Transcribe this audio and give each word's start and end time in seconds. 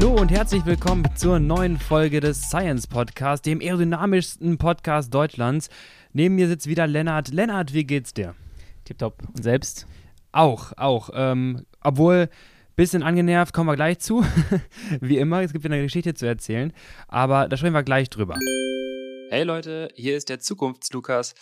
Hallo 0.00 0.14
und 0.14 0.30
herzlich 0.30 0.64
willkommen 0.64 1.04
zur 1.16 1.40
neuen 1.40 1.76
Folge 1.76 2.20
des 2.20 2.42
Science 2.42 2.86
Podcasts, 2.86 3.42
dem 3.42 3.60
aerodynamischsten 3.60 4.56
Podcast 4.56 5.12
Deutschlands. 5.12 5.70
Neben 6.12 6.36
mir 6.36 6.46
sitzt 6.46 6.68
wieder 6.68 6.86
Lennart. 6.86 7.32
Lennart, 7.32 7.74
wie 7.74 7.82
geht's 7.82 8.14
dir? 8.14 8.36
Tipptopp. 8.84 9.24
Und 9.26 9.42
selbst? 9.42 9.88
Auch, 10.30 10.72
auch. 10.76 11.10
Ähm, 11.12 11.66
obwohl, 11.80 12.28
bisschen 12.76 13.02
angenervt, 13.02 13.52
kommen 13.52 13.68
wir 13.68 13.74
gleich 13.74 13.98
zu. 13.98 14.24
wie 15.00 15.18
immer, 15.18 15.42
es 15.42 15.52
gibt 15.52 15.64
wieder 15.64 15.74
eine 15.74 15.82
Geschichte 15.82 16.14
zu 16.14 16.26
erzählen, 16.26 16.72
aber 17.08 17.48
da 17.48 17.56
sprechen 17.56 17.74
wir 17.74 17.82
gleich 17.82 18.08
drüber. 18.08 18.36
Hey 19.30 19.42
Leute, 19.42 19.88
hier 19.96 20.16
ist 20.16 20.28
der 20.28 20.38
Zukunftslukas. 20.38 21.34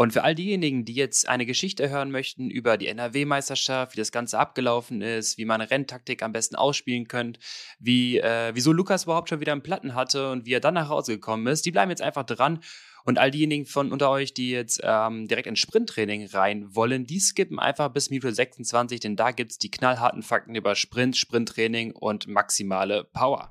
Und 0.00 0.12
für 0.12 0.22
all 0.22 0.36
diejenigen, 0.36 0.84
die 0.84 0.94
jetzt 0.94 1.28
eine 1.28 1.44
Geschichte 1.44 1.90
hören 1.90 2.12
möchten 2.12 2.50
über 2.50 2.76
die 2.76 2.86
NRW-Meisterschaft, 2.86 3.94
wie 3.94 4.00
das 4.00 4.12
Ganze 4.12 4.38
abgelaufen 4.38 5.02
ist, 5.02 5.38
wie 5.38 5.44
man 5.44 5.60
Renntaktik 5.60 6.22
am 6.22 6.30
besten 6.30 6.54
ausspielen 6.54 7.08
könnt, 7.08 7.40
wie, 7.80 8.18
äh, 8.18 8.52
wieso 8.54 8.72
Lukas 8.72 9.04
überhaupt 9.04 9.28
schon 9.28 9.40
wieder 9.40 9.50
einen 9.50 9.64
Platten 9.64 9.96
hatte 9.96 10.30
und 10.30 10.46
wie 10.46 10.52
er 10.52 10.60
dann 10.60 10.74
nach 10.74 10.88
Hause 10.88 11.14
gekommen 11.14 11.48
ist, 11.48 11.66
die 11.66 11.72
bleiben 11.72 11.90
jetzt 11.90 12.00
einfach 12.00 12.22
dran. 12.22 12.60
Und 13.04 13.18
all 13.18 13.32
diejenigen 13.32 13.66
von 13.66 13.90
unter 13.90 14.08
euch, 14.10 14.32
die 14.32 14.50
jetzt 14.50 14.80
ähm, 14.84 15.26
direkt 15.26 15.48
ins 15.48 15.58
Sprinttraining 15.58 16.26
rein 16.26 16.76
wollen, 16.76 17.04
die 17.04 17.18
skippen 17.18 17.58
einfach 17.58 17.88
bis 17.88 18.08
Minute 18.10 18.32
26, 18.32 19.00
denn 19.00 19.16
da 19.16 19.32
gibt 19.32 19.50
es 19.50 19.58
die 19.58 19.70
knallharten 19.70 20.22
Fakten 20.22 20.54
über 20.54 20.76
Sprint, 20.76 21.16
Sprinttraining 21.16 21.90
und 21.90 22.28
maximale 22.28 23.02
Power. 23.02 23.50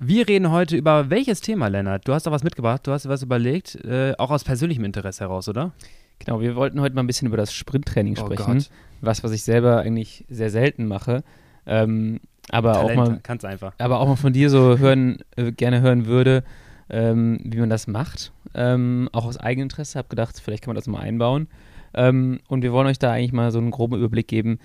Wir 0.00 0.28
reden 0.28 0.52
heute 0.52 0.76
über 0.76 1.10
welches 1.10 1.40
Thema, 1.40 1.66
Lennart? 1.66 2.06
Du 2.06 2.12
hast 2.12 2.24
da 2.24 2.30
was 2.30 2.44
mitgebracht, 2.44 2.86
du 2.86 2.92
hast 2.92 3.04
dir 3.04 3.08
was 3.08 3.24
überlegt, 3.24 3.74
äh, 3.84 4.14
auch 4.16 4.30
aus 4.30 4.44
persönlichem 4.44 4.84
Interesse 4.84 5.24
heraus, 5.24 5.48
oder? 5.48 5.72
Genau, 6.20 6.40
wir 6.40 6.54
wollten 6.54 6.80
heute 6.80 6.94
mal 6.94 7.02
ein 7.02 7.08
bisschen 7.08 7.26
über 7.26 7.36
das 7.36 7.52
Sprinttraining 7.52 8.16
oh 8.16 8.26
sprechen. 8.26 8.58
Gott. 8.58 8.70
Was, 9.00 9.24
was 9.24 9.32
ich 9.32 9.42
selber 9.42 9.78
eigentlich 9.78 10.24
sehr 10.28 10.50
selten 10.50 10.86
mache. 10.86 11.24
Ähm, 11.66 12.20
aber 12.48 12.74
Talent, 12.74 12.90
auch 13.00 13.06
mal, 13.08 13.20
kann's 13.24 13.44
einfach. 13.44 13.72
aber 13.78 13.98
auch 13.98 14.06
mal 14.06 14.14
von 14.14 14.32
dir 14.32 14.50
so 14.50 14.78
hören, 14.78 15.18
äh, 15.34 15.50
gerne 15.50 15.80
hören 15.80 16.06
würde, 16.06 16.44
ähm, 16.90 17.40
wie 17.42 17.58
man 17.58 17.68
das 17.68 17.88
macht. 17.88 18.32
Ähm, 18.54 19.08
auch 19.10 19.26
aus 19.26 19.36
Eigeninteresse, 19.36 19.98
habe 19.98 20.08
gedacht, 20.08 20.40
vielleicht 20.40 20.62
kann 20.62 20.70
man 20.70 20.76
das 20.76 20.86
mal 20.86 21.00
einbauen. 21.00 21.48
Ähm, 21.92 22.38
und 22.46 22.62
wir 22.62 22.72
wollen 22.72 22.86
euch 22.86 23.00
da 23.00 23.10
eigentlich 23.10 23.32
mal 23.32 23.50
so 23.50 23.58
einen 23.58 23.72
groben 23.72 23.96
Überblick 23.96 24.28
geben, 24.28 24.60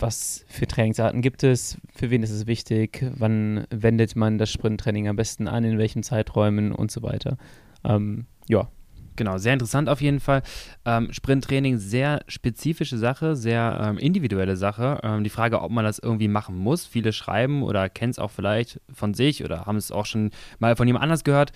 was 0.00 0.44
für 0.48 0.66
Trainingsarten 0.66 1.22
gibt 1.22 1.42
es, 1.42 1.78
für 1.94 2.10
wen 2.10 2.22
ist 2.22 2.30
es 2.30 2.46
wichtig, 2.46 3.04
wann 3.16 3.66
wendet 3.70 4.16
man 4.16 4.38
das 4.38 4.50
Sprinttraining 4.50 5.08
am 5.08 5.16
besten 5.16 5.48
an, 5.48 5.64
in 5.64 5.78
welchen 5.78 6.02
Zeiträumen 6.02 6.72
und 6.72 6.90
so 6.90 7.02
weiter. 7.02 7.36
Ähm, 7.84 8.26
ja. 8.48 8.68
Genau, 9.16 9.36
sehr 9.36 9.52
interessant 9.52 9.88
auf 9.88 10.00
jeden 10.00 10.20
Fall. 10.20 10.42
Ähm, 10.84 11.12
Sprinttraining, 11.12 11.78
sehr 11.78 12.20
spezifische 12.28 12.96
Sache, 12.96 13.34
sehr 13.34 13.80
ähm, 13.82 13.98
individuelle 13.98 14.56
Sache. 14.56 15.00
Ähm, 15.02 15.24
die 15.24 15.30
Frage, 15.30 15.60
ob 15.60 15.72
man 15.72 15.84
das 15.84 15.98
irgendwie 15.98 16.28
machen 16.28 16.56
muss. 16.56 16.86
Viele 16.86 17.12
schreiben 17.12 17.64
oder 17.64 17.88
kennen 17.88 18.12
es 18.12 18.20
auch 18.20 18.30
vielleicht 18.30 18.80
von 18.92 19.14
sich 19.14 19.44
oder 19.44 19.66
haben 19.66 19.76
es 19.76 19.90
auch 19.90 20.06
schon 20.06 20.30
mal 20.60 20.76
von 20.76 20.86
jemand 20.86 21.02
anders 21.02 21.24
gehört. 21.24 21.50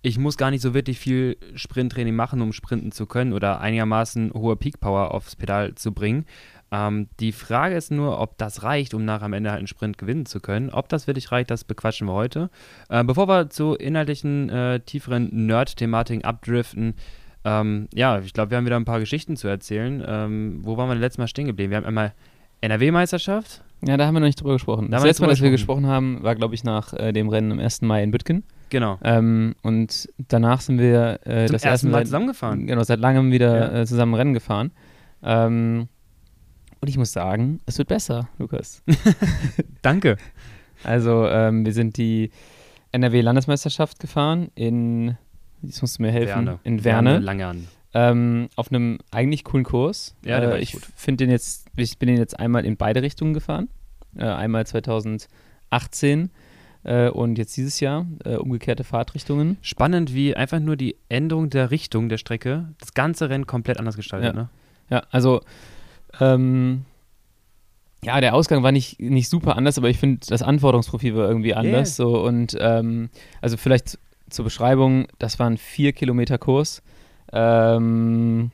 Ich 0.00 0.16
muss 0.16 0.36
gar 0.36 0.52
nicht 0.52 0.62
so 0.62 0.74
wirklich 0.74 1.00
viel 1.00 1.36
Sprinttraining 1.56 2.14
machen, 2.14 2.40
um 2.40 2.52
sprinten 2.52 2.92
zu 2.92 3.06
können 3.06 3.32
oder 3.32 3.60
einigermaßen 3.60 4.32
hohe 4.32 4.54
Peak 4.54 4.78
Power 4.78 5.12
aufs 5.12 5.34
Pedal 5.34 5.74
zu 5.74 5.92
bringen. 5.92 6.24
Ähm, 6.70 7.08
die 7.20 7.32
Frage 7.32 7.74
ist 7.76 7.90
nur, 7.90 8.20
ob 8.20 8.36
das 8.38 8.62
reicht, 8.62 8.94
um 8.94 9.04
nach 9.04 9.22
am 9.22 9.32
Ende 9.32 9.50
halt 9.50 9.58
einen 9.58 9.66
Sprint 9.66 9.98
gewinnen 9.98 10.26
zu 10.26 10.40
können. 10.40 10.70
Ob 10.70 10.88
das 10.88 11.06
wirklich 11.06 11.32
reicht, 11.32 11.50
das 11.50 11.64
bequatschen 11.64 12.06
wir 12.06 12.12
heute. 12.12 12.50
Äh, 12.88 13.04
bevor 13.04 13.28
wir 13.28 13.50
zu 13.50 13.74
inhaltlichen, 13.74 14.50
äh, 14.50 14.80
tieferen 14.80 15.28
Nerd-Thematiken 15.46 16.24
abdriften, 16.24 16.94
ähm, 17.44 17.88
ja, 17.94 18.18
ich 18.18 18.32
glaube, 18.32 18.50
wir 18.50 18.58
haben 18.58 18.66
wieder 18.66 18.76
ein 18.76 18.84
paar 18.84 19.00
Geschichten 19.00 19.36
zu 19.36 19.48
erzählen. 19.48 20.02
Ähm, 20.06 20.60
wo 20.62 20.76
waren 20.76 20.88
wir 20.88 20.96
letztes 20.96 21.18
Mal 21.18 21.28
stehen 21.28 21.46
geblieben? 21.46 21.70
Wir 21.70 21.78
haben 21.78 21.86
einmal 21.86 22.12
NRW-Meisterschaft. 22.60 23.62
Ja, 23.86 23.96
da 23.96 24.06
haben 24.06 24.14
wir 24.14 24.20
noch 24.20 24.26
nicht 24.26 24.40
drüber 24.40 24.54
gesprochen. 24.54 24.90
Da 24.90 24.96
das 24.96 25.04
letzte 25.04 25.22
Mal, 25.22 25.28
dass 25.28 25.40
wir 25.40 25.50
gesprochen 25.50 25.86
haben, 25.86 26.22
war, 26.22 26.34
glaube 26.34 26.54
ich, 26.54 26.64
nach 26.64 26.92
äh, 26.94 27.12
dem 27.12 27.28
Rennen 27.28 27.52
am 27.52 27.60
1. 27.60 27.82
Mai 27.82 28.02
in 28.02 28.10
Bütgen. 28.10 28.42
Genau. 28.70 28.98
Ähm, 29.02 29.54
und 29.62 30.08
danach 30.28 30.60
sind 30.60 30.78
wir 30.78 31.20
äh, 31.24 31.46
das 31.46 31.64
erste 31.64 31.88
Mal 31.88 32.04
zusammengefahren. 32.04 32.66
Genau, 32.66 32.82
seit 32.82 32.98
langem 32.98 33.30
wieder 33.30 33.72
ja. 33.72 33.80
äh, 33.80 33.86
zusammen 33.86 34.14
Rennen 34.14 34.34
gefahren. 34.34 34.72
Ähm, 35.22 35.88
und 36.80 36.88
ich 36.88 36.98
muss 36.98 37.12
sagen, 37.12 37.60
es 37.66 37.78
wird 37.78 37.88
besser, 37.88 38.28
Lukas. 38.38 38.82
Danke. 39.82 40.16
Also, 40.84 41.26
ähm, 41.26 41.64
wir 41.64 41.72
sind 41.72 41.96
die 41.96 42.30
NRW-Landesmeisterschaft 42.92 43.98
gefahren 43.98 44.50
in, 44.54 45.16
jetzt 45.62 45.82
musst 45.82 45.98
du 45.98 46.02
mir 46.02 46.12
helfen, 46.12 46.46
Werne. 46.46 46.58
in 46.64 46.84
Werne. 46.84 47.10
Werne 47.10 47.24
lange 47.24 47.46
an. 47.46 47.68
Ähm, 47.94 48.48
auf 48.54 48.70
einem 48.70 48.98
eigentlich 49.10 49.44
coolen 49.44 49.64
Kurs. 49.64 50.14
Ja, 50.24 50.40
der 50.40 50.50
äh, 50.50 50.52
war 50.52 50.58
ich 50.58 50.76
finde 50.94 51.24
den 51.24 51.30
jetzt, 51.30 51.68
ich 51.76 51.98
bin 51.98 52.08
den 52.08 52.18
jetzt 52.18 52.38
einmal 52.38 52.64
in 52.64 52.76
beide 52.76 53.02
Richtungen 53.02 53.34
gefahren. 53.34 53.68
Äh, 54.16 54.24
einmal 54.24 54.66
2018 54.66 56.30
äh, 56.84 57.08
und 57.08 57.38
jetzt 57.38 57.56
dieses 57.56 57.80
Jahr 57.80 58.06
äh, 58.24 58.36
umgekehrte 58.36 58.84
Fahrtrichtungen. 58.84 59.56
Spannend, 59.62 60.14
wie 60.14 60.36
einfach 60.36 60.60
nur 60.60 60.76
die 60.76 60.96
Änderung 61.08 61.50
der 61.50 61.70
Richtung 61.70 62.08
der 62.08 62.18
Strecke 62.18 62.68
das 62.78 62.94
ganze 62.94 63.30
Rennen 63.30 63.46
komplett 63.46 63.78
anders 63.78 63.96
gestaltet. 63.96 64.34
Ja, 64.34 64.42
ne? 64.42 64.48
ja 64.90 65.02
also 65.10 65.40
ähm, 66.20 66.84
ja, 68.02 68.20
der 68.20 68.34
Ausgang 68.34 68.62
war 68.62 68.72
nicht, 68.72 69.00
nicht 69.00 69.28
super 69.28 69.56
anders, 69.56 69.76
aber 69.78 69.88
ich 69.88 69.98
finde, 69.98 70.20
das 70.28 70.42
Anforderungsprofil 70.42 71.16
war 71.16 71.28
irgendwie 71.28 71.54
anders. 71.54 71.98
Yeah. 71.98 72.08
So, 72.08 72.24
und 72.24 72.56
ähm, 72.60 73.10
also 73.40 73.56
vielleicht 73.56 73.98
zur 74.30 74.44
Beschreibung, 74.44 75.06
das 75.18 75.38
war 75.38 75.48
ein 75.48 75.56
4 75.58 75.92
Kilometer 75.92 76.38
Kurs. 76.38 76.82
Ähm, 77.32 78.50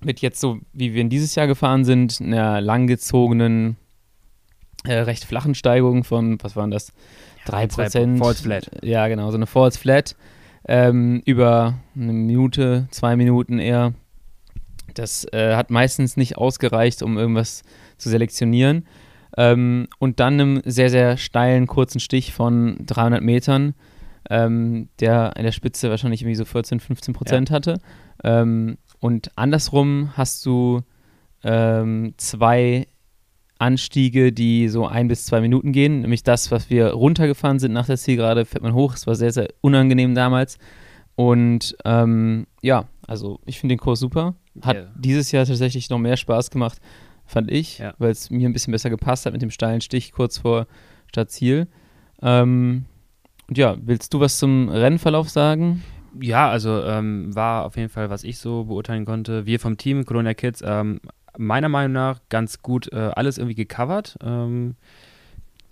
mit 0.00 0.20
jetzt 0.20 0.40
so, 0.40 0.58
wie 0.72 0.94
wir 0.94 1.00
in 1.00 1.10
dieses 1.10 1.34
Jahr 1.34 1.46
gefahren 1.46 1.84
sind, 1.84 2.20
einer 2.20 2.60
langgezogenen, 2.60 3.76
äh, 4.84 4.94
recht 4.94 5.24
flachen 5.24 5.54
Steigung 5.54 6.04
von, 6.04 6.38
was 6.42 6.56
waren 6.56 6.70
das? 6.70 6.92
3%. 7.46 8.18
Falls 8.18 8.40
Flat. 8.40 8.70
Ja, 8.82 9.08
genau, 9.08 9.30
so 9.30 9.36
eine 9.36 9.46
Falls 9.46 9.76
Flat. 9.76 10.16
Ähm, 10.68 11.22
über 11.24 11.74
eine 11.96 12.12
Minute, 12.12 12.86
zwei 12.90 13.16
Minuten 13.16 13.58
eher. 13.58 13.94
Das 14.94 15.26
äh, 15.32 15.54
hat 15.54 15.70
meistens 15.70 16.16
nicht 16.16 16.36
ausgereicht, 16.36 17.02
um 17.02 17.18
irgendwas 17.18 17.62
zu 17.98 18.08
selektionieren. 18.08 18.86
Ähm, 19.36 19.88
und 19.98 20.20
dann 20.20 20.34
einem 20.34 20.62
sehr, 20.64 20.90
sehr 20.90 21.16
steilen, 21.16 21.66
kurzen 21.66 22.00
Stich 22.00 22.32
von 22.32 22.76
300 22.86 23.22
Metern, 23.22 23.74
ähm, 24.28 24.88
der 25.00 25.34
in 25.36 25.44
der 25.44 25.52
Spitze 25.52 25.90
wahrscheinlich 25.90 26.22
irgendwie 26.22 26.36
so 26.36 26.44
14, 26.44 26.80
15 26.80 27.14
Prozent 27.14 27.50
ja. 27.50 27.56
hatte. 27.56 27.80
Ähm, 28.24 28.76
und 29.00 29.30
andersrum 29.36 30.10
hast 30.16 30.44
du 30.44 30.82
ähm, 31.44 32.14
zwei 32.18 32.86
Anstiege, 33.58 34.32
die 34.32 34.68
so 34.68 34.86
ein 34.86 35.08
bis 35.08 35.24
zwei 35.24 35.40
Minuten 35.40 35.72
gehen. 35.72 36.00
Nämlich 36.00 36.24
das, 36.24 36.50
was 36.50 36.68
wir 36.68 36.88
runtergefahren 36.88 37.58
sind 37.58 37.72
nach 37.72 37.86
der 37.86 37.96
Zielgerade, 37.96 38.44
fährt 38.44 38.62
man 38.62 38.74
hoch. 38.74 38.94
Es 38.94 39.06
war 39.06 39.14
sehr, 39.14 39.32
sehr 39.32 39.48
unangenehm 39.60 40.14
damals. 40.14 40.58
Und 41.14 41.76
ähm, 41.84 42.46
ja, 42.60 42.88
also 43.06 43.40
ich 43.46 43.60
finde 43.60 43.74
den 43.74 43.80
Kurs 43.80 44.00
super. 44.00 44.34
Hat 44.60 44.76
yeah. 44.76 44.90
dieses 44.96 45.32
Jahr 45.32 45.46
tatsächlich 45.46 45.88
noch 45.88 45.98
mehr 45.98 46.16
Spaß 46.16 46.50
gemacht, 46.50 46.78
fand 47.24 47.50
ich, 47.50 47.78
ja. 47.78 47.94
weil 47.98 48.10
es 48.10 48.30
mir 48.30 48.48
ein 48.48 48.52
bisschen 48.52 48.72
besser 48.72 48.90
gepasst 48.90 49.24
hat 49.24 49.32
mit 49.32 49.42
dem 49.42 49.50
steilen 49.50 49.80
Stich 49.80 50.12
kurz 50.12 50.38
vor 50.38 50.66
Stadtziel. 51.08 51.68
Ähm, 52.20 52.84
und 53.48 53.58
ja, 53.58 53.76
willst 53.80 54.12
du 54.14 54.20
was 54.20 54.38
zum 54.38 54.68
Rennverlauf 54.68 55.28
sagen? 55.28 55.82
Ja, 56.20 56.50
also 56.50 56.82
ähm, 56.84 57.34
war 57.34 57.64
auf 57.64 57.76
jeden 57.76 57.88
Fall, 57.88 58.10
was 58.10 58.24
ich 58.24 58.38
so 58.38 58.64
beurteilen 58.64 59.04
konnte. 59.04 59.46
Wir 59.46 59.58
vom 59.58 59.76
Team 59.76 60.04
Corona 60.04 60.34
Kids, 60.34 60.62
ähm, 60.64 61.00
meiner 61.38 61.68
Meinung 61.68 61.92
nach 61.92 62.20
ganz 62.28 62.60
gut 62.60 62.92
äh, 62.92 63.10
alles 63.14 63.38
irgendwie 63.38 63.54
gecovert. 63.54 64.16
Ähm, 64.22 64.76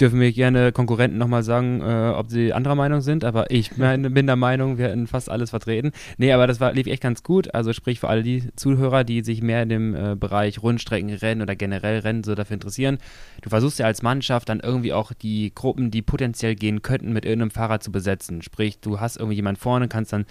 dürfen 0.01 0.19
mir 0.19 0.33
gerne 0.33 0.73
Konkurrenten 0.73 1.19
nochmal 1.19 1.43
sagen, 1.43 1.81
äh, 1.83 2.13
ob 2.17 2.31
sie 2.31 2.53
anderer 2.53 2.75
Meinung 2.75 3.01
sind, 3.01 3.25
aber 3.25 3.51
ich 3.51 3.71
bin 3.71 4.27
der 4.27 4.37
Meinung, 4.37 4.79
wir 4.79 4.89
hätten 4.89 5.07
fast 5.07 5.29
alles 5.29 5.51
vertreten. 5.51 5.93
Nee, 6.17 6.33
aber 6.33 6.47
das 6.47 6.61
war, 6.61 6.73
lief 6.73 6.87
echt 6.87 7.03
ganz 7.03 7.23
gut. 7.23 7.55
Also 7.55 7.73
sprich 7.73 8.01
für 8.01 8.09
alle 8.09 8.23
die 8.23 8.49
Zuhörer, 8.57 9.05
die 9.05 9.23
sich 9.23 9.43
mehr 9.43 9.63
in 9.63 9.69
dem 9.69 9.95
äh, 9.95 10.17
Bereich 10.17 10.63
Rundstreckenrennen 10.63 11.43
oder 11.43 11.57
generell 11.57 12.01
Rennen 12.01 12.25
so 12.25 12.35
dafür 12.35 12.55
interessieren. 12.55 12.99
Du 13.43 13.51
versuchst 13.51 13.79
ja 13.79 13.87
als 13.87 14.03
Mannschaft 14.03 14.49
dann 14.49 14.61
irgendwie 14.61 14.93
auch 14.93 15.13
die 15.13 15.53
Gruppen, 15.55 15.91
die 15.91 16.03
potenziell 16.03 16.55
gehen 16.55 16.83
könnten, 16.83 17.13
mit 17.13 17.25
irgendeinem 17.25 17.51
Fahrer 17.51 17.81
zu 17.81 17.93
besetzen. 17.93 18.43
Sprich, 18.43 18.81
du 18.81 19.01
hast 19.01 19.17
irgendwie 19.17 19.37
jemanden 19.37 19.61
vorne, 19.61 19.89
kannst 19.89 20.13
dann 20.13 20.25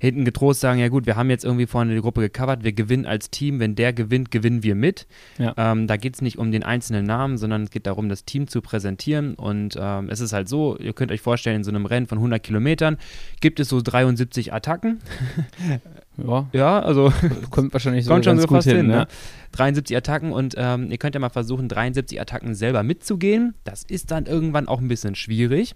hinten 0.00 0.24
getrost 0.24 0.60
sagen, 0.60 0.80
ja 0.80 0.88
gut, 0.88 1.04
wir 1.04 1.14
haben 1.14 1.28
jetzt 1.28 1.44
irgendwie 1.44 1.66
vorne 1.66 1.94
die 1.94 2.00
Gruppe 2.00 2.22
gecovert, 2.22 2.64
wir 2.64 2.72
gewinnen 2.72 3.04
als 3.04 3.30
Team, 3.30 3.60
wenn 3.60 3.74
der 3.74 3.92
gewinnt, 3.92 4.30
gewinnen 4.30 4.62
wir 4.62 4.74
mit. 4.74 5.06
Ja. 5.38 5.54
Ähm, 5.56 5.86
da 5.86 5.98
geht 5.98 6.14
es 6.14 6.22
nicht 6.22 6.38
um 6.38 6.50
den 6.50 6.62
einzelnen 6.62 7.04
Namen, 7.04 7.36
sondern 7.36 7.64
es 7.64 7.70
geht 7.70 7.86
darum, 7.86 8.08
das 8.08 8.24
Team 8.24 8.48
zu 8.48 8.62
präsentieren 8.62 9.34
und 9.34 9.76
ähm, 9.78 10.08
es 10.08 10.20
ist 10.20 10.32
halt 10.32 10.48
so, 10.48 10.78
ihr 10.78 10.94
könnt 10.94 11.12
euch 11.12 11.20
vorstellen, 11.20 11.56
in 11.56 11.64
so 11.64 11.70
einem 11.70 11.84
Rennen 11.84 12.06
von 12.06 12.16
100 12.16 12.42
Kilometern 12.42 12.96
gibt 13.40 13.60
es 13.60 13.68
so 13.68 13.80
73 13.80 14.52
Attacken. 14.52 15.00
Ja, 16.26 16.48
ja 16.52 16.80
also 16.80 17.12
kommt 17.50 17.72
wahrscheinlich 17.72 18.04
so, 18.06 18.12
kommt 18.12 18.24
schon 18.24 18.38
so 18.38 18.46
fast 18.46 18.68
hin. 18.68 18.78
hin 18.78 18.86
ne? 18.88 19.06
73 19.52 19.96
Attacken 19.96 20.32
und 20.32 20.54
ähm, 20.58 20.90
ihr 20.90 20.98
könnt 20.98 21.14
ja 21.14 21.20
mal 21.20 21.30
versuchen, 21.30 21.68
73 21.68 22.20
Attacken 22.20 22.54
selber 22.54 22.82
mitzugehen. 22.82 23.54
Das 23.64 23.84
ist 23.84 24.10
dann 24.10 24.26
irgendwann 24.26 24.68
auch 24.68 24.80
ein 24.80 24.88
bisschen 24.88 25.14
schwierig. 25.14 25.74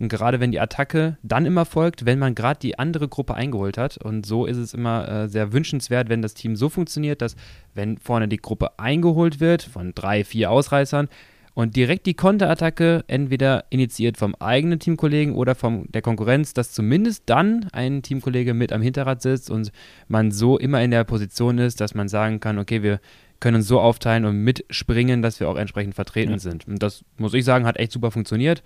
Und 0.00 0.08
gerade 0.08 0.40
wenn 0.40 0.50
die 0.50 0.60
Attacke 0.60 1.18
dann 1.22 1.44
immer 1.44 1.66
folgt, 1.66 2.06
wenn 2.06 2.18
man 2.18 2.34
gerade 2.34 2.58
die 2.58 2.78
andere 2.78 3.06
Gruppe 3.06 3.34
eingeholt 3.34 3.76
hat. 3.76 3.98
Und 3.98 4.24
so 4.24 4.46
ist 4.46 4.56
es 4.56 4.72
immer 4.72 5.06
äh, 5.06 5.28
sehr 5.28 5.52
wünschenswert, 5.52 6.08
wenn 6.08 6.22
das 6.22 6.32
Team 6.32 6.56
so 6.56 6.70
funktioniert, 6.70 7.20
dass 7.20 7.36
wenn 7.74 7.98
vorne 7.98 8.26
die 8.26 8.38
Gruppe 8.38 8.78
eingeholt 8.78 9.40
wird 9.40 9.62
von 9.62 9.92
drei, 9.94 10.24
vier 10.24 10.50
Ausreißern 10.50 11.08
und 11.52 11.76
direkt 11.76 12.06
die 12.06 12.14
Konterattacke 12.14 13.04
entweder 13.08 13.66
initiiert 13.68 14.16
vom 14.16 14.34
eigenen 14.36 14.78
Teamkollegen 14.78 15.34
oder 15.34 15.54
von 15.54 15.84
der 15.90 16.00
Konkurrenz, 16.00 16.54
dass 16.54 16.72
zumindest 16.72 17.24
dann 17.26 17.66
ein 17.72 18.02
Teamkollege 18.02 18.54
mit 18.54 18.72
am 18.72 18.80
Hinterrad 18.80 19.20
sitzt 19.20 19.50
und 19.50 19.70
man 20.08 20.30
so 20.30 20.58
immer 20.58 20.82
in 20.82 20.90
der 20.90 21.04
Position 21.04 21.58
ist, 21.58 21.80
dass 21.80 21.94
man 21.94 22.08
sagen 22.08 22.40
kann, 22.40 22.58
okay, 22.58 22.82
wir 22.82 23.00
können 23.40 23.56
uns 23.56 23.68
so 23.68 23.80
aufteilen 23.80 24.24
und 24.24 24.36
mitspringen, 24.44 25.20
dass 25.20 25.40
wir 25.40 25.48
auch 25.48 25.56
entsprechend 25.56 25.94
vertreten 25.94 26.32
ja. 26.32 26.38
sind. 26.38 26.66
Und 26.68 26.82
das 26.82 27.04
muss 27.18 27.34
ich 27.34 27.44
sagen, 27.44 27.66
hat 27.66 27.78
echt 27.78 27.92
super 27.92 28.10
funktioniert. 28.10 28.62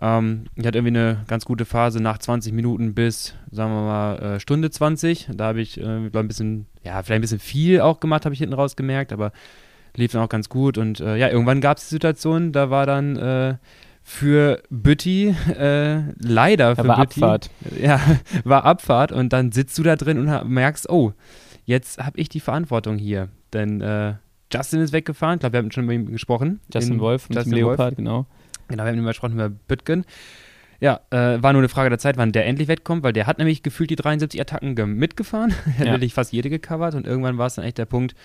Ähm, 0.00 0.44
ich 0.56 0.66
hatte 0.66 0.78
irgendwie 0.78 0.98
eine 0.98 1.24
ganz 1.26 1.44
gute 1.44 1.64
Phase 1.64 2.00
nach 2.00 2.18
20 2.18 2.52
Minuten 2.52 2.94
bis, 2.94 3.34
sagen 3.50 3.72
wir 3.72 3.82
mal, 3.82 4.18
äh, 4.18 4.40
Stunde 4.40 4.70
20. 4.70 5.30
Da 5.34 5.46
habe 5.46 5.60
ich, 5.60 5.80
äh, 5.80 5.84
ein 5.84 6.28
bisschen, 6.28 6.66
ja, 6.82 7.02
vielleicht 7.02 7.18
ein 7.18 7.20
bisschen 7.22 7.38
viel 7.38 7.80
auch 7.80 8.00
gemacht, 8.00 8.24
habe 8.24 8.34
ich 8.34 8.38
hinten 8.38 8.54
raus 8.54 8.76
gemerkt, 8.76 9.12
aber 9.12 9.32
lief 9.96 10.12
dann 10.12 10.22
auch 10.22 10.28
ganz 10.28 10.48
gut. 10.48 10.78
Und 10.78 11.00
äh, 11.00 11.16
ja, 11.16 11.28
irgendwann 11.28 11.60
gab 11.60 11.78
es 11.78 11.88
die 11.88 11.94
Situation, 11.94 12.52
da 12.52 12.70
war 12.70 12.86
dann 12.86 13.16
äh, 13.16 13.56
für 14.02 14.62
Bütti, 14.70 15.34
äh, 15.56 16.02
leider 16.18 16.76
für 16.76 16.88
war 16.88 16.96
Bütti, 17.00 17.22
Abfahrt. 17.22 17.50
Ja, 17.80 18.00
war 18.44 18.64
Abfahrt 18.64 19.12
und 19.12 19.32
dann 19.32 19.52
sitzt 19.52 19.78
du 19.78 19.82
da 19.82 19.96
drin 19.96 20.18
und 20.18 20.48
merkst, 20.48 20.88
oh, 20.90 21.12
jetzt 21.64 21.98
habe 21.98 22.18
ich 22.18 22.28
die 22.28 22.40
Verantwortung 22.40 22.98
hier. 22.98 23.28
Denn 23.52 23.80
äh, 23.80 24.14
Justin 24.52 24.80
ist 24.80 24.92
weggefahren, 24.92 25.36
ich 25.36 25.40
glaube, 25.40 25.54
wir 25.54 25.58
haben 25.58 25.70
schon 25.70 25.86
mit 25.86 25.94
ihm 25.94 26.10
gesprochen. 26.10 26.60
Justin 26.72 27.00
Wolf 27.00 27.28
mit 27.28 27.36
Justin 27.36 27.54
Leopard, 27.54 27.78
Wolf. 27.78 27.96
genau. 27.96 28.26
Genau, 28.72 28.84
wir 28.84 28.90
haben 28.90 28.98
immer 28.98 29.10
gesprochen 29.10 29.34
über 29.34 29.50
Bütgen. 29.50 30.06
Ja, 30.80 31.00
äh, 31.10 31.40
war 31.42 31.52
nur 31.52 31.60
eine 31.60 31.68
Frage 31.68 31.90
der 31.90 31.98
Zeit, 31.98 32.16
wann 32.16 32.32
der 32.32 32.46
endlich 32.46 32.66
wegkommt, 32.66 33.04
weil 33.04 33.12
der 33.12 33.26
hat 33.26 33.38
nämlich 33.38 33.62
gefühlt 33.62 33.90
die 33.90 33.96
73 33.96 34.40
Attacken 34.40 34.74
mitgefahren. 34.96 35.54
er 35.78 35.84
hat 35.84 35.92
wirklich 35.92 36.14
fast 36.14 36.32
jede 36.32 36.50
gecovert 36.50 36.94
und 36.94 37.06
irgendwann 37.06 37.38
war 37.38 37.46
es 37.46 37.54
dann 37.54 37.64
echt 37.64 37.78
der 37.78 37.84
Punkt, 37.84 38.16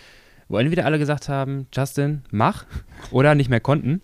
wo 0.47 0.57
entweder 0.57 0.85
alle 0.85 0.97
gesagt 0.97 1.27
haben, 1.27 1.67
Justin, 1.71 2.23
mach, 2.31 2.65
oder 3.11 3.35
nicht 3.35 3.49
mehr 3.49 3.59
konnten. 3.59 4.01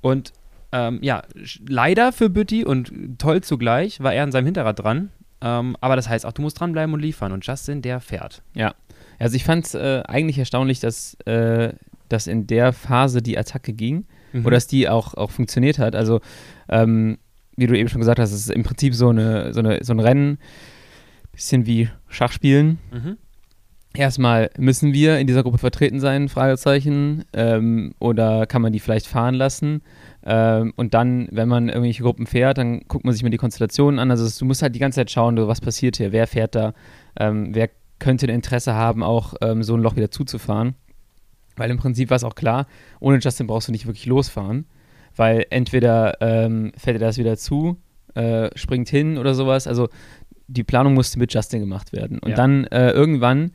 Und 0.00 0.32
ähm, 0.72 0.98
ja, 1.02 1.22
leider 1.68 2.12
für 2.12 2.28
Bütti 2.28 2.64
und 2.64 2.92
toll 3.18 3.42
zugleich 3.42 4.00
war 4.00 4.12
er 4.12 4.24
an 4.24 4.32
seinem 4.32 4.46
Hinterrad 4.46 4.80
dran. 4.80 5.10
Ähm, 5.40 5.76
aber 5.80 5.94
das 5.94 6.08
heißt 6.08 6.26
auch, 6.26 6.32
du 6.32 6.42
musst 6.42 6.58
dranbleiben 6.58 6.92
und 6.92 7.00
liefern. 7.00 7.30
Und 7.30 7.46
Justin, 7.46 7.80
der 7.80 8.00
fährt. 8.00 8.42
Ja. 8.54 8.74
Also 9.18 9.36
ich 9.36 9.44
fand 9.44 9.66
es 9.66 9.74
äh, 9.74 10.02
eigentlich 10.08 10.36
erstaunlich, 10.36 10.80
dass, 10.80 11.14
äh, 11.26 11.72
dass 12.08 12.26
in 12.26 12.48
der 12.48 12.72
Phase 12.72 13.22
die 13.22 13.38
Attacke 13.38 13.72
ging 13.72 14.06
mhm. 14.40 14.46
oder 14.46 14.56
dass 14.56 14.66
die 14.66 14.88
auch, 14.88 15.14
auch 15.14 15.30
funktioniert 15.30 15.78
hat. 15.78 15.94
Also 15.94 16.20
ähm, 16.68 17.18
wie 17.56 17.66
du 17.66 17.76
eben 17.76 17.88
schon 17.88 18.00
gesagt 18.00 18.18
hast, 18.18 18.32
es 18.32 18.40
ist 18.40 18.50
im 18.50 18.62
Prinzip 18.62 18.94
so, 18.94 19.08
eine, 19.08 19.52
so, 19.52 19.60
eine, 19.60 19.82
so 19.82 19.92
ein 19.92 20.00
Rennen, 20.00 20.38
bisschen 21.32 21.66
wie 21.66 21.88
Schachspielen. 22.08 22.78
Mhm 22.92 23.16
erstmal 23.98 24.50
müssen 24.58 24.92
wir 24.92 25.18
in 25.18 25.26
dieser 25.26 25.42
Gruppe 25.42 25.58
vertreten 25.58 26.00
sein, 26.00 26.28
Fragezeichen, 26.28 27.24
ähm, 27.32 27.94
oder 27.98 28.46
kann 28.46 28.62
man 28.62 28.72
die 28.72 28.80
vielleicht 28.80 29.06
fahren 29.06 29.34
lassen? 29.34 29.82
Ähm, 30.24 30.72
und 30.76 30.94
dann, 30.94 31.28
wenn 31.30 31.48
man 31.48 31.68
irgendwelche 31.68 32.02
Gruppen 32.02 32.26
fährt, 32.26 32.58
dann 32.58 32.80
guckt 32.88 33.04
man 33.04 33.12
sich 33.12 33.22
mal 33.22 33.30
die 33.30 33.36
Konstellationen 33.36 33.98
an. 33.98 34.10
Also 34.10 34.28
du 34.38 34.44
musst 34.44 34.62
halt 34.62 34.74
die 34.74 34.78
ganze 34.78 34.96
Zeit 34.96 35.10
schauen, 35.10 35.36
was 35.36 35.60
passiert 35.60 35.96
hier, 35.96 36.12
wer 36.12 36.26
fährt 36.26 36.54
da, 36.54 36.74
ähm, 37.18 37.54
wer 37.54 37.70
könnte 37.98 38.26
ein 38.26 38.34
Interesse 38.34 38.74
haben, 38.74 39.02
auch 39.02 39.34
ähm, 39.40 39.62
so 39.62 39.74
ein 39.74 39.82
Loch 39.82 39.96
wieder 39.96 40.10
zuzufahren. 40.10 40.74
Weil 41.56 41.70
im 41.70 41.78
Prinzip 41.78 42.10
war 42.10 42.16
es 42.16 42.24
auch 42.24 42.34
klar, 42.34 42.66
ohne 43.00 43.18
Justin 43.18 43.46
brauchst 43.46 43.68
du 43.68 43.72
nicht 43.72 43.86
wirklich 43.86 44.06
losfahren, 44.06 44.66
weil 45.14 45.46
entweder 45.50 46.20
ähm, 46.20 46.72
fährt 46.76 46.96
er 46.96 47.06
das 47.06 47.18
wieder 47.18 47.36
zu, 47.36 47.76
äh, 48.14 48.50
springt 48.54 48.88
hin 48.88 49.18
oder 49.18 49.34
sowas. 49.34 49.66
Also 49.66 49.88
die 50.48 50.64
Planung 50.64 50.94
musste 50.94 51.18
mit 51.18 51.32
Justin 51.32 51.60
gemacht 51.60 51.92
werden. 51.92 52.18
Und 52.18 52.30
ja. 52.30 52.36
dann 52.36 52.64
äh, 52.66 52.90
irgendwann 52.90 53.52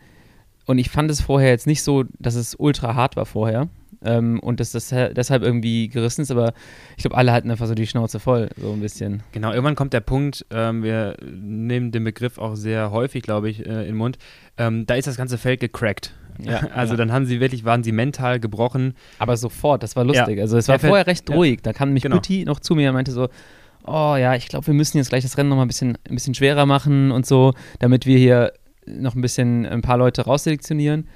und 0.65 0.77
ich 0.77 0.89
fand 0.89 1.11
es 1.11 1.21
vorher 1.21 1.49
jetzt 1.49 1.67
nicht 1.67 1.83
so, 1.83 2.05
dass 2.19 2.35
es 2.35 2.55
ultra 2.55 2.95
hart 2.95 3.15
war 3.15 3.25
vorher. 3.25 3.67
Ähm, 4.03 4.39
und 4.39 4.59
dass 4.59 4.71
das 4.71 4.89
deshalb 4.89 5.43
irgendwie 5.43 5.87
gerissen 5.87 6.21
ist, 6.21 6.31
aber 6.31 6.53
ich 6.97 7.03
glaube, 7.03 7.17
alle 7.17 7.31
hatten 7.31 7.51
einfach 7.51 7.67
so 7.67 7.75
die 7.75 7.85
Schnauze 7.85 8.19
voll, 8.19 8.49
so 8.57 8.71
ein 8.73 8.79
bisschen. 8.79 9.21
Genau, 9.31 9.51
irgendwann 9.51 9.75
kommt 9.75 9.93
der 9.93 9.99
Punkt, 9.99 10.45
ähm, 10.49 10.81
wir 10.81 11.17
nehmen 11.21 11.91
den 11.91 12.03
Begriff 12.03 12.39
auch 12.39 12.55
sehr 12.55 12.91
häufig, 12.91 13.21
glaube 13.21 13.49
ich, 13.49 13.65
äh, 13.65 13.81
in 13.81 13.85
den 13.87 13.95
Mund, 13.95 14.17
ähm, 14.57 14.85
da 14.87 14.95
ist 14.95 15.07
das 15.07 15.17
ganze 15.17 15.37
Feld 15.37 15.59
gecrackt. 15.59 16.13
Ja, 16.39 16.61
also 16.73 16.93
ja. 16.93 16.97
dann 16.97 17.11
haben 17.11 17.25
sie 17.25 17.39
wirklich, 17.39 17.65
waren 17.65 17.83
sie 17.83 17.91
mental 17.91 18.39
gebrochen. 18.39 18.95
Aber 19.19 19.37
sofort, 19.37 19.83
das 19.83 19.95
war 19.95 20.03
lustig. 20.03 20.37
Ja. 20.37 20.43
Also 20.43 20.57
es 20.57 20.67
war 20.67 20.79
vorher 20.79 21.07
recht 21.07 21.29
ruhig. 21.29 21.59
Da 21.61 21.73
kam 21.73 21.93
mich 21.93 22.03
genau. 22.03 22.19
Noch 22.45 22.59
zu 22.59 22.75
mir 22.75 22.89
und 22.89 22.95
meinte 22.95 23.11
so, 23.11 23.29
oh 23.85 24.15
ja, 24.15 24.35
ich 24.35 24.47
glaube, 24.47 24.67
wir 24.67 24.73
müssen 24.73 24.97
jetzt 24.97 25.09
gleich 25.09 25.23
das 25.23 25.37
Rennen 25.37 25.49
nochmal 25.49 25.65
ein 25.65 25.67
bisschen, 25.67 25.97
ein 26.09 26.15
bisschen 26.15 26.33
schwerer 26.33 26.65
machen 26.65 27.11
und 27.11 27.25
so, 27.25 27.53
damit 27.79 28.05
wir 28.05 28.17
hier 28.17 28.53
noch 28.85 29.15
ein 29.15 29.21
bisschen 29.21 29.65
ein 29.65 29.81
paar 29.81 29.97
Leute 29.97 30.23
rausselektionieren. 30.23 31.07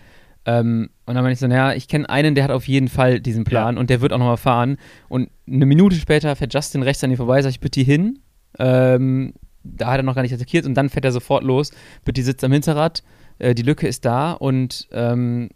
Ähm, 0.45 0.89
und 1.05 1.15
dann 1.15 1.23
meine 1.23 1.33
ich 1.33 1.39
so, 1.39 1.47
naja, 1.47 1.73
ich 1.73 1.87
kenne 1.87 2.09
einen, 2.09 2.35
der 2.35 2.43
hat 2.43 2.51
auf 2.51 2.67
jeden 2.67 2.87
Fall 2.87 3.19
diesen 3.19 3.43
Plan 3.43 3.75
ja. 3.75 3.79
und 3.79 3.89
der 3.89 4.01
wird 4.01 4.13
auch 4.13 4.19
nochmal 4.19 4.37
fahren. 4.37 4.77
Und 5.09 5.29
eine 5.47 5.65
Minute 5.65 5.95
später 5.95 6.35
fährt 6.35 6.53
Justin 6.53 6.83
rechts 6.83 7.03
an 7.03 7.11
ihm 7.11 7.17
vorbei, 7.17 7.41
sag 7.41 7.49
ich, 7.49 7.59
bitte 7.59 7.81
hin. 7.81 8.19
Ähm, 8.59 9.33
da 9.63 9.87
hat 9.87 9.97
er 9.97 10.03
noch 10.03 10.15
gar 10.15 10.21
nicht 10.21 10.33
attackiert 10.33 10.65
und 10.65 10.75
dann 10.75 10.89
fährt 10.89 11.05
er 11.05 11.11
sofort 11.11 11.43
los. 11.43 11.71
Bitte 12.03 12.21
sitzt 12.21 12.43
am 12.43 12.51
Hinterrad, 12.51 13.03
äh, 13.39 13.55
die 13.55 13.63
Lücke 13.63 13.87
ist 13.87 14.05
da 14.05 14.33
und 14.33 14.87
ähm, 14.91 15.49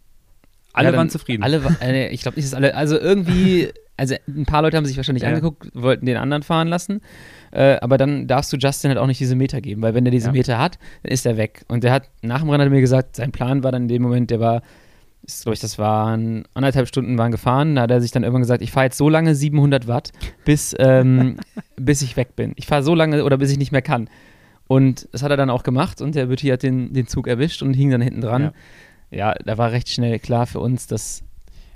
alle 0.73 0.91
ja, 0.91 0.97
waren 0.97 1.09
zufrieden. 1.09 1.43
Alle, 1.43 1.61
äh, 1.81 2.09
ich 2.09 2.21
glaube 2.21 2.37
nicht, 2.37 2.47
dass 2.47 2.53
alle, 2.53 2.75
also 2.75 2.99
irgendwie, 2.99 3.69
also 3.97 4.15
ein 4.27 4.45
paar 4.45 4.61
Leute 4.61 4.77
haben 4.77 4.85
sich 4.85 4.97
wahrscheinlich 4.97 5.23
ja. 5.23 5.29
angeguckt, 5.29 5.69
wollten 5.73 6.05
den 6.05 6.17
anderen 6.17 6.43
fahren 6.43 6.67
lassen. 6.67 7.01
Äh, 7.51 7.77
aber 7.81 7.97
dann 7.97 8.27
darfst 8.27 8.51
du 8.53 8.57
Justin 8.57 8.89
halt 8.89 8.99
auch 8.99 9.07
nicht 9.07 9.19
diese 9.19 9.35
Meter 9.35 9.61
geben, 9.61 9.81
weil 9.81 9.93
wenn 9.93 10.05
er 10.05 10.11
diese 10.11 10.27
ja. 10.27 10.33
Meter 10.33 10.57
hat, 10.59 10.77
dann 11.03 11.11
ist 11.11 11.25
er 11.25 11.37
weg. 11.37 11.63
Und 11.67 11.83
der 11.83 11.91
hat 11.91 12.09
nach 12.21 12.41
dem 12.41 12.49
Rennen 12.49 12.61
hat 12.61 12.67
er 12.67 12.75
mir 12.75 12.81
gesagt, 12.81 13.15
sein 13.15 13.31
Plan 13.31 13.63
war 13.63 13.71
dann 13.71 13.83
in 13.83 13.87
dem 13.87 14.01
Moment, 14.01 14.31
der 14.31 14.39
war, 14.39 14.61
glaube 15.41 15.53
ich, 15.53 15.59
das 15.59 15.77
waren 15.79 16.45
anderthalb 16.53 16.87
Stunden 16.87 17.17
waren 17.17 17.31
gefahren. 17.31 17.75
Da 17.75 17.83
hat 17.83 17.91
er 17.91 18.01
sich 18.01 18.11
dann 18.11 18.23
irgendwann 18.23 18.41
gesagt, 18.41 18.61
ich 18.61 18.71
fahre 18.71 18.85
jetzt 18.85 18.97
so 18.97 19.09
lange 19.09 19.35
700 19.35 19.87
Watt, 19.87 20.11
bis, 20.45 20.75
ähm, 20.79 21.37
bis 21.75 22.01
ich 22.01 22.17
weg 22.17 22.35
bin. 22.35 22.53
Ich 22.55 22.67
fahre 22.67 22.83
so 22.83 22.95
lange 22.95 23.23
oder 23.23 23.37
bis 23.37 23.51
ich 23.51 23.57
nicht 23.57 23.71
mehr 23.71 23.81
kann. 23.81 24.09
Und 24.67 25.07
das 25.11 25.23
hat 25.23 25.31
er 25.31 25.37
dann 25.37 25.49
auch 25.49 25.63
gemacht 25.63 25.99
und 25.99 26.13
der 26.13 26.27
Bütti 26.27 26.47
hat 26.49 26.61
den, 26.61 26.93
den 26.93 27.07
Zug 27.07 27.27
erwischt 27.27 27.63
und 27.63 27.73
hing 27.73 27.89
dann 27.89 28.01
hinten 28.01 28.21
dran. 28.21 28.51
Ja. 29.09 29.31
ja, 29.31 29.35
da 29.43 29.57
war 29.57 29.71
recht 29.71 29.89
schnell 29.89 30.19
klar 30.19 30.45
für 30.45 30.59
uns, 30.59 30.85
dass 30.85 31.23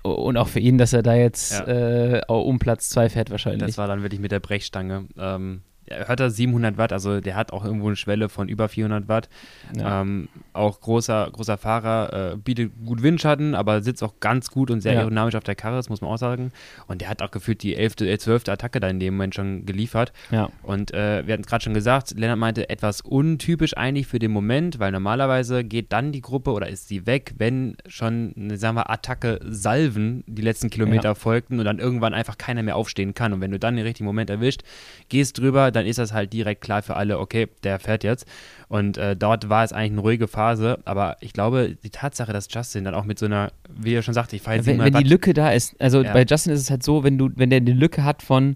und 0.04 0.38
auch 0.38 0.50
für 0.50 0.60
ihn, 0.60 0.78
dass 0.78 0.94
er 0.94 1.02
da 1.02 1.16
jetzt 1.16 1.54
ja. 1.54 2.18
äh, 2.18 2.22
um 2.28 2.60
Platz 2.60 2.90
2 2.90 3.10
fährt 3.10 3.32
wahrscheinlich. 3.32 3.68
Das 3.68 3.78
war 3.78 3.88
dann 3.88 4.02
wirklich 4.04 4.20
mit 4.22 4.32
der 4.32 4.40
Brechstange. 4.40 5.08
Ähm, 5.18 5.62
hört 5.90 6.20
da 6.20 6.30
700 6.30 6.78
Watt, 6.78 6.94
also 6.94 7.20
der 7.20 7.36
hat 7.36 7.52
auch 7.52 7.66
irgendwo 7.66 7.88
eine 7.88 7.96
Schwelle 7.96 8.30
von 8.30 8.48
über 8.48 8.70
400 8.70 9.08
Watt. 9.08 9.30
Ja. 9.76 10.02
Ähm, 10.02 10.30
auch 10.54 10.80
großer, 10.80 11.30
großer 11.32 11.58
Fahrer, 11.58 12.34
äh, 12.34 12.38
bietet 12.38 12.72
gut 12.86 13.04
Windschatten, 13.04 13.56
aber 13.56 13.82
sitzt 13.82 14.04
auch 14.04 14.20
ganz 14.20 14.50
gut 14.50 14.72
und 14.72 14.82
sehr 14.82 14.94
ja. 14.94 15.00
aerodynamisch 15.00 15.36
auf 15.36 15.44
der 15.44 15.56
Karre, 15.56 15.76
das 15.76 15.90
muss 15.90 16.02
man 16.02 16.12
auch 16.12 16.18
sagen. 16.18 16.52
Und 16.88 17.02
der 17.02 17.10
hat 17.10 17.22
auch 17.22 17.32
gefühlt 17.32 17.64
die 17.64 17.76
11., 17.76 18.02
äh, 18.02 18.18
12. 18.18 18.50
Attacke 18.50 18.80
da 18.80 18.88
in 18.88 19.00
dem 19.00 19.16
Moment 19.16 19.36
schon 19.36 19.66
geliefert. 19.66 20.14
Ja. 20.32 20.50
Und 20.62 20.94
äh, 20.94 21.26
wir 21.26 21.34
hatten 21.34 21.44
es 21.44 21.48
gerade 21.48 21.64
schon 21.64 21.74
gesagt, 21.74 22.12
Lennart 22.18 22.40
meinte, 22.40 22.70
etwas 22.70 23.02
untypisch 23.02 23.76
eigentlich 23.76 24.08
für 24.08 24.20
den 24.20 24.32
Moment, 24.32 24.80
weil 24.80 24.92
normalerweise 24.92 25.64
geht 25.64 25.92
dann 25.92 26.12
die 26.12 26.22
Gruppe 26.22 26.52
oder 26.52 26.70
ist 26.70 26.88
sie 26.88 27.06
weg, 27.06 27.34
wenn 27.38 27.76
schon, 27.88 28.34
sagen 28.56 28.76
wir, 28.76 28.90
Attacke 28.90 29.40
Salven 29.44 30.24
die 30.28 30.42
letzten 30.42 30.70
Kilometer 30.70 31.16
folgten 31.16 31.60
und 31.60 31.66
dann 31.66 31.80
irgendwann 31.80 32.14
einfach 32.14 32.38
keiner 32.38 32.64
mehr 32.64 32.76
aufstehen 32.76 33.14
kann. 33.14 33.34
Und 33.34 33.42
wenn 33.42 33.52
du 33.52 33.60
dann 33.60 33.76
den 33.76 33.86
richtigen 33.86 34.06
Moment 34.06 34.30
erwischt, 34.30 34.62
gehst 35.10 35.38
drüber, 35.38 35.72
dann 35.76 35.86
ist 35.86 36.00
das 36.00 36.14
halt 36.14 36.34
direkt 36.34 36.62
klar 36.62 36.82
für 36.82 36.96
alle, 36.96 37.20
okay, 37.20 37.48
der 37.64 37.80
fährt 37.80 38.04
jetzt. 38.04 38.26
Und 38.68 38.98
äh, 38.98 39.16
dort 39.16 39.50
war 39.50 39.64
es 39.64 39.74
eigentlich 39.74 39.92
eine 39.92 40.02
ruhige 40.02 40.28
Phase, 40.28 40.80
aber 40.86 41.18
ich 41.20 41.34
glaube, 41.34 41.76
die 41.84 41.90
Tatsache, 41.90 42.34
dass 42.34 42.48
Justin 42.50 42.84
dann 42.84 42.96
auch 42.96 43.06
mit 43.06 43.20
so 43.20 43.26
einer, 43.26 43.52
wie 43.70 43.94
er 43.94 44.02
schon 44.02 44.14
sagte, 44.14 44.36
ich 44.36 44.42
fahre 44.42 44.58
jetzt 44.58 44.66
Wenn, 44.66 44.80
wenn 44.80 44.94
die 44.94 45.04
Lücke 45.04 45.34
da 45.34 45.52
ist, 45.52 45.80
also 45.80 46.04
ja. 46.04 46.14
bei 46.14 46.24
Justin 46.24 46.54
ist 46.54 46.62
es 46.62 46.70
halt 46.70 46.84
so, 46.84 47.04
wenn 47.04 47.18
du, 47.18 47.30
wenn 47.36 47.50
der 47.50 47.58
eine 47.58 47.74
Lücke 47.74 48.04
hat 48.04 48.22
von 48.22 48.56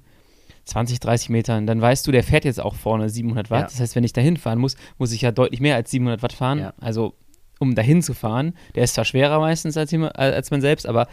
20, 0.65 1.00
30 1.00 1.29
Metern, 1.29 1.65
dann 1.67 1.81
weißt 1.81 2.05
du, 2.05 2.12
der 2.12 2.24
fährt 2.24 2.45
jetzt 2.45 2.59
auch 2.59 2.75
vorne 2.75 3.09
700 3.09 3.50
Watt. 3.50 3.59
Ja. 3.59 3.67
Das 3.67 3.79
heißt, 3.79 3.95
wenn 3.95 4.03
ich 4.03 4.13
dahin 4.13 4.38
fahren 4.38 4.59
muss, 4.59 4.75
muss 4.97 5.12
ich 5.13 5.21
ja 5.21 5.31
deutlich 5.31 5.62
mehr 5.62 5.75
als 5.75 5.91
700 5.91 6.21
Watt 6.21 6.33
fahren. 6.33 6.59
Ja. 6.59 6.74
Also 6.79 7.15
um 7.59 7.75
dahin 7.75 8.01
zu 8.01 8.13
fahren. 8.13 8.53
Der 8.75 8.83
ist 8.83 8.93
zwar 8.93 9.05
schwerer 9.05 9.39
meistens 9.39 9.77
als, 9.77 9.93
als 9.93 10.51
man 10.51 10.62
selbst, 10.62 10.86
aber 10.86 11.07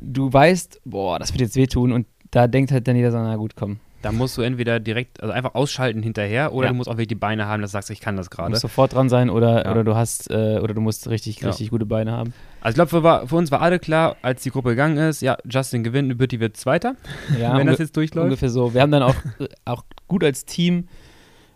du 0.00 0.32
weißt, 0.32 0.82
boah, 0.84 1.18
das 1.18 1.32
wird 1.32 1.40
jetzt 1.40 1.56
wehtun 1.56 1.92
und 1.92 2.06
da 2.30 2.46
denkt 2.46 2.70
halt 2.70 2.86
dann 2.86 2.96
jeder 2.96 3.10
so, 3.10 3.18
na 3.18 3.36
gut, 3.36 3.56
komm, 3.56 3.80
da 4.02 4.12
musst 4.12 4.38
du 4.38 4.42
entweder 4.42 4.78
direkt, 4.78 5.20
also 5.22 5.32
einfach 5.32 5.54
ausschalten 5.54 6.02
hinterher 6.02 6.52
oder 6.52 6.66
ja. 6.66 6.72
du 6.72 6.76
musst 6.76 6.88
auch 6.88 6.94
wirklich 6.94 7.08
die 7.08 7.14
Beine 7.16 7.46
haben, 7.46 7.62
dass 7.62 7.72
du 7.72 7.72
sagst, 7.72 7.90
ich 7.90 8.00
kann 8.00 8.16
das 8.16 8.30
gerade. 8.30 8.48
Du 8.48 8.50
musst 8.52 8.62
sofort 8.62 8.94
dran 8.94 9.08
sein 9.08 9.28
oder, 9.28 9.64
ja. 9.64 9.72
oder 9.72 9.84
du 9.84 9.96
hast, 9.96 10.30
äh, 10.30 10.60
oder 10.62 10.74
du 10.74 10.80
musst 10.80 11.08
richtig, 11.08 11.44
richtig 11.44 11.66
ja. 11.66 11.70
gute 11.70 11.86
Beine 11.86 12.12
haben. 12.12 12.32
Also 12.60 12.70
ich 12.82 12.88
glaube, 12.88 12.90
für, 12.90 13.26
für, 13.28 13.36
uns 13.36 13.50
war 13.50 13.60
alle 13.60 13.78
klar, 13.78 14.16
als 14.22 14.42
die 14.42 14.50
Gruppe 14.50 14.70
gegangen 14.70 14.98
ist, 14.98 15.20
ja, 15.20 15.36
Justin 15.48 15.82
gewinnt, 15.82 16.16
Bütty 16.16 16.38
wird 16.38 16.56
Zweiter, 16.56 16.94
wenn 17.28 17.66
das 17.66 17.78
jetzt 17.78 17.96
durchläuft. 17.96 18.24
Ungefähr 18.24 18.50
so. 18.50 18.74
Wir 18.74 18.82
haben 18.82 18.92
dann 18.92 19.02
auch, 19.02 19.16
auch 19.64 19.84
gut 20.06 20.22
als 20.22 20.44
Team 20.44 20.88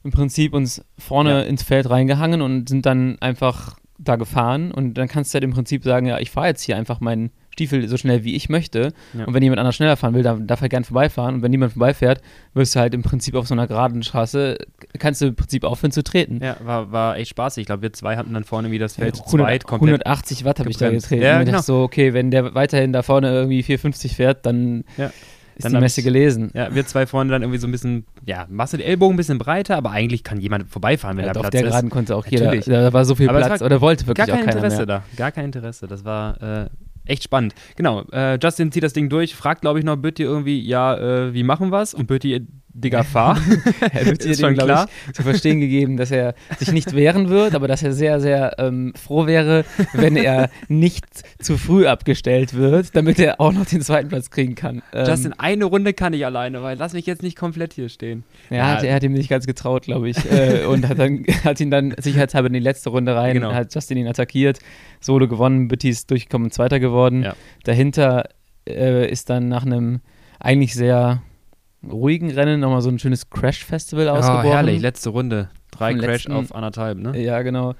im 0.03 0.11
Prinzip 0.11 0.53
uns 0.53 0.85
vorne 0.99 1.45
ins 1.45 1.63
Feld 1.63 1.89
reingehangen 1.89 2.43
und 2.43 2.69
sind 2.69 2.87
dann 2.87 3.19
einfach 3.21 3.77
da 3.99 4.17
gefahren 4.17 4.73
und 4.73 4.95
dann 4.95 5.07
kannst 5.07 5.33
du 5.33 5.37
halt 5.37 5.45
im 5.45 5.53
Prinzip 5.53 5.85
sagen, 5.85 6.07
ja, 6.07 6.19
ich 6.19 6.33
fahre 6.33 6.49
jetzt 6.49 6.63
hier 6.63 6.77
einfach 6.77 7.01
meinen 7.01 7.31
Stiefel 7.53 7.87
so 7.89 7.97
schnell 7.97 8.25
wie 8.25 8.35
ich 8.35 8.49
möchte. 8.49 8.93
Ja. 9.13 9.25
Und 9.27 9.35
wenn 9.35 9.43
jemand 9.43 9.61
anders 9.61 9.77
schneller 9.77 9.97
fahren 9.97 10.15
will, 10.15 10.23
dann 10.23 10.47
darf 10.47 10.63
er 10.63 10.69
gern 10.69 10.85
vorbeifahren. 10.85 11.37
Und 11.37 11.43
wenn 11.43 11.51
niemand 11.51 11.75
vorbeifährt, 11.75 12.21
wirst 12.55 12.75
du 12.75 12.81
halt 12.81 12.95
im 12.95 13.03
Prinzip 13.03 13.35
auf 13.35 13.47
so 13.47 13.55
einer 13.55 13.67
geraden 13.67 14.03
Straße, 14.03 14.59
kannst 14.99 15.21
du 15.21 15.27
im 15.27 15.37
Prinzip 15.37 15.65
aufhören 15.65 15.93
zu 15.93 16.03
treten. 16.03 16.41
Ja, 16.43 16.57
war, 16.65 16.93
war 16.93 17.17
echt 17.17 17.31
spaßig. 17.31 17.63
Ich 17.63 17.67
glaube, 17.67 17.83
wir 17.83 17.93
zwei 17.93 18.17
hatten 18.17 18.33
dann 18.35 18.45
vorne 18.45 18.71
wie 18.71 18.79
das 18.79 18.95
Feld 18.95 19.17
ja, 19.17 19.25
100, 19.25 19.47
zweit 19.47 19.65
komplett 19.65 20.07
180 20.07 20.45
Watt 20.45 20.59
habe 20.61 20.71
ich 20.71 20.79
da 20.79 20.91
getreten. 20.91 21.23
Ja, 21.23 21.37
und 21.37 21.43
ich 21.43 21.47
genau. 21.47 21.59
dachte 21.59 21.67
so, 21.67 21.83
okay, 21.83 22.15
wenn 22.15 22.31
der 22.31 22.55
weiterhin 22.55 22.93
da 22.93 23.03
vorne 23.03 23.31
irgendwie 23.31 23.63
450 23.63 24.17
fährt, 24.17 24.47
dann. 24.47 24.85
Ja 24.97 25.11
ist 25.57 25.69
die 25.69 25.81
Messe 25.81 26.01
ich, 26.01 26.05
gelesen. 26.05 26.51
Ja, 26.55 26.75
wir 26.75 26.87
zwei 26.87 27.07
vorne 27.07 27.31
dann 27.31 27.43
irgendwie 27.43 27.59
so 27.59 27.67
ein 27.67 27.73
bisschen, 27.73 28.07
ja, 28.27 28.47
machst 28.49 28.73
du 28.73 28.79
den 28.79 28.87
Ellbogen 28.87 29.15
ein 29.15 29.17
bisschen 29.17 29.39
breiter, 29.39 29.77
aber 29.77 29.91
eigentlich 29.91 30.25
kann 30.25 30.41
jemand 30.41 30.69
vorbeifahren, 30.69 31.17
wenn 31.17 31.27
ja, 31.27 31.33
der 31.33 31.41
Platz 31.41 31.55
ist. 31.55 31.59
Auf 31.59 31.63
der 31.63 31.71
Geraden 31.71 31.91
konnte 31.91 32.17
auch 32.17 32.25
Natürlich. 32.25 32.67
jeder, 32.67 32.83
da 32.83 32.93
war 32.93 33.05
so 33.05 33.15
viel 33.15 33.29
aber 33.29 33.41
Platz, 33.41 33.63
oder 33.63 33.81
wollte 33.81 34.07
wirklich 34.07 34.27
gar 34.27 34.35
kein 34.35 34.43
auch 34.43 34.47
keiner 34.47 34.57
Interesse 34.57 34.77
mehr. 34.79 34.87
da, 34.87 35.05
gar 35.17 35.33
kein 35.33 35.47
Interesse. 35.47 35.87
Das 35.87 36.05
war 36.05 36.43
äh, 36.43 36.67
echt 37.05 37.25
spannend. 37.25 37.55
Genau, 37.77 38.03
äh, 38.13 38.39
Justin 38.43 38.73
zieht 38.73 38.83
das 38.83 38.93
Ding 38.93 39.09
durch, 39.09 39.35
fragt, 39.35 39.63
glaube 39.63 39.79
ich, 39.79 39.85
noch 39.85 39.97
Birti 39.97 40.23
irgendwie, 40.23 40.61
ja, 40.61 40.97
äh, 40.97 41.35
wie 41.35 41.43
machen 41.43 41.71
wir 41.71 41.81
es? 41.81 41.95
Und 41.95 42.07
Birti 42.07 42.47
Digga, 42.75 43.03
fahr. 43.03 43.39
er 43.93 44.07
wird 44.07 44.25
dir 44.25 44.35
schon 44.35 44.55
klar. 44.55 44.89
Ich, 45.09 45.15
zu 45.15 45.23
verstehen 45.23 45.61
gegeben, 45.61 45.97
dass 45.97 46.11
er 46.11 46.35
sich 46.59 46.73
nicht 46.73 46.95
wehren 46.95 47.29
wird, 47.29 47.55
aber 47.55 47.69
dass 47.69 47.83
er 47.83 47.93
sehr, 47.93 48.21
sehr 48.21 48.55
ähm, 48.59 48.95
froh 48.95 49.27
wäre, 49.27 49.65
wenn 49.93 50.17
er 50.17 50.51
nicht 50.69 51.05
zu 51.39 51.59
früh 51.59 51.87
abgestellt 51.87 52.55
wird, 52.55 52.97
damit 52.97 53.19
er 53.19 53.41
auch 53.41 53.53
noch 53.53 53.67
den 53.67 53.83
zweiten 53.83 54.09
Platz 54.09 54.31
kriegen 54.31 54.55
kann. 54.55 54.83
Ähm, 54.93 55.07
Justin, 55.07 55.35
eine 55.35 55.67
Runde 55.67 55.93
kann 55.93 56.15
ich 56.15 56.25
alleine, 56.25 56.63
weil 56.63 56.79
lass 56.79 56.95
mich 56.95 57.05
jetzt 57.05 57.23
nicht 57.23 57.37
komplett 57.37 57.75
hier 57.75 57.89
stehen. 57.91 58.25
Ja, 58.49 58.57
ja. 58.57 58.67
Hat, 58.69 58.85
er 58.85 58.95
hat 58.95 59.03
ihm 59.03 59.13
nicht 59.13 59.29
ganz 59.29 59.47
getraut, 59.47 59.83
glaube 59.83 60.09
ich. 60.09 60.17
äh, 60.31 60.65
und 60.69 60.89
hat, 60.89 60.99
dann, 60.99 61.25
hat 61.45 61.61
ihn 61.61 61.71
dann 61.71 61.95
sicherheitshalber 61.99 62.47
in 62.47 62.55
die 62.55 62.61
letzte 62.61 62.91
Runde 62.91 63.15
rein, 63.15 63.35
genau. 63.35 63.53
hat 63.53 63.75
Justin 63.75 63.99
ihn 63.99 64.09
attackiert, 64.09 64.61
Solo 65.01 65.29
gewonnen, 65.29 65.69
Betis 65.69 66.07
durchgekommen, 66.07 66.51
Zweiter 66.51 66.81
geworden. 66.81 67.23
Ja. 67.25 67.35
Dahinter 67.65 68.29
äh, 68.67 69.11
ist 69.11 69.29
dann 69.29 69.49
nach 69.49 69.67
einem 69.67 70.01
eigentlich 70.41 70.75
sehr 70.75 71.23
ruhigen 71.91 72.31
Rennen 72.31 72.61
nochmal 72.61 72.83
so 72.83 72.89
ein 72.89 72.99
schönes 72.99 73.31
Crash-Festival 73.31 74.09
oh, 74.09 74.13
ausgebrochen. 74.13 74.51
herrlich, 74.51 74.81
letzte 74.81 75.11
Runde. 75.11 75.51
Drei 75.71 75.95
Crash 75.95 76.25
letzten, 76.25 76.33
auf 76.33 76.55
anderthalb, 76.55 76.99
ne? 76.99 77.21
Ja, 77.21 77.43
genau. 77.43 77.75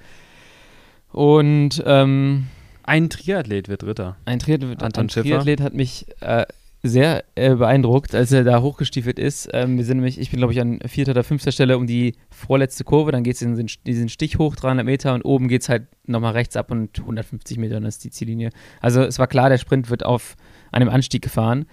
Und 1.13 1.83
ähm, 1.87 2.47
ein 2.85 3.11
Triathlet 3.11 3.69
wird 3.69 3.83
Dritter. 3.83 4.17
Ein, 4.25 4.39
Triathlet, 4.39 4.83
ein 4.83 5.09
Triathlet 5.09 5.61
hat 5.61 5.75
mich 5.75 6.07
äh, 6.21 6.47
sehr 6.83 7.25
äh, 7.37 7.55
beeindruckt, 7.55 8.15
als 8.15 8.33
er 8.33 8.43
da 8.45 8.61
hochgestiefelt 8.61 9.19
ist. 9.19 9.49
Ähm, 9.53 9.77
wir 9.77 9.85
sind 9.85 9.99
nämlich, 9.99 10.19
ich 10.19 10.31
bin 10.31 10.39
glaube 10.39 10.53
ich 10.53 10.61
an 10.61 10.81
vierter 10.87 11.13
oder 11.13 11.23
fünfter 11.23 11.53
Stelle 11.53 11.77
um 11.77 11.87
die 11.87 12.17
vorletzte 12.31 12.83
Kurve, 12.83 13.13
dann 13.13 13.23
geht 13.23 13.37
es 13.37 13.43
in 13.43 13.67
diesen 13.87 14.09
Stich 14.09 14.39
hoch, 14.39 14.57
300 14.57 14.85
Meter 14.85 15.15
und 15.15 15.23
oben 15.23 15.47
geht 15.49 15.63
es 15.63 15.69
halt 15.69 15.87
nochmal 16.07 16.33
rechts 16.33 16.57
ab 16.57 16.71
und 16.73 16.99
150 16.99 17.59
Meter, 17.59 17.75
dann 17.75 17.85
ist 17.85 18.03
die 18.03 18.11
Ziellinie. 18.11 18.51
Also 18.81 19.03
es 19.03 19.19
war 19.19 19.29
klar, 19.29 19.49
der 19.49 19.59
Sprint 19.59 19.91
wird 19.91 20.05
auf 20.05 20.37
einem 20.73 20.89
Anstieg 20.89 21.23
gefahren. 21.23 21.67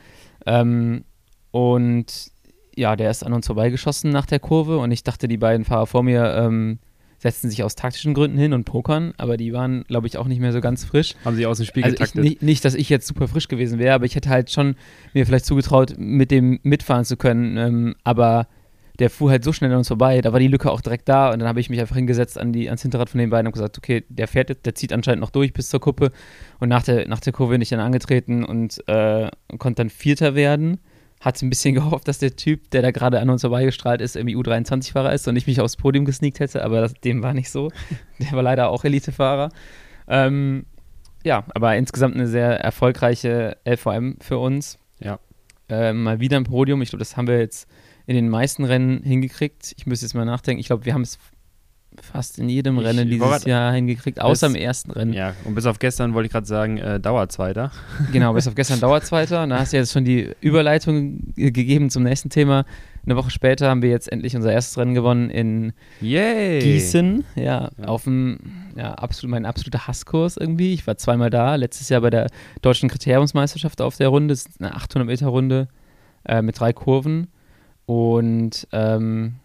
Ähm, 0.46 1.06
und 1.52 2.32
ja, 2.76 2.96
der 2.96 3.12
ist 3.12 3.24
an 3.24 3.34
uns 3.34 3.48
vorbeigeschossen 3.48 4.10
nach 4.12 4.26
der 4.26 4.40
Kurve. 4.40 4.78
Und 4.78 4.92
ich 4.92 5.04
dachte, 5.04 5.28
die 5.28 5.38
beiden 5.38 5.66
Fahrer 5.66 5.86
vor 5.86 6.02
mir 6.04 6.34
ähm, 6.36 6.80
setzen 7.18 7.50
sich 7.50 7.64
aus 7.64 7.76
taktischen 7.76 8.14
Gründen 8.14 8.38
hin 8.38 8.54
und 8.54 8.64
pokern, 8.64 9.14
aber 9.18 9.36
die 9.36 9.52
waren, 9.52 9.84
glaube 9.84 10.08
ich, 10.08 10.18
auch 10.18 10.28
nicht 10.28 10.40
mehr 10.40 10.54
so 10.54 10.62
ganz 10.62 10.86
frisch. 10.86 11.16
Haben 11.26 11.36
sie 11.36 11.46
aus 11.46 11.58
dem 11.58 11.66
Spiel 11.66 11.84
also 11.84 11.96
getaktet? 11.96 12.24
Ich, 12.24 12.30
nicht, 12.30 12.42
nicht, 12.42 12.66
dass 12.66 12.76
ich 12.76 12.90
jetzt 12.90 13.08
super 13.08 13.28
frisch 13.28 13.50
gewesen 13.50 13.80
wäre, 13.80 13.94
aber 13.94 14.06
ich 14.06 14.16
hätte 14.16 14.30
halt 14.30 14.50
schon 14.50 14.76
mir 15.14 15.26
vielleicht 15.26 15.46
zugetraut, 15.46 15.96
mit 15.98 16.32
dem 16.32 16.60
mitfahren 16.64 17.04
zu 17.04 17.18
können, 17.18 17.58
ähm, 17.58 17.96
aber 18.06 18.48
der 19.00 19.10
fuhr 19.10 19.32
halt 19.32 19.44
so 19.44 19.54
schnell 19.54 19.72
an 19.72 19.78
uns 19.78 19.88
vorbei, 19.88 20.20
da 20.22 20.34
war 20.34 20.40
die 20.40 20.48
Lücke 20.48 20.72
auch 20.72 20.82
direkt 20.82 21.08
da. 21.08 21.32
Und 21.32 21.40
dann 21.40 21.48
habe 21.48 21.62
ich 21.62 21.70
mich 21.70 21.80
einfach 21.80 21.96
hingesetzt 21.96 22.38
an 22.38 22.52
die, 22.52 22.68
ans 22.68 22.82
Hinterrad 22.82 23.10
von 23.10 23.20
den 23.20 23.30
beiden 23.30 23.48
und 23.48 23.54
gesagt, 23.54 23.78
okay, 23.78 24.04
der 24.10 24.28
fährt 24.28 24.50
jetzt, 24.50 24.66
der 24.66 24.76
zieht 24.76 24.92
anscheinend 24.92 25.22
noch 25.22 25.30
durch 25.30 25.54
bis 25.54 25.70
zur 25.70 25.80
Kuppe. 25.80 26.12
Und 26.60 26.68
nach 26.68 26.84
der, 26.84 27.08
nach 27.08 27.22
der 27.22 27.32
Kurve 27.32 27.54
bin 27.54 27.62
ich 27.62 27.70
dann 27.70 27.80
angetreten 27.80 28.44
und 28.44 28.86
äh, 28.88 29.30
konnte 29.58 29.84
dann 29.84 29.90
Vierter 29.90 30.36
werden 30.36 30.80
hat 31.20 31.42
ein 31.42 31.50
bisschen 31.50 31.76
gehofft, 31.76 32.08
dass 32.08 32.20
der 32.20 32.36
Typ, 32.36 32.72
der 32.72 32.82
da 32.82 32.92
gerade 32.92 33.20
an 33.20 33.30
uns 33.30 33.42
vorbeigestrahlt 33.42 34.02
ist, 34.02 34.16
irgendwie 34.16 34.36
U23-Fahrer 34.36 35.14
ist 35.14 35.28
und 35.28 35.36
ich 35.36 35.48
mich 35.48 35.62
aufs 35.62 35.78
Podium 35.78 36.06
gesneakt 36.06 36.40
hätte, 36.40 36.64
aber 36.64 36.82
das, 36.82 36.94
dem 36.94 37.22
war 37.22 37.34
nicht 37.34 37.50
so. 37.50 37.72
Der 38.20 38.32
war 38.34 38.44
leider 38.44 38.70
auch 38.70 38.84
Elite-Fahrer. 38.84 39.50
Ähm, 40.08 40.66
ja, 41.24 41.46
aber 41.54 41.76
insgesamt 41.76 42.16
eine 42.16 42.28
sehr 42.28 42.60
erfolgreiche 42.60 43.58
LVM 43.66 44.18
für 44.22 44.38
uns. 44.38 44.80
Ja. 45.00 45.20
Äh, 45.70 45.94
mal 45.94 46.20
wieder 46.20 46.38
ein 46.38 46.46
Podium. 46.46 46.82
Ich 46.82 46.90
glaube, 46.90 47.00
das 47.00 47.18
haben 47.18 47.28
wir 47.28 47.40
jetzt 47.40 47.70
in 48.08 48.16
den 48.16 48.30
meisten 48.30 48.64
Rennen 48.64 49.04
hingekriegt. 49.04 49.76
Ich 49.78 49.86
müsste 49.86 50.06
jetzt 50.06 50.16
mal 50.16 50.26
nachdenken. 50.26 50.60
Ich 50.60 50.68
glaube, 50.68 50.86
wir 50.86 50.94
haben 50.94 51.04
es 51.04 51.20
fast 52.02 52.40
in 52.40 52.50
jedem 52.50 52.80
ich 52.80 52.86
Rennen 52.86 53.10
dieses 53.10 53.46
Jahr 53.46 53.74
hingekriegt, 53.74 54.22
außer 54.22 54.48
bis, 54.48 54.56
im 54.56 54.62
ersten 54.62 54.92
Rennen. 54.92 55.14
Ja, 55.14 55.34
und 55.46 55.56
bis 55.56 55.66
auf 55.66 55.80
gestern 55.80 56.14
wollte 56.14 56.28
ich 56.28 56.32
gerade 56.32 56.48
sagen, 56.48 56.78
äh, 56.78 57.00
Dauerzweiter. 57.00 57.72
Genau, 58.12 58.34
bis 58.34 58.48
auf 58.48 58.56
gestern 58.56 58.80
Dauerzweiter. 58.80 59.44
Und 59.44 59.52
da 59.52 59.60
hast 59.60 59.74
du 59.74 59.78
jetzt 59.78 59.92
schon 59.92 60.06
die 60.06 60.32
Überleitung 60.42 61.34
gegeben 61.36 61.90
zum 61.90 62.04
nächsten 62.04 62.30
Thema. 62.30 62.66
Eine 63.06 63.16
Woche 63.16 63.30
später 63.30 63.70
haben 63.70 63.82
wir 63.82 63.90
jetzt 63.90 64.12
endlich 64.12 64.36
unser 64.36 64.52
erstes 64.52 64.78
Rennen 64.78 64.94
gewonnen 64.94 65.30
in 65.30 65.74
Yay. 66.02 66.60
Gießen. 66.60 67.24
Ja, 67.36 67.70
ja. 67.78 67.86
auf 67.86 68.04
dem, 68.04 68.40
ja, 68.76 68.94
absolut, 68.94 69.32
mein 69.32 69.46
absoluter 69.46 69.88
Hasskurs 69.88 70.38
irgendwie. 70.38 70.74
Ich 70.74 70.86
war 70.88 70.98
zweimal 70.98 71.30
da, 71.30 71.56
letztes 71.56 71.90
Jahr 71.90 72.02
bei 72.02 72.10
der 72.10 72.28
Deutschen 72.62 72.90
Kriteriumsmeisterschaft 72.90 73.82
auf 73.82 73.98
der 73.98 74.10
Runde. 74.10 74.34
Das 74.34 74.46
ist 74.46 74.62
eine 74.62 74.76
800-Meter-Runde 74.76 75.68
äh, 76.26 76.42
mit 76.42 76.60
drei 76.60 76.74
Kurven. 76.74 77.28
Und 77.86 78.68
ähm, 78.72 79.36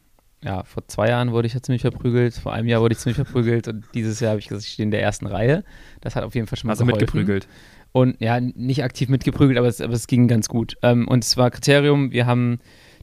ja, 0.45 0.63
vor 0.65 0.87
zwei 0.89 1.09
Jahren 1.09 1.33
wurde 1.33 1.47
ich 1.47 1.55
ja 1.55 1.63
ziemlich 1.63 1.83
verprügelt, 1.83 2.35
vor 2.35 2.53
einem 2.53 2.69
Jahr 2.69 2.83
wurde 2.83 2.93
ich 2.93 2.99
ziemlich 2.99 3.17
verprügelt 3.17 3.67
und 3.67 3.87
dieses 3.95 4.21
Jahr 4.21 4.31
habe 4.31 4.41
ich 4.41 4.49
gesagt, 4.49 4.67
ich 4.67 4.73
stehe 4.73 4.85
in 4.85 4.91
der 4.91 5.03
ersten 5.03 5.27
Reihe. 5.27 5.65
Das 6.03 6.17
hat 6.17 6.25
auf 6.25 6.35
jeden 6.35 6.47
Fall 6.47 6.59
schon 6.59 6.69
mal 6.69 6.73
also 6.73 6.85
mitgeprügelt. 6.85 7.49
Und 7.93 8.21
ja, 8.21 8.41
nicht 8.41 8.85
aktiv 8.85 9.09
mitgeprügelt, 9.09 9.57
aber 9.57 9.69
es, 9.69 9.81
aber 9.81 9.95
es 9.95 10.07
ging 10.07 10.29
ganz 10.29 10.49
gut. 10.49 10.77
Ähm, 10.83 11.09
und 11.09 11.25
es 11.25 11.37
war 11.37 11.51
Kriterium, 11.51 12.13
wir 12.13 12.27
haben 12.27 12.59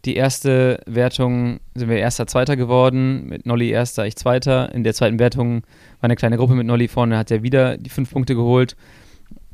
die 0.05 0.15
erste 0.15 0.81
Wertung, 0.85 1.61
sind 1.73 1.89
wir 1.89 1.97
erster, 1.97 2.27
zweiter 2.27 2.55
geworden, 2.55 3.25
mit 3.27 3.45
Nolly 3.45 3.69
erster, 3.69 4.05
ich 4.05 4.15
zweiter. 4.15 4.71
In 4.73 4.83
der 4.83 4.93
zweiten 4.93 5.17
Wertung 5.17 5.63
war 5.99 6.03
eine 6.09 6.15
kleine 6.15 6.37
Gruppe 6.37 6.55
mit 6.55 6.67
Nolly 6.67 6.87
vorne, 6.87 7.17
hat 7.17 7.31
er 7.31 7.41
wieder 7.41 7.77
die 7.77 7.89
fünf 7.89 8.11
Punkte 8.11 8.35
geholt. 8.35 8.75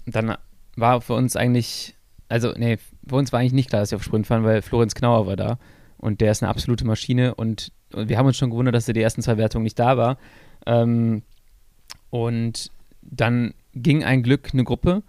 Dann 0.06 0.36
war 0.76 1.02
für 1.02 1.14
uns 1.14 1.36
eigentlich, 1.36 1.96
also 2.28 2.54
nee, 2.58 2.78
für 3.08 3.16
uns 3.16 3.32
war 3.32 3.40
eigentlich 3.40 3.54
nicht 3.54 3.70
klar, 3.70 3.82
dass 3.82 3.92
wir 3.92 3.98
auf 3.98 4.04
Sprint 4.04 4.28
fahren, 4.28 4.44
weil 4.44 4.62
Florenz 4.62 4.96
Knauer 4.96 5.28
war 5.28 5.36
da. 5.36 5.58
Und 5.98 6.22
der 6.22 6.32
ist 6.32 6.44
eine 6.44 6.50
absolute 6.50 6.86
Maschine 6.86 7.36
und 7.36 7.72
wir 7.92 8.18
haben 8.18 8.26
uns 8.26 8.38
schon 8.38 8.50
gewundert, 8.50 8.76
dass 8.76 8.88
er 8.88 8.94
die 8.94 9.02
ersten 9.02 9.22
zwei 9.22 9.38
Wertungen 9.38 9.64
nicht 9.64 9.80
da 9.80 9.98
war. 9.98 10.18
Ähm, 10.66 11.24
und 12.10 12.72
dann 13.02 13.54
ging 13.74 14.04
ein 14.04 14.24
Glück 14.24 14.50
eine 14.54 14.64
Gruppe 14.64 15.04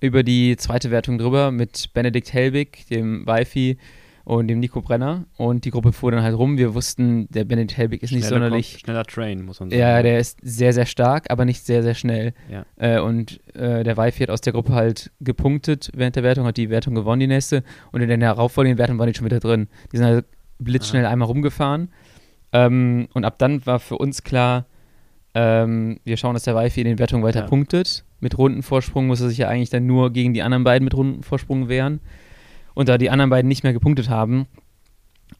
über 0.00 0.22
die 0.22 0.56
zweite 0.56 0.90
Wertung 0.90 1.18
drüber 1.18 1.50
mit 1.50 1.90
Benedikt 1.92 2.32
Helbig, 2.32 2.86
dem 2.88 3.26
Wifi 3.26 3.78
und 4.24 4.48
dem 4.48 4.60
Nico 4.60 4.80
Brenner. 4.80 5.24
Und 5.36 5.64
die 5.64 5.70
Gruppe 5.70 5.92
fuhr 5.92 6.12
dann 6.12 6.22
halt 6.22 6.36
rum. 6.36 6.56
Wir 6.56 6.74
wussten, 6.74 7.26
der 7.30 7.44
Benedikt 7.44 7.76
Helbig 7.76 8.02
ist 8.02 8.12
nicht 8.12 8.26
schneller 8.26 8.42
sonderlich. 8.42 8.72
Kommt, 8.72 8.80
schneller 8.80 9.04
Train, 9.04 9.44
muss 9.44 9.60
man 9.60 9.70
sagen. 9.70 9.80
Ja, 9.80 10.02
der 10.02 10.18
ist 10.18 10.38
sehr, 10.42 10.72
sehr 10.72 10.86
stark, 10.86 11.30
aber 11.30 11.44
nicht 11.44 11.64
sehr, 11.64 11.82
sehr 11.82 11.94
schnell. 11.94 12.34
Ja. 12.50 12.64
Äh, 12.76 13.00
und 13.00 13.40
äh, 13.54 13.82
der 13.82 13.96
Wifi 13.96 14.20
hat 14.20 14.30
aus 14.30 14.40
der 14.40 14.52
Gruppe 14.52 14.72
halt 14.72 15.10
gepunktet 15.20 15.90
während 15.94 16.16
der 16.16 16.22
Wertung, 16.22 16.46
hat 16.46 16.56
die 16.56 16.70
Wertung 16.70 16.94
gewonnen, 16.94 17.20
die 17.20 17.26
nächste. 17.26 17.62
Und 17.92 18.02
in 18.02 18.08
der 18.08 18.18
darauffolgenden 18.18 18.78
Wertung 18.78 18.98
waren 18.98 19.08
die 19.08 19.14
schon 19.14 19.26
wieder 19.26 19.40
drin. 19.40 19.68
Die 19.92 19.96
sind 19.96 20.06
halt 20.06 20.26
blitzschnell 20.58 21.04
Aha. 21.04 21.12
einmal 21.12 21.28
rumgefahren. 21.28 21.90
Ähm, 22.52 23.08
und 23.14 23.24
ab 23.24 23.38
dann 23.38 23.64
war 23.66 23.78
für 23.78 23.98
uns 23.98 24.22
klar, 24.22 24.66
ähm, 25.34 26.00
wir 26.04 26.16
schauen, 26.16 26.34
dass 26.34 26.42
der 26.42 26.56
Wifi 26.56 26.80
in 26.80 26.86
den 26.86 26.98
Wertungen 26.98 27.22
weiter 27.24 27.40
ja. 27.40 27.46
punktet. 27.46 28.04
Mit 28.20 28.36
Rundenvorsprung 28.36 29.06
muss 29.06 29.20
er 29.20 29.28
sich 29.28 29.38
ja 29.38 29.48
eigentlich 29.48 29.70
dann 29.70 29.86
nur 29.86 30.12
gegen 30.12 30.34
die 30.34 30.42
anderen 30.42 30.64
beiden 30.64 30.84
mit 30.84 30.94
Rundenvorsprung 30.94 31.68
wehren. 31.68 32.00
Und 32.74 32.88
da 32.88 32.98
die 32.98 33.10
anderen 33.10 33.30
beiden 33.30 33.48
nicht 33.48 33.62
mehr 33.62 33.72
gepunktet 33.72 34.08
haben, 34.08 34.46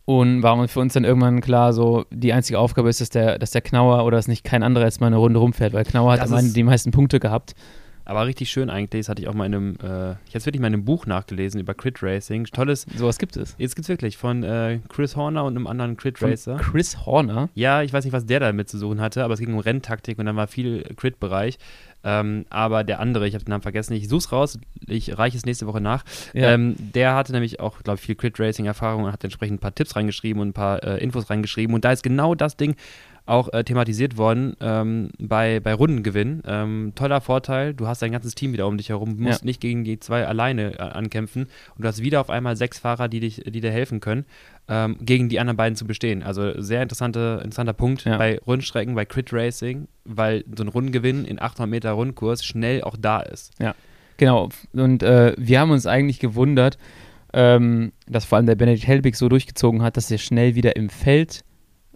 und 0.05 0.43
war 0.43 0.67
für 0.69 0.81
uns 0.81 0.93
dann 0.93 1.05
irgendwann 1.05 1.41
klar, 1.41 1.73
so 1.73 2.05
die 2.11 2.33
einzige 2.33 2.59
Aufgabe 2.59 2.89
ist, 2.89 3.01
dass 3.01 3.11
der, 3.11 3.39
dass 3.39 3.51
der 3.51 3.61
Knauer 3.61 4.05
oder 4.05 4.17
dass 4.17 4.29
nicht 4.29 4.45
kein 4.45 4.63
anderer 4.63 4.85
jetzt 4.85 5.01
mal 5.01 5.09
eine 5.09 5.17
Runde 5.17 5.39
rumfährt, 5.39 5.73
weil 5.73 5.85
Knauer 5.85 6.17
das 6.17 6.31
hat 6.31 6.39
am 6.39 6.53
die 6.53 6.63
meisten 6.63 6.91
Punkte 6.91 7.21
gehabt. 7.21 7.55
Aber 8.05 8.27
richtig 8.27 8.51
schön 8.51 8.71
eigentlich, 8.71 9.03
das 9.03 9.09
hatte 9.09 9.23
ich 9.23 9.29
auch 9.29 9.35
mal 9.35 9.47
in 9.47 9.55
einem, 9.55 9.75
äh, 9.77 10.13
ich 10.27 10.35
habe 10.35 10.47
wirklich 10.47 10.61
mal 10.61 10.69
in 10.69 10.75
einem 10.75 10.85
Buch 10.85 11.07
nachgelesen 11.07 11.61
über 11.61 11.75
Crit 11.75 12.03
Racing. 12.03 12.45
Tolles. 12.45 12.87
Sowas 12.97 13.19
gibt 13.19 13.37
es. 13.37 13.55
Jetzt 13.59 13.77
gibt 13.77 13.85
es 13.85 13.89
wirklich 13.89 14.17
von 14.17 14.43
äh, 14.43 14.81
Chris 14.89 15.17
Horner 15.17 15.45
und 15.45 15.57
einem 15.57 15.67
anderen 15.67 15.97
Crit 15.97 16.21
Racer. 16.23 16.59
Von 16.59 16.73
Chris 16.73 17.07
Horner? 17.07 17.49
Ja, 17.55 17.83
ich 17.83 17.93
weiß 17.93 18.05
nicht, 18.05 18.13
was 18.13 18.27
der 18.27 18.41
damit 18.41 18.69
zu 18.69 18.79
suchen 18.79 19.01
hatte, 19.01 19.25
aber 19.25 19.35
es 19.35 19.41
ging 19.41 19.53
um 19.53 19.59
Renntaktik 19.59 20.19
und 20.19 20.27
dann 20.27 20.37
war 20.37 20.47
viel 20.47 20.83
Crit-Bereich. 20.97 21.59
Ähm, 22.03 22.47
aber 22.49 22.83
der 22.83 23.01
andere, 23.01 23.29
ich 23.29 23.35
habe 23.35 23.45
den 23.45 23.51
Namen 23.51 23.63
vergessen, 23.63 23.93
ich 23.93 24.09
suche 24.09 24.19
es 24.19 24.33
raus, 24.33 24.59
ich 24.87 25.19
reiche 25.19 25.37
es 25.37 25.45
nächste 25.45 25.67
Woche 25.67 25.81
nach. 25.81 26.05
Ja. 26.33 26.53
Ähm, 26.53 26.75
der 26.79 27.15
hatte 27.15 27.33
nämlich 27.33 27.61
auch, 27.61 27.83
glaube 27.83 27.99
ich, 27.99 28.07
viel 28.07 28.15
Crit-Racing-Erfahrung 28.15 29.05
und 29.05 29.13
hat 29.13 29.23
entsprechend 29.23 29.57
ein 29.57 29.61
paar 29.61 29.75
Tipps 29.75 29.97
reingeschrieben 29.97 30.41
und 30.41 30.49
ein 30.49 30.53
paar 30.53 30.83
äh, 30.83 31.03
Infos 31.03 31.29
reingeschrieben. 31.29 31.75
Und 31.75 31.85
da 31.85 31.93
ist 31.93 32.03
genau 32.03 32.35
das 32.35 32.57
Ding, 32.57 32.77
auch 33.31 33.53
äh, 33.53 33.63
thematisiert 33.65 34.17
worden 34.17 34.57
ähm, 34.61 35.11
bei, 35.19 35.61
bei 35.61 35.73
Rundengewinn. 35.73 36.43
Ähm, 36.47 36.93
toller 36.97 37.21
Vorteil, 37.21 37.75
du 37.75 37.87
hast 37.87 38.03
dein 38.03 38.13
ganzes 38.13 38.35
Team 38.35 38.53
wieder 38.53 38.67
um 38.67 38.77
dich 38.77 38.89
herum, 38.89 39.17
du 39.17 39.23
musst 39.23 39.43
ja. 39.43 39.47
nicht 39.47 39.61
gegen 39.61 39.85
die 39.85 40.01
zwei 40.01 40.27
alleine 40.27 40.75
äh, 40.75 40.83
ankämpfen 40.83 41.45
und 41.77 41.83
du 41.83 41.89
hast 41.89 42.03
wieder 42.03 42.21
auf 42.21 42.29
einmal 42.29 42.57
sechs 42.57 42.79
Fahrer, 42.81 43.09
die, 43.09 43.21
dich, 43.21 43.43
die 43.47 43.61
dir 43.61 43.71
helfen 43.71 44.01
können, 44.01 44.25
ähm, 44.69 44.97
gegen 45.01 45.29
die 45.29 45.39
anderen 45.39 45.57
beiden 45.57 45.77
zu 45.77 45.87
bestehen. 45.87 46.23
Also 46.23 46.61
sehr 46.61 46.83
interessante, 46.83 47.41
interessanter 47.43 47.73
Punkt 47.73 48.05
ja. 48.05 48.19
bei 48.19 48.41
Rundstrecken, 48.47 48.95
bei 48.95 49.05
Crit 49.05 49.33
Racing, 49.33 49.87
weil 50.05 50.45
so 50.57 50.65
ein 50.65 50.69
Rundengewinn 50.69 51.25
in 51.25 51.41
800 51.41 51.71
Meter 51.71 51.93
Rundkurs 51.93 52.45
schnell 52.45 52.83
auch 52.83 52.97
da 52.99 53.21
ist. 53.21 53.53
Ja, 53.61 53.75
genau. 54.17 54.49
Und 54.73 55.05
äh, 55.05 55.35
wir 55.39 55.61
haben 55.61 55.71
uns 55.71 55.87
eigentlich 55.87 56.19
gewundert, 56.19 56.79
ähm, 57.33 57.93
dass 58.09 58.25
vor 58.25 58.37
allem 58.37 58.47
der 58.47 58.57
Benedikt 58.57 58.89
Helbig 58.89 59.15
so 59.15 59.29
durchgezogen 59.29 59.83
hat, 59.83 59.97
dass 59.97 60.11
er 60.11 60.19
schnell 60.19 60.57
wieder 60.57 60.75
im 60.75 60.91
Feld 60.91 61.45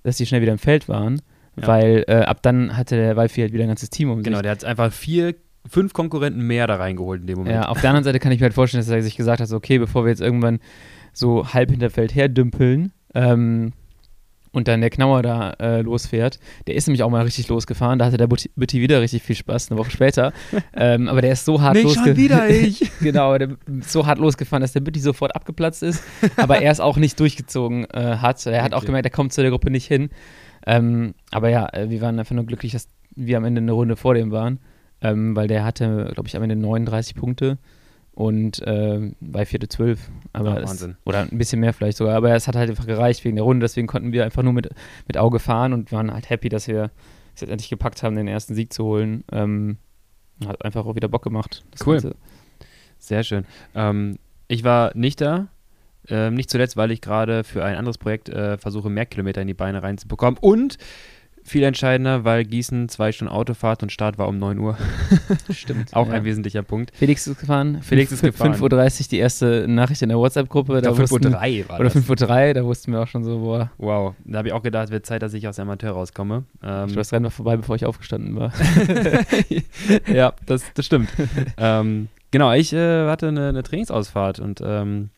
dass 0.04 0.16
die 0.16 0.26
schnell 0.26 0.40
wieder 0.40 0.52
im 0.52 0.58
Feld 0.58 0.88
waren, 0.88 1.20
ja. 1.60 1.66
weil 1.66 2.04
äh, 2.06 2.20
ab 2.20 2.42
dann 2.42 2.76
hatte 2.76 2.94
der 2.94 3.16
Waldfield 3.16 3.46
halt 3.46 3.52
wieder 3.54 3.64
ein 3.64 3.68
ganzes 3.68 3.90
Team 3.90 4.10
um 4.10 4.18
sich. 4.18 4.24
Genau, 4.24 4.40
der 4.40 4.52
hat 4.52 4.64
einfach 4.64 4.92
vier 4.92 5.34
fünf 5.68 5.92
Konkurrenten 5.92 6.42
mehr 6.42 6.66
da 6.66 6.76
reingeholt 6.76 7.22
in 7.22 7.26
dem 7.26 7.38
Moment. 7.38 7.54
Ja, 7.54 7.68
auf 7.68 7.80
der 7.80 7.90
anderen 7.90 8.04
Seite 8.04 8.18
kann 8.20 8.32
ich 8.32 8.40
mir 8.40 8.44
halt 8.44 8.54
vorstellen, 8.54 8.82
dass 8.82 8.90
er 8.90 9.02
sich 9.02 9.16
gesagt 9.16 9.40
hat, 9.40 9.48
so, 9.48 9.56
okay, 9.56 9.78
bevor 9.78 10.04
wir 10.04 10.10
jetzt 10.10 10.20
irgendwann 10.20 10.60
so 11.12 11.52
halb 11.52 11.70
hinter 11.70 11.90
Feld 11.90 12.14
herdümpeln, 12.14 12.92
ähm, 13.14 13.72
und 14.54 14.68
dann 14.68 14.80
der 14.80 14.90
Knauer 14.90 15.22
da 15.22 15.50
äh, 15.60 15.80
losfährt. 15.82 16.38
Der 16.66 16.76
ist 16.76 16.86
nämlich 16.86 17.02
auch 17.02 17.10
mal 17.10 17.22
richtig 17.22 17.48
losgefahren. 17.48 17.98
Da 17.98 18.06
hatte 18.06 18.16
der 18.16 18.28
Bütti 18.28 18.80
wieder 18.80 19.00
richtig 19.00 19.22
viel 19.22 19.34
Spaß, 19.34 19.70
eine 19.70 19.78
Woche 19.78 19.90
später. 19.90 20.32
ähm, 20.74 21.08
aber 21.08 21.20
der 21.22 21.32
ist 21.32 21.44
so 21.44 21.60
hart 21.60 21.76
losgefahren. 21.82 22.16
wieder 22.16 22.48
ich. 22.50 22.90
genau, 23.00 23.36
der 23.36 23.50
ist 23.80 23.90
so 23.90 24.06
hart 24.06 24.18
losgefahren, 24.18 24.60
dass 24.60 24.72
der 24.72 24.80
Bütti 24.80 25.00
sofort 25.00 25.34
abgeplatzt 25.34 25.82
ist. 25.82 26.04
aber 26.36 26.62
er 26.62 26.70
es 26.70 26.80
auch 26.80 26.96
nicht 26.96 27.18
durchgezogen 27.18 27.84
äh, 27.90 28.18
hat. 28.18 28.46
Er 28.46 28.62
hat 28.62 28.72
okay. 28.72 28.80
auch 28.80 28.86
gemerkt, 28.86 29.06
er 29.06 29.10
kommt 29.10 29.32
zu 29.32 29.42
der 29.42 29.50
Gruppe 29.50 29.70
nicht 29.70 29.86
hin. 29.86 30.10
Ähm, 30.66 31.14
aber 31.32 31.48
ja, 31.48 31.68
äh, 31.72 31.90
wir 31.90 32.00
waren 32.00 32.18
einfach 32.18 32.34
nur 32.34 32.46
glücklich, 32.46 32.72
dass 32.72 32.88
wir 33.16 33.36
am 33.36 33.44
Ende 33.44 33.60
eine 33.60 33.72
Runde 33.72 33.96
vor 33.96 34.14
dem 34.14 34.30
waren. 34.30 34.60
Ähm, 35.00 35.34
weil 35.34 35.48
der 35.48 35.64
hatte, 35.64 36.12
glaube 36.14 36.28
ich, 36.28 36.36
am 36.36 36.42
Ende 36.44 36.56
39 36.56 37.16
Punkte 37.16 37.58
und 38.14 38.62
äh, 38.62 39.12
bei 39.20 39.44
vierte 39.44 39.68
zwölf. 39.68 40.10
Aber 40.32 40.60
ja, 40.60 40.68
Wahnsinn. 40.68 40.96
oder 41.04 41.20
ein 41.20 41.38
bisschen 41.38 41.60
mehr 41.60 41.72
vielleicht 41.72 41.98
sogar. 41.98 42.16
Aber 42.16 42.34
es 42.34 42.46
hat 42.46 42.56
halt 42.56 42.70
einfach 42.70 42.86
gereicht 42.86 43.24
wegen 43.24 43.36
der 43.36 43.44
Runde. 43.44 43.64
Deswegen 43.64 43.86
konnten 43.86 44.12
wir 44.12 44.24
einfach 44.24 44.42
nur 44.42 44.52
mit, 44.52 44.70
mit 45.06 45.18
Auge 45.18 45.40
fahren 45.40 45.72
und 45.72 45.92
waren 45.92 46.12
halt 46.12 46.30
happy, 46.30 46.48
dass 46.48 46.68
wir 46.68 46.90
es 47.34 47.40
jetzt 47.40 47.50
endlich 47.50 47.70
gepackt 47.70 48.02
haben, 48.02 48.14
den 48.16 48.28
ersten 48.28 48.54
Sieg 48.54 48.72
zu 48.72 48.84
holen. 48.84 49.24
Ähm, 49.32 49.78
hat 50.46 50.64
einfach 50.64 50.86
auch 50.86 50.94
wieder 50.94 51.08
Bock 51.08 51.22
gemacht. 51.22 51.64
cool. 51.86 51.94
Ganze. 51.94 52.16
Sehr 52.98 53.24
schön. 53.24 53.44
Ähm, 53.74 54.18
ich 54.48 54.64
war 54.64 54.92
nicht 54.94 55.20
da. 55.20 55.48
Ähm, 56.08 56.34
nicht 56.34 56.50
zuletzt, 56.50 56.76
weil 56.76 56.90
ich 56.90 57.00
gerade 57.00 57.44
für 57.44 57.64
ein 57.64 57.76
anderes 57.76 57.98
Projekt 57.98 58.28
äh, 58.28 58.58
versuche, 58.58 58.90
mehr 58.90 59.06
Kilometer 59.06 59.40
in 59.40 59.48
die 59.48 59.54
Beine 59.54 59.82
reinzubekommen. 59.82 60.38
Und 60.38 60.76
viel 61.44 61.62
entscheidender, 61.62 62.24
weil 62.24 62.44
Gießen 62.44 62.88
zwei 62.88 63.12
Stunden 63.12 63.32
Autofahrt 63.32 63.82
und 63.82 63.92
Start 63.92 64.18
war 64.18 64.28
um 64.28 64.38
9 64.38 64.58
Uhr. 64.58 64.76
Stimmt. 65.50 65.94
Auch 65.94 66.08
ja. 66.08 66.14
ein 66.14 66.24
wesentlicher 66.24 66.62
Punkt. 66.62 66.90
Felix 66.94 67.26
ist 67.26 67.38
gefahren. 67.38 67.82
Felix 67.82 68.10
ist 68.12 68.22
gefahren. 68.22 68.54
5.30 68.54 68.62
Uhr 69.02 69.06
die 69.10 69.18
erste 69.18 69.66
Nachricht 69.68 70.02
in 70.02 70.08
der 70.08 70.18
WhatsApp-Gruppe. 70.18 70.78
5.03 70.78 71.62
Uhr 71.62 71.68
war 71.68 71.80
Oder 71.80 71.90
5.03 71.90 72.48
Uhr, 72.48 72.54
da 72.54 72.64
wussten 72.64 72.92
wir 72.92 73.02
auch 73.02 73.06
schon 73.06 73.24
so, 73.24 73.38
boah. 73.38 73.70
Wow, 73.76 74.14
da 74.24 74.38
habe 74.38 74.48
ich 74.48 74.54
auch 74.54 74.62
gedacht, 74.62 74.90
wird 74.90 75.04
Zeit, 75.04 75.22
dass 75.22 75.34
ich 75.34 75.46
aus 75.46 75.56
dem 75.56 75.62
Amateur 75.68 75.92
rauskomme. 75.92 76.44
Ähm, 76.62 76.88
ich 76.88 76.94
war 76.94 77.00
das 77.00 77.12
Rennen 77.12 77.30
vorbei, 77.30 77.56
bevor 77.56 77.76
ich 77.76 77.84
aufgestanden 77.84 78.36
war. 78.36 78.52
ja, 80.06 80.32
das, 80.46 80.64
das 80.72 80.86
stimmt. 80.86 81.10
ähm, 81.58 82.08
genau, 82.30 82.52
ich 82.52 82.72
äh, 82.72 83.06
hatte 83.06 83.28
eine, 83.28 83.50
eine, 83.50 83.62
Trainingsausfahrt 83.62 84.40
und 84.40 84.62
ähm, 84.64 85.10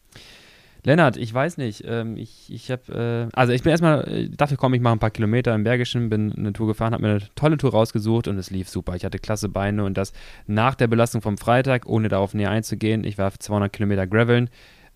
Lennart, 0.86 1.16
ich 1.16 1.34
weiß 1.34 1.56
nicht. 1.56 1.82
Ähm, 1.84 2.16
ich 2.16 2.46
ich 2.48 2.70
habe, 2.70 3.28
äh, 3.32 3.36
also 3.36 3.52
ich 3.52 3.64
bin 3.64 3.72
erstmal, 3.72 4.06
äh, 4.08 4.28
dachte, 4.28 4.56
komm, 4.56 4.72
ich 4.72 4.80
mache 4.80 4.94
ein 4.94 5.00
paar 5.00 5.10
Kilometer 5.10 5.52
im 5.52 5.64
Bergischen, 5.64 6.08
bin 6.08 6.32
eine 6.36 6.52
Tour 6.52 6.68
gefahren, 6.68 6.92
habe 6.92 7.02
mir 7.02 7.10
eine 7.10 7.22
tolle 7.34 7.56
Tour 7.56 7.72
rausgesucht 7.72 8.28
und 8.28 8.38
es 8.38 8.52
lief 8.52 8.68
super. 8.68 8.94
Ich 8.94 9.04
hatte 9.04 9.18
klasse 9.18 9.48
Beine 9.48 9.82
und 9.84 9.98
das 9.98 10.12
nach 10.46 10.76
der 10.76 10.86
Belastung 10.86 11.22
vom 11.22 11.38
Freitag, 11.38 11.86
ohne 11.86 12.08
darauf 12.08 12.34
näher 12.34 12.50
einzugehen. 12.50 13.02
Ich 13.02 13.18
war 13.18 13.32
200 13.32 13.72
Kilometer 13.72 14.06
Graveln 14.06 14.48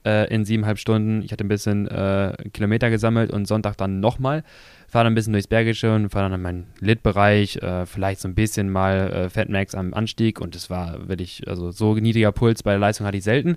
äh, 0.06 0.32
in 0.32 0.44
siebeneinhalb 0.44 0.78
Stunden. 0.78 1.23
Ich 1.23 1.32
hatte 1.32 1.42
ein 1.42 1.49
bisschen 1.49 1.88
äh, 1.88 2.35
Kilometer 2.52 2.88
gesammelt 2.88 3.32
und 3.32 3.49
Sonntag 3.49 3.76
dann 3.76 3.99
nochmal. 3.99 4.44
Fahre 4.87 5.06
dann 5.06 5.14
ein 5.14 5.16
bisschen 5.16 5.32
durchs 5.32 5.49
Bergische 5.49 5.92
und 5.92 6.11
fahre 6.11 6.26
dann 6.26 6.35
in 6.35 6.42
meinen 6.42 6.66
Lit-Bereich, 6.78 7.56
äh, 7.56 7.85
vielleicht 7.85 8.20
so 8.20 8.28
ein 8.28 8.37
bisschen 8.37 8.70
mal 8.70 9.11
äh, 9.12 9.28
Fatmax 9.28 9.75
am 9.75 9.92
Anstieg 9.92 10.40
und 10.40 10.54
es 10.54 10.70
war 10.70 11.09
wirklich, 11.09 11.49
also 11.49 11.73
so 11.73 11.94
niedriger 11.94 12.30
Puls 12.30 12.62
bei 12.62 12.70
der 12.70 12.78
Leistung 12.78 13.09
hatte 13.09 13.16
ich 13.16 13.25
selten. 13.25 13.56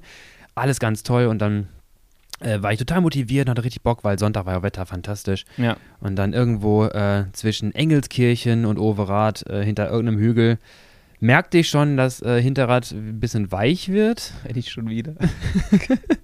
Alles 0.55 0.79
ganz 0.79 1.03
toll 1.03 1.27
und 1.27 1.39
dann 1.39 1.67
äh, 2.43 2.61
war 2.61 2.71
ich 2.71 2.79
total 2.79 3.01
motiviert, 3.01 3.49
hatte 3.49 3.63
richtig 3.63 3.81
Bock, 3.81 4.03
weil 4.03 4.19
Sonntag 4.19 4.45
war 4.45 4.53
ja 4.53 4.63
Wetter 4.63 4.85
fantastisch. 4.85 5.45
Ja. 5.57 5.77
Und 5.99 6.15
dann 6.15 6.33
irgendwo 6.33 6.85
äh, 6.85 7.25
zwischen 7.33 7.73
Engelskirchen 7.73 8.65
und 8.65 8.77
Overath 8.77 9.47
äh, 9.47 9.63
hinter 9.63 9.89
irgendeinem 9.89 10.19
Hügel 10.19 10.57
merkte 11.19 11.57
ich 11.57 11.69
schon, 11.69 11.95
dass 11.95 12.21
äh, 12.21 12.41
Hinterrad 12.41 12.91
ein 12.91 13.19
bisschen 13.19 13.51
weich 13.51 13.89
wird. 13.89 14.33
Hätte 14.43 14.59
ich 14.59 14.71
schon 14.71 14.89
wieder. 14.89 15.15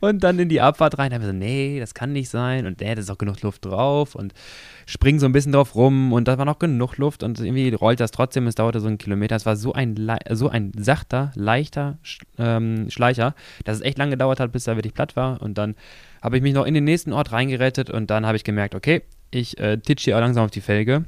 und 0.00 0.24
dann 0.24 0.38
in 0.38 0.48
die 0.48 0.60
Abfahrt 0.60 0.98
rein, 0.98 1.10
da 1.10 1.14
habe 1.14 1.24
ich 1.24 1.30
so, 1.30 1.36
nee, 1.36 1.80
das 1.80 1.94
kann 1.94 2.12
nicht 2.12 2.28
sein. 2.28 2.66
Und 2.66 2.80
nee, 2.80 2.94
da 2.94 3.00
ist 3.00 3.10
auch 3.10 3.18
genug 3.18 3.42
Luft 3.42 3.64
drauf. 3.64 4.14
Und 4.14 4.34
springen 4.86 5.18
so 5.18 5.26
ein 5.26 5.32
bisschen 5.32 5.52
drauf 5.52 5.74
rum. 5.74 6.12
Und 6.12 6.28
da 6.28 6.38
war 6.38 6.44
noch 6.44 6.58
genug 6.58 6.96
Luft. 6.96 7.22
Und 7.22 7.40
irgendwie 7.40 7.72
rollt 7.74 8.00
das 8.00 8.10
trotzdem. 8.10 8.46
Es 8.46 8.54
dauerte 8.54 8.80
so 8.80 8.86
einen 8.86 8.98
Kilometer. 8.98 9.36
Es 9.36 9.46
war 9.46 9.56
so 9.56 9.72
ein, 9.72 9.96
so 10.30 10.48
ein 10.48 10.72
sachter, 10.76 11.32
leichter 11.34 11.98
ähm, 12.38 12.90
Schleicher, 12.90 13.34
dass 13.64 13.76
es 13.76 13.82
echt 13.82 13.98
lange 13.98 14.12
gedauert 14.12 14.40
hat, 14.40 14.52
bis 14.52 14.66
er 14.66 14.76
wirklich 14.76 14.94
platt 14.94 15.16
war. 15.16 15.40
Und 15.42 15.58
dann 15.58 15.74
habe 16.22 16.36
ich 16.36 16.42
mich 16.42 16.54
noch 16.54 16.66
in 16.66 16.74
den 16.74 16.84
nächsten 16.84 17.12
Ort 17.12 17.32
reingerettet. 17.32 17.90
Und 17.90 18.10
dann 18.10 18.26
habe 18.26 18.36
ich 18.36 18.44
gemerkt, 18.44 18.74
okay, 18.74 19.02
ich 19.30 19.58
äh, 19.58 19.76
titsche 19.78 20.12
hier 20.12 20.20
langsam 20.20 20.44
auf 20.44 20.50
die 20.50 20.60
Felge. 20.60 21.04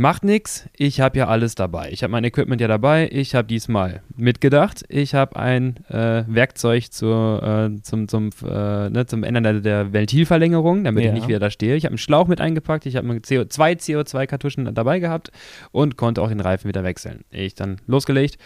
Macht 0.00 0.24
nichts, 0.24 0.66
ich 0.78 1.02
habe 1.02 1.18
ja 1.18 1.28
alles 1.28 1.56
dabei. 1.56 1.90
Ich 1.92 2.02
habe 2.02 2.10
mein 2.10 2.24
Equipment 2.24 2.58
ja 2.58 2.68
dabei. 2.68 3.10
Ich 3.12 3.34
habe 3.34 3.46
diesmal 3.46 4.02
mitgedacht. 4.16 4.82
Ich 4.88 5.14
habe 5.14 5.36
ein 5.36 5.84
äh, 5.90 6.24
Werkzeug 6.26 6.90
zur, 6.90 7.42
äh, 7.42 7.82
zum, 7.82 8.08
zum, 8.08 8.30
äh, 8.42 8.88
ne, 8.88 9.04
zum 9.06 9.24
Ändern 9.24 9.42
der, 9.42 9.60
der 9.60 9.92
Ventilverlängerung, 9.92 10.84
damit 10.84 11.04
ja. 11.04 11.10
ich 11.10 11.14
nicht 11.14 11.28
wieder 11.28 11.38
da 11.38 11.50
stehe. 11.50 11.76
Ich 11.76 11.84
habe 11.84 11.90
einen 11.90 11.98
Schlauch 11.98 12.28
mit 12.28 12.40
eingepackt. 12.40 12.86
Ich 12.86 12.96
habe 12.96 13.20
CO 13.20 13.44
zwei 13.44 13.74
CO2-Kartuschen 13.74 14.72
dabei 14.72 15.00
gehabt 15.00 15.32
und 15.70 15.98
konnte 15.98 16.22
auch 16.22 16.30
den 16.30 16.40
Reifen 16.40 16.66
wieder 16.66 16.82
wechseln. 16.82 17.20
Ich 17.30 17.54
dann 17.54 17.76
losgelegt, 17.86 18.38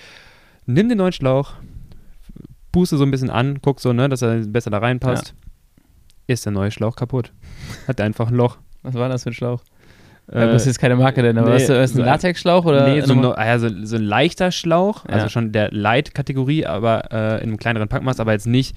nimm 0.66 0.88
den 0.88 0.98
neuen 0.98 1.12
Schlauch, 1.12 1.52
puste 2.72 2.96
so 2.96 3.04
ein 3.04 3.12
bisschen 3.12 3.30
an, 3.30 3.62
guck 3.62 3.78
so, 3.78 3.92
ne, 3.92 4.08
dass 4.08 4.22
er 4.22 4.38
besser 4.38 4.70
da 4.70 4.78
reinpasst. 4.78 5.28
Ja. 5.28 6.34
Ist 6.34 6.46
der 6.46 6.52
neue 6.52 6.72
Schlauch 6.72 6.96
kaputt. 6.96 7.30
Hat 7.86 8.00
einfach 8.00 8.26
ein 8.26 8.34
Loch. 8.34 8.58
Was 8.82 8.94
war 8.94 9.08
das 9.08 9.22
für 9.22 9.30
ein 9.30 9.34
Schlauch? 9.34 9.62
Äh, 10.28 10.46
das 10.46 10.62
ist 10.62 10.66
jetzt 10.66 10.78
keine 10.78 10.96
Marke 10.96 11.22
denn, 11.22 11.36
aber 11.36 11.50
nee, 11.50 11.56
ist 11.56 11.68
das 11.68 11.94
ein 11.94 12.04
Latexschlauch 12.04 12.64
oder? 12.64 12.88
Nee, 12.88 13.02
so, 13.02 13.12
ein, 13.12 13.24
also 13.24 13.68
so 13.84 13.96
ein 13.96 14.02
leichter 14.02 14.52
Schlauch, 14.52 15.04
also 15.06 15.28
schon 15.28 15.52
der 15.52 15.70
Light-Kategorie, 15.70 16.66
aber 16.66 17.12
äh, 17.12 17.36
in 17.36 17.50
einem 17.50 17.56
kleineren 17.58 17.88
Packmaß, 17.88 18.20
aber 18.20 18.32
jetzt 18.32 18.46
nicht, 18.46 18.76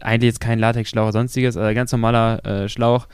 eigentlich 0.00 0.28
jetzt 0.28 0.40
kein 0.40 0.58
Latexschlauch 0.58 1.04
oder 1.04 1.12
sonstiges, 1.12 1.56
also 1.56 1.74
ganz 1.74 1.90
normaler 1.90 2.44
äh, 2.46 2.68
Schlauch, 2.68 3.08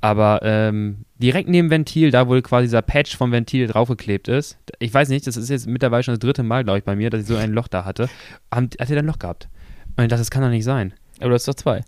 aber 0.00 0.40
ähm, 0.42 1.04
direkt 1.16 1.48
neben 1.48 1.70
Ventil, 1.70 2.10
da 2.10 2.28
wo 2.28 2.40
quasi 2.40 2.66
dieser 2.66 2.82
Patch 2.82 3.16
vom 3.16 3.32
Ventil 3.32 3.66
draufgeklebt 3.66 4.28
ist, 4.28 4.58
ich 4.78 4.92
weiß 4.92 5.08
nicht, 5.10 5.26
das 5.26 5.36
ist 5.36 5.50
jetzt 5.50 5.66
mittlerweile 5.66 6.02
schon 6.02 6.14
das 6.14 6.20
dritte 6.20 6.42
Mal, 6.42 6.64
glaube 6.64 6.78
ich, 6.78 6.84
bei 6.84 6.96
mir, 6.96 7.10
dass 7.10 7.22
ich 7.22 7.26
so 7.26 7.36
ein 7.36 7.52
Loch 7.52 7.68
da 7.68 7.84
hatte, 7.84 8.08
hat 8.50 8.76
er 8.78 8.98
ein 8.98 9.06
Loch 9.06 9.18
gehabt. 9.18 9.48
Und 9.96 10.04
ich 10.04 10.08
dachte, 10.08 10.20
das 10.20 10.30
kann 10.30 10.42
doch 10.42 10.50
nicht 10.50 10.64
sein. 10.64 10.92
Aber 11.18 11.30
du 11.30 11.34
hast 11.34 11.48
doch 11.48 11.54
zwei. 11.54 11.82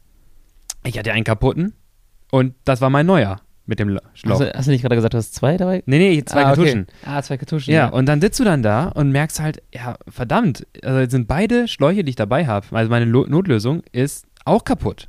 Ich 0.85 0.99
hatte 0.99 1.13
einen 1.13 1.25
kaputten 1.25 1.75
und 2.31 2.55
das 2.65 2.81
war 2.81 2.91
mein 2.91 3.07
neuer 3.07 3.41
mit 3.69 3.79
dem 3.79 3.99
Schlauch. 4.15 4.41
Hast 4.41 4.41
du, 4.41 4.55
hast 4.55 4.67
du 4.67 4.71
nicht 4.73 4.83
gerade 4.83 4.97
gesagt, 4.97 5.15
du 5.15 5.19
hast 5.19 5.35
zwei 5.35 5.57
dabei? 5.57 5.83
Nee, 5.87 5.99
nee, 5.99 6.25
zwei 6.25 6.45
ah, 6.45 6.55
Kartuschen. 6.55 6.83
Okay. 6.83 7.11
Ah, 7.11 7.23
zwei 7.23 7.37
Kartuschen. 7.37 7.73
Ja, 7.73 7.87
ja, 7.87 7.89
und 7.89 8.07
dann 8.07 8.21
sitzt 8.21 8.41
du 8.41 8.45
dann 8.45 8.63
da 8.63 8.89
und 8.89 9.13
merkst 9.13 9.41
halt, 9.41 9.63
ja, 9.73 9.97
verdammt, 10.09 10.67
also 10.83 11.09
sind 11.09 11.29
beide 11.29 11.69
Schläuche, 11.69 12.03
die 12.03 12.11
ich 12.11 12.17
dabei 12.17 12.47
habe, 12.47 12.67
also 12.73 12.91
meine 12.91 13.05
Lo 13.05 13.27
Notlösung 13.27 13.83
ist 13.93 14.27
auch 14.45 14.65
kaputt. 14.65 15.09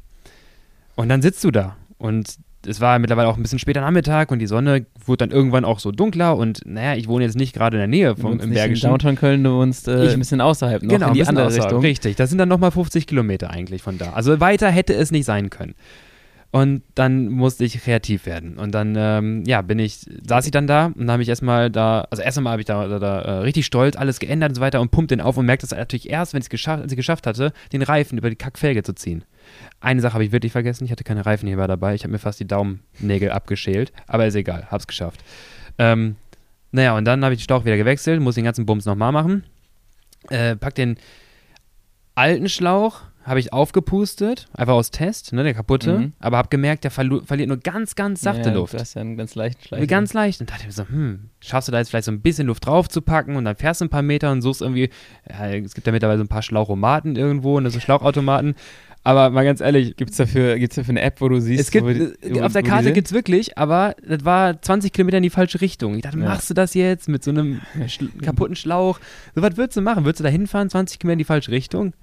Und 0.96 1.10
dann 1.10 1.22
sitzt 1.22 1.44
du 1.44 1.52
da 1.52 1.78
und 1.98 2.38
es 2.68 2.82
war 2.82 3.00
mittlerweile 3.00 3.30
auch 3.30 3.38
ein 3.38 3.42
bisschen 3.42 3.60
später 3.60 3.82
Nachmittag 3.82 4.32
und 4.32 4.40
die 4.40 4.48
Sonne 4.48 4.86
wurde 5.06 5.28
dann 5.28 5.32
irgendwann 5.32 5.64
auch 5.64 5.80
so 5.80 5.92
dunkler 5.92 6.36
und 6.36 6.62
naja, 6.66 6.96
ich 6.96 7.08
wohne 7.08 7.24
jetzt 7.24 7.38
nicht 7.38 7.54
gerade 7.54 7.78
in 7.78 7.80
der 7.80 7.88
Nähe 7.88 8.16
vom 8.18 8.40
im 8.40 8.50
Bergischen. 8.52 8.88
In 8.88 8.92
Downtown 8.92 9.16
Köln, 9.16 9.44
du 9.44 9.52
wohnst 9.52 9.88
äh, 9.88 10.06
ich, 10.06 10.14
ein 10.14 10.20
bisschen 10.20 10.42
außerhalb 10.42 10.84
noch, 10.84 10.90
genau, 10.90 11.08
in 11.08 11.14
die 11.14 11.26
andere 11.26 11.54
Richtung. 11.54 11.80
Richtig, 11.80 12.18
das 12.18 12.30
sind 12.30 12.38
dann 12.38 12.50
nochmal 12.50 12.72
50 12.72 13.08
Kilometer 13.08 13.50
eigentlich 13.50 13.82
von 13.82 13.98
da. 13.98 14.12
Also 14.12 14.42
weiter 14.42 14.70
hätte 14.70 14.94
es 14.94 15.12
nicht 15.12 15.26
sein 15.26 15.50
können. 15.50 15.74
Und 16.52 16.82
dann 16.96 17.28
musste 17.28 17.64
ich 17.64 17.80
kreativ 17.80 18.26
werden. 18.26 18.58
Und 18.58 18.74
dann, 18.74 18.96
ähm, 18.98 19.44
ja, 19.46 19.62
bin 19.62 19.78
ich, 19.78 20.00
saß 20.28 20.46
ich 20.46 20.52
dann 20.52 20.66
da 20.66 20.92
und 20.96 21.12
habe 21.12 21.22
ich 21.22 21.30
erstmal 21.30 21.70
da, 21.70 22.08
also 22.10 22.24
erst 22.24 22.40
einmal 22.40 22.54
habe 22.54 22.62
ich 22.62 22.66
da, 22.66 22.88
da, 22.88 22.98
da 22.98 23.22
äh, 23.22 23.32
richtig 23.42 23.68
stolz 23.68 23.96
alles 23.96 24.20
geändert 24.20 24.50
und 24.50 24.56
so 24.56 24.62
weiter 24.62 24.82
und 24.82 24.90
pumpt 24.90 25.12
den 25.12 25.22
auf 25.22 25.38
und 25.38 25.46
merkt 25.46 25.62
das 25.62 25.72
natürlich 25.72 26.10
erst, 26.10 26.34
wenn 26.34 26.40
ich 26.40 26.46
es 26.46 26.50
geschafft, 26.50 26.88
geschafft 26.96 27.28
hatte, 27.28 27.54
den 27.72 27.84
Reifen 27.84 28.18
über 28.18 28.32
die 28.32 28.36
Kackfelge 28.36 28.82
zu 28.82 28.94
ziehen. 28.94 29.24
Eine 29.80 30.02
Sache 30.02 30.16
habe 30.16 30.26
ich 30.26 30.32
wirklich 30.32 30.52
vergessen, 30.52 30.86
ich 30.86 30.92
hatte 30.92 31.04
keine 31.04 31.24
Reifenheber 31.24 31.68
dabei, 31.68 31.94
ich 31.94 32.04
habe 32.04 32.14
mir 32.14 32.20
fast 32.20 32.40
die 32.40 32.48
Daumennägel 32.48 33.30
abgeschält, 33.30 33.94
aber 34.08 34.26
ist 34.26 34.36
egal, 34.36 34.68
hab's 34.72 34.88
geschafft. 34.88 35.24
Ähm, 35.78 36.16
naja, 36.72 36.98
und 36.98 37.06
dann 37.06 37.24
habe 37.24 37.36
ich 37.36 37.42
den 37.42 37.44
Schlauch 37.44 37.66
wieder 37.66 37.78
gewechselt, 37.78 38.22
muss 38.22 38.36
den 38.36 38.44
ganzen 38.44 38.66
Bums 38.66 38.86
nochmal 38.86 39.12
machen. 39.12 39.44
Äh, 40.30 40.56
pack 40.56 40.74
den 40.76 40.98
alten 42.16 42.50
Schlauch 42.50 43.02
habe 43.30 43.40
ich 43.40 43.54
aufgepustet, 43.54 44.48
einfach 44.54 44.74
aus 44.74 44.90
Test, 44.90 45.34
ne, 45.34 45.44
der 45.44 45.54
kaputte, 45.54 46.00
mhm. 46.00 46.14
aber 46.20 46.38
habe 46.38 46.50
gemerkt, 46.50 46.84
der 46.84 46.90
verliert 46.90 47.48
nur 47.48 47.58
ganz, 47.58 47.94
ganz 47.94 48.22
sachte 48.22 48.50
ja, 48.50 48.56
Luft. 48.56 48.74
Du 48.74 48.80
hast 48.80 48.96
ja 48.96 49.02
einen 49.02 49.18
ganz 49.18 49.36
leichten 49.36 49.62
Schleifer. 49.62 49.86
Ganz 49.86 50.14
leicht. 50.14 50.42
Und 50.42 50.50
dachte 50.50 50.66
mir 50.66 50.72
so, 50.72 50.88
hm, 50.90 51.30
schaffst 51.40 51.68
du 51.68 51.72
da 51.72 51.78
jetzt 51.78 51.90
vielleicht 51.90 52.06
so 52.06 52.12
ein 52.12 52.22
bisschen 52.22 52.48
Luft 52.48 52.66
drauf 52.66 52.90
zu 52.90 53.04
packen 53.04 53.36
und 53.36 53.46
dann 53.46 53.56
fährst 53.56 53.82
du 53.82 53.86
ein 53.86 53.90
paar 53.90 54.02
Meter 54.02 54.32
und 54.32 54.42
suchst 54.42 54.64
irgendwie, 54.64 54.90
ja, 55.30 55.48
es 55.50 55.76
gibt 55.76 55.86
ja 55.86 55.94
mittlerweile 55.94 56.18
so 56.18 56.24
ein 56.24 56.28
paar 56.28 56.42
Schlauchomaten 56.42 57.16
irgendwo, 57.16 57.60
ne, 57.60 57.70
so 57.70 57.80
Schlauchautomaten. 57.80 58.56
Aber 59.04 59.30
mal 59.30 59.46
ganz 59.46 59.62
ehrlich. 59.62 59.96
Gibt 59.96 60.12
es 60.12 60.18
dafür, 60.18 60.58
gibt's 60.58 60.76
dafür 60.76 60.92
eine 60.92 61.02
App, 61.02 61.22
wo 61.22 61.30
du 61.30 61.40
siehst? 61.40 61.62
Es 61.62 61.72
gibt, 61.72 61.86
wo, 61.86 62.36
wo, 62.36 62.42
auf 62.42 62.54
der 62.54 62.64
Karte 62.64 62.92
gibt 62.92 63.08
es 63.08 63.14
wirklich, 63.14 63.58
aber 63.58 63.96
das 64.06 64.26
war 64.26 64.62
20 64.62 64.92
Kilometer 64.92 65.18
in 65.18 65.24
die 65.24 65.30
falsche 65.30 65.62
Richtung. 65.62 65.96
Ich 65.96 66.02
dachte, 66.02 66.20
ja. 66.20 66.26
machst 66.26 66.50
du 66.50 66.54
das 66.56 66.74
jetzt 66.74 67.08
mit 67.08 67.24
so 67.24 67.32
einem 67.32 67.62
schl 67.88 68.10
kaputten 68.22 68.56
Schlauch? 68.56 69.00
So, 69.36 69.42
was 69.44 69.56
würdest 69.56 69.78
du 69.78 69.82
machen? 69.82 70.04
Würdest 70.04 70.20
du 70.20 70.24
da 70.24 70.30
hinfahren, 70.30 70.70
20 70.70 71.00
Kilometer 71.00 71.14
in 71.14 71.20
die 71.20 71.26
falsche 71.26 71.52
Richtung? 71.52 71.94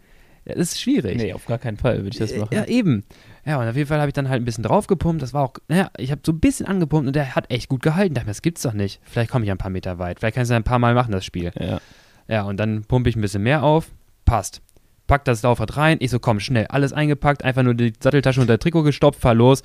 Ja, 0.47 0.55
das 0.55 0.73
ist 0.73 0.81
schwierig. 0.81 1.17
Nee, 1.17 1.33
auf 1.33 1.45
gar 1.47 1.59
keinen 1.59 1.77
Fall 1.77 1.97
würde 1.99 2.11
ich 2.11 2.19
das 2.19 2.35
machen. 2.37 2.55
Ja, 2.55 2.65
eben. 2.67 3.05
Ja, 3.45 3.61
und 3.61 3.69
auf 3.69 3.75
jeden 3.77 3.89
Fall 3.89 3.99
habe 3.99 4.09
ich 4.09 4.15
dann 4.15 4.29
halt 4.29 4.41
ein 4.43 4.45
bisschen 4.45 4.63
draufgepumpt. 4.65 5.21
Das 5.23 5.35
war 5.35 5.43
auch, 5.45 5.55
naja, 5.69 5.91
ich 5.99 6.11
habe 6.13 6.21
so 6.25 6.33
ein 6.33 6.41
bisschen 6.41 6.67
angepumpt 6.67 7.07
und 7.09 7.17
der 7.17 7.35
hat 7.35 7.51
echt 7.51 7.69
gut 7.69 7.83
gehalten. 7.83 8.15
Da 8.15 8.21
dachte 8.21 8.27
mir, 8.29 8.31
das 8.33 8.43
gibt's 8.43 8.63
doch 8.63 8.73
nicht. 8.73 9.01
Vielleicht 9.05 9.31
komme 9.31 9.45
ich 9.45 9.51
ein 9.51 9.59
paar 9.59 9.71
Meter 9.71 9.99
weit. 9.99 10.19
Vielleicht 10.21 10.35
kann 10.35 10.43
ich 10.43 10.49
es 10.49 10.53
ein 10.53 10.63
paar 10.65 10.79
Mal 10.79 10.95
machen, 10.95 11.13
das 11.13 11.25
Spiel. 11.25 11.51
Ja. 11.59 11.81
Ja, 12.29 12.43
und 12.43 12.59
dann 12.59 12.85
pumpe 12.85 13.09
ich 13.09 13.17
ein 13.17 13.21
bisschen 13.21 13.43
mehr 13.43 13.63
auf. 13.63 13.89
Passt. 14.25 14.61
Pack 15.07 15.25
das 15.25 15.43
Laufrad 15.43 15.77
rein. 15.77 15.99
Ich 16.01 16.11
so, 16.11 16.19
komm, 16.19 16.41
schnell. 16.41 16.67
Alles 16.67 16.93
eingepackt. 16.93 17.45
Einfach 17.45 17.63
nur 17.63 17.75
die 17.75 17.93
Satteltasche 18.01 18.41
unter 18.41 18.59
Trikot 18.59 18.83
gestopft. 18.83 19.21
Fahr 19.21 19.35
los. 19.35 19.63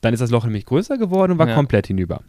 Dann 0.00 0.14
ist 0.14 0.20
das 0.20 0.30
Loch 0.30 0.44
nämlich 0.44 0.64
größer 0.64 0.96
geworden 0.96 1.32
und 1.32 1.38
war 1.38 1.48
Ja. 1.48 1.54
komplett 1.54 1.88
hinüber. 1.88 2.22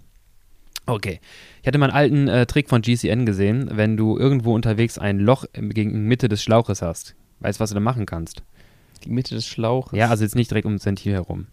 Okay. 0.89 1.19
Ich 1.61 1.67
hatte 1.67 1.77
mal 1.77 1.91
einen 1.91 1.95
alten 1.95 2.27
äh, 2.27 2.45
Trick 2.45 2.69
von 2.69 2.81
GCN 2.81 3.25
gesehen, 3.25 3.69
wenn 3.73 3.97
du 3.97 4.17
irgendwo 4.17 4.53
unterwegs 4.53 4.97
ein 4.97 5.19
Loch 5.19 5.45
gegen 5.53 6.07
Mitte 6.07 6.27
des 6.29 6.41
Schlauches 6.41 6.81
hast. 6.81 7.15
Weißt 7.39 7.59
du, 7.59 7.61
was 7.61 7.69
du 7.69 7.75
da 7.75 7.79
machen 7.79 8.05
kannst? 8.05 8.43
Die 9.03 9.09
Mitte 9.09 9.35
des 9.35 9.47
Schlauches. 9.47 9.97
Ja, 9.97 10.09
also 10.09 10.23
jetzt 10.23 10.35
nicht 10.35 10.51
direkt 10.51 10.65
ums 10.65 10.85
Ventil 10.85 11.13
herum. 11.13 11.47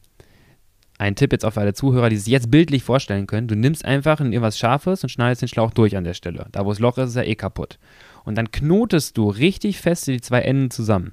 Ein 0.98 1.14
Tipp 1.14 1.32
jetzt 1.32 1.44
auch 1.44 1.52
für 1.52 1.60
alle 1.60 1.74
Zuhörer, 1.74 2.08
die 2.08 2.16
sich 2.16 2.32
jetzt 2.32 2.50
bildlich 2.50 2.82
vorstellen 2.82 3.26
können. 3.26 3.48
Du 3.48 3.54
nimmst 3.54 3.84
einfach 3.84 4.20
in 4.20 4.32
irgendwas 4.32 4.58
Scharfes 4.58 5.02
und 5.02 5.10
schneidest 5.10 5.42
den 5.42 5.48
Schlauch 5.48 5.70
durch 5.72 5.96
an 5.96 6.04
der 6.04 6.14
Stelle. 6.14 6.46
Da, 6.52 6.64
wo 6.64 6.70
das 6.70 6.78
Loch 6.78 6.96
ist, 6.96 7.10
ist 7.10 7.16
er 7.16 7.26
eh 7.26 7.34
kaputt. 7.34 7.78
Und 8.24 8.36
dann 8.36 8.50
knotest 8.50 9.18
du 9.18 9.28
richtig 9.28 9.78
fest 9.78 10.06
die 10.06 10.20
zwei 10.22 10.40
Enden 10.40 10.70
zusammen. 10.70 11.12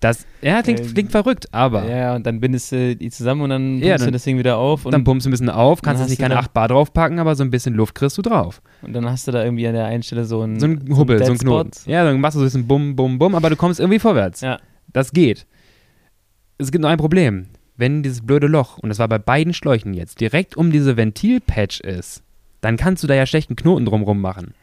Das, 0.00 0.26
ja, 0.42 0.60
klingt, 0.62 0.80
Ähm, 0.80 0.92
klingt 0.94 1.10
verrückt, 1.12 1.46
aber 1.52 1.88
Ja, 1.88 2.14
und 2.14 2.26
dann 2.26 2.38
bindest 2.40 2.70
du 2.72 2.94
die 2.94 3.10
zusammen 3.10 3.40
und 3.42 3.50
dann 3.50 3.78
Ja, 3.78 3.90
pumpst 3.92 4.00
du 4.02 4.04
dann- 4.06 4.12
das 4.12 4.24
Ding 4.24 4.38
wieder 4.38 4.58
auf 4.58 4.84
und 4.84 4.92
dann 4.92 5.02
pumpst 5.04 5.24
du 5.24 5.30
ein 5.30 5.32
bisschen 5.32 5.48
auf, 5.48 5.80
kannst 5.80 6.00
dann 6.00 6.06
jetzt 6.08 6.10
nicht 6.10 6.20
keine 6.20 6.34
da- 6.34 6.40
8 6.40 6.52
Bar 6.52 6.68
draufpacken, 6.68 7.18
aber 7.18 7.34
so 7.36 7.42
ein 7.42 7.50
bisschen 7.50 7.74
Luft 7.74 7.94
kriegst 7.94 8.18
du 8.18 8.22
drauf. 8.22 8.60
Und 8.82 8.92
dann 8.92 9.08
hast 9.08 9.26
du 9.26 9.32
da 9.32 9.42
irgendwie 9.42 9.66
an 9.66 9.72
der 9.74 9.86
einen 9.86 10.02
Stelle 10.02 10.24
so 10.26 10.42
ein, 10.42 10.60
So 10.60 10.66
ein 10.66 10.84
Hubbel, 10.94 11.18
so 11.18 11.24
ein 11.24 11.30
Dead 11.32 11.40
Spot. 11.40 11.62
Knoten. 11.62 11.90
Ja, 11.90 12.04
dann 12.04 12.20
machst 12.20 12.34
du 12.34 12.40
so 12.40 12.44
ein 12.44 12.46
bisschen 12.48 12.66
bum, 12.66 12.94
bum, 12.96 13.18
bum, 13.18 13.34
aber 13.34 13.48
du 13.48 13.56
kommst 13.56 13.80
irgendwie 13.80 13.98
vorwärts. 13.98 14.42
Ja. 14.42 14.58
Das 14.92 15.12
geht. 15.12 15.46
Es 16.58 16.70
gibt 16.70 16.82
nur 16.82 16.90
ein 16.90 16.98
Problem. 16.98 17.46
Wenn 17.76 18.02
dieses 18.02 18.20
blöde 18.24 18.46
Loch, 18.46 18.78
und 18.78 18.88
das 18.90 18.98
war 18.98 19.08
bei 19.08 19.18
beiden 19.18 19.54
Schläuchen 19.54 19.94
jetzt, 19.94 20.20
direkt 20.20 20.56
um 20.56 20.70
diese 20.70 20.96
Ventilpatch 20.96 21.80
ist, 21.80 22.22
dann 22.60 22.76
kannst 22.76 23.02
du 23.02 23.06
da 23.06 23.14
ja 23.14 23.26
schlecht 23.26 23.50
einen 23.50 23.56
Knoten 23.56 23.84
drumrum 23.86 24.20
machen. 24.20 24.54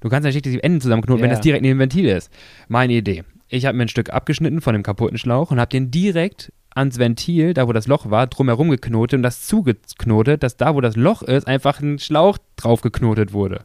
Du 0.00 0.08
kannst 0.08 0.26
ja 0.26 0.30
schlecht 0.32 0.46
die 0.46 0.62
Enden 0.62 0.80
zusammenknoten, 0.80 1.22
wenn 1.22 1.30
Ja. 1.30 1.36
das 1.36 1.42
direkt 1.44 1.62
neben 1.62 1.76
dem 1.78 1.80
Ventil 1.80 2.06
ist. 2.06 2.30
Meine 2.68 2.92
Idee. 2.94 3.22
Ich 3.52 3.66
habe 3.66 3.76
mir 3.76 3.82
ein 3.82 3.88
Stück 3.88 4.10
abgeschnitten 4.10 4.60
von 4.60 4.74
dem 4.74 4.84
kaputten 4.84 5.18
Schlauch 5.18 5.50
und 5.50 5.58
habe 5.58 5.70
den 5.70 5.90
direkt 5.90 6.52
ans 6.72 6.98
Ventil, 6.98 7.52
da 7.52 7.66
wo 7.66 7.72
das 7.72 7.88
Loch 7.88 8.08
war, 8.08 8.28
drumherum 8.28 8.70
geknotet 8.70 9.18
und 9.18 9.22
das 9.24 9.46
zugeknotet, 9.46 10.44
dass 10.44 10.56
da 10.56 10.74
wo 10.76 10.80
das 10.80 10.94
Loch 10.94 11.22
ist, 11.22 11.48
einfach 11.48 11.80
ein 11.80 11.98
Schlauch 11.98 12.38
drauf 12.54 12.80
geknotet 12.80 13.32
wurde. 13.32 13.64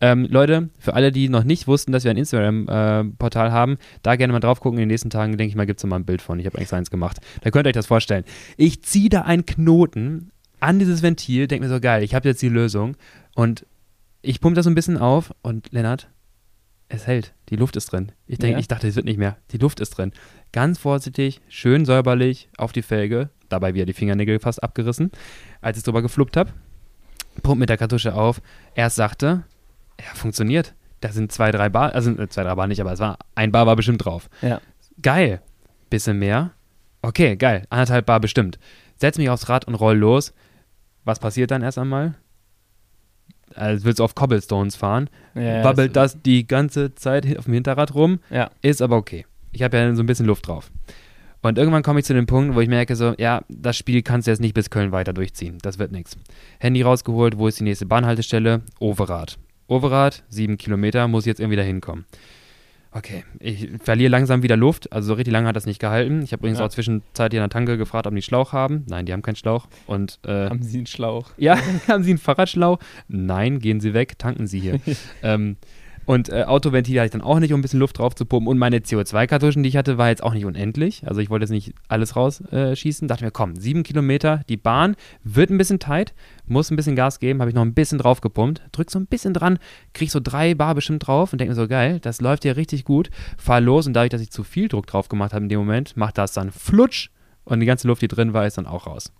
Ähm, 0.00 0.28
Leute, 0.30 0.68
für 0.78 0.94
alle, 0.94 1.10
die 1.10 1.28
noch 1.28 1.42
nicht 1.42 1.66
wussten, 1.66 1.90
dass 1.90 2.04
wir 2.04 2.12
ein 2.12 2.16
Instagram-Portal 2.16 3.50
haben, 3.50 3.78
da 4.02 4.14
gerne 4.14 4.32
mal 4.32 4.38
drauf 4.38 4.60
gucken. 4.60 4.78
In 4.78 4.82
den 4.82 4.88
nächsten 4.88 5.10
Tagen, 5.10 5.36
denke 5.36 5.50
ich 5.50 5.56
mal, 5.56 5.66
gibt 5.66 5.80
es 5.80 5.86
mal 5.86 5.96
ein 5.96 6.04
Bild 6.04 6.22
von. 6.22 6.38
Ich 6.38 6.46
habe 6.46 6.58
extra 6.58 6.76
eins 6.76 6.90
gemacht. 6.90 7.18
Da 7.42 7.50
könnt 7.50 7.66
ihr 7.66 7.70
euch 7.70 7.74
das 7.74 7.88
vorstellen. 7.88 8.22
Ich 8.56 8.84
ziehe 8.84 9.08
da 9.08 9.22
einen 9.22 9.44
Knoten 9.44 10.30
an 10.60 10.78
dieses 10.78 11.02
Ventil, 11.02 11.48
denke 11.48 11.64
mir 11.66 11.74
so, 11.74 11.80
geil, 11.80 12.04
ich 12.04 12.14
habe 12.14 12.28
jetzt 12.28 12.40
die 12.42 12.48
Lösung. 12.48 12.96
Und 13.34 13.66
ich 14.22 14.40
pumpe 14.40 14.54
das 14.54 14.64
so 14.64 14.70
ein 14.70 14.76
bisschen 14.76 14.98
auf 14.98 15.32
und 15.42 15.72
Lennart, 15.72 16.08
es 16.88 17.06
hält. 17.06 17.34
Die 17.50 17.56
Luft 17.56 17.76
ist 17.76 17.92
drin. 17.92 18.12
Ich, 18.26 18.38
denk, 18.38 18.54
Ja? 18.54 18.58
ich 18.58 18.68
dachte, 18.68 18.88
es 18.88 18.96
wird 18.96 19.04
nicht 19.06 19.18
mehr. 19.18 19.36
Die 19.50 19.58
Luft 19.58 19.80
ist 19.80 19.90
drin. 19.90 20.12
Ganz 20.52 20.78
vorsichtig, 20.78 21.40
schön 21.48 21.84
säuberlich 21.84 22.48
auf 22.56 22.72
die 22.72 22.82
Felge. 22.82 23.30
Dabei 23.48 23.74
wieder 23.74 23.86
die 23.86 23.92
Fingernägel 23.92 24.38
fast 24.40 24.62
abgerissen, 24.62 25.10
als 25.60 25.78
ich 25.78 25.84
drüber 25.84 26.02
gefluppt 26.02 26.36
habe. 26.36 26.52
Pumpt 27.42 27.60
mit 27.60 27.68
der 27.68 27.76
Kartusche 27.78 28.14
auf. 28.14 28.40
Erst 28.74 28.96
sagte, 28.96 29.44
ja, 30.00 30.14
funktioniert. 30.14 30.74
Da 31.00 31.12
sind 31.12 31.30
zwei, 31.30 31.50
drei 31.52 31.68
Bar, 31.68 31.94
also 31.94 32.10
äh, 32.10 32.28
zwei, 32.28 32.42
drei 32.42 32.54
Bar 32.54 32.66
nicht, 32.66 32.80
aber 32.80 32.92
es 32.92 32.98
war, 32.98 33.18
ein 33.34 33.52
Bar 33.52 33.66
war 33.66 33.76
bestimmt 33.76 34.04
drauf. 34.04 34.28
Ja. 34.42 34.60
Geil. 35.00 35.40
Bisschen 35.90 36.18
mehr. 36.18 36.50
Okay, 37.02 37.36
geil. 37.36 37.64
Anderthalb 37.70 38.06
Bar 38.06 38.20
bestimmt. 38.20 38.58
Setz 38.96 39.16
mich 39.16 39.30
aufs 39.30 39.48
Rad 39.48 39.66
und 39.66 39.76
roll 39.76 39.96
los. 39.96 40.34
Was 41.04 41.20
passiert 41.20 41.50
dann 41.52 41.62
erst 41.62 41.78
einmal? 41.78 42.16
Als 43.58 43.84
willst 43.84 43.98
du 43.98 44.04
auf 44.04 44.14
Cobblestones 44.14 44.76
fahren, 44.76 45.10
Ja, 45.34 45.64
wabbelt 45.64 45.96
das 45.96 46.20
die 46.22 46.46
ganze 46.46 46.94
Zeit 46.94 47.36
auf 47.38 47.44
dem 47.44 47.54
Hinterrad 47.54 47.94
rum, 47.94 48.20
Ja. 48.30 48.50
ist 48.62 48.80
aber 48.82 48.96
okay. 48.96 49.26
Ich 49.52 49.62
habe 49.62 49.76
ja 49.76 49.94
so 49.94 50.02
ein 50.02 50.06
bisschen 50.06 50.26
Luft 50.26 50.46
drauf. 50.46 50.70
Und 51.40 51.56
irgendwann 51.56 51.82
komme 51.82 52.00
ich 52.00 52.04
zu 52.06 52.14
dem 52.14 52.26
Punkt, 52.26 52.54
wo 52.56 52.60
ich 52.60 52.68
merke, 52.68 52.96
so, 52.96 53.14
ja, 53.16 53.42
das 53.48 53.76
Spiel 53.76 54.02
kannst 54.02 54.26
du 54.26 54.30
jetzt 54.32 54.40
nicht 54.40 54.54
bis 54.54 54.70
Köln 54.70 54.90
weiter 54.92 55.12
durchziehen. 55.12 55.58
Das 55.62 55.78
wird 55.78 55.92
nichts. 55.92 56.16
Handy 56.58 56.82
rausgeholt, 56.82 57.38
wo 57.38 57.46
ist 57.46 57.60
die 57.60 57.64
nächste 57.64 57.86
Bahnhaltestelle? 57.86 58.62
Overath. 58.80 59.38
Overath, 59.68 60.24
sieben 60.28 60.56
Kilometer, 60.58 61.06
muss 61.08 61.24
ich 61.24 61.28
jetzt 61.28 61.40
irgendwie 61.40 61.56
da 61.56 61.62
hinkommen. 61.62 62.06
Okay, 62.90 63.24
ich 63.38 63.68
verliere 63.82 64.10
langsam 64.10 64.42
wieder 64.42 64.56
Luft. 64.56 64.92
Also 64.92 65.08
so 65.08 65.14
richtig 65.14 65.32
lange 65.32 65.46
hat 65.48 65.56
das 65.56 65.66
nicht 65.66 65.78
gehalten. 65.78 66.22
Ich 66.22 66.32
habe 66.32 66.40
übrigens 66.40 66.58
Ja. 66.58 66.64
auch 66.64 66.70
zwischenzeitlich 66.70 67.38
an 67.40 67.44
der 67.48 67.50
Tanke 67.52 67.76
gefragt, 67.76 68.06
ob 68.06 68.12
die 68.12 68.16
einen 68.16 68.22
Schlauch 68.22 68.52
haben. 68.52 68.84
Nein, 68.88 69.04
die 69.04 69.12
haben 69.12 69.20
keinen 69.22 69.36
Schlauch. 69.36 69.66
Und 69.86 70.18
äh, 70.24 70.48
Haben 70.48 70.62
sie 70.62 70.78
einen 70.78 70.86
Schlauch? 70.86 71.30
ja, 71.36 71.58
haben 71.88 72.02
Sie 72.02 72.10
einen 72.10 72.18
Fahrradschlauch? 72.18 72.78
Nein, 73.08 73.58
gehen 73.58 73.80
Sie 73.80 73.92
weg, 73.92 74.18
tanken 74.18 74.46
Sie 74.46 74.58
hier. 74.60 74.80
ähm, 75.22 75.56
und 76.08 76.30
äh, 76.30 76.44
Autoventil 76.44 76.98
hatte 76.98 77.04
ich 77.04 77.12
dann 77.12 77.20
auch 77.20 77.38
nicht, 77.38 77.52
um 77.52 77.58
ein 77.58 77.62
bisschen 77.62 77.80
Luft 77.80 77.98
drauf 77.98 78.14
zu 78.14 78.24
pumpen. 78.24 78.48
Und 78.48 78.56
meine 78.56 78.78
CO2-Kartuschen, 78.78 79.62
die 79.62 79.68
ich 79.68 79.76
hatte, 79.76 79.98
war 79.98 80.08
jetzt 80.08 80.22
auch 80.22 80.32
nicht 80.32 80.46
unendlich. 80.46 81.06
Also 81.06 81.20
ich 81.20 81.28
wollte 81.28 81.42
jetzt 81.42 81.50
nicht 81.50 81.74
alles 81.86 82.16
rausschießen. 82.16 83.04
Äh. 83.04 83.08
Dachte 83.08 83.26
mir, 83.26 83.30
komm, 83.30 83.56
sieben 83.56 83.82
Kilometer, 83.82 84.40
die 84.48 84.56
Bahn 84.56 84.96
wird 85.22 85.50
ein 85.50 85.58
bisschen 85.58 85.80
tight, 85.80 86.14
muss 86.46 86.70
ein 86.70 86.76
bisschen 86.76 86.96
Gas 86.96 87.20
geben, 87.20 87.40
habe 87.40 87.50
ich 87.50 87.54
noch 87.54 87.60
ein 87.60 87.74
bisschen 87.74 87.98
drauf 87.98 88.22
gepumpt. 88.22 88.62
Drück 88.72 88.90
so 88.90 88.98
ein 88.98 89.04
bisschen 89.04 89.34
dran, 89.34 89.58
krieg 89.92 90.10
so 90.10 90.18
drei 90.18 90.54
Bar 90.54 90.74
bestimmt 90.74 91.06
drauf 91.06 91.34
und 91.34 91.42
denke 91.42 91.50
mir 91.50 91.60
so, 91.60 91.68
geil, 91.68 92.00
das 92.00 92.22
läuft 92.22 92.46
ja 92.46 92.52
richtig 92.52 92.86
gut. 92.86 93.10
Fahr 93.36 93.60
los 93.60 93.86
und 93.86 93.92
dadurch, 93.92 94.08
dass 94.08 94.22
ich 94.22 94.30
zu 94.30 94.44
viel 94.44 94.68
Druck 94.68 94.86
drauf 94.86 95.10
gemacht 95.10 95.34
habe 95.34 95.42
in 95.42 95.50
dem 95.50 95.58
Moment, 95.58 95.94
macht 95.98 96.16
das 96.16 96.32
dann 96.32 96.52
flutsch 96.52 97.10
und 97.44 97.60
die 97.60 97.66
ganze 97.66 97.86
Luft, 97.86 98.00
die 98.00 98.08
drin 98.08 98.32
war, 98.32 98.46
ist 98.46 98.56
dann 98.56 98.66
auch 98.66 98.86
raus. 98.86 99.12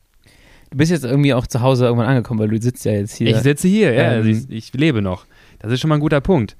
Du 0.70 0.78
bist 0.78 0.90
jetzt 0.90 1.04
irgendwie 1.04 1.34
auch 1.34 1.46
zu 1.46 1.60
Hause 1.60 1.84
irgendwann 1.84 2.08
angekommen, 2.08 2.40
weil 2.40 2.48
du 2.48 2.60
sitzt 2.60 2.86
ja 2.86 2.92
jetzt 2.92 3.14
hier. 3.14 3.28
Ich 3.28 3.36
sitze 3.36 3.68
hier, 3.68 3.92
ja, 3.92 4.12
Ähm, 4.12 4.26
also 4.26 4.30
ich, 4.30 4.50
ich 4.50 4.72
lebe 4.72 5.02
noch. 5.02 5.26
Das 5.58 5.72
ist 5.72 5.80
schon 5.80 5.88
mal 5.88 5.96
ein 5.96 6.00
guter 6.00 6.20
Punkt. 6.20 6.56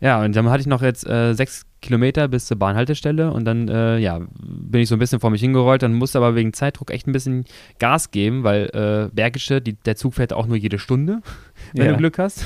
Ja, 0.00 0.22
und 0.22 0.34
dann 0.36 0.48
hatte 0.48 0.60
ich 0.60 0.66
noch 0.66 0.80
jetzt 0.82 1.06
äh, 1.08 1.34
sechs 1.34 1.64
Kilometer 1.82 2.28
bis 2.28 2.46
zur 2.46 2.56
Bahnhaltestelle 2.58 3.32
und 3.32 3.44
dann, 3.44 3.68
äh, 3.68 3.98
ja, 3.98 4.20
bin 4.40 4.80
ich 4.80 4.88
so 4.88 4.94
ein 4.96 4.98
bisschen 5.00 5.18
vor 5.20 5.30
mich 5.30 5.40
hingerollt, 5.40 5.82
dann 5.82 5.94
musste 5.94 6.18
aber 6.18 6.34
wegen 6.34 6.52
Zeitdruck 6.52 6.90
echt 6.92 7.06
ein 7.06 7.12
bisschen 7.12 7.44
Gas 7.78 8.10
geben, 8.10 8.42
weil 8.44 8.66
äh, 9.10 9.14
Bergische, 9.14 9.60
die, 9.60 9.74
der 9.74 9.96
Zug 9.96 10.14
fährt 10.14 10.32
auch 10.32 10.46
nur 10.46 10.56
jede 10.56 10.78
Stunde, 10.78 11.20
wenn 11.74 11.86
Ja. 11.86 11.92
du 11.92 11.98
Glück 11.98 12.18
hast. 12.18 12.44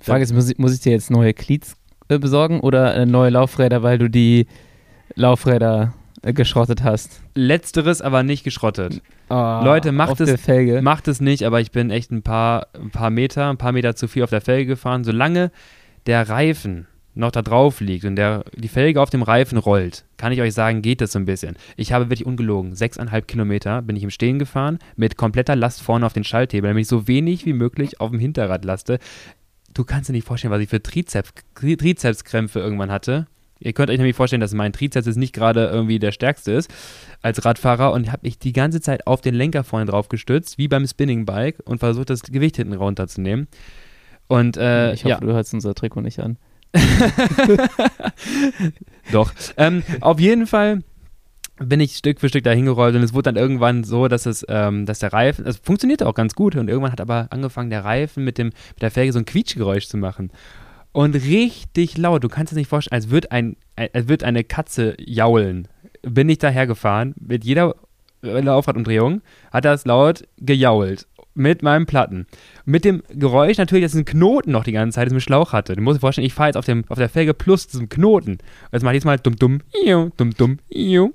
Die 0.00 0.04
Frage 0.04 0.22
ist, 0.24 0.32
muss 0.32 0.48
ich, 0.50 0.58
muss 0.58 0.74
ich 0.74 0.80
dir 0.80 0.92
jetzt 0.92 1.10
neue 1.10 1.32
Cleats 1.34 1.76
äh, 2.08 2.18
besorgen 2.18 2.60
oder 2.60 2.94
äh, 2.94 3.06
neue 3.06 3.30
Laufräder, 3.30 3.82
weil 3.82 3.98
du 3.98 4.08
die 4.08 4.46
Laufräder 5.14 5.94
äh, 6.22 6.32
geschrottet 6.32 6.82
hast? 6.82 7.20
Letzteres 7.34 8.00
aber 8.02 8.22
nicht 8.22 8.44
geschrottet. 8.44 9.00
Oh, 9.28 9.60
Leute, 9.64 9.92
macht 9.92 10.20
es-. 10.20 10.46
Macht 10.82 11.08
es 11.08 11.20
nicht, 11.20 11.44
aber 11.44 11.60
ich 11.60 11.70
bin 11.70 11.90
echt 11.90 12.10
ein 12.10 12.22
paar, 12.22 12.68
ein 12.74 12.90
paar 12.90 13.10
Meter, 13.10 13.50
ein 13.50 13.58
paar 13.58 13.72
Meter 13.72 13.94
zu 13.96 14.08
viel 14.08 14.22
auf 14.22 14.30
der 14.30 14.40
Felge 14.40 14.66
gefahren. 14.66 15.04
Solange 15.04 15.50
der 16.06 16.28
Reifen 16.28 16.86
noch 17.14 17.30
da 17.30 17.42
drauf 17.42 17.80
liegt 17.80 18.04
und 18.04 18.16
der, 18.16 18.44
die 18.56 18.68
Felge 18.68 19.00
auf 19.00 19.10
dem 19.10 19.22
Reifen 19.22 19.58
rollt, 19.58 20.04
kann 20.16 20.32
ich 20.32 20.40
euch 20.40 20.54
sagen, 20.54 20.82
geht 20.82 21.00
das 21.00 21.12
so 21.12 21.18
ein 21.18 21.26
bisschen. 21.26 21.56
Ich 21.76 21.92
habe 21.92 22.06
wirklich 22.06 22.24
ungelogen, 22.26 22.74
sechseinhalb 22.74 23.28
Kilometer 23.28 23.82
bin 23.82 23.96
ich 23.96 24.02
im 24.02 24.10
Stehen 24.10 24.38
gefahren, 24.38 24.78
mit 24.96 25.16
kompletter 25.16 25.56
Last 25.56 25.82
vorne 25.82 26.06
auf 26.06 26.14
den 26.14 26.24
Schalthebel, 26.24 26.68
damit 26.68 26.82
ich 26.82 26.88
so 26.88 27.06
wenig 27.08 27.44
wie 27.44 27.52
möglich 27.52 28.00
auf 28.00 28.10
dem 28.10 28.20
Hinterrad 28.20 28.64
laste. 28.64 28.98
Du 29.74 29.84
kannst 29.84 30.08
dir 30.08 30.14
nicht 30.14 30.26
vorstellen, 30.26 30.52
was 30.52 30.60
ich 30.60 30.68
für 30.68 30.82
Trizeps, 30.82 31.32
Tri- 31.54 31.76
Trizepskrämpfe 31.76 32.60
irgendwann 32.60 32.90
hatte. 32.90 33.26
Ihr 33.58 33.74
könnt 33.74 33.90
euch 33.90 33.98
nämlich 33.98 34.16
vorstellen, 34.16 34.40
dass 34.40 34.54
mein 34.54 34.72
Trizeps 34.72 35.06
jetzt 35.06 35.16
nicht 35.16 35.32
gerade 35.32 35.66
irgendwie 35.66 35.98
der 35.98 36.10
stärkste 36.10 36.52
ist 36.52 36.68
als 37.22 37.44
Radfahrer 37.44 37.92
und 37.92 38.10
habe 38.10 38.22
mich 38.22 38.38
die 38.38 38.52
ganze 38.52 38.80
Zeit 38.80 39.06
auf 39.06 39.20
den 39.20 39.34
Lenker 39.34 39.62
vorne 39.64 39.86
drauf 39.86 40.08
gestützt, 40.08 40.58
wie 40.58 40.66
beim 40.66 40.86
Spinningbike 40.86 41.62
und 41.62 41.78
versucht, 41.78 42.10
das 42.10 42.22
Gewicht 42.22 42.56
hinten 42.56 42.72
runterzunehmen. 42.72 43.46
Und 44.26 44.56
äh, 44.56 44.94
ich 44.94 45.04
hoffe, 45.04 45.10
ja, 45.10 45.20
du 45.20 45.32
hörst 45.32 45.54
unser 45.54 45.74
Trikot 45.74 46.00
nicht 46.00 46.18
an. 46.18 46.38
doch. 49.12 49.32
Ähm, 49.56 49.82
auf 50.00 50.20
jeden 50.20 50.46
Fall 50.46 50.82
bin 51.58 51.80
ich 51.80 51.96
Stück 51.96 52.20
für 52.20 52.28
Stück 52.28 52.44
dahin 52.44 52.64
gerollt 52.64 52.94
und 52.94 53.02
es 53.02 53.14
wurde 53.14 53.32
dann 53.32 53.36
irgendwann 53.36 53.84
so, 53.84 54.08
dass 54.08 54.26
es, 54.26 54.44
ähm, 54.48 54.86
dass 54.86 55.00
der 55.00 55.12
Reifen, 55.12 55.46
es 55.46 55.58
funktionierte 55.58 56.06
auch 56.06 56.14
ganz 56.14 56.34
gut 56.34 56.56
und 56.56 56.68
irgendwann 56.68 56.92
hat 56.92 57.00
aber 57.00 57.28
angefangen, 57.30 57.70
der 57.70 57.84
Reifen 57.84 58.24
mit 58.24 58.38
dem, 58.38 58.48
mit 58.48 58.82
der 58.82 58.90
Felge 58.90 59.12
so 59.12 59.18
ein 59.18 59.24
Quietschgeräusch 59.24 59.86
zu 59.86 59.96
machen. 59.96 60.30
Und 60.92 61.14
richtig 61.14 61.96
laut, 61.96 62.24
du 62.24 62.28
kannst 62.28 62.52
es 62.52 62.56
nicht 62.56 62.68
vorstellen, 62.68 62.94
als 62.94 63.10
würde 63.10 63.32
ein, 63.32 63.56
als 63.76 64.08
würde 64.08 64.26
eine 64.26 64.44
Katze 64.44 64.94
jaulen. 64.98 65.68
Bin 66.02 66.28
ich 66.28 66.38
dahergefahren, 66.38 67.14
mit 67.18 67.44
jeder 67.44 67.74
äh, 68.22 68.40
Laufradumdrehung 68.40 69.22
hat 69.50 69.64
das 69.64 69.84
laut 69.84 70.24
gejault. 70.38 71.06
Mit 71.34 71.62
meinem 71.62 71.86
Platten. 71.86 72.26
Mit 72.66 72.84
dem 72.84 73.02
Geräusch 73.08 73.56
natürlich, 73.56 73.84
dass 73.84 73.92
es 73.92 73.96
einen 73.96 74.04
Knoten 74.04 74.52
noch 74.52 74.64
die 74.64 74.72
ganze 74.72 74.96
Zeit 74.96 75.10
im 75.10 75.20
Schlauch 75.20 75.52
hatte. 75.52 75.74
Du 75.74 75.82
musst 75.82 75.96
dir 75.96 76.00
vorstellen, 76.00 76.26
ich 76.26 76.34
fahre 76.34 76.50
jetzt 76.50 76.56
auf, 76.56 76.66
dem, 76.66 76.84
auf 76.88 76.98
der 76.98 77.08
Felge 77.08 77.32
plus 77.32 77.66
diesem 77.66 77.88
Knoten. 77.88 78.38
Jetzt 78.70 78.82
mache 78.82 78.92
ich 78.92 78.96
jetzt 78.96 79.06
mal 79.06 79.18
dumm, 79.18 79.36
dumm, 79.36 79.60
iu, 79.86 80.10
dumm, 80.16 80.34
dumm, 80.34 80.58
iu. 80.68 81.12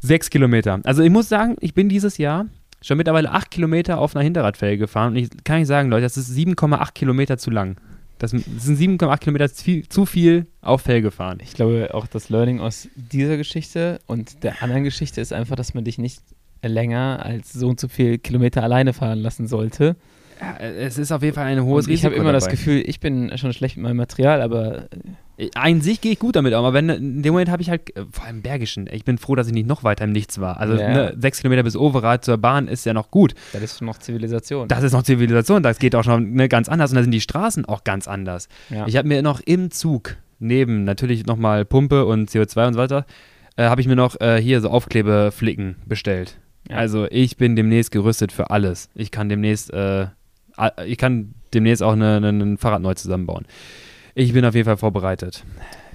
Sechs 0.00 0.30
Kilometer. 0.30 0.80
Also 0.84 1.02
ich 1.02 1.10
muss 1.10 1.28
sagen, 1.28 1.56
ich 1.60 1.74
bin 1.74 1.88
dieses 1.88 2.18
Jahr 2.18 2.46
schon 2.82 2.96
mittlerweile 2.96 3.30
acht 3.30 3.50
Kilometer 3.50 3.98
auf 3.98 4.16
einer 4.16 4.24
Hinterradfelge 4.24 4.78
gefahren. 4.78 5.12
Und 5.12 5.16
ich 5.16 5.28
kann 5.44 5.58
nicht 5.58 5.68
sagen, 5.68 5.90
Leute, 5.90 6.02
das 6.02 6.16
ist 6.16 6.30
7,8 6.36 6.92
Kilometer 6.92 7.38
zu 7.38 7.50
lang. 7.50 7.76
Das 8.18 8.32
sind 8.32 8.44
7,8 8.44 9.18
Kilometer 9.18 9.48
zu 9.52 10.06
viel, 10.06 10.46
auf 10.60 10.82
Felge 10.82 11.10
fahren. 11.10 11.38
Ich 11.42 11.54
glaube, 11.54 11.94
auch 11.94 12.06
das 12.06 12.28
Learning 12.28 12.60
aus 12.60 12.88
dieser 12.94 13.38
Geschichte 13.38 13.98
und 14.06 14.42
der 14.42 14.62
anderen 14.62 14.84
Geschichte 14.84 15.22
ist 15.22 15.32
einfach, 15.32 15.56
dass 15.56 15.72
man 15.72 15.84
dich 15.84 15.96
nicht 15.96 16.20
länger 16.62 17.20
als 17.24 17.52
so 17.52 17.68
und 17.68 17.80
so 17.80 17.88
viel 17.88 18.18
Kilometer 18.18 18.62
alleine 18.62 18.92
fahren 18.92 19.18
lassen 19.20 19.46
sollte. 19.46 19.96
Ja, 20.40 20.56
es 20.58 20.96
ist 20.96 21.12
auf 21.12 21.22
jeden 21.22 21.34
Fall 21.34 21.44
ein 21.46 21.62
hohes 21.64 21.86
Und 21.86 21.92
ich 21.92 21.98
Risiko. 21.98 22.12
habe 22.12 22.20
immer 22.22 22.32
das 22.32 22.44
dabei. 22.44 22.56
Gefühl, 22.56 22.82
ich 22.86 22.98
bin 22.98 23.36
schon 23.36 23.52
schlecht 23.52 23.76
mit 23.76 23.82
meinem 23.84 23.98
Material, 23.98 24.40
aber 24.40 24.86
An 25.54 25.80
sich 25.82 26.00
gehe 26.00 26.12
ich 26.12 26.18
gut 26.18 26.34
damit, 26.36 26.54
aber 26.54 26.72
wenn, 26.72 26.88
in 26.88 27.22
dem 27.22 27.32
Moment 27.32 27.50
habe 27.50 27.60
ich 27.62 27.68
halt, 27.68 27.94
äh, 27.96 28.04
vor 28.10 28.24
allem 28.24 28.36
im 28.36 28.42
Bergischen, 28.42 28.88
ich 28.90 29.04
bin 29.04 29.18
froh, 29.18 29.34
dass 29.34 29.46
ich 29.48 29.52
nicht 29.52 29.66
noch 29.66 29.84
weiter 29.84 30.04
im 30.04 30.12
Nichts 30.12 30.40
war. 30.40 30.58
Also 30.58 30.76
Ja. 30.76 30.88
ne, 30.88 31.14
sechs 31.18 31.40
Kilometer 31.40 31.62
bis 31.62 31.76
Overath 31.76 32.24
zur 32.24 32.38
Bahn 32.38 32.68
ist 32.68 32.84
ja 32.86 32.94
noch 32.94 33.10
gut. 33.10 33.34
das 33.52 33.62
ist 33.62 33.82
noch 33.82 33.98
Zivilisation. 33.98 34.66
Das 34.68 34.82
ist 34.82 34.92
noch 34.92 35.02
Zivilisation, 35.02 35.62
das 35.62 35.78
geht 35.78 35.94
auch 35.94 36.04
schon 36.04 36.32
ne, 36.32 36.48
ganz 36.48 36.68
anders 36.70 36.90
und 36.90 36.96
da 36.96 37.02
sind 37.02 37.12
die 37.12 37.20
Straßen 37.20 37.66
auch 37.66 37.84
ganz 37.84 38.08
anders. 38.08 38.48
ja. 38.70 38.86
Ich 38.86 38.96
habe 38.96 39.08
mir 39.08 39.20
noch 39.22 39.40
im 39.40 39.70
Zug, 39.70 40.16
neben 40.38 40.84
natürlich 40.84 41.26
nochmal 41.26 41.66
Pumpe 41.66 42.06
und 42.06 42.30
CO2 42.30 42.66
und 42.68 42.72
so 42.74 42.78
weiter, 42.80 43.04
äh, 43.56 43.64
habe 43.64 43.82
ich 43.82 43.86
mir 43.88 43.96
noch 43.96 44.18
äh, 44.22 44.40
hier 44.40 44.62
so 44.62 44.70
Aufklebeflicken 44.70 45.76
bestellt. 45.86 46.38
Ja. 46.68 46.76
Also 46.76 47.06
ich 47.10 47.36
bin 47.36 47.56
demnächst 47.56 47.90
gerüstet 47.90 48.32
für 48.32 48.50
alles. 48.50 48.88
Ich 48.94 49.10
kann 49.10 49.28
demnächst, 49.28 49.72
äh, 49.72 50.06
ich 50.86 50.98
kann 50.98 51.34
demnächst 51.54 51.82
auch 51.82 51.94
ein 51.94 52.58
Fahrrad 52.58 52.82
neu 52.82 52.94
zusammenbauen. 52.94 53.46
Ich 54.14 54.32
bin 54.32 54.44
auf 54.44 54.54
jeden 54.54 54.66
Fall 54.66 54.76
vorbereitet. 54.76 55.44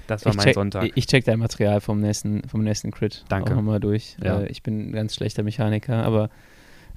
Das 0.07 0.25
war 0.25 0.31
ich 0.31 0.37
mein 0.37 0.45
check, 0.45 0.53
Sonntag. 0.55 0.91
Ich, 0.95 1.07
check 1.07 1.25
dein 1.25 1.39
Material 1.39 1.81
vom 1.81 1.99
nächsten, 1.99 2.47
vom 2.47 2.63
nächsten 2.63 2.91
Crit. 2.91 3.25
Danke. 3.29 3.51
Auch 3.51 3.55
nochmal 3.55 3.79
durch. 3.79 4.17
Ja. 4.23 4.41
Äh, 4.41 4.47
ich 4.47 4.61
bin 4.63 4.89
ein 4.89 4.91
ganz 4.91 5.15
schlechter 5.15 5.43
Mechaniker, 5.43 6.03
aber 6.03 6.29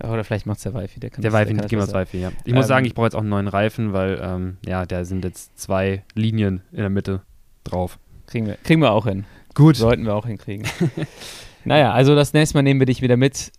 oder 0.02 0.22
vielleicht 0.22 0.46
macht 0.46 0.58
es 0.58 0.62
der 0.62 0.74
Wifi. 0.74 1.00
Der, 1.00 1.10
kann 1.10 1.22
der 1.22 1.30
das- 1.30 1.40
Weifen, 1.40 1.56
kann 1.56 1.62
das 1.62 1.70
gehen 1.70 1.80
wir. 1.80 1.92
Weifen, 1.92 2.20
ja. 2.20 2.30
Ich 2.44 2.54
muss 2.54 2.66
Ähm, 2.66 2.68
sagen, 2.68 2.86
ich 2.86 2.94
brauche 2.94 3.06
jetzt 3.06 3.14
auch 3.14 3.20
einen 3.20 3.30
neuen 3.30 3.48
Reifen, 3.48 3.92
weil 3.92 4.20
ähm, 4.22 4.56
ja, 4.64 4.86
da 4.86 5.04
sind 5.04 5.24
jetzt 5.24 5.58
zwei 5.58 6.04
Linien 6.14 6.60
in 6.70 6.78
der 6.78 6.90
Mitte 6.90 7.22
drauf. 7.64 7.98
Kriegen 8.26 8.46
wir, 8.46 8.56
kriegen 8.62 8.80
wir 8.80 8.92
auch 8.92 9.06
hin. 9.06 9.24
Gut. 9.54 9.76
Sollten 9.76 10.04
wir 10.04 10.14
auch 10.14 10.26
hinkriegen. 10.26 10.66
naja, 11.64 11.92
also 11.92 12.14
das 12.14 12.32
nächste 12.32 12.56
Mal 12.56 12.62
nehmen 12.62 12.78
wir 12.80 12.86
dich 12.86 13.02
wieder 13.02 13.16
mit 13.16 13.50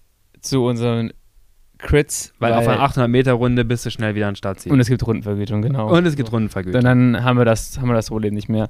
zu 0.41 0.63
unseren 0.65 1.11
Crits. 1.77 2.33
Weil 2.39 2.53
auf 2.53 2.67
einer 2.67 2.81
800 2.81 3.09
Meter 3.09 3.33
Runde 3.33 3.63
bist 3.65 3.85
du 3.85 3.91
schnell 3.91 4.15
wieder 4.15 4.27
an 4.27 4.33
den 4.33 4.37
Start 4.37 4.59
ziehen. 4.59 4.71
Und 4.71 4.79
es 4.79 4.87
gibt 4.87 5.05
Rundenvergütung, 5.05 5.61
genau. 5.61 5.89
Und 5.95 6.05
es 6.05 6.15
gibt 6.15 6.31
Rundenvergütung. 6.31 6.79
Und 6.79 6.85
dann 6.85 7.23
haben 7.23 7.37
wir 7.37 7.45
das, 7.45 7.79
haben 7.79 7.87
wir 7.87 7.93
das 7.93 8.09
Problem 8.09 8.33
nicht 8.33 8.49
mehr. 8.49 8.69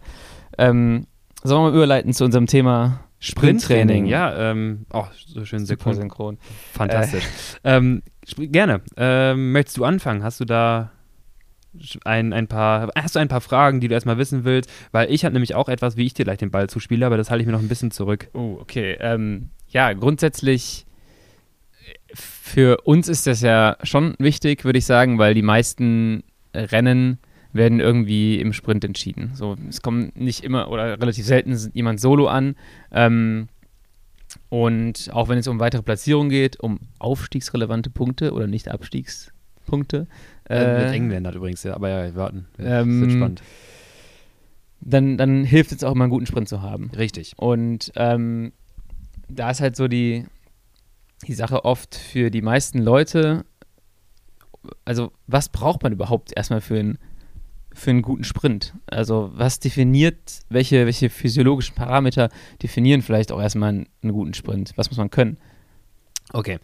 Ähm, 0.58 1.08
sollen 1.44 1.62
wir 1.64 1.70
mal 1.72 1.76
überleiten 1.76 2.14
zu 2.14 2.24
unserem 2.26 2.46
Thema 2.46 3.00
Sprinttraining, 3.22 4.06
ja, 4.06 4.52
ähm, 4.52 4.86
oh, 4.94 5.06
so 5.26 5.44
schön 5.44 5.66
Super 5.66 5.94
synchron. 5.94 6.36
synchron. 6.36 6.38
Fantastisch. 6.74 7.26
Ähm, 7.66 8.02
sp- 8.24 8.48
gerne. 8.48 8.82
Ähm, 8.96 9.52
möchtest 9.52 9.78
du 9.78 9.84
anfangen? 9.84 10.24
Hast 10.24 10.40
du 10.40 10.46
da 10.46 10.92
ein, 12.06 12.32
ein 12.34 12.48
paar, 12.48 12.90
hast 12.96 13.16
du 13.16 13.20
ein 13.20 13.28
paar 13.28 13.42
Fragen, 13.42 13.80
die 13.82 13.88
du 13.90 13.94
erstmal 13.94 14.18
wissen 14.18 14.46
willst? 14.46 14.70
Weil 14.92 15.12
ich 15.12 15.26
habe 15.26 15.34
nämlich 15.34 15.54
auch 15.56 15.68
etwas, 15.70 15.98
wie 15.98 16.06
ich 16.06 16.14
dir 16.14 16.24
gleich 16.24 16.38
den 16.38 16.52
Ball 16.52 16.70
zuspiele, 16.70 17.06
aber 17.06 17.18
das 17.18 17.30
halte 17.30 17.42
ich 17.42 17.46
mir 17.46 17.52
noch 17.54 17.62
ein 17.62 17.68
bisschen 17.68 17.92
zurück. 17.92 18.30
Oh, 18.34 18.58
okay. 18.62 18.98
Ähm, 19.02 19.50
ja, 19.68 19.92
grundsätzlich 19.94 20.86
äh, 20.86 20.89
für 22.14 22.82
uns 22.82 23.08
ist 23.08 23.28
das 23.28 23.42
ja 23.42 23.78
schon 23.84 24.16
wichtig, 24.20 24.66
würde 24.66 24.80
ich 24.80 24.86
sagen, 24.86 25.18
weil 25.18 25.34
die 25.34 25.42
meisten 25.42 26.24
Rennen 26.54 27.20
werden 27.54 27.80
irgendwie 27.80 28.40
im 28.40 28.54
Sprint 28.54 28.84
entschieden. 28.84 29.32
So, 29.34 29.56
es 29.70 29.82
kommt 29.82 30.20
nicht 30.20 30.44
immer 30.44 30.70
oder 30.70 31.00
relativ 31.00 31.26
selten 31.26 31.58
jemand 31.74 32.00
solo 32.00 32.28
an. 32.28 32.56
Ähm, 32.92 33.48
und 34.50 35.10
auch 35.12 35.28
wenn 35.30 35.40
es 35.40 35.48
um 35.48 35.60
weitere 35.60 35.82
Platzierungen 35.82 36.30
geht, 36.30 36.60
um 36.60 36.80
aufstiegsrelevante 37.00 37.90
Punkte 37.90 38.34
oder 38.34 38.46
nicht 38.46 38.70
Abstiegspunkte, 38.70 40.08
Äh, 40.48 40.84
mit 40.84 40.88
äh, 40.88 40.92
Engländer 40.94 41.34
übrigens, 41.34 41.64
ja, 41.64 41.76
aber 41.76 41.90
ja, 41.90 42.04
wir 42.04 42.16
warten. 42.16 42.48
Das 42.58 42.84
ähm, 42.84 43.02
wird 43.02 43.12
spannend. 43.12 43.42
dann, 44.82 45.18
dann 45.18 45.44
hilft 45.44 45.72
es 45.72 45.84
auch 45.84 45.94
immer 45.94 46.06
einen 46.06 46.12
guten 46.12 46.26
Sprint 46.26 46.50
zu 46.50 46.62
haben. 46.62 46.92
Richtig. 46.98 47.34
Und 47.38 47.92
ähm, 47.96 48.52
da 49.28 49.52
ist 49.52 49.62
halt 49.62 49.76
so 49.76 49.88
die, 49.88 50.26
die 51.28 51.34
Sache 51.34 51.66
oft 51.66 51.96
für 51.96 52.30
die 52.32 52.42
meisten 52.42 52.80
Leute, 52.80 53.46
also 54.86 55.12
was 55.28 55.50
braucht 55.50 55.84
man 55.84 55.94
überhaupt 55.94 56.32
erstmal 56.36 56.62
für 56.62 56.80
einen 56.80 56.98
für 57.72 57.92
einen 57.92 58.02
guten 58.02 58.24
Sprint? 58.24 58.74
Also 58.88 59.32
was 59.34 59.60
definiert, 59.60 60.40
welche, 60.50 60.86
welche 60.86 61.10
physiologischen 61.10 61.76
Parameter 61.76 62.30
definieren 62.62 63.02
vielleicht 63.02 63.32
auch 63.32 63.42
erstmal 63.42 63.70
einen, 63.70 63.90
einen 64.02 64.12
guten 64.12 64.34
Sprint? 64.34 64.74
Was 64.76 64.90
muss 64.90 64.98
man 64.98 65.12
können? 65.12 65.38
Okay. 66.34 66.60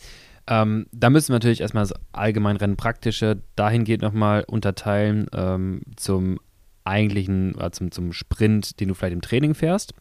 Ähm, 0.47 0.87
da 0.91 1.09
müssen 1.09 1.29
wir 1.29 1.35
natürlich 1.35 1.61
erstmal 1.61 1.83
das 1.83 1.93
allgemein 2.11 2.57
Rennpraktische 2.57 3.41
dahingehend 3.55 4.01
nochmal 4.01 4.43
unterteilen 4.47 5.27
ähm, 5.33 5.81
zum 5.95 6.39
eigentlichen, 6.83 7.59
äh, 7.59 7.71
zum, 7.71 7.91
zum 7.91 8.13
Sprint, 8.13 8.79
den 8.79 8.89
du 8.89 8.93
vielleicht 8.93 9.13
im 9.13 9.21
Training 9.21 9.55
fährst. 9.55 9.93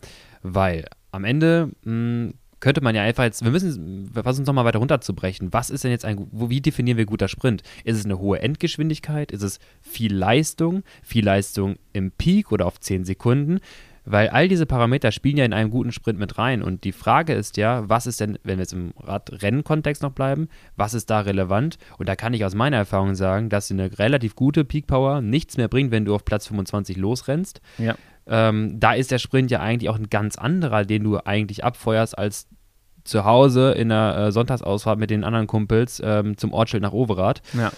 Weil 0.42 0.86
am 1.12 1.24
Ende 1.24 1.70
mh, 1.84 2.32
könnte 2.64 2.80
man 2.80 2.94
ja 2.94 3.02
einfach 3.02 3.24
jetzt, 3.24 3.44
wir 3.44 3.50
müssen, 3.50 4.10
versuchen 4.14 4.44
es 4.44 4.46
nochmal 4.46 4.64
weiter 4.64 4.78
runterzubrechen. 4.78 5.52
Was 5.52 5.68
ist 5.68 5.84
denn 5.84 5.90
jetzt 5.90 6.06
ein, 6.06 6.28
wie 6.32 6.62
definieren 6.62 6.96
wir 6.96 7.04
guter 7.04 7.28
Sprint? 7.28 7.62
Ist 7.84 7.98
es 7.98 8.06
eine 8.06 8.18
hohe 8.18 8.40
Endgeschwindigkeit? 8.40 9.32
Ist 9.32 9.42
es 9.42 9.58
viel 9.82 10.14
Leistung? 10.14 10.82
Viel 11.02 11.26
Leistung 11.26 11.76
im 11.92 12.10
Peak 12.10 12.52
oder 12.52 12.64
auf 12.64 12.80
10 12.80 13.04
Sekunden? 13.04 13.60
Weil 14.06 14.28
all 14.28 14.48
diese 14.48 14.64
Parameter 14.64 15.12
spielen 15.12 15.36
ja 15.36 15.44
in 15.44 15.52
einem 15.52 15.68
guten 15.68 15.92
Sprint 15.92 16.18
mit 16.18 16.38
rein. 16.38 16.62
Und 16.62 16.84
die 16.84 16.92
Frage 16.92 17.34
ist 17.34 17.58
ja, 17.58 17.86
was 17.86 18.06
ist 18.06 18.20
denn, 18.20 18.38
wenn 18.44 18.56
wir 18.56 18.62
jetzt 18.62 18.72
im 18.72 18.94
Radrennen-Kontext 18.96 20.02
noch 20.02 20.12
bleiben, 20.12 20.48
was 20.74 20.94
ist 20.94 21.10
da 21.10 21.20
relevant? 21.20 21.76
Und 21.98 22.08
da 22.08 22.16
kann 22.16 22.32
ich 22.32 22.46
aus 22.46 22.54
meiner 22.54 22.78
Erfahrung 22.78 23.14
sagen, 23.14 23.50
dass 23.50 23.70
eine 23.70 23.98
relativ 23.98 24.36
gute 24.36 24.64
Peak 24.64 24.86
Power 24.86 25.20
nichts 25.20 25.58
mehr 25.58 25.68
bringt, 25.68 25.90
wenn 25.90 26.06
du 26.06 26.14
auf 26.14 26.24
Platz 26.24 26.46
25 26.46 26.96
losrennst. 26.96 27.60
Ja. 27.76 27.94
Ähm, 28.26 28.80
da 28.80 28.94
ist 28.94 29.10
der 29.10 29.18
Sprint 29.18 29.50
ja 29.50 29.60
eigentlich 29.60 29.90
auch 29.90 29.98
ein 29.98 30.08
ganz 30.08 30.36
anderer, 30.36 30.84
den 30.84 31.04
du 31.04 31.18
eigentlich 31.18 31.62
abfeuerst 31.62 32.16
als 32.16 32.48
zu 33.04 33.24
Hause 33.24 33.72
in 33.72 33.90
der 33.90 34.16
äh, 34.16 34.32
Sonntagsausfahrt 34.32 34.98
mit 34.98 35.10
den 35.10 35.24
anderen 35.24 35.46
Kumpels 35.46 36.00
ähm, 36.04 36.36
zum 36.36 36.52
Ortsschild 36.52 36.82
nach 36.82 36.92
Overath. 36.92 37.42
Ja. 37.52 37.70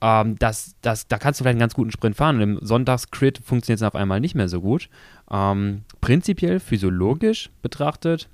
Ähm, 0.00 0.36
das, 0.38 0.74
das, 0.82 1.08
da 1.08 1.18
kannst 1.18 1.40
du 1.40 1.44
vielleicht 1.44 1.54
einen 1.54 1.60
ganz 1.60 1.74
guten 1.74 1.90
Sprint 1.90 2.16
fahren. 2.16 2.36
Und 2.36 2.42
im 2.42 2.58
Sonntags-Crit 2.60 3.38
funktioniert 3.38 3.80
es 3.80 3.86
auf 3.86 3.94
einmal 3.94 4.20
nicht 4.20 4.34
mehr 4.34 4.48
so 4.48 4.60
gut. 4.60 4.88
Ähm, 5.30 5.82
prinzipiell, 6.00 6.60
physiologisch 6.60 7.50
betrachtet, 7.62 8.28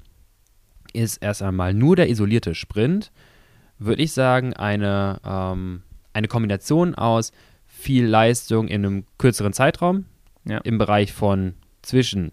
ist 0.93 1.19
erst 1.23 1.43
einmal 1.43 1.73
nur 1.73 1.95
der 1.95 2.09
isolierte 2.11 2.55
Sprint, 2.57 3.13
würde 3.79 4.03
ich 4.03 4.13
sagen, 4.13 4.53
eine, 4.55 5.21
ähm, 5.25 5.83
eine 6.13 6.27
Kombination 6.27 6.97
aus 6.97 7.31
viel 7.69 8.07
Leistung 8.07 8.67
in 8.67 8.85
einem 8.85 9.05
kürzeren 9.19 9.53
Zeitraum, 9.53 10.05
Ja. 10.45 10.59
im 10.59 10.79
Bereich 10.79 11.13
von 11.13 11.55
zwischen 11.83 12.33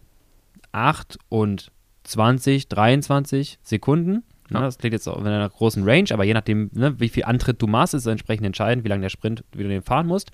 8 0.71 1.19
und 1.30 1.71
20, 2.08 2.67
23 2.70 3.60
Sekunden. 3.62 4.24
Ja. 4.50 4.60
Ne, 4.60 4.65
das 4.65 4.78
klingt 4.78 4.93
jetzt 4.93 5.08
auch 5.08 5.20
in 5.20 5.28
einer 5.28 5.50
großen 5.50 5.84
Range, 5.88 6.08
aber 6.12 6.24
je 6.24 6.34
nachdem, 6.34 6.70
ne, 6.74 7.00
wie 7.00 7.10
viel 7.10 7.26
Antritt 7.26 7.62
du 7.62 7.67
machst, 7.67 7.93
ist 7.93 8.04
es 8.04 8.12
entsprechend 8.12 8.46
entscheidend, 8.46 8.86
wie 8.86 8.89
lange 8.89 9.02
der 9.02 9.10
Sprint, 9.10 9.43
wie 9.52 9.63
du 9.63 9.70
den 9.70 9.82
fahren 9.82 10.08
musst. 10.08 10.32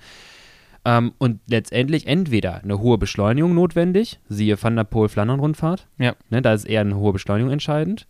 Ähm, 0.85 1.13
und 1.17 1.39
letztendlich 1.47 2.07
entweder 2.07 2.61
eine 2.61 2.79
hohe 2.79 2.97
Beschleunigung 2.97 3.55
notwendig, 3.55 4.19
siehe 4.29 4.61
Van 4.61 4.75
der 4.75 4.83
Poel-Flandern-Rundfahrt, 4.83 5.87
Ja. 5.97 6.13
ne, 6.29 6.41
da 6.41 6.53
ist 6.53 6.65
eher 6.65 6.81
eine 6.81 6.95
hohe 6.97 7.13
Beschleunigung 7.13 7.51
entscheidend, 7.51 8.05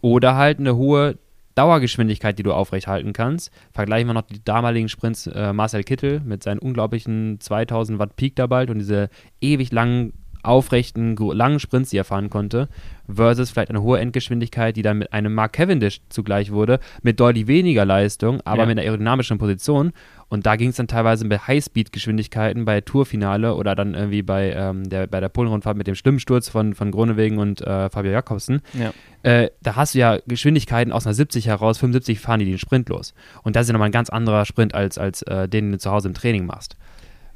oder 0.00 0.34
halt 0.36 0.58
eine 0.58 0.74
hohe 0.76 1.18
Dauergeschwindigkeit, 1.54 2.36
die 2.38 2.42
du 2.42 2.52
aufrechthalten 2.52 3.12
kannst. 3.12 3.52
Vergleichen 3.72 4.08
wir 4.08 4.14
noch 4.14 4.22
die 4.22 4.44
damaligen 4.44 4.88
Sprints 4.88 5.28
äh, 5.28 5.52
Marcel 5.52 5.84
Kittel 5.84 6.20
mit 6.20 6.42
seinen 6.42 6.58
unglaublichen 6.58 7.38
2000 7.40 7.98
Watt 8.00 8.16
Peak 8.16 8.34
da 8.34 8.46
bald 8.48 8.70
und 8.70 8.78
diese 8.80 9.08
ewig 9.40 9.70
langen, 9.70 10.14
aufrechten, 10.44 11.16
langen 11.16 11.58
Sprints, 11.60 11.90
die 11.90 11.96
er 11.98 12.04
fahren 12.04 12.30
konnte, 12.30 12.68
versus 13.12 13.50
vielleicht 13.50 13.70
eine 13.70 13.82
hohe 13.82 13.98
Endgeschwindigkeit, 13.98 14.76
die 14.76 14.82
dann 14.82 14.98
mit 14.98 15.12
einem 15.12 15.34
Mark 15.34 15.52
Cavendish 15.54 16.00
zugleich 16.08 16.52
wurde, 16.52 16.80
mit 17.02 17.20
deutlich 17.20 17.46
weniger 17.46 17.84
Leistung, 17.84 18.40
aber 18.44 18.62
Ja. 18.62 18.66
mit 18.66 18.78
einer 18.78 18.86
aerodynamischen 18.86 19.38
Position. 19.38 19.92
Und 20.28 20.46
da 20.46 20.56
ging 20.56 20.70
es 20.70 20.76
dann 20.76 20.88
teilweise 20.88 21.28
bei 21.28 21.38
Highspeed-Geschwindigkeiten 21.38 22.64
bei 22.64 22.80
Tourfinale 22.80 23.54
oder 23.54 23.74
dann 23.74 23.94
irgendwie 23.94 24.22
bei, 24.22 24.52
ähm, 24.52 24.88
der, 24.88 25.06
bei 25.06 25.20
der 25.20 25.28
Polenrundfahrt 25.28 25.76
mit 25.76 25.86
dem 25.86 25.94
schlimmen 25.94 26.18
Sturz 26.18 26.48
von, 26.48 26.74
von 26.74 26.90
Gronewegen 26.90 27.38
und 27.38 27.60
äh, 27.60 27.90
Fabio 27.90 28.10
Jakobsen. 28.10 28.62
Ja. 28.72 28.92
Äh, 29.22 29.50
da 29.62 29.76
hast 29.76 29.94
du 29.94 29.98
ja 29.98 30.18
Geschwindigkeiten 30.26 30.92
aus 30.92 31.06
einer 31.06 31.14
70 31.14 31.46
heraus, 31.46 31.78
75 31.78 32.20
fahren 32.20 32.40
die 32.40 32.46
den 32.46 32.58
Sprint 32.58 32.88
los. 32.88 33.14
Und 33.42 33.54
das 33.54 33.62
ist 33.62 33.68
ja 33.68 33.72
nochmal 33.74 33.90
ein 33.90 33.92
ganz 33.92 34.10
anderer 34.10 34.44
Sprint 34.44 34.74
als, 34.74 34.98
als 34.98 35.22
äh, 35.22 35.48
den, 35.48 35.66
den 35.66 35.72
du 35.72 35.78
zu 35.78 35.90
Hause 35.90 36.08
im 36.08 36.14
Training 36.14 36.46
machst. 36.46 36.76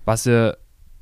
Was 0.04 0.26
wir 0.26 0.56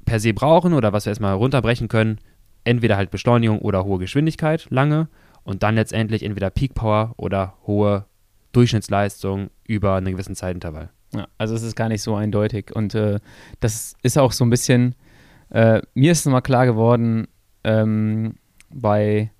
per 0.06 0.18
se 0.20 0.32
brauchen 0.32 0.72
oder 0.72 0.94
was 0.94 1.04
wir 1.04 1.10
erstmal 1.10 1.34
runterbrechen 1.34 1.88
können, 1.88 2.18
entweder 2.64 2.96
halt 2.96 3.10
Beschleunigung 3.10 3.58
oder 3.58 3.84
hohe 3.84 3.98
Geschwindigkeit, 3.98 4.66
lange, 4.70 5.08
und 5.44 5.62
dann 5.62 5.74
letztendlich 5.74 6.22
entweder 6.22 6.48
Peak 6.50 6.74
Power 6.74 7.12
oder 7.18 7.54
hohe 7.66 8.06
Durchschnittsleistung 8.52 9.50
über 9.64 9.94
einen 9.96 10.12
gewissen 10.12 10.34
Zeitintervall. 10.34 10.88
Ja, 11.14 11.28
also 11.38 11.54
es 11.54 11.62
ist 11.62 11.76
gar 11.76 11.88
nicht 11.88 12.02
so 12.02 12.14
eindeutig. 12.14 12.74
Und 12.74 12.94
äh, 12.94 13.20
das 13.60 13.94
ist 14.02 14.18
auch 14.18 14.32
so 14.32 14.44
ein 14.44 14.50
bisschen, 14.50 14.94
äh, 15.50 15.82
mir 15.94 16.12
ist 16.12 16.24
nochmal 16.24 16.42
klar 16.42 16.66
geworden, 16.66 17.28
ähm, 17.62 18.34
bei 18.70 19.30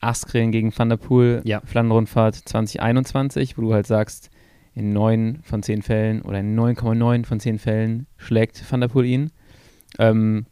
Askren 0.00 0.52
gegen 0.52 0.76
Van 0.76 0.88
der 0.88 0.96
Poel, 0.96 1.42
Ja. 1.44 1.60
Flandern-Rundfahrt 1.64 2.36
2021, 2.36 3.58
wo 3.58 3.62
du 3.62 3.74
halt 3.74 3.86
sagst, 3.86 4.30
in 4.74 4.92
9 4.92 5.40
von 5.42 5.62
10 5.62 5.82
Fällen 5.82 6.22
oder 6.22 6.40
in 6.40 6.58
9,9 6.58 7.26
von 7.26 7.40
10 7.40 7.58
Fällen 7.58 8.06
schlägt 8.16 8.62
Van 8.70 8.80
der 8.80 8.88
Poel 8.88 9.04
ihn. 9.04 9.30
Ähm, 9.98 10.46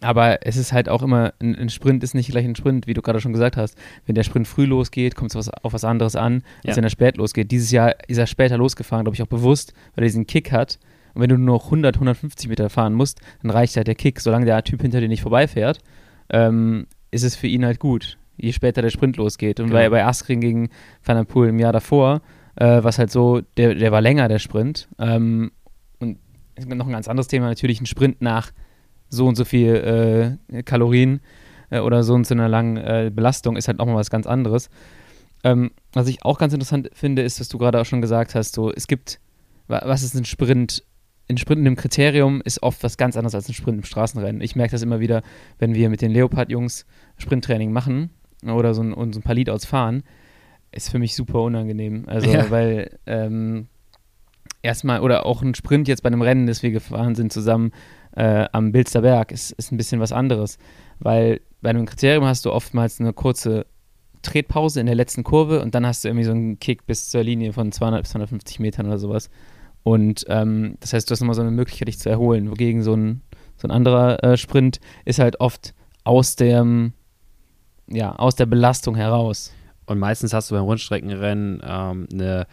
aber 0.00 0.44
es 0.46 0.56
ist 0.56 0.72
halt 0.72 0.88
auch 0.88 1.02
immer, 1.02 1.32
ein, 1.40 1.54
ein, 1.54 1.68
Sprint 1.68 2.02
ist 2.02 2.14
nicht 2.14 2.30
gleich 2.30 2.44
ein 2.44 2.56
Sprint, 2.56 2.86
wie 2.86 2.94
du 2.94 3.02
gerade 3.02 3.20
schon 3.20 3.32
gesagt 3.32 3.56
hast. 3.56 3.76
Wenn 4.06 4.14
der 4.14 4.24
Sprint 4.24 4.48
früh 4.48 4.64
losgeht, 4.64 5.14
kommt 5.14 5.34
es 5.34 5.48
auf 5.48 5.72
was 5.72 5.84
anderes 5.84 6.16
an, 6.16 6.42
als 6.64 6.74
ja. 6.74 6.76
wenn 6.76 6.84
er 6.84 6.90
spät 6.90 7.16
losgeht. 7.16 7.50
Dieses 7.50 7.70
Jahr 7.70 7.94
ist 8.08 8.18
er 8.18 8.26
später 8.26 8.58
losgefahren, 8.58 9.04
glaube 9.04 9.14
ich, 9.14 9.22
auch 9.22 9.28
bewusst, 9.28 9.72
weil 9.94 10.04
er 10.04 10.08
diesen 10.08 10.26
Kick 10.26 10.50
hat. 10.50 10.78
Und 11.14 11.22
wenn 11.22 11.28
du 11.28 11.38
nur 11.38 11.56
noch 11.56 11.66
100, 11.66 11.96
150 11.96 12.48
Meter 12.48 12.70
fahren 12.70 12.94
musst, 12.94 13.20
dann 13.42 13.50
reicht 13.50 13.76
halt 13.76 13.86
der 13.86 13.94
Kick. 13.94 14.20
Solange 14.20 14.46
der 14.46 14.64
Typ 14.64 14.82
hinter 14.82 15.00
dir 15.00 15.08
nicht 15.08 15.22
vorbeifährt, 15.22 15.78
ähm, 16.30 16.86
ist 17.10 17.22
es 17.22 17.36
für 17.36 17.46
ihn 17.46 17.64
halt 17.64 17.78
gut, 17.78 18.18
je 18.36 18.52
später 18.52 18.82
der 18.82 18.90
Sprint 18.90 19.16
losgeht. 19.18 19.60
Und 19.60 19.66
genau. 19.66 19.78
bei, 19.78 19.88
bei 19.90 20.04
Askren 20.04 20.40
gegen 20.40 20.70
Van 21.04 21.16
der 21.16 21.24
Poel 21.24 21.50
im 21.50 21.58
Jahr 21.58 21.72
davor, 21.72 22.22
äh, 22.56 22.82
was 22.82 22.98
halt 22.98 23.10
so, 23.10 23.42
der, 23.56 23.74
der 23.74 23.92
war 23.92 24.00
länger, 24.00 24.28
der 24.28 24.38
Sprint. 24.38 24.88
Ähm, 24.98 25.52
noch 26.58 26.86
ein 26.86 26.92
ganz 26.92 27.08
anderes 27.08 27.28
Thema, 27.28 27.46
natürlich 27.46 27.80
ein 27.80 27.86
Sprint 27.86 28.20
nach 28.20 28.52
so 29.08 29.26
und 29.26 29.36
so 29.36 29.44
viel 29.44 30.38
äh, 30.50 30.62
Kalorien 30.62 31.20
äh, 31.70 31.80
oder 31.80 32.02
so 32.02 32.14
und 32.14 32.26
so 32.26 32.34
einer 32.34 32.48
langen 32.48 32.76
äh, 32.76 33.10
Belastung 33.14 33.56
ist 33.56 33.68
halt 33.68 33.78
nochmal 33.78 33.96
was 33.96 34.10
ganz 34.10 34.26
anderes. 34.26 34.70
Ähm, 35.44 35.72
was 35.92 36.08
ich 36.08 36.24
auch 36.24 36.38
ganz 36.38 36.52
interessant 36.52 36.90
finde, 36.92 37.22
ist, 37.22 37.40
was 37.40 37.48
du 37.48 37.58
gerade 37.58 37.80
auch 37.80 37.84
schon 37.84 38.00
gesagt 38.00 38.34
hast, 38.34 38.54
so 38.54 38.72
es 38.72 38.86
gibt, 38.86 39.20
was 39.66 40.02
ist 40.02 40.14
ein 40.14 40.24
Sprint? 40.24 40.84
Ein 41.28 41.38
Sprint 41.38 41.60
in 41.60 41.66
einem 41.66 41.76
Kriterium 41.76 42.42
ist 42.44 42.62
oft 42.62 42.82
was 42.82 42.96
ganz 42.96 43.16
anderes 43.16 43.34
als 43.34 43.48
ein 43.48 43.54
Sprint 43.54 43.78
im 43.78 43.84
Straßenrennen. 43.84 44.42
Ich 44.42 44.56
merke 44.56 44.72
das 44.72 44.82
immer 44.82 45.00
wieder, 45.00 45.22
wenn 45.58 45.74
wir 45.74 45.88
mit 45.88 46.02
den 46.02 46.10
Leopard-Jungs 46.10 46.84
Sprinttraining 47.16 47.72
machen 47.72 48.10
oder 48.44 48.74
so 48.74 48.82
ein, 48.82 48.92
und 48.92 49.14
so 49.14 49.20
ein 49.20 49.22
paar 49.22 49.34
Leadouts 49.34 49.64
fahren, 49.64 50.02
ist 50.72 50.90
für 50.90 50.98
mich 50.98 51.14
super 51.14 51.40
unangenehm. 51.42 52.04
Also, 52.06 52.30
ja. 52.30 52.50
weil 52.50 52.98
ähm, 53.06 53.68
erstmal, 54.62 55.00
oder 55.00 55.26
auch 55.26 55.42
ein 55.42 55.54
Sprint 55.54 55.88
jetzt 55.88 56.02
bei 56.02 56.08
einem 56.08 56.22
Rennen, 56.22 56.46
das 56.46 56.62
wir 56.62 56.70
gefahren 56.70 57.14
sind 57.14 57.32
zusammen, 57.32 57.72
äh, 58.16 58.46
am 58.52 58.72
Bilster 58.72 59.02
Berg 59.02 59.32
ist, 59.32 59.52
ist 59.52 59.72
ein 59.72 59.76
bisschen 59.76 60.00
was 60.00 60.12
anderes. 60.12 60.58
Weil 60.98 61.40
bei 61.60 61.70
einem 61.70 61.86
Kriterium 61.86 62.24
hast 62.24 62.44
du 62.44 62.52
oftmals 62.52 63.00
eine 63.00 63.12
kurze 63.12 63.66
Tretpause 64.22 64.80
in 64.80 64.86
der 64.86 64.94
letzten 64.94 65.24
Kurve 65.24 65.60
und 65.60 65.74
dann 65.74 65.86
hast 65.86 66.04
du 66.04 66.08
irgendwie 66.08 66.24
so 66.24 66.32
einen 66.32 66.58
Kick 66.60 66.86
bis 66.86 67.10
zur 67.10 67.22
Linie 67.22 67.52
von 67.52 67.72
200 67.72 68.02
bis 68.02 68.12
250 68.12 68.60
Metern 68.60 68.86
oder 68.86 68.98
sowas. 68.98 69.30
Und 69.82 70.24
ähm, 70.28 70.76
das 70.80 70.92
heißt, 70.92 71.10
du 71.10 71.12
hast 71.12 71.20
nochmal 71.20 71.34
so 71.34 71.42
eine 71.42 71.50
Möglichkeit, 71.50 71.88
dich 71.88 71.98
zu 71.98 72.08
erholen. 72.08 72.50
Wogegen 72.50 72.82
so 72.82 72.94
ein, 72.94 73.22
so 73.56 73.66
ein 73.66 73.72
anderer 73.72 74.22
äh, 74.22 74.36
Sprint 74.36 74.78
ist 75.04 75.18
halt 75.18 75.40
oft 75.40 75.74
aus 76.04 76.36
dem, 76.36 76.92
ja, 77.88 78.14
aus 78.14 78.36
der 78.36 78.46
Belastung 78.46 78.94
heraus. 78.94 79.52
Und 79.86 79.98
meistens 79.98 80.32
hast 80.32 80.50
du 80.50 80.54
beim 80.54 80.64
Rundstreckenrennen 80.64 81.60
ähm, 81.64 82.06
eine 82.12 82.46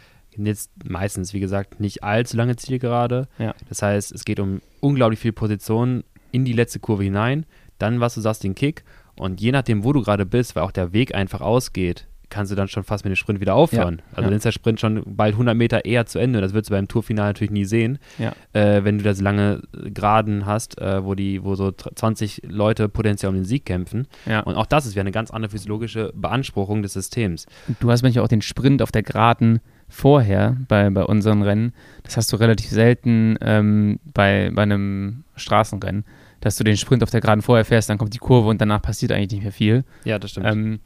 jetzt 0.45 0.71
meistens, 0.87 1.33
wie 1.33 1.39
gesagt, 1.39 1.79
nicht 1.79 2.03
allzu 2.03 2.37
lange 2.37 2.55
Zielgerade. 2.55 3.27
Ja. 3.37 3.53
Das 3.67 3.81
heißt, 3.81 4.11
es 4.11 4.25
geht 4.25 4.39
um 4.39 4.61
unglaublich 4.79 5.19
viel 5.19 5.33
Position 5.33 6.03
in 6.31 6.45
die 6.45 6.53
letzte 6.53 6.79
Kurve 6.79 7.03
hinein. 7.03 7.45
Dann, 7.77 7.99
was 7.99 8.15
du 8.15 8.21
sagst, 8.21 8.43
den 8.43 8.55
Kick. 8.55 8.83
Und 9.15 9.41
je 9.41 9.51
nachdem, 9.51 9.83
wo 9.83 9.93
du 9.93 10.01
gerade 10.01 10.25
bist, 10.25 10.55
weil 10.55 10.63
auch 10.63 10.71
der 10.71 10.93
Weg 10.93 11.15
einfach 11.15 11.41
ausgeht, 11.41 12.07
kannst 12.29 12.51
du 12.51 12.55
dann 12.55 12.67
schon 12.67 12.83
fast 12.83 13.03
mit 13.03 13.11
dem 13.11 13.15
Sprint 13.15 13.39
wieder 13.41 13.55
aufhören. 13.55 13.97
Ja, 13.97 14.03
also 14.11 14.21
ja. 14.21 14.27
dann 14.27 14.37
ist 14.37 14.45
der 14.45 14.51
Sprint 14.51 14.79
schon 14.79 15.03
bald 15.05 15.33
100 15.33 15.55
Meter 15.55 15.85
eher 15.85 16.05
zu 16.05 16.19
Ende. 16.19 16.41
Das 16.41 16.53
wirst 16.53 16.69
du 16.69 16.73
beim 16.73 16.87
Tourfinale 16.87 17.29
natürlich 17.29 17.51
nie 17.51 17.65
sehen, 17.65 17.99
ja. 18.17 18.33
äh, 18.53 18.83
wenn 18.83 18.97
du 18.97 19.03
das 19.03 19.21
lange 19.21 19.61
Geraden 19.71 20.45
hast, 20.45 20.79
äh, 20.79 21.03
wo 21.03 21.15
die, 21.15 21.43
wo 21.43 21.55
so 21.55 21.71
20 21.71 22.43
Leute 22.47 22.89
potenziell 22.89 23.29
um 23.29 23.35
den 23.35 23.45
Sieg 23.45 23.65
kämpfen. 23.65 24.07
Und 24.45 24.55
auch 24.55 24.65
das 24.65 24.85
ist 24.85 24.93
wieder 24.93 25.01
eine 25.01 25.11
ganz 25.11 25.31
andere 25.31 25.51
physiologische 25.51 26.11
Beanspruchung 26.15 26.81
des 26.81 26.93
Systems. 26.93 27.45
Du 27.79 27.91
hast 27.91 28.01
manchmal 28.03 28.23
auch 28.23 28.29
den 28.29 28.41
Sprint 28.41 28.81
auf 28.81 28.91
der 28.91 29.03
Geraden 29.03 29.59
vorher 29.89 30.55
bei, 30.67 30.89
bei 30.89 31.03
unseren 31.03 31.41
Rennen. 31.41 31.73
Das 32.03 32.15
hast 32.15 32.31
du 32.31 32.37
relativ 32.37 32.69
selten 32.69 33.37
ähm, 33.41 33.99
bei, 34.13 34.51
bei 34.53 34.63
einem 34.63 35.23
Straßenrennen, 35.35 36.05
dass 36.41 36.55
du 36.55 36.63
den 36.63 36.77
Sprint 36.77 37.03
auf 37.03 37.09
der 37.09 37.21
Geraden 37.21 37.41
vorher 37.41 37.65
fährst, 37.65 37.89
dann 37.89 37.97
kommt 37.97 38.13
die 38.13 38.19
Kurve 38.19 38.49
und 38.49 38.61
danach 38.61 38.81
passiert 38.81 39.11
eigentlich 39.11 39.31
nicht 39.31 39.43
mehr 39.43 39.51
viel. 39.51 39.83
Ja, 40.05 40.19
das 40.19 40.31
stimmt. 40.31 40.45
Ähm, 40.47 40.79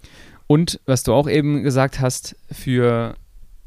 und 0.53 0.79
was 0.85 1.01
du 1.01 1.13
auch 1.13 1.27
eben 1.27 1.63
gesagt 1.63 1.99
hast, 1.99 2.35
für 2.51 3.15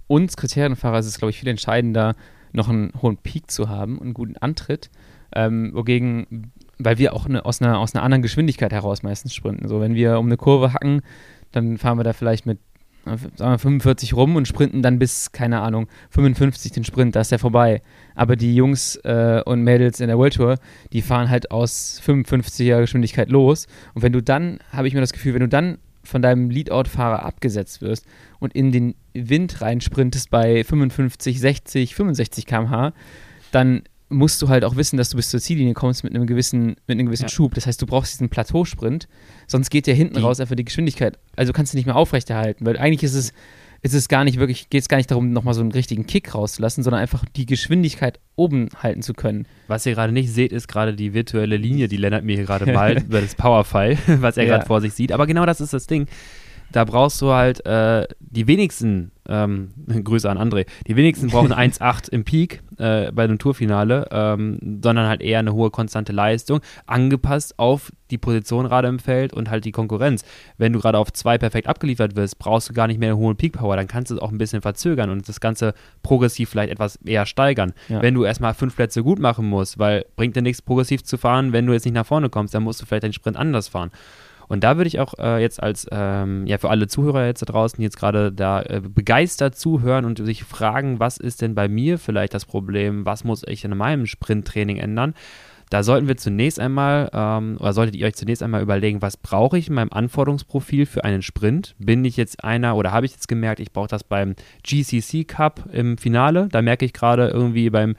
uns 0.07 0.37
Kriterienfahrer 0.37 1.01
ist 1.01 1.07
es, 1.07 1.19
glaube 1.19 1.31
ich, 1.31 1.41
viel 1.41 1.49
entscheidender, 1.49 2.15
noch 2.53 2.69
einen 2.69 2.93
hohen 3.03 3.17
Peak 3.17 3.51
zu 3.51 3.69
haben, 3.69 4.01
einen 4.01 4.15
guten 4.15 4.37
Antritt. 4.37 4.89
Ähm, 5.35 5.73
wogegen, 5.75 6.53
weil 6.79 6.99
wir 6.99 7.13
auch 7.13 7.27
eine, 7.27 7.45
aus, 7.45 7.61
einer, 7.61 7.81
aus 7.81 7.93
einer 7.93 8.05
anderen 8.05 8.23
Geschwindigkeit 8.23 8.73
heraus 8.73 9.03
meistens 9.03 9.35
sprinten. 9.35 9.67
So, 9.67 9.81
wenn 9.81 9.97
wir 9.97 10.21
um 10.21 10.27
eine 10.27 10.37
Kurve 10.37 10.75
hacken, 10.75 11.01
dann 11.51 11.77
fahren 11.77 11.99
wir 11.99 12.05
da 12.05 12.13
vielleicht 12.13 12.47
mit 12.47 12.61
sagen 13.05 13.53
wir 13.53 13.59
45 13.59 14.15
rum 14.15 14.37
und 14.37 14.47
sprinten 14.47 14.81
dann 14.83 15.01
bis, 15.01 15.33
keine 15.33 15.63
Ahnung, 15.63 15.89
55 16.11 16.71
den 16.71 16.85
Sprint, 16.85 17.17
da 17.17 17.21
ist 17.21 17.33
der 17.33 17.41
vorbei. 17.41 17.83
Aber 18.15 18.37
die 18.37 18.55
Jungs 18.55 18.95
äh, 19.05 19.43
und 19.45 19.63
Mädels 19.63 19.99
in 19.99 20.07
der 20.07 20.19
World 20.19 20.35
Tour, 20.35 20.59
die 20.93 21.03
fahren 21.03 21.31
halt 21.31 21.51
aus 21.51 22.01
55er 22.05 22.81
Geschwindigkeit 22.81 23.29
los. 23.29 23.67
Und 23.95 24.03
wenn 24.03 24.13
du 24.13 24.23
dann, 24.23 24.61
habe 24.73 24.87
ich 24.87 24.95
mir 24.95 25.01
das 25.01 25.13
Gefühl, 25.13 25.35
wenn 25.35 25.41
du 25.41 25.49
dann 25.49 25.79
von 26.07 26.23
deinem 26.23 26.51
Leadout-Fahrer 26.51 27.25
abgesetzt 27.25 27.83
wirst 27.83 28.07
und 28.39 28.55
in 28.55 28.73
den 28.73 28.95
Wind 29.15 29.61
reinsprintest 29.61 30.31
bei 30.31 30.65
55, 30.65 31.41
60, 31.41 31.95
65 31.95 32.47
km/h, 32.47 32.93
dann 33.53 33.83
musst 34.09 34.41
du 34.41 34.49
halt 34.49 34.65
auch 34.65 34.77
wissen, 34.77 34.97
dass 34.97 35.11
du 35.11 35.17
bis 35.17 35.31
zur 35.31 35.41
Ziellinie 35.41 35.75
kommst 35.75 36.05
mit 36.05 36.15
einem 36.15 36.27
gewissen, 36.27 36.77
mit 36.87 36.99
einem 36.99 37.07
gewissen 37.07 37.25
ja. 37.25 37.29
Schub. 37.29 37.55
Das 37.55 37.67
heißt, 37.67 37.81
du 37.83 37.87
brauchst 37.87 38.15
diesen 38.15 38.29
Plateausprint, 38.29 39.09
sonst 39.47 39.71
geht 39.71 39.87
ja 39.87 39.95
hinten 39.95 40.17
die. 40.17 40.23
raus 40.23 40.41
einfach 40.41 40.55
die 40.55 40.65
Geschwindigkeit. 40.65 41.19
Also 41.35 41.53
kannst 41.53 41.73
du 41.73 41.77
nicht 41.77 41.87
mehr 41.87 41.97
aufrechterhalten, 41.97 42.65
weil 42.67 42.79
eigentlich 42.79 43.03
ist 43.03 43.15
es, 43.15 43.33
ist 43.87 43.95
es 43.95 44.09
gar 44.09 44.25
nicht 44.25 44.39
wirklich, 44.39 44.69
geht 44.69 44.83
es 44.83 44.89
gar 44.89 44.97
nicht 44.97 45.11
darum, 45.11 45.33
nochmal 45.33 45.55
so 45.55 45.61
einen 45.61 45.71
richtigen 45.71 46.07
Kick 46.07 46.35
rauszulassen, 46.35 46.83
sondern 46.83 47.01
einfach 47.01 47.25
die 47.37 47.47
Geschwindigkeit 47.47 48.19
oben 48.35 48.69
halten 48.83 49.01
zu 49.01 49.15
können. 49.15 49.47
Was 49.69 49.87
ihr 49.87 49.95
gerade 49.95 50.13
nicht 50.13 50.33
seht, 50.33 50.53
ist 50.53 50.67
gerade 50.67 50.93
die 50.95 51.15
virtuelle 51.15 51.57
Linie, 51.57 51.87
die 51.87 51.97
Lennart 51.97 52.25
mir 52.25 52.37
hier 52.37 52.47
gerade 52.47 52.73
malt 52.73 53.03
über 53.07 53.21
das 53.21 53.37
Powerfile, 53.37 53.97
was 54.21 54.37
er 54.37 54.45
ja. 54.45 54.55
gerade 54.55 54.67
vor 54.67 54.81
sich 54.81 54.93
sieht. 54.93 55.13
Aber 55.13 55.27
genau 55.27 55.47
das 55.47 55.61
ist 55.61 55.73
das 55.73 55.87
Ding 55.87 56.09
da 56.77 56.85
brauchst 56.85 57.23
du 57.23 57.33
halt 57.33 57.65
äh, 57.65 58.07
die 58.21 58.47
wenigsten, 58.47 59.11
ähm, 59.27 59.71
Grüße 60.05 60.29
an 60.29 60.37
André, 60.37 60.67
die 60.87 60.95
wenigsten 60.95 61.29
brauchen 61.29 61.53
1,8 61.55 62.11
im 62.11 62.25
Peak 62.25 62.63
äh, 62.77 63.11
bei 63.13 63.25
einem 63.25 63.39
Tourfinale, 63.39 64.07
ähm, 64.11 64.59
sondern 64.83 65.09
halt 65.09 65.23
eher 65.23 65.39
eine 65.39 65.55
hohe 65.55 65.71
konstante 65.71 66.13
Leistung, 66.13 66.61
angepasst 66.85 67.59
auf 67.59 67.91
die 68.11 68.19
Position 68.19 68.67
gerade 68.67 68.89
im 68.89 68.99
Feld 68.99 69.33
und 69.33 69.49
halt 69.51 69.65
die 69.65 69.73
Konkurrenz. 69.73 70.23
Wenn 70.59 70.75
du 70.75 70.81
gerade 70.81 70.99
auf 70.99 71.11
zwei 71.15 71.39
perfekt 71.39 71.67
abgeliefert 71.67 72.15
wirst, 72.15 72.39
brauchst 72.39 72.69
du 72.69 72.75
gar 72.75 72.89
nicht 72.89 73.01
mehr 73.01 73.09
eine 73.13 73.17
hohe 73.17 73.35
Peak 73.35 73.55
Power, 73.55 73.75
dann 73.75 73.89
kannst 73.89 74.11
du 74.11 74.17
es 74.17 74.21
auch 74.21 74.31
ein 74.31 74.37
bisschen 74.37 74.61
verzögern 74.61 75.09
und 75.09 75.27
das 75.27 75.41
Ganze 75.41 75.73
progressiv 76.03 76.51
vielleicht 76.51 76.71
etwas 76.71 76.97
eher 76.97 77.25
steigern. 77.25 77.73
Ja. 77.89 78.03
Wenn 78.03 78.13
du 78.13 78.25
erstmal 78.25 78.53
fünf 78.53 78.77
Plätze 78.77 79.03
gut 79.03 79.19
machen 79.19 79.49
musst, 79.49 79.79
weil 79.79 80.05
bringt 80.15 80.37
dir 80.37 80.43
nichts 80.43 80.61
progressiv 80.61 81.05
zu 81.05 81.17
fahren, 81.17 81.55
wenn 81.55 81.67
du 81.67 81.73
jetzt 81.73 81.87
nicht 81.87 81.95
nach 81.95 82.07
vorne 82.07 82.29
kommst, 82.29 82.55
dann 82.55 82.65
musst 82.65 82.83
du 82.83 82.87
vielleicht 82.87 83.05
den 83.05 83.15
Sprint 83.15 83.39
anders 83.39 83.69
fahren. 83.69 83.91
Und 84.49 84.65
da 84.65 84.77
würde 84.77 84.89
ich 84.89 85.01
auch 85.01 85.15
äh, 85.19 85.41
jetzt 85.41 85.63
als, 85.63 85.87
ähm, 85.91 86.47
ja, 86.47 86.59
für 86.59 86.71
alle 86.71 86.87
Zuhörer 86.87 87.27
jetzt 87.27 87.43
da 87.43 87.47
draußen, 87.47 87.77
die 87.79 87.83
jetzt 87.85 87.99
gerade 87.99 88.33
da 88.33 88.63
äh, 88.63 88.81
begeistert 88.81 89.57
zuhören 89.57 90.05
und 90.05 90.25
sich 90.25 90.45
fragen, 90.45 91.01
was 91.01 91.19
ist 91.19 91.43
denn 91.43 91.55
bei 91.55 91.69
mir 91.69 91.99
vielleicht 91.99 92.35
das 92.35 92.45
Problem, 92.45 93.05
was 93.05 93.25
muss 93.25 93.43
ich 93.47 93.65
in 93.65 93.77
meinem 93.77 94.07
Sprinttraining 94.07 94.77
ändern? 94.77 95.15
Da 95.69 95.83
sollten 95.83 96.07
wir 96.07 96.17
zunächst 96.17 96.61
einmal, 96.61 97.11
ähm, 97.13 97.57
oder 97.59 97.73
solltet 97.73 97.97
ihr 97.97 98.07
euch 98.07 98.15
zunächst 98.15 98.43
einmal 98.43 98.63
überlegen, 98.63 99.03
was 99.03 99.17
brauche 99.17 99.59
ich 99.59 99.67
in 99.69 99.75
meinem 99.75 99.91
Anforderungsprofil 99.91 100.87
für 100.87 101.03
einen 101.03 101.23
Sprint? 101.23 101.75
Bin 101.79 102.05
ich 102.05 102.17
jetzt 102.17 102.45
einer 102.45 102.77
oder 102.77 102.93
habe 102.93 103.07
ich 103.07 103.13
jetzt 103.13 103.27
gemerkt, 103.27 103.59
ich 103.59 103.73
brauche 103.73 103.89
das 103.89 104.05
beim 104.05 104.37
GCC 104.63 105.25
Cup 105.25 105.69
im 105.73 105.99
Finale? 105.99 106.49
Da 106.53 106.63
merke 106.63 106.85
ich 106.85 106.93
gerade 106.93 107.29
irgendwie 107.29 107.69
beim 107.71 107.97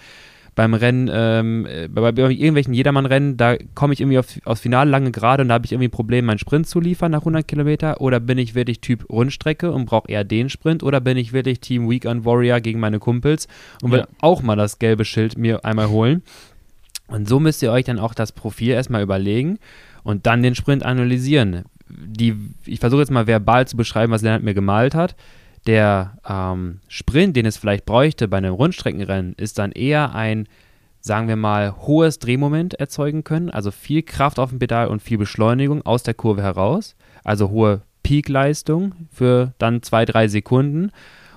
beim 0.58 0.74
Rennen, 0.74 1.08
ähm, 1.14 1.68
äh, 1.68 1.88
bei, 1.88 2.12
bei, 2.12 2.32
irgendwelchen 2.32 2.74
Jedermann-Rennen, 2.74 3.38
da 3.38 3.58
komme 3.76 3.94
ich 3.94 4.02
irgendwie 4.02 4.18
auf, 4.18 4.26
aufs 4.44 4.62
Finale 4.62 4.90
lange 4.90 5.12
gerade 5.12 5.44
und 5.44 5.50
da 5.50 5.54
habe 5.54 5.68
ich 5.68 5.72
irgendwie 5.72 5.90
ein 5.90 5.92
Problem, 5.92 6.26
meinen 6.26 6.40
Sprint 6.40 6.68
zu 6.68 6.80
liefern 6.80 7.12
nach 7.12 7.20
100 7.20 7.48
Kilometer 7.48 8.02
oder 8.02 8.20
bin 8.20 8.40
ich 8.40 8.56
wirklich 8.56 8.82
Typ 8.82 9.08
Rundstrecke 9.08 9.72
und 9.72 9.86
brauche 9.86 10.10
eher 10.10 10.24
den 10.24 10.50
Sprint 10.50 10.82
oder 10.82 11.00
bin 11.00 11.16
ich 11.16 11.32
wirklich 11.32 11.60
Team 11.60 11.88
Weekend 11.88 12.26
Warrior 12.26 12.60
gegen 12.60 12.80
meine 12.80 12.98
Kumpels 12.98 13.48
und 13.84 13.92
will 13.92 14.00
ja. 14.00 14.08
auch 14.20 14.42
mal 14.42 14.56
das 14.56 14.80
gelbe 14.80 15.06
Schild 15.06 15.38
mir 15.38 15.64
einmal 15.64 15.90
holen. 15.90 16.24
Und 17.06 17.30
so 17.30 17.40
müsst 17.40 17.62
ihr 17.62 17.72
euch 17.72 17.86
dann 17.86 18.00
auch 18.00 18.16
das 18.16 18.32
Profil 18.32 18.72
erstmal 18.72 19.04
überlegen 19.04 19.60
und 20.04 20.26
dann 20.26 20.42
den 20.42 20.56
Sprint 20.56 20.84
analysieren. 20.84 21.66
Die, 21.88 22.36
ich 22.66 22.80
versuche 22.80 23.02
jetzt 23.02 23.12
mal 23.12 23.28
verbal 23.28 23.68
zu 23.68 23.78
beschreiben, 23.78 24.12
was 24.12 24.24
Lennart 24.24 24.42
mir 24.42 24.56
gemalt 24.56 24.96
hat 24.96 25.16
der 25.68 26.18
ähm, 26.28 26.80
Sprint, 26.88 27.36
den 27.36 27.46
es 27.46 27.58
vielleicht 27.58 27.86
bräuchte 27.86 28.28
bei 28.28 28.38
einem 28.38 28.54
Rundstreckenrennen, 28.54 29.34
ist 29.34 29.60
dann 29.60 29.72
eher 29.72 30.16
ein, 30.16 30.48
sagen 31.02 31.28
wir 31.28 31.36
mal, 31.36 31.76
hohes 31.76 32.20
Drehmoment 32.20 32.74
erzeugen 32.76 33.24
können, 33.24 33.50
also 33.50 33.72
viel 33.72 34.02
Kraft 34.02 34.40
auf 34.40 34.50
dem 34.50 34.60
Pedal 34.60 34.88
und 34.88 35.02
viel 35.02 35.18
Beschleunigung 35.18 35.86
aus 35.86 36.04
der 36.04 36.14
Kurve 36.14 36.42
heraus, 36.42 36.96
also 37.24 37.50
hohe 37.50 37.82
Peakleistung 38.04 38.94
für 39.12 39.54
dann 39.58 39.84
zwei, 39.84 40.06
drei 40.06 40.30
Sekunden. 40.30 40.92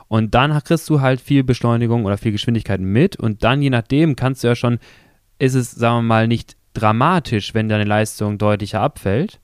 Und 0.07 0.35
dann 0.35 0.59
kriegst 0.63 0.89
du 0.89 1.01
halt 1.01 1.21
viel 1.21 1.45
Beschleunigung 1.45 2.05
oder 2.05 2.19
viel 2.19 2.33
Geschwindigkeit 2.33 2.81
mit. 2.81 3.17
Und 3.17 3.45
dann, 3.45 3.63
je 3.63 3.71
nachdem, 3.71 4.17
kannst 4.17 4.43
du 4.43 4.49
ja 4.49 4.57
schon, 4.57 4.79
ist 5.39 5.55
es, 5.55 5.71
sagen 5.71 5.99
wir 5.99 6.03
mal, 6.03 6.29
nicht 6.29 6.57
dramatisch, 6.75 7.55
wenn 7.55 7.69
deine 7.69 7.85
Leistung 7.85 8.39
deutlicher 8.39 8.81
abfällt. 8.81 9.41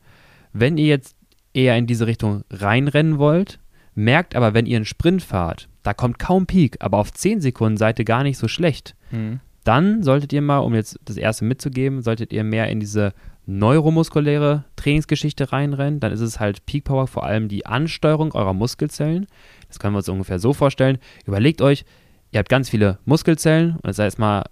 Wenn 0.53 0.77
ihr 0.77 0.87
jetzt 0.87 1.17
eher 1.53 1.77
in 1.77 1.87
diese 1.87 2.07
Richtung 2.07 2.45
reinrennen 2.51 3.19
wollt, 3.19 3.59
merkt 3.97 4.37
aber, 4.37 4.55
wenn 4.55 4.67
ihr 4.67 4.77
einen 4.77 4.85
Sprint 4.85 5.23
fahrt, 5.23 5.69
da 5.83 5.93
kommt 5.95 6.19
kaum 6.19 6.47
Peak, 6.47 6.77
aber 6.81 6.99
auf 6.99 7.13
10 7.13 7.41
Sekunden 7.41 7.77
seid 7.77 7.99
ihr 7.99 8.05
gar 8.05 8.23
nicht 8.23 8.39
so 8.39 8.47
schlecht. 8.47 8.95
Mhm. 9.11 9.41
dann 9.65 10.05
solltet 10.05 10.33
ihr 10.33 10.43
mal, 10.43 10.59
um 10.59 10.75
jetzt 10.75 10.99
das 11.05 11.17
erste 11.17 11.45
mitzugeben, 11.45 12.01
solltet 12.01 12.33
ihr 12.33 12.45
mehr 12.45 12.69
in 12.69 12.79
diese 12.79 13.13
neuromuskuläre 13.47 14.65
Trainingsgeschichte 14.77 15.53
reinrennen. 15.53 16.01
Dann 16.01 16.13
ist 16.13 16.21
es 16.21 16.39
halt 16.39 16.67
Peak 16.67 16.85
Power 16.85 17.07
vor 17.07 17.25
allem 17.25 17.49
die 17.49 17.67
Ansteuerung 17.67 18.33
eurer 18.33 18.55
Muskelzellen. 18.55 19.27
Das 19.69 19.79
können 19.79 19.95
wir 19.95 19.99
uns 19.99 20.09
ungefähr 20.09 20.39
so 20.39 20.53
vorstellen. 20.53 20.99
Überlegt 21.27 21.63
euch, 21.63 21.85
ihr 22.33 22.39
habt 22.39 22.49
ganz 22.49 22.69
viele 22.69 22.99
Muskelzellen 23.05 23.73
und 23.77 23.87
das 23.87 23.99
heißt 23.99 24.19
mal, 24.19 24.45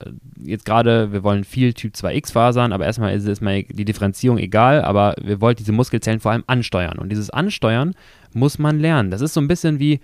jetzt 0.42 0.64
gerade, 0.64 1.12
wir 1.12 1.22
wollen 1.22 1.45
viel 1.45 1.74
Typ 1.74 1.95
2X-Fasern, 1.95 2.72
aber 2.72 2.86
erstmal 2.86 3.14
ist 3.14 3.26
es 3.26 3.40
mal 3.40 3.62
die 3.64 3.84
Differenzierung 3.84 4.38
egal, 4.38 4.82
aber 4.82 5.14
wir 5.22 5.40
wollen 5.40 5.57
diese 5.57 5.72
Muskelzellen 5.72 6.20
vor 6.20 6.32
allem 6.32 6.45
ansteuern. 6.47 6.99
Und 6.99 7.11
dieses 7.11 7.30
Ansteuern 7.30 7.95
muss 8.35 8.59
man 8.59 8.78
lernen. 8.78 9.11
Das 9.11 9.20
ist 9.20 9.35
so 9.35 9.41
ein 9.41 9.49
bisschen 9.49 9.78
wie, 9.78 9.93
ihr 9.95 10.01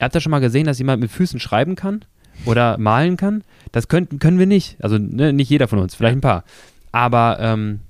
habt 0.00 0.14
ja 0.14 0.20
schon 0.20 0.30
mal 0.30 0.40
gesehen, 0.40 0.66
dass 0.66 0.78
jemand 0.78 1.00
mit 1.00 1.10
Füßen 1.10 1.40
schreiben 1.40 1.74
kann 1.74 2.04
oder 2.44 2.78
malen 2.78 3.16
kann. 3.16 3.42
Das 3.72 3.88
können, 3.88 4.18
können 4.18 4.38
wir 4.38 4.46
nicht. 4.46 4.76
Also 4.82 4.98
ne, 4.98 5.32
nicht 5.32 5.50
jeder 5.50 5.68
von 5.68 5.78
uns, 5.78 5.94
vielleicht 5.94 6.16
ein 6.16 6.22
paar. 6.22 6.44
Aber 6.92 7.38
ähm, 7.40 7.80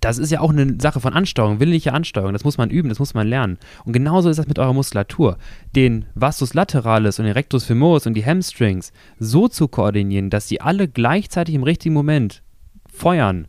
das 0.00 0.18
ist 0.18 0.30
ja 0.30 0.40
auch 0.40 0.50
eine 0.50 0.76
Sache 0.80 1.00
von 1.00 1.14
Ansteuerung, 1.14 1.58
willentliche 1.58 1.92
Ansteuerung. 1.92 2.32
Das 2.32 2.44
muss 2.44 2.58
man 2.58 2.70
üben, 2.70 2.88
das 2.88 2.98
muss 2.98 3.14
man 3.14 3.26
lernen. 3.26 3.58
Und 3.84 3.92
genauso 3.92 4.28
ist 4.28 4.36
das 4.36 4.46
mit 4.46 4.58
eurer 4.58 4.72
Muskulatur. 4.72 5.38
Den 5.74 6.04
Vastus 6.14 6.54
lateralis 6.54 7.18
und 7.18 7.24
den 7.24 7.34
Rectus 7.34 7.64
femoris 7.64 8.06
und 8.06 8.14
die 8.14 8.24
Hamstrings 8.24 8.92
so 9.18 9.48
zu 9.48 9.68
koordinieren, 9.68 10.30
dass 10.30 10.48
sie 10.48 10.60
alle 10.60 10.88
gleichzeitig 10.88 11.54
im 11.54 11.62
richtigen 11.62 11.94
Moment 11.94 12.42
feuern, 12.92 13.46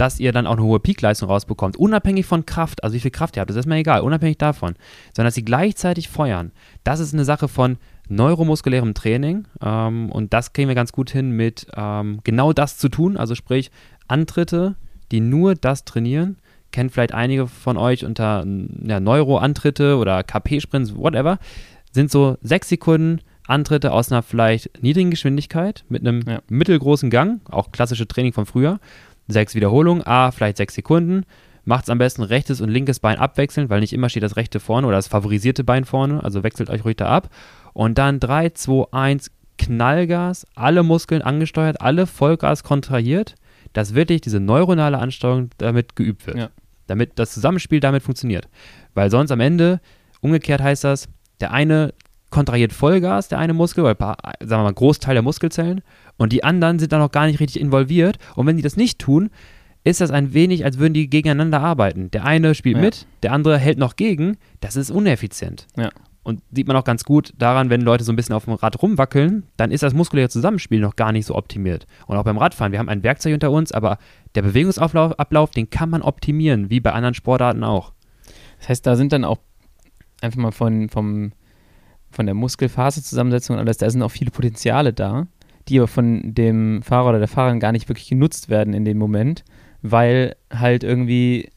dass 0.00 0.18
ihr 0.18 0.32
dann 0.32 0.46
auch 0.46 0.56
eine 0.56 0.62
hohe 0.62 0.80
Peakleistung 0.80 1.28
rausbekommt, 1.28 1.76
unabhängig 1.76 2.24
von 2.24 2.46
Kraft, 2.46 2.82
also 2.82 2.94
wie 2.94 3.00
viel 3.00 3.10
Kraft 3.10 3.36
ihr 3.36 3.40
habt, 3.40 3.50
das 3.50 3.56
ist 3.58 3.66
mir 3.66 3.76
egal, 3.76 4.00
unabhängig 4.00 4.38
davon, 4.38 4.74
sondern 5.14 5.26
dass 5.26 5.34
sie 5.34 5.44
gleichzeitig 5.44 6.08
feuern. 6.08 6.52
Das 6.84 7.00
ist 7.00 7.12
eine 7.12 7.26
Sache 7.26 7.48
von 7.48 7.76
neuromuskulärem 8.08 8.94
Training 8.94 9.46
ähm, 9.60 10.10
und 10.10 10.32
das 10.32 10.54
kriegen 10.54 10.68
wir 10.68 10.74
ganz 10.74 10.92
gut 10.92 11.10
hin 11.10 11.32
mit 11.32 11.66
ähm, 11.76 12.20
genau 12.24 12.54
das 12.54 12.78
zu 12.78 12.88
tun, 12.88 13.18
also 13.18 13.34
sprich 13.34 13.70
Antritte, 14.08 14.74
die 15.12 15.20
nur 15.20 15.54
das 15.54 15.84
trainieren. 15.84 16.38
Kennt 16.72 16.92
vielleicht 16.92 17.12
einige 17.12 17.46
von 17.46 17.76
euch 17.76 18.06
unter 18.06 18.46
ja, 18.82 19.00
Neuro-Antritte 19.00 19.98
oder 19.98 20.22
KP-Sprints, 20.22 20.96
whatever. 20.96 21.38
Sind 21.92 22.10
so 22.10 22.38
sechs 22.40 22.68
Sekunden 22.68 23.20
Antritte 23.50 23.92
aus 23.92 24.10
einer 24.10 24.22
vielleicht 24.22 24.82
niedrigen 24.82 25.10
Geschwindigkeit 25.10 25.84
mit 25.88 26.06
einem 26.06 26.22
ja. 26.26 26.40
mittelgroßen 26.48 27.10
Gang, 27.10 27.40
auch 27.50 27.72
klassische 27.72 28.06
Training 28.06 28.32
von 28.32 28.46
früher. 28.46 28.78
Sechs 29.32 29.54
Wiederholungen, 29.54 30.06
A, 30.06 30.30
vielleicht 30.30 30.56
sechs 30.56 30.74
Sekunden. 30.74 31.24
Macht 31.64 31.84
es 31.84 31.90
am 31.90 31.98
besten 31.98 32.22
rechtes 32.22 32.60
und 32.60 32.70
linkes 32.70 33.00
Bein 33.00 33.18
abwechselnd, 33.18 33.70
weil 33.70 33.80
nicht 33.80 33.92
immer 33.92 34.08
steht 34.08 34.22
das 34.22 34.36
rechte 34.36 34.60
vorne 34.60 34.86
oder 34.86 34.96
das 34.96 35.08
favorisierte 35.08 35.62
Bein 35.62 35.84
vorne. 35.84 36.24
Also 36.24 36.42
wechselt 36.42 36.70
euch 36.70 36.84
ruhig 36.84 36.96
da 36.96 37.06
ab. 37.06 37.30
Und 37.72 37.98
dann 37.98 38.18
3, 38.18 38.50
2, 38.50 38.92
1, 38.92 39.30
Knallgas, 39.58 40.46
alle 40.54 40.82
Muskeln 40.82 41.22
angesteuert, 41.22 41.80
alle 41.80 42.06
Vollgas 42.06 42.64
kontrahiert 42.64 43.34
dass 43.72 43.94
wirklich 43.94 44.20
diese 44.20 44.40
neuronale 44.40 44.98
Ansteuerung 44.98 45.50
damit 45.58 45.96
geübt 45.96 46.26
wird. 46.26 46.36
Ja. 46.36 46.50
Damit 46.86 47.18
das 47.18 47.32
Zusammenspiel 47.32 47.80
damit 47.80 48.02
funktioniert. 48.02 48.48
Weil 48.94 49.10
sonst 49.10 49.30
am 49.30 49.40
Ende, 49.40 49.80
umgekehrt 50.20 50.60
heißt 50.60 50.84
das, 50.84 51.08
der 51.40 51.52
eine 51.52 51.94
kontrahiert 52.30 52.72
Vollgas, 52.72 53.28
der 53.28 53.38
eine 53.38 53.52
Muskel, 53.52 53.84
oder 53.84 53.96
sagen 53.98 54.16
wir 54.40 54.58
mal, 54.58 54.72
Großteil 54.72 55.14
der 55.14 55.22
Muskelzellen, 55.22 55.82
und 56.16 56.32
die 56.32 56.44
anderen 56.44 56.78
sind 56.78 56.92
dann 56.92 57.00
noch 57.00 57.12
gar 57.12 57.26
nicht 57.26 57.40
richtig 57.40 57.60
involviert. 57.60 58.18
Und 58.36 58.46
wenn 58.46 58.56
die 58.56 58.62
das 58.62 58.76
nicht 58.76 58.98
tun, 58.98 59.30
ist 59.84 60.00
das 60.00 60.10
ein 60.10 60.34
wenig, 60.34 60.64
als 60.64 60.78
würden 60.78 60.94
die 60.94 61.08
gegeneinander 61.08 61.60
arbeiten. 61.60 62.10
Der 62.10 62.24
eine 62.24 62.54
spielt 62.54 62.76
ja. 62.76 62.82
mit, 62.82 63.06
der 63.22 63.32
andere 63.32 63.58
hält 63.58 63.78
noch 63.78 63.96
gegen. 63.96 64.36
Das 64.60 64.76
ist 64.76 64.90
uneffizient. 64.90 65.66
Ja. 65.76 65.90
Und 66.22 66.42
sieht 66.52 66.68
man 66.68 66.76
auch 66.76 66.84
ganz 66.84 67.04
gut 67.04 67.32
daran, 67.38 67.70
wenn 67.70 67.80
Leute 67.80 68.04
so 68.04 68.12
ein 68.12 68.16
bisschen 68.16 68.34
auf 68.34 68.44
dem 68.44 68.52
Rad 68.52 68.82
rumwackeln, 68.82 69.44
dann 69.56 69.70
ist 69.70 69.82
das 69.82 69.94
muskuläre 69.94 70.28
Zusammenspiel 70.28 70.80
noch 70.80 70.96
gar 70.96 71.12
nicht 71.12 71.24
so 71.24 71.34
optimiert. 71.34 71.86
Und 72.06 72.18
auch 72.18 72.24
beim 72.24 72.36
Radfahren, 72.36 72.72
wir 72.72 72.78
haben 72.78 72.90
ein 72.90 73.02
Werkzeug 73.02 73.32
unter 73.32 73.50
uns, 73.50 73.72
aber 73.72 73.96
der 74.34 74.42
Bewegungsablauf, 74.42 75.18
Ablauf, 75.18 75.50
den 75.50 75.70
kann 75.70 75.88
man 75.88 76.02
optimieren, 76.02 76.68
wie 76.68 76.80
bei 76.80 76.92
anderen 76.92 77.14
Sportarten 77.14 77.64
auch. 77.64 77.92
Das 78.58 78.68
heißt, 78.68 78.86
da 78.86 78.96
sind 78.96 79.12
dann 79.12 79.24
auch 79.24 79.38
einfach 80.20 80.38
mal 80.38 80.52
von, 80.52 80.90
vom, 80.90 81.32
von 82.10 82.26
der 82.26 82.34
Muskelfaserzusammensetzung 82.34 83.56
und 83.56 83.60
alles, 83.60 83.78
da 83.78 83.88
sind 83.88 84.02
auch 84.02 84.10
viele 84.10 84.30
Potenziale 84.30 84.92
da, 84.92 85.26
die 85.68 85.78
aber 85.78 85.88
von 85.88 86.34
dem 86.34 86.82
Fahrer 86.82 87.10
oder 87.10 87.18
der 87.18 87.28
Fahrerin 87.28 87.60
gar 87.60 87.72
nicht 87.72 87.88
wirklich 87.88 88.08
genutzt 88.08 88.48
werden 88.48 88.74
in 88.74 88.84
dem 88.84 88.98
Moment, 88.98 89.44
weil 89.82 90.36
halt 90.52 90.82
irgendwie, 90.82 91.50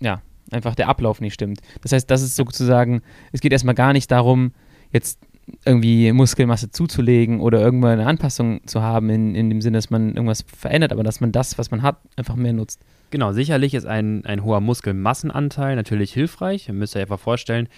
ja, 0.00 0.22
einfach 0.50 0.74
der 0.74 0.88
Ablauf 0.88 1.20
nicht 1.20 1.34
stimmt. 1.34 1.60
Das 1.82 1.92
heißt, 1.92 2.10
das 2.10 2.22
ist 2.22 2.36
sozusagen, 2.36 3.02
es 3.32 3.40
geht 3.40 3.52
erstmal 3.52 3.74
gar 3.74 3.92
nicht 3.92 4.10
darum, 4.10 4.52
jetzt 4.92 5.20
irgendwie 5.64 6.12
Muskelmasse 6.12 6.70
zuzulegen 6.70 7.40
oder 7.40 7.60
irgendwann 7.60 7.98
eine 7.98 8.06
Anpassung 8.06 8.66
zu 8.66 8.82
haben, 8.82 9.10
in, 9.10 9.34
in 9.34 9.50
dem 9.50 9.60
Sinne, 9.60 9.78
dass 9.78 9.90
man 9.90 10.14
irgendwas 10.14 10.44
verändert, 10.46 10.92
aber 10.92 11.02
dass 11.02 11.20
man 11.20 11.32
das, 11.32 11.58
was 11.58 11.70
man 11.70 11.82
hat, 11.82 11.98
einfach 12.16 12.36
mehr 12.36 12.52
nutzt. 12.52 12.80
Genau, 13.10 13.32
sicherlich 13.32 13.74
ist 13.74 13.86
ein, 13.86 14.24
ein 14.24 14.44
hoher 14.44 14.60
Muskelmassenanteil 14.60 15.74
natürlich 15.74 16.12
hilfreich. 16.12 16.68
Ihr 16.68 16.74
müsst 16.74 16.94
euch 16.94 17.02
einfach 17.02 17.18
vorstellen, 17.18 17.68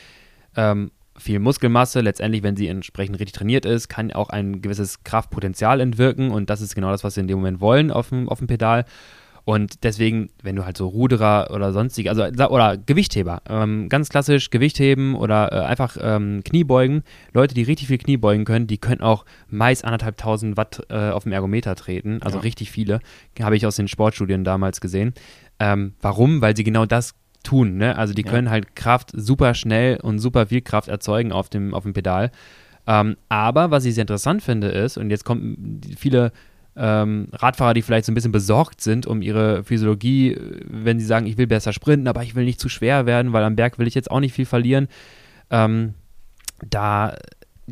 ähm, 0.57 0.91
viel 1.23 1.39
Muskelmasse, 1.39 2.01
letztendlich, 2.01 2.43
wenn 2.43 2.57
sie 2.57 2.69
entsprechend 2.69 3.19
richtig 3.19 3.33
trainiert 3.33 3.65
ist, 3.65 3.89
kann 3.89 4.13
auch 4.13 4.29
ein 4.29 4.61
gewisses 4.61 5.05
Kraftpotenzial 5.05 5.81
entwirken 5.81 6.31
und 6.31 6.51
das 6.51 6.61
ist 6.61 6.75
genau 6.75 6.91
das, 6.91 7.05
was 7.05 7.17
wir 7.17 7.23
in 7.23 7.29
dem 7.29 7.39
Moment 7.39 7.61
wollen 7.61 7.91
auf 7.91 8.11
dem, 8.11 8.29
auf 8.29 8.39
dem 8.39 8.49
Pedal. 8.49 8.85
Und 9.45 9.83
deswegen, 9.83 10.31
wenn 10.43 10.55
du 10.55 10.65
halt 10.65 10.77
so 10.77 10.87
Ruderer 10.87 11.51
oder 11.53 11.73
sonstige, 11.73 12.11
also 12.11 12.23
oder 12.23 12.77
Gewichtheber, 12.77 13.43
ähm, 13.49 13.89
ganz 13.89 14.09
klassisch 14.09 14.51
Gewichtheben 14.51 15.17
oder 15.17 15.51
äh, 15.53 15.65
einfach 15.65 15.97
ähm, 16.01 16.43
Kniebeugen, 16.45 17.03
Leute, 17.33 17.55
die 17.55 17.63
richtig 17.63 17.89
viel 17.89 17.99
Kniebeugen 17.99 18.45
können, 18.45 18.69
die 18.69 18.79
können 18.79 19.01
auch 19.01 19.25
meist 19.49 19.85
anderthalb 19.85 20.17
tausend 20.17 20.57
Watt 20.57 20.87
äh, 20.91 21.11
auf 21.11 21.25
dem 21.25 21.33
Ergometer 21.33 21.75
treten, 21.75 22.23
also 22.23 22.39
ja. 22.39 22.43
richtig 22.43 22.71
viele, 22.71 23.01
habe 23.41 23.57
ich 23.57 23.67
aus 23.67 23.77
den 23.77 23.89
Sportstudien 23.89 24.45
damals 24.45 24.81
gesehen. 24.81 25.13
Ähm, 25.59 25.95
warum? 26.01 26.41
Weil 26.41 26.57
sie 26.57 26.65
genau 26.65 26.87
das 26.87 27.15
tun, 27.43 27.77
ne? 27.77 27.97
Also 27.97 28.15
die 28.15 28.25
ja. 28.25 28.31
können 28.31 28.51
halt 28.51 28.77
Kraft 28.77 29.11
super 29.15 29.55
schnell 29.55 29.99
und 30.01 30.19
super 30.19 30.47
viel 30.47 30.61
Kraft 30.61 30.89
erzeugen 30.89 31.33
auf 31.33 31.49
dem, 31.49 31.75
auf 31.75 31.83
dem 31.85 31.93
Pedal. 31.93 32.31
Ähm, 32.87 33.17
aber 33.29 33.71
was 33.71 33.85
ich 33.85 33.95
sehr 33.95 34.03
interessant 34.03 34.43
finde 34.43 34.69
ist, 34.69 34.97
und 34.97 35.11
jetzt 35.11 35.25
kommen 35.25 35.81
viele 35.97 36.33
ähm, 36.75 37.29
Radfahrer, 37.33 37.75
die 37.75 37.83
vielleicht 37.83 38.07
so 38.07 38.13
ein 38.13 38.15
bisschen 38.15 38.33
besorgt 38.33 38.81
sind 38.81 39.07
um 39.07 39.23
ihre 39.23 39.63
Physiologie, 39.63 40.37
wenn 40.67 40.99
sie 40.99 41.07
sagen, 41.07 41.27
ich 41.27 41.37
will 41.39 41.47
besser 41.47 41.73
sprinten, 41.73 42.09
aber 42.09 42.23
ich 42.23 42.35
will 42.35 42.45
nicht 42.45 42.61
zu 42.61 42.69
schwer 42.69 43.07
werden, 43.07 43.33
weil 43.33 43.45
am 43.45 43.57
Berg 43.57 43.79
will 43.79 43.87
ich 43.87 43.95
jetzt 43.95 44.11
auch 44.11 44.21
nicht 44.21 44.33
viel 44.33 44.47
verlieren. 44.47 44.89
Ähm, 45.51 45.95
da 46.69 47.15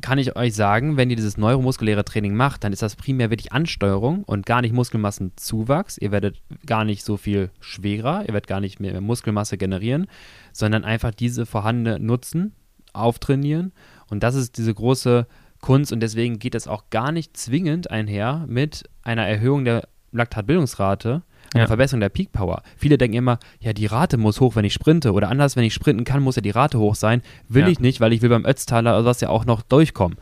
kann 0.00 0.18
ich 0.18 0.36
euch 0.36 0.54
sagen, 0.54 0.96
wenn 0.96 1.10
ihr 1.10 1.16
dieses 1.16 1.36
neuromuskuläre 1.36 2.04
Training 2.04 2.34
macht, 2.34 2.64
dann 2.64 2.72
ist 2.72 2.82
das 2.82 2.96
primär 2.96 3.30
wirklich 3.30 3.52
Ansteuerung 3.52 4.24
und 4.24 4.46
gar 4.46 4.62
nicht 4.62 4.72
Muskelmassenzuwachs. 4.72 5.98
Ihr 5.98 6.12
werdet 6.12 6.40
gar 6.66 6.84
nicht 6.84 7.04
so 7.04 7.16
viel 7.16 7.50
schwerer, 7.60 8.22
ihr 8.22 8.34
werdet 8.34 8.46
gar 8.46 8.60
nicht 8.60 8.80
mehr 8.80 9.00
Muskelmasse 9.00 9.58
generieren, 9.58 10.06
sondern 10.52 10.84
einfach 10.84 11.12
diese 11.12 11.46
vorhandene 11.46 11.98
nutzen, 11.98 12.54
auftrainieren. 12.92 13.72
Und 14.08 14.22
das 14.22 14.34
ist 14.34 14.58
diese 14.58 14.74
große 14.74 15.26
Kunst 15.60 15.92
und 15.92 16.00
deswegen 16.00 16.38
geht 16.38 16.54
es 16.54 16.68
auch 16.68 16.84
gar 16.90 17.12
nicht 17.12 17.36
zwingend 17.36 17.90
einher 17.90 18.44
mit 18.48 18.84
einer 19.02 19.26
Erhöhung 19.26 19.64
der 19.64 19.88
Laktatbildungsrate, 20.12 21.22
einer 21.54 21.64
ja. 21.64 21.66
Verbesserung 21.66 22.00
der 22.00 22.08
Peak 22.08 22.32
Power. 22.32 22.62
Viele 22.76 22.98
denken 22.98 23.16
immer, 23.16 23.38
ja, 23.60 23.72
die 23.72 23.86
Rate 23.86 24.16
muss 24.16 24.40
hoch, 24.40 24.56
wenn 24.56 24.64
ich 24.64 24.72
sprinte 24.72 25.12
oder 25.12 25.28
anders, 25.28 25.56
wenn 25.56 25.64
ich 25.64 25.74
sprinten 25.74 26.04
kann, 26.04 26.22
muss 26.22 26.36
ja 26.36 26.42
die 26.42 26.50
Rate 26.50 26.78
hoch 26.78 26.94
sein. 26.94 27.22
Will 27.48 27.62
ja. 27.62 27.68
ich 27.68 27.80
nicht, 27.80 28.00
weil 28.00 28.12
ich 28.12 28.22
will 28.22 28.28
beim 28.28 28.44
Ötztaler 28.44 28.96
oder 28.96 29.06
was 29.06 29.20
ja 29.20 29.28
auch 29.28 29.44
noch 29.44 29.62
durchkommen. 29.62 30.18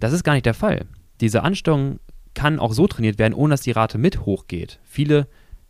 Das 0.00 0.12
ist 0.12 0.24
gar 0.24 0.34
nicht 0.34 0.46
der 0.46 0.54
Fall. 0.54 0.86
Diese 1.20 1.42
Ansteuerung 1.42 1.98
kann 2.34 2.58
auch 2.58 2.72
so 2.72 2.86
trainiert 2.86 3.18
werden, 3.18 3.32
ohne 3.32 3.54
dass 3.54 3.62
die 3.62 3.70
Rate 3.70 3.96
mit 3.96 4.26
hochgeht. 4.26 4.78
Viele 4.84 5.26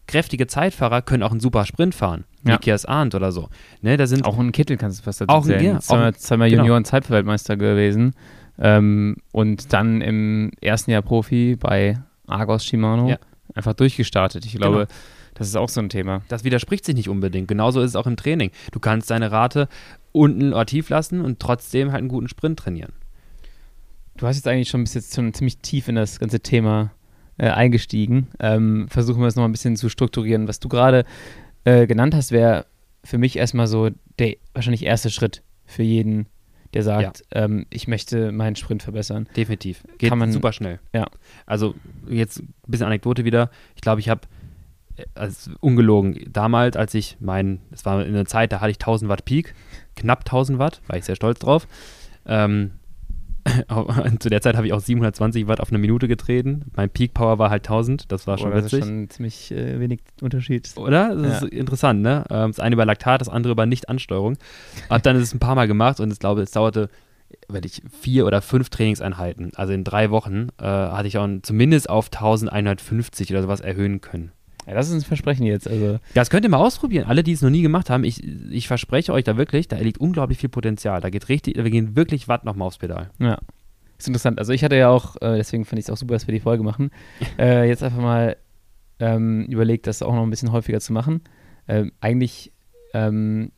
kräftige 0.07 0.46
Zeitfahrer 0.46 1.02
können 1.02 1.22
auch 1.22 1.30
einen 1.30 1.40
super 1.40 1.64
Sprint 1.64 1.94
fahren. 1.94 2.24
Ja. 2.44 2.52
Nikias 2.54 2.84
Arndt 2.84 3.14
oder 3.14 3.32
so. 3.32 3.48
Ne, 3.82 3.96
da 3.96 4.07
sind 4.07 4.24
auch 4.24 4.38
ein 4.38 4.52
Kittel 4.52 4.76
kannst 4.76 5.02
du 5.02 5.07
was 5.07 5.18
dazu 5.18 5.32
auch, 5.32 5.46
erzählen. 5.46 5.74
Ja, 5.74 5.80
zweimal, 5.80 6.14
zweimal 6.14 6.50
genau. 6.50 6.62
Junioren-Zeitweltmeister 6.62 7.57
gewesen. 7.57 8.14
Ähm, 8.59 9.16
und 9.32 9.72
dann 9.72 10.00
im 10.00 10.50
ersten 10.61 10.90
Jahr 10.90 11.02
Profi 11.02 11.57
bei 11.57 11.98
Argos 12.26 12.64
Shimano 12.64 13.09
ja. 13.09 13.18
Einfach 13.55 13.74
durchgestartet. 13.74 14.44
Ich 14.44 14.55
glaube, 14.55 14.86
genau. 14.86 14.88
das 15.34 15.49
ist 15.49 15.57
auch 15.57 15.68
so 15.68 15.80
ein 15.80 15.88
Thema. 15.88 16.22
Das 16.28 16.44
widerspricht 16.44 16.84
sich 16.84 16.94
nicht 16.94 17.09
unbedingt. 17.09 17.49
Genauso 17.49 17.80
ist 17.80 17.90
es 17.90 17.97
auch 17.97 18.07
im 18.07 18.16
Training. 18.16 18.51
Du 18.72 18.80
kannst 18.80 19.11
deine 19.11 19.30
Rate 19.30 19.68
unten 20.12 20.53
oder 20.53 20.66
tief 20.66 20.88
lassen 20.88 21.20
und 21.20 21.40
trotzdem 21.40 21.92
halt 21.92 22.01
einen 22.01 22.09
guten 22.09 22.28
Sprint 22.28 22.59
trainieren. 22.59 22.92
Du 24.16 24.26
hast 24.26 24.36
jetzt 24.36 24.49
eigentlich 24.49 24.70
schon 24.70 24.82
bis 24.82 24.94
jetzt 24.94 25.14
schon 25.14 25.34
ziemlich 25.34 25.59
tief 25.59 25.88
in 25.88 25.94
das 25.94 26.18
ganze 26.18 26.40
Thema 26.40 26.92
äh, 27.38 27.49
eingestiegen. 27.49 28.28
Ähm, 28.40 28.86
versuchen 28.88 29.20
wir 29.20 29.26
es 29.26 29.36
nochmal 29.36 29.51
ein 29.51 29.53
bisschen 29.53 29.76
zu 29.76 29.88
strukturieren. 29.88 30.49
Was 30.49 30.59
du 30.59 30.68
gerade 30.68 31.05
äh, 31.64 31.86
genannt 31.86 32.14
hast, 32.14 32.32
wäre 32.32 32.66
für 33.05 33.18
mich 33.18 33.36
erstmal 33.36 33.66
so 33.66 33.90
der 34.18 34.36
wahrscheinlich 34.55 34.84
erste 34.84 35.11
Schritt 35.11 35.42
für 35.66 35.82
jeden 35.82 36.26
der 36.77 36.83
sagt, 36.83 37.24
ja. 37.35 37.45
ähm, 37.45 37.66
ich 37.70 37.89
möchte 37.89 38.33
meinen 38.33 38.55
Sprint 38.55 38.83
verbessern. 38.83 39.29
Definitiv. 39.35 39.83
Geht 39.97 40.11
Kann 40.11 40.18
man, 40.18 40.31
super 40.31 40.53
schnell. 40.53 40.79
Ja. 40.93 41.07
Also 41.47 41.74
jetzt 42.07 42.41
ein 42.41 42.55
bisschen 42.66 42.87
Anekdote 42.87 43.24
wieder. 43.24 43.51
Ich 43.74 43.81
glaube, 43.81 44.01
ich 44.01 44.11
habe, 44.11 44.20
also 45.14 45.53
ungelogen, 45.61 46.31
damals, 46.31 46.77
als 46.77 46.93
ich 46.93 47.16
mein, 47.18 47.61
es 47.70 47.87
war 47.87 48.05
in 48.05 48.14
einer 48.14 48.27
Zeit, 48.27 48.53
da 48.53 48.61
hatte 48.61 48.70
ich 48.70 48.77
1000 48.77 49.09
Watt 49.09 49.24
Peak, 49.24 49.55
knapp 49.95 50.20
1000 50.20 50.59
Watt, 50.59 50.83
war 50.87 50.99
ich 50.99 51.07
sehr 51.07 51.16
stolz 51.16 51.39
drauf. 51.39 51.66
Ähm, 52.27 52.72
zu 54.18 54.28
der 54.28 54.40
Zeit 54.40 54.57
habe 54.57 54.66
ich 54.66 54.72
auch 54.72 54.80
720 54.80 55.47
Watt 55.49 55.61
auf 55.61 55.70
eine 55.70 55.78
Minute 55.78 56.09
getreten. 56.09 56.64
Mein 56.74 56.90
Peak 56.90 57.14
Power 57.14 57.38
war 57.38 57.51
halt 57.51 57.64
1000. 57.68 58.11
Das 58.11 58.26
war 58.26 58.38
schon 58.38 58.51
Boah, 58.51 58.57
das 58.57 58.64
witzig. 58.66 58.80
ist 58.80 58.86
schon 58.86 59.11
ziemlich 59.11 59.51
äh, 59.53 59.78
wenig 59.80 60.01
Unterschied. 60.20 60.70
Oder? 60.76 61.14
Das 61.14 61.40
Ja. 61.42 61.47
ist 61.47 61.53
interessant, 61.55 62.03
ne? 62.03 62.24
Ähm, 62.30 62.51
Das 62.51 62.61
eine 62.61 62.74
über 62.74 62.84
Laktat, 62.84 63.20
das 63.20 63.28
andere 63.28 63.53
über 63.53 63.66
Nicht-Ansteuerung. 63.66 64.36
Hab 64.90 65.03
dann 65.03 65.16
es 65.16 65.32
ein 65.34 65.38
paar 65.38 65.55
Mal 65.55 65.66
gemacht 65.68 66.01
und 66.01 66.12
ich 66.12 66.18
glaube, 66.18 66.42
es 66.42 66.51
dauerte, 66.51 66.88
wenn 67.49 67.64
ich 67.64 67.82
vier 68.01 68.26
oder 68.26 68.40
fünf 68.42 68.70
Trainingseinheiten, 68.70 69.53
also 69.57 69.72
in 69.72 69.84
drei 69.84 70.11
Wochen, 70.11 70.49
äh, 70.61 70.64
hatte 70.64 71.09
ich 71.09 71.18
auch 71.18 71.28
zumindest 71.42 71.88
auf 71.90 72.07
1150 72.11 73.30
oder 73.32 73.42
sowas 73.42 73.61
erhöhen 73.61 74.01
können. 74.01 74.32
Ja, 74.67 74.75
das 74.75 74.89
ist 74.89 74.95
ein 74.95 75.01
Versprechen 75.03 75.47
jetzt. 75.47 75.69
Also, 75.69 75.99
Das 76.14 76.29
könnt 76.31 76.45
ihr 76.45 76.49
mal 76.51 76.59
ausprobieren. 76.59 77.07
Alle, 77.07 77.23
die 77.23 77.33
es 77.33 77.43
noch 77.43 77.51
nie 77.51 77.62
gemacht 77.62 77.89
haben, 77.89 78.03
ich, 78.05 78.23
ich 78.51 78.67
verspreche 78.67 79.12
euch 79.12 79.25
da 79.25 79.37
wirklich, 79.37 79.69
da 79.69 79.77
liegt 79.77 79.99
unglaublich 79.99 80.39
viel 80.39 80.49
Potenzial. 80.49 81.01
Da 81.01 81.11
geht 81.11 81.29
richtig, 81.29 81.55
da 81.55 81.62
gehen 81.62 81.95
wirklich 81.95 82.27
Watt 82.29 82.45
nochmal 82.45 82.67
aufs 82.67 82.79
Pedal. 82.79 83.11
ja. 83.19 83.39
Ist 83.99 84.09
interessant. 84.09 84.39
Also 84.39 84.53
ich 84.53 84.62
hatte 84.62 84.77
ja 84.77 84.91
auch, 84.91 85.17
äh, 85.23 85.37
deswegen 85.37 85.64
fand 85.64 85.79
ich 85.79 85.87
es 85.87 85.91
auch 85.91 85.97
super, 85.97 86.12
dass 86.12 86.27
wir 86.27 86.35
die 86.35 86.41
Folge 86.41 86.62
machen, 86.62 86.91
äh, 87.39 87.67
jetzt 87.67 87.83
einfach 87.83 88.03
mal 88.03 88.37
ähm, 88.99 89.47
überlegt, 89.47 89.87
das 89.87 90.03
auch 90.03 90.14
noch 90.14 90.23
ein 90.23 90.29
bisschen 90.29 90.53
häufiger 90.53 90.81
zu 90.81 90.93
machen. 90.93 91.23
Ähm, 91.67 91.93
eigentlich 92.01 92.53
ähm, 92.93 93.53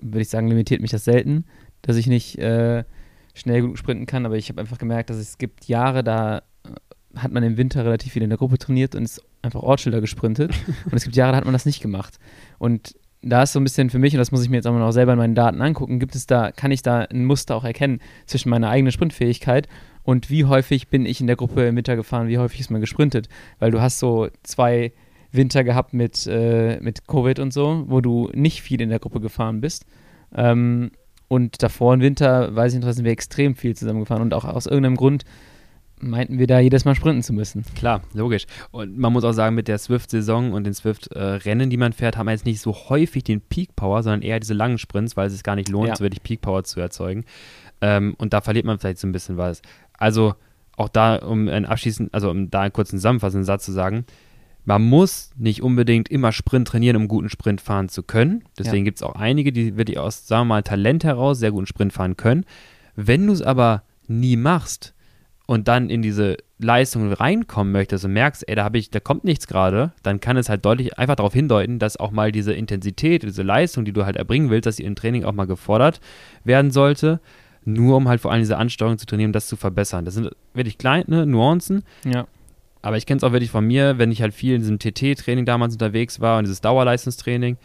würde 0.00 0.22
ich 0.22 0.30
sagen, 0.30 0.48
limitiert 0.48 0.80
mich 0.80 0.90
das 0.90 1.04
selten, 1.04 1.44
dass 1.82 1.96
ich 1.96 2.06
nicht 2.06 2.38
äh, 2.38 2.84
schnell 3.34 3.60
genug 3.60 3.76
sprinten 3.76 4.06
kann, 4.06 4.24
aber 4.24 4.36
ich 4.36 4.48
habe 4.48 4.60
einfach 4.60 4.78
gemerkt, 4.78 5.10
dass 5.10 5.18
es 5.18 5.36
gibt 5.36 5.66
Jahre, 5.66 6.02
da 6.02 6.38
äh, 6.38 7.18
hat 7.18 7.32
man 7.32 7.42
im 7.42 7.58
Winter 7.58 7.84
relativ 7.84 8.14
viel 8.14 8.22
in 8.22 8.30
der 8.30 8.38
Gruppe 8.38 8.56
trainiert 8.56 8.94
und 8.94 9.02
ist 9.02 9.22
einfach 9.42 9.62
Ortsschilder 9.62 10.00
gesprintet. 10.00 10.52
und 10.84 10.94
es 10.94 11.04
gibt 11.04 11.16
Jahre, 11.16 11.32
da 11.32 11.38
hat 11.38 11.44
man 11.44 11.52
das 11.52 11.66
nicht 11.66 11.80
gemacht. 11.80 12.18
Und 12.58 12.94
da 13.22 13.42
ist 13.42 13.52
so 13.52 13.60
ein 13.60 13.64
bisschen 13.64 13.90
für 13.90 13.98
mich, 13.98 14.14
und 14.14 14.18
das 14.18 14.30
muss 14.30 14.42
ich 14.42 14.50
mir 14.50 14.56
jetzt 14.56 14.66
auch 14.66 14.72
noch 14.72 14.92
selber 14.92 15.12
in 15.12 15.18
meinen 15.18 15.34
Daten 15.34 15.60
angucken, 15.60 15.98
gibt 15.98 16.14
es 16.14 16.26
da, 16.26 16.52
kann 16.52 16.70
ich 16.70 16.82
da 16.82 17.00
ein 17.00 17.24
Muster 17.24 17.56
auch 17.56 17.64
erkennen 17.64 18.00
zwischen 18.26 18.48
meiner 18.48 18.70
eigenen 18.70 18.92
Sprintfähigkeit 18.92 19.68
und 20.04 20.30
wie 20.30 20.44
häufig 20.44 20.88
bin 20.88 21.04
ich 21.04 21.20
in 21.20 21.26
der 21.26 21.36
Gruppe 21.36 21.66
im 21.66 21.76
Winter 21.76 21.96
gefahren, 21.96 22.28
wie 22.28 22.38
häufig 22.38 22.60
ist 22.60 22.70
man 22.70 22.80
gesprintet. 22.80 23.28
Weil 23.58 23.70
du 23.70 23.80
hast 23.80 23.98
so 23.98 24.28
zwei 24.42 24.92
Winter 25.32 25.64
gehabt 25.64 25.92
mit, 25.92 26.26
äh, 26.26 26.78
mit 26.80 27.06
Covid 27.06 27.38
und 27.40 27.52
so, 27.52 27.84
wo 27.88 28.00
du 28.00 28.30
nicht 28.32 28.62
viel 28.62 28.80
in 28.80 28.88
der 28.88 29.00
Gruppe 29.00 29.20
gefahren 29.20 29.60
bist. 29.60 29.84
Ähm, 30.34 30.92
und 31.28 31.62
davor 31.62 31.92
im 31.92 32.00
Winter, 32.00 32.54
weiß 32.56 32.72
ich 32.72 32.80
nicht, 32.80 32.94
sind 32.94 33.04
wir 33.04 33.12
extrem 33.12 33.54
viel 33.54 33.76
zusammengefahren 33.76 34.22
und 34.22 34.32
auch 34.32 34.44
aus 34.44 34.64
irgendeinem 34.64 34.96
Grund 34.96 35.24
meinten 36.00 36.38
wir 36.38 36.46
da 36.46 36.58
jedes 36.60 36.84
Mal 36.84 36.94
sprinten 36.94 37.22
zu 37.22 37.32
müssen. 37.32 37.64
Klar, 37.74 38.02
logisch. 38.14 38.46
Und 38.70 38.98
man 38.98 39.12
muss 39.12 39.24
auch 39.24 39.32
sagen, 39.32 39.54
mit 39.54 39.68
der 39.68 39.78
Swift-Saison 39.78 40.52
und 40.52 40.64
den 40.64 40.74
Swift-Rennen, 40.74 41.70
die 41.70 41.76
man 41.76 41.92
fährt, 41.92 42.16
haben 42.16 42.26
wir 42.26 42.32
jetzt 42.32 42.46
nicht 42.46 42.60
so 42.60 42.74
häufig 42.74 43.24
den 43.24 43.40
Peak 43.40 43.76
Power, 43.76 44.02
sondern 44.02 44.22
eher 44.22 44.40
diese 44.40 44.54
langen 44.54 44.78
Sprints, 44.78 45.16
weil 45.16 45.26
es 45.28 45.32
sich 45.34 45.42
gar 45.42 45.56
nicht 45.56 45.68
lohnt, 45.68 45.88
Ja. 45.88 45.96
so 45.96 46.04
wirklich 46.04 46.22
Peak 46.22 46.40
Power 46.40 46.64
zu 46.64 46.80
erzeugen. 46.80 47.24
Ähm, 47.80 48.14
und 48.18 48.32
da 48.32 48.40
verliert 48.40 48.64
man 48.66 48.78
vielleicht 48.78 48.98
so 48.98 49.06
ein 49.06 49.12
bisschen 49.12 49.36
was. 49.36 49.62
Also 49.98 50.34
auch 50.76 50.88
da, 50.88 51.16
um 51.16 51.48
einen 51.48 51.66
abschließend, 51.66 52.12
also 52.14 52.30
um 52.30 52.50
da 52.50 52.62
einen 52.62 52.72
kurzen 52.72 52.98
zusammenfassenden 52.98 53.44
Satz 53.44 53.64
zu 53.64 53.72
sagen, 53.72 54.04
man 54.64 54.82
muss 54.82 55.30
nicht 55.36 55.62
unbedingt 55.62 56.10
immer 56.10 56.30
Sprint 56.30 56.68
trainieren, 56.68 56.96
um 56.96 57.08
guten 57.08 57.30
Sprint 57.30 57.60
fahren 57.60 57.88
zu 57.88 58.02
können. 58.02 58.44
Deswegen 58.58 58.84
gibt 58.84 58.98
es 58.98 59.02
auch 59.02 59.14
einige, 59.14 59.50
die 59.50 59.76
wirklich 59.78 59.98
aus, 59.98 60.26
sagen 60.26 60.42
wir 60.42 60.56
mal, 60.56 60.62
Talent 60.62 61.04
heraus 61.04 61.38
sehr 61.38 61.52
guten 61.52 61.66
Sprint 61.66 61.92
fahren 61.94 62.16
können. 62.18 62.44
Wenn 62.94 63.26
du 63.26 63.32
es 63.32 63.40
aber 63.40 63.82
nie 64.08 64.36
machst 64.36 64.94
und 65.48 65.66
dann 65.66 65.88
in 65.88 66.02
diese 66.02 66.36
Leistung 66.58 67.10
reinkommen 67.10 67.72
möchtest 67.72 68.04
und 68.04 68.12
merkst, 68.12 68.46
ey, 68.46 68.54
da 68.54 68.64
habe 68.64 68.76
ich, 68.76 68.90
da 68.90 69.00
kommt 69.00 69.24
nichts 69.24 69.46
gerade, 69.46 69.92
dann 70.02 70.20
kann 70.20 70.36
es 70.36 70.50
halt 70.50 70.62
deutlich 70.66 70.98
einfach 70.98 71.14
darauf 71.16 71.32
hindeuten, 71.32 71.78
dass 71.78 71.96
auch 71.96 72.10
mal 72.10 72.32
diese 72.32 72.52
Intensität, 72.52 73.22
diese 73.22 73.42
Leistung, 73.42 73.86
die 73.86 73.92
du 73.92 74.04
halt 74.04 74.16
erbringen 74.16 74.50
willst, 74.50 74.66
dass 74.66 74.76
sie 74.76 74.84
im 74.84 74.94
Training 74.94 75.24
auch 75.24 75.32
mal 75.32 75.46
gefordert 75.46 76.00
werden 76.44 76.70
sollte, 76.70 77.18
nur 77.64 77.96
um 77.96 78.08
halt 78.08 78.20
vor 78.20 78.30
allem 78.30 78.42
diese 78.42 78.58
Ansteuerung 78.58 78.98
zu 78.98 79.06
trainieren, 79.06 79.30
um 79.30 79.32
das 79.32 79.46
zu 79.46 79.56
verbessern. 79.56 80.04
Das 80.04 80.12
sind 80.14 80.28
wirklich 80.52 80.76
kleine 80.76 81.24
Nuancen, 81.24 81.82
Ja. 82.04 82.26
aber 82.82 82.98
ich 82.98 83.06
kenne 83.06 83.16
es 83.16 83.24
auch 83.24 83.32
wirklich 83.32 83.50
von 83.50 83.64
mir, 83.66 83.96
wenn 83.96 84.12
ich 84.12 84.20
halt 84.20 84.34
viel 84.34 84.54
in 84.54 84.60
diesem 84.60 84.78
TT-Training 84.78 85.46
damals 85.46 85.72
unterwegs 85.72 86.20
war 86.20 86.36
und 86.38 86.44
dieses 86.44 86.60
Dauerleistungstraining, 86.60 87.56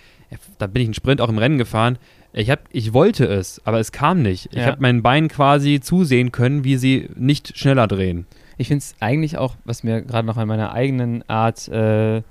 da 0.58 0.68
bin 0.68 0.84
ich 0.84 0.88
einen 0.88 0.94
Sprint 0.94 1.20
auch 1.20 1.30
im 1.30 1.38
Rennen 1.38 1.58
gefahren. 1.58 1.98
Ich, 2.34 2.50
hab, 2.50 2.62
ich 2.72 2.94
wollte 2.94 3.26
es, 3.26 3.62
aber 3.66 3.80
es 3.80 3.92
kam 3.92 4.22
nicht. 4.22 4.48
Ich 4.52 4.60
Ja. 4.60 4.66
habe 4.68 4.82
meinen 4.82 5.04
Beinen 5.04 5.30
quasi 5.30 5.80
zusehen 5.80 6.32
können, 6.32 6.64
wie 6.64 6.78
sie 6.78 7.10
nicht 7.16 7.58
schneller 7.58 7.88
drehen. 7.88 8.26
Ich 8.58 8.68
finde 8.68 8.80
es 8.80 8.96
eigentlich 9.00 9.38
auch, 9.38 9.56
was 9.66 9.84
mir 9.84 10.02
gerade 10.02 10.26
noch 10.28 10.38
an 10.38 10.48
meiner 10.48 10.74
eigenen 10.74 11.28
Art 11.30 11.68
äh, 11.68 12.22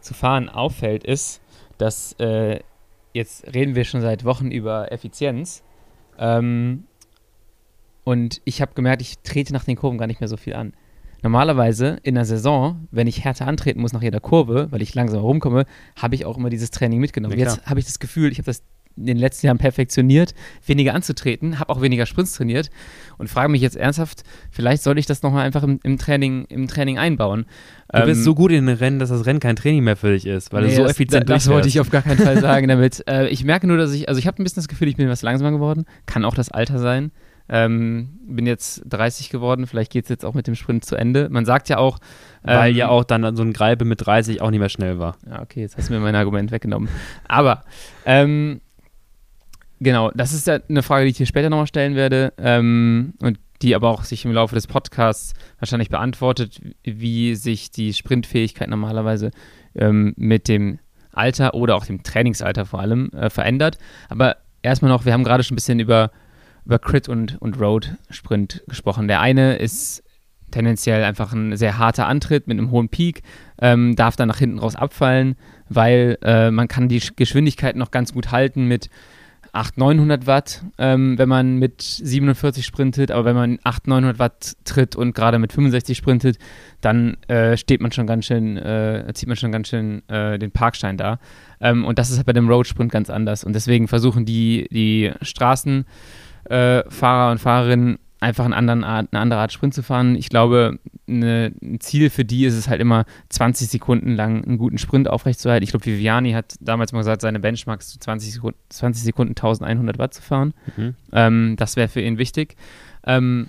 zu 0.00 0.14
fahren 0.14 0.48
auffällt, 0.48 1.04
ist, 1.04 1.40
dass 1.78 2.12
äh, 2.20 2.60
jetzt 3.14 3.54
reden 3.54 3.74
wir 3.74 3.84
schon 3.84 4.00
seit 4.00 4.24
Wochen 4.24 4.50
über 4.50 4.92
Effizienz. 4.92 5.62
Ähm, 6.18 6.84
und 8.04 8.40
ich 8.44 8.60
habe 8.62 8.72
gemerkt, 8.74 9.02
ich 9.02 9.18
trete 9.18 9.52
nach 9.52 9.64
den 9.64 9.76
Kurven 9.76 9.98
gar 9.98 10.06
nicht 10.06 10.20
mehr 10.20 10.28
so 10.28 10.36
viel 10.36 10.54
an. 10.54 10.72
Normalerweise 11.22 11.98
in 12.04 12.14
der 12.14 12.24
Saison, 12.24 12.86
wenn 12.90 13.06
ich 13.08 13.24
härter 13.24 13.46
antreten 13.46 13.80
muss 13.80 13.92
nach 13.92 14.02
jeder 14.02 14.20
Kurve, 14.20 14.68
weil 14.70 14.82
ich 14.82 14.94
langsam 14.94 15.20
rumkomme, 15.20 15.64
habe 15.96 16.14
ich 16.14 16.24
auch 16.24 16.38
immer 16.38 16.48
dieses 16.48 16.70
Training 16.70 17.00
mitgenommen. 17.00 17.34
Klar. 17.36 17.56
Jetzt 17.56 17.66
habe 17.66 17.80
ich 17.80 17.86
das 17.86 17.98
Gefühl, 17.98 18.30
ich 18.30 18.38
habe 18.38 18.46
das 18.46 18.62
in 18.98 19.06
den 19.06 19.16
letzten 19.16 19.46
Jahren 19.46 19.58
perfektioniert, 19.58 20.34
weniger 20.66 20.94
anzutreten, 20.94 21.58
habe 21.58 21.70
auch 21.70 21.80
weniger 21.80 22.04
Sprints 22.06 22.32
trainiert 22.34 22.70
und 23.16 23.28
frage 23.30 23.48
mich 23.50 23.62
jetzt 23.62 23.76
ernsthaft, 23.76 24.22
vielleicht 24.50 24.82
sollte 24.82 25.00
ich 25.00 25.06
das 25.06 25.22
nochmal 25.22 25.46
einfach 25.46 25.62
im, 25.62 25.80
im, 25.82 25.98
Training, 25.98 26.44
im 26.48 26.68
Training 26.68 26.98
einbauen. 26.98 27.46
Du 27.92 28.02
bist 28.04 28.18
Ähm, 28.18 28.24
so 28.24 28.34
gut 28.34 28.52
in 28.52 28.66
den 28.66 28.76
Rennen, 28.76 28.98
dass 28.98 29.08
das 29.08 29.24
Rennen 29.26 29.40
kein 29.40 29.56
Training 29.56 29.82
mehr 29.84 29.96
für 29.96 30.12
dich 30.12 30.26
ist, 30.26 30.52
weil 30.52 30.64
Nee, 30.64 30.70
du 30.70 30.76
so 30.76 30.82
das, 30.82 30.92
effizient 30.92 31.28
da- 31.28 31.34
Das 31.34 31.48
wollte 31.48 31.68
ich 31.68 31.80
auf 31.80 31.90
gar 31.90 32.02
keinen 32.02 32.18
Fall 32.18 32.40
sagen 32.40 32.68
damit. 32.68 33.02
Äh, 33.08 33.28
ich 33.28 33.44
merke 33.44 33.66
nur, 33.66 33.76
dass 33.78 33.92
ich, 33.94 34.08
also 34.08 34.18
ich 34.18 34.26
habe 34.26 34.42
ein 34.42 34.44
bisschen 34.44 34.60
das 34.60 34.68
Gefühl, 34.68 34.88
ich 34.88 34.96
bin 34.96 35.08
was 35.08 35.22
langsamer 35.22 35.50
geworden. 35.52 35.84
Kann 36.06 36.24
auch 36.26 36.34
das 36.34 36.50
Alter 36.50 36.78
sein. 36.78 37.10
Ähm, 37.50 38.10
bin 38.26 38.44
jetzt 38.46 38.82
30 38.86 39.30
geworden, 39.30 39.66
vielleicht 39.66 39.90
geht 39.90 40.04
es 40.04 40.10
jetzt 40.10 40.24
auch 40.26 40.34
mit 40.34 40.46
dem 40.46 40.54
Sprint 40.54 40.84
zu 40.84 40.96
Ende. 40.96 41.28
Man 41.30 41.46
sagt 41.46 41.70
ja 41.70 41.78
auch. 41.78 41.98
Weil 42.42 42.72
ähm, 42.72 42.76
ja 42.76 42.88
auch 42.88 43.04
dann 43.04 43.34
so 43.36 43.42
ein 43.42 43.54
Greipe 43.54 43.86
mit 43.86 44.04
30 44.04 44.42
auch 44.42 44.50
nicht 44.50 44.60
mehr 44.60 44.68
schnell 44.68 44.98
war. 44.98 45.16
Ja, 45.26 45.40
okay, 45.40 45.60
jetzt 45.62 45.78
hast 45.78 45.88
du 45.88 45.94
mir 45.94 46.00
mein 46.00 46.14
Argument 46.14 46.50
weggenommen. 46.50 46.90
Aber, 47.26 47.62
ähm, 48.04 48.60
genau, 49.80 50.10
das 50.14 50.32
ist 50.32 50.46
ja 50.46 50.58
eine 50.68 50.82
Frage, 50.82 51.04
die 51.04 51.10
ich 51.10 51.16
dir 51.16 51.26
später 51.26 51.50
nochmal 51.50 51.66
stellen 51.66 51.94
werde 51.94 52.32
ähm, 52.38 53.14
und 53.20 53.38
die 53.62 53.74
aber 53.74 53.88
auch 53.88 54.04
sich 54.04 54.24
im 54.24 54.32
Laufe 54.32 54.54
des 54.54 54.66
Podcasts 54.66 55.34
wahrscheinlich 55.58 55.88
beantwortet, 55.88 56.60
wie 56.84 57.34
sich 57.34 57.70
die 57.70 57.92
Sprintfähigkeit 57.92 58.68
normalerweise 58.68 59.30
ähm, 59.74 60.14
mit 60.16 60.46
dem 60.46 60.78
Alter 61.12 61.54
oder 61.54 61.74
auch 61.74 61.84
dem 61.84 62.04
Trainingsalter 62.04 62.66
vor 62.66 62.80
allem 62.80 63.10
äh, 63.10 63.30
verändert. 63.30 63.78
Aber 64.08 64.36
erstmal 64.62 64.90
noch, 64.90 65.04
wir 65.04 65.12
haben 65.12 65.24
gerade 65.24 65.42
schon 65.42 65.54
ein 65.54 65.56
bisschen 65.56 65.80
über, 65.80 66.12
über 66.64 66.78
Crit 66.78 67.08
und, 67.08 67.40
und 67.42 67.58
Road-Sprint 67.58 68.62
gesprochen. 68.68 69.08
Der 69.08 69.20
eine 69.20 69.56
ist 69.56 70.04
tendenziell 70.52 71.02
einfach 71.02 71.32
ein 71.32 71.56
sehr 71.56 71.78
harter 71.78 72.06
Antritt 72.06 72.46
mit 72.46 72.58
einem 72.58 72.70
hohen 72.70 72.88
Peak, 72.88 73.22
ähm, 73.60 73.96
darf 73.96 74.14
dann 74.14 74.28
nach 74.28 74.38
hinten 74.38 74.60
raus 74.60 74.76
abfallen, 74.76 75.36
weil 75.68 76.16
äh, 76.22 76.50
man 76.52 76.68
kann 76.68 76.88
die 76.88 77.00
Sch- 77.00 77.12
Geschwindigkeit 77.16 77.74
noch 77.74 77.90
ganz 77.90 78.12
gut 78.12 78.30
halten 78.30 78.66
mit 78.66 78.88
800, 79.52 79.76
900 79.76 80.26
Watt, 80.26 80.62
ähm, 80.78 81.18
wenn 81.18 81.28
man 81.28 81.56
mit 81.56 81.80
47 81.80 82.64
sprintet, 82.64 83.10
aber 83.10 83.24
wenn 83.24 83.36
man 83.36 83.58
800, 83.64 83.86
900 83.86 84.18
Watt 84.18 84.56
tritt 84.64 84.96
und 84.96 85.14
gerade 85.14 85.38
mit 85.38 85.52
65 85.52 85.96
sprintet, 85.96 86.38
dann 86.80 87.16
äh, 87.28 87.56
steht 87.56 87.80
man 87.80 87.92
schon 87.92 88.06
ganz 88.06 88.26
schön, 88.26 88.56
äh, 88.56 89.10
zieht 89.14 89.28
man 89.28 89.36
schon 89.36 89.52
ganz 89.52 89.68
schön 89.68 90.08
äh, 90.08 90.38
den 90.38 90.50
Parkstein 90.50 90.96
da. 90.96 91.18
Ähm, 91.60 91.84
und 91.84 91.98
das 91.98 92.10
ist 92.10 92.16
halt 92.16 92.26
bei 92.26 92.32
dem 92.32 92.48
Roadsprint 92.48 92.92
ganz 92.92 93.10
anders. 93.10 93.44
Und 93.44 93.54
deswegen 93.54 93.88
versuchen 93.88 94.24
die, 94.24 94.68
die 94.70 95.12
Straßenfahrer 95.22 97.28
äh, 97.28 97.30
und 97.30 97.38
Fahrerinnen 97.38 97.98
einfach 98.20 98.44
eine, 98.44 98.56
anderen 98.56 98.84
Art, 98.84 99.08
eine 99.12 99.20
andere 99.20 99.40
Art 99.40 99.52
Sprint 99.52 99.74
zu 99.74 99.82
fahren. 99.82 100.16
Ich 100.16 100.28
glaube, 100.28 100.78
eine, 101.06 101.52
ein 101.62 101.80
Ziel 101.80 102.10
für 102.10 102.24
die 102.24 102.44
ist 102.44 102.54
es 102.54 102.68
halt 102.68 102.80
immer, 102.80 103.04
20 103.28 103.68
Sekunden 103.68 104.14
lang 104.14 104.44
einen 104.44 104.58
guten 104.58 104.78
Sprint 104.78 105.08
aufrechtzuerhalten. 105.08 105.64
Ich 105.64 105.70
glaube, 105.70 105.86
Viviani 105.86 106.32
hat 106.32 106.54
damals 106.60 106.92
mal 106.92 107.00
gesagt, 107.00 107.22
seine 107.22 107.40
Benchmark 107.40 107.80
ist 107.80 107.90
zu 107.90 107.98
20 107.98 108.32
Sekunden, 108.32 108.58
20 108.70 109.04
Sekunden 109.04 109.30
1100 109.32 109.98
Watt 109.98 110.14
zu 110.14 110.22
fahren. 110.22 110.54
Mhm. 110.76 110.94
Ähm, 111.12 111.54
das 111.56 111.76
wäre 111.76 111.88
für 111.88 112.00
ihn 112.00 112.18
wichtig. 112.18 112.56
Ähm, 113.06 113.48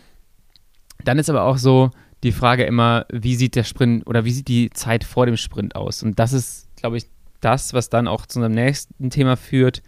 dann 1.04 1.18
ist 1.18 1.30
aber 1.30 1.44
auch 1.44 1.58
so 1.58 1.92
die 2.24 2.32
Frage 2.32 2.64
immer, 2.64 3.06
wie 3.12 3.36
sieht 3.36 3.56
der 3.56 3.64
Sprint 3.64 4.06
oder 4.06 4.26
wie 4.26 4.32
sieht 4.32 4.48
die 4.48 4.70
Zeit 4.72 5.04
vor 5.04 5.26
dem 5.26 5.38
Sprint 5.38 5.76
aus? 5.76 6.04
Und 6.04 6.20
das 6.20 6.34
ist, 6.34 6.68
glaube 6.76 6.98
ich, 6.98 7.06
das, 7.40 7.74
was 7.74 7.90
dann 7.90 8.08
auch 8.08 8.26
zu 8.26 8.40
unserem 8.40 8.54
nächsten 8.54 9.10
Thema 9.10 9.38
führt. 9.38 9.82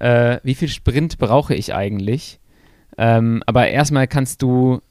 Äh, 0.00 0.38
wie 0.42 0.54
viel 0.54 0.68
Sprint 0.68 1.18
brauche 1.18 1.54
ich 1.54 1.74
eigentlich? 1.74 2.39
Ähm, 3.02 3.42
aber 3.46 3.68
erstmal 3.68 4.06
kannst 4.06 4.42
du, 4.42 4.82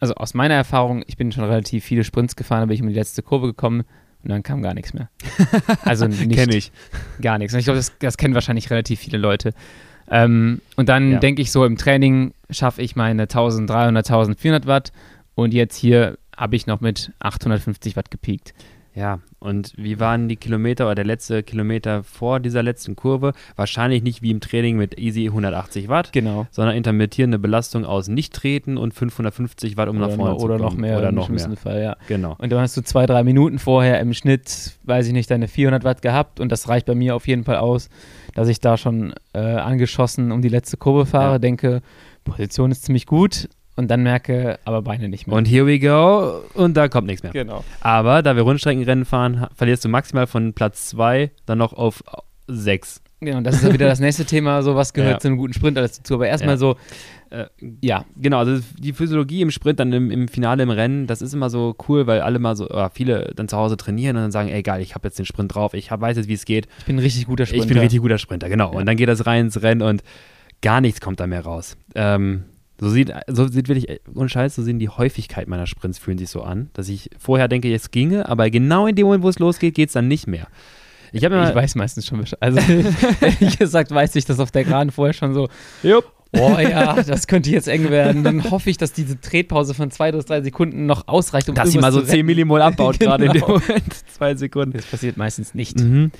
also 0.00 0.14
aus 0.14 0.34
meiner 0.34 0.54
Erfahrung, 0.54 1.04
ich 1.06 1.16
bin 1.16 1.30
schon 1.30 1.44
relativ 1.44 1.84
viele 1.84 2.02
Sprints 2.02 2.34
gefahren, 2.34 2.60
da 2.62 2.66
bin 2.66 2.74
ich 2.74 2.82
um 2.82 2.88
die 2.88 2.94
letzte 2.94 3.22
Kurve 3.22 3.46
gekommen 3.46 3.84
und 4.24 4.30
dann 4.30 4.42
kam 4.42 4.62
gar 4.62 4.74
nichts 4.74 4.92
mehr. 4.94 5.08
Also 5.84 6.06
nicht, 6.08 6.30
Kenn 6.32 6.50
ich. 6.50 6.72
Gar 7.20 7.38
nichts. 7.38 7.54
Und 7.54 7.60
ich 7.60 7.66
glaube, 7.66 7.78
das, 7.78 7.96
das 8.00 8.16
kennen 8.16 8.34
wahrscheinlich 8.34 8.68
relativ 8.70 8.98
viele 8.98 9.18
Leute. 9.18 9.52
Ähm, 10.10 10.60
und 10.76 10.88
dann 10.88 11.12
Ja. 11.12 11.18
denke 11.20 11.40
ich 11.40 11.52
so, 11.52 11.64
im 11.64 11.76
Training 11.76 12.34
schaffe 12.50 12.82
ich 12.82 12.96
meine 12.96 13.22
1300, 13.22 14.04
1400 14.10 14.66
Watt 14.66 14.92
und 15.36 15.54
jetzt 15.54 15.76
hier 15.76 16.18
habe 16.36 16.56
ich 16.56 16.66
noch 16.66 16.80
mit 16.80 17.12
850 17.20 17.94
Watt 17.96 18.10
gepiekt. 18.10 18.54
Ja, 18.94 19.20
und 19.38 19.72
wie 19.76 19.98
waren 20.00 20.28
die 20.28 20.36
Kilometer 20.36 20.84
oder 20.84 20.94
der 20.96 21.04
letzte 21.06 21.42
Kilometer 21.42 22.04
vor 22.04 22.40
dieser 22.40 22.62
letzten 22.62 22.94
Kurve? 22.94 23.32
Wahrscheinlich 23.56 24.02
nicht 24.02 24.20
wie 24.20 24.30
im 24.30 24.40
Training 24.40 24.76
mit 24.76 24.98
easy 24.98 25.24
180 25.28 25.88
Watt, 25.88 26.12
Genau. 26.12 26.46
sondern 26.50 26.76
intermittierende 26.76 27.38
Belastung 27.38 27.86
aus 27.86 28.08
Nicht-Treten 28.08 28.76
und 28.76 28.92
550 28.92 29.78
Watt, 29.78 29.88
um 29.88 29.96
nach 29.96 30.08
oder 30.08 30.16
vorne 30.16 30.30
noch, 30.32 30.38
zu 30.38 30.44
oder 30.44 30.56
kommen. 30.58 30.64
noch 30.68 30.76
mehr 30.76 30.98
Oder 30.98 31.10
noch 31.10 31.28
mehr. 31.30 31.38
schlimmsten 31.38 31.56
Fall, 31.56 31.82
ja. 31.82 31.96
Genau. 32.06 32.34
Und 32.38 32.52
dann 32.52 32.60
hast 32.60 32.76
du 32.76 32.82
zwei, 32.82 33.06
drei 33.06 33.24
Minuten 33.24 33.58
vorher 33.58 33.98
im 34.00 34.12
Schnitt, 34.12 34.72
weiß 34.84 35.06
ich 35.06 35.12
nicht, 35.14 35.30
deine 35.30 35.48
400 35.48 35.84
Watt 35.84 36.02
gehabt 36.02 36.38
und 36.38 36.52
das 36.52 36.68
reicht 36.68 36.84
bei 36.86 36.94
mir 36.94 37.16
auf 37.16 37.26
jeden 37.26 37.44
Fall 37.44 37.56
aus, 37.56 37.88
dass 38.34 38.48
ich 38.48 38.60
da 38.60 38.76
schon 38.76 39.14
äh, 39.32 39.38
angeschossen 39.38 40.32
um 40.32 40.42
die 40.42 40.48
letzte 40.50 40.76
Kurve 40.76 41.06
fahre, 41.06 41.32
Ja. 41.34 41.38
denke, 41.38 41.80
Position 42.24 42.70
ist 42.70 42.84
ziemlich 42.84 43.06
gut 43.06 43.48
und 43.76 43.90
dann 43.90 44.02
merke, 44.02 44.58
aber 44.64 44.82
Beine 44.82 45.08
nicht 45.08 45.26
mehr. 45.26 45.36
Und 45.36 45.46
here 45.48 45.66
we 45.66 45.78
go 45.78 46.42
und 46.54 46.76
da 46.76 46.88
kommt 46.88 47.06
nichts 47.06 47.22
mehr. 47.22 47.32
genau. 47.32 47.64
Aber 47.80 48.22
da 48.22 48.36
wir 48.36 48.42
Rundstreckenrennen 48.42 49.04
fahren, 49.04 49.46
verlierst 49.54 49.84
du 49.84 49.88
maximal 49.88 50.26
von 50.26 50.52
Platz 50.52 50.88
2 50.90 51.30
dann 51.46 51.58
noch 51.58 51.72
auf 51.72 52.02
6. 52.48 53.00
Genau, 53.20 53.38
und 53.38 53.44
das 53.44 53.56
ist 53.56 53.62
ja 53.64 53.72
wieder 53.72 53.86
das 53.86 54.00
nächste 54.00 54.24
Thema, 54.24 54.62
so 54.64 54.74
was 54.74 54.92
gehört 54.92 55.12
Ja. 55.14 55.18
zu 55.20 55.28
einem 55.28 55.36
guten 55.36 55.52
Sprint 55.52 55.78
alles 55.78 55.96
dazu. 55.98 56.14
Aber 56.14 56.26
erstmal 56.28 56.54
Ja. 56.54 56.58
so, 56.58 56.76
Äh, 57.30 57.46
ja, 57.80 58.04
Genau, 58.16 58.40
also 58.40 58.62
die 58.78 58.92
Physiologie 58.92 59.40
im 59.40 59.50
Sprint, 59.50 59.80
dann 59.80 59.90
im, 59.94 60.10
im 60.10 60.28
Finale 60.28 60.62
im 60.64 60.68
Rennen, 60.68 61.06
das 61.06 61.22
ist 61.22 61.32
immer 61.32 61.48
so 61.48 61.74
cool, 61.88 62.06
weil 62.06 62.20
alle 62.20 62.38
mal 62.38 62.54
so, 62.56 62.66
oder 62.68 62.90
viele 62.90 63.32
dann 63.34 63.48
zu 63.48 63.56
Hause 63.56 63.78
trainieren 63.78 64.16
und 64.16 64.22
dann 64.24 64.32
sagen, 64.32 64.50
ey 64.50 64.62
geil, 64.62 64.82
ich 64.82 64.94
habe 64.94 65.08
jetzt 65.08 65.18
den 65.18 65.24
Sprint 65.24 65.54
drauf, 65.54 65.72
ich 65.72 65.90
hab, 65.90 66.02
weiß 66.02 66.18
jetzt, 66.18 66.28
wie 66.28 66.34
es 66.34 66.44
geht. 66.44 66.68
ich 66.80 66.84
bin 66.84 66.96
ein 66.96 66.98
richtig 66.98 67.24
guter 67.26 67.46
Sprinter. 67.46 67.62
Ich 67.64 67.68
bin 67.68 67.78
ein 67.78 67.80
richtig 67.80 68.00
guter 68.02 68.18
Sprinter, 68.18 68.50
genau. 68.50 68.72
Ja. 68.72 68.78
Und 68.80 68.84
dann 68.84 68.98
geht 68.98 69.08
das 69.08 69.24
rein 69.24 69.46
ins 69.46 69.62
Rennen 69.62 69.80
und 69.80 70.02
gar 70.60 70.82
nichts 70.82 71.00
kommt 71.00 71.20
da 71.20 71.26
mehr 71.26 71.40
raus. 71.42 71.78
Ähm, 71.94 72.44
so 72.82 72.90
sieht, 72.90 73.12
so 73.28 73.46
sieht 73.46 73.68
wirklich, 73.68 74.00
ohne 74.12 74.28
Scheiß, 74.28 74.56
so 74.56 74.62
sehen 74.64 74.80
die 74.80 74.88
Häufigkeit 74.88 75.46
meiner 75.46 75.68
Sprints 75.68 75.98
fühlen 75.98 76.18
sich 76.18 76.30
so 76.30 76.42
an, 76.42 76.68
dass 76.72 76.88
ich 76.88 77.10
vorher 77.16 77.46
denke, 77.46 77.72
es 77.72 77.92
ginge, 77.92 78.28
aber 78.28 78.50
genau 78.50 78.88
in 78.88 78.96
dem 78.96 79.06
Moment, 79.06 79.22
wo 79.22 79.28
es 79.28 79.38
losgeht, 79.38 79.76
geht 79.76 79.90
es 79.90 79.92
dann 79.92 80.08
nicht 80.08 80.26
mehr. 80.26 80.48
Ich 81.12 81.22
Ich 81.22 81.30
weiß 81.30 81.76
meistens 81.76 82.08
schon 82.08 82.18
Bescheid. 82.18 82.42
Also, 82.42 82.58
ehrlich 83.20 83.56
gesagt, 83.56 83.92
weiß 83.92 84.16
ich 84.16 84.24
das 84.24 84.40
auf 84.40 84.50
der 84.50 84.64
Geraden 84.64 84.90
vorher 84.90 85.12
schon 85.12 85.32
so, 85.32 85.48
Jupp. 85.84 86.06
oh 86.36 86.56
ja, 86.58 87.00
das 87.00 87.28
könnte 87.28 87.50
jetzt 87.50 87.68
eng 87.68 87.88
werden. 87.88 88.24
Dann 88.24 88.50
hoffe 88.50 88.68
ich, 88.68 88.78
dass 88.78 88.92
diese 88.92 89.20
Tretpause 89.20 89.74
von 89.74 89.92
zwei 89.92 90.10
bis 90.10 90.24
drei 90.24 90.42
Sekunden 90.42 90.86
noch 90.86 91.06
ausreicht, 91.06 91.48
um 91.48 91.54
dass 91.54 91.70
sie 91.70 91.78
mal 91.78 91.92
so 91.92 92.00
zu 92.00 92.06
10 92.06 92.14
retten. 92.14 92.26
Millimol 92.26 92.62
abbaut, 92.62 92.98
gerade 92.98 93.26
in 93.26 93.32
dem 93.32 93.42
Genau. 93.42 93.58
Moment, 93.60 93.94
zwei 94.12 94.34
Sekunden. 94.34 94.72
Das 94.72 94.86
passiert 94.86 95.16
meistens 95.16 95.54
nicht. 95.54 95.78
Mhm. 95.78 96.10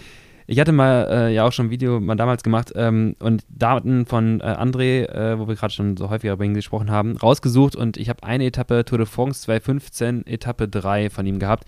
Ich 0.47 0.59
hatte 0.61 0.72
mal 0.72 1.07
äh, 1.11 1.34
ja 1.34 1.45
auch 1.45 1.53
schon 1.53 1.66
ein 1.66 1.70
Video 1.70 2.01
mal 2.01 2.16
damals 2.16 2.43
gemacht 2.43 2.72
ähm, 2.74 3.14
und 3.20 3.45
Daten 3.49 4.07
von 4.07 4.40
äh, 4.40 4.45
André, 4.45 5.05
äh, 5.09 5.38
wo 5.38 5.47
wir 5.49 5.55
gerade 5.55 5.72
schon 5.72 5.97
so 5.97 6.11
häufiger 6.11 6.32
über 6.34 6.45
ihn 6.45 6.55
gesprochen 6.55 6.90
haben, 6.90 7.16
rausgesucht 7.16 7.76
und 7.76 7.97
ich 7.97 8.09
habe 8.09 8.22
eine 8.24 8.45
Etappe 8.47 8.84
Tour 8.84 8.99
de 8.99 9.07
France 9.07 9.43
2015, 9.43 10.26
Etappe 10.26 10.68
3 10.68 11.11
von 11.11 11.26
ihm 11.26 11.38
gehabt. 11.38 11.64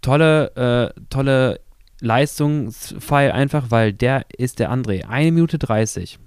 Tolle, 0.00 0.92
äh, 0.96 1.00
tolle 1.10 1.60
Leistungsfeil 2.00 3.32
einfach, 3.32 3.70
weil 3.70 3.92
der 3.92 4.24
ist 4.36 4.58
der 4.58 4.70
André. 4.72 5.06
1 5.06 5.32
Minute 5.32 5.58
30 5.58 6.18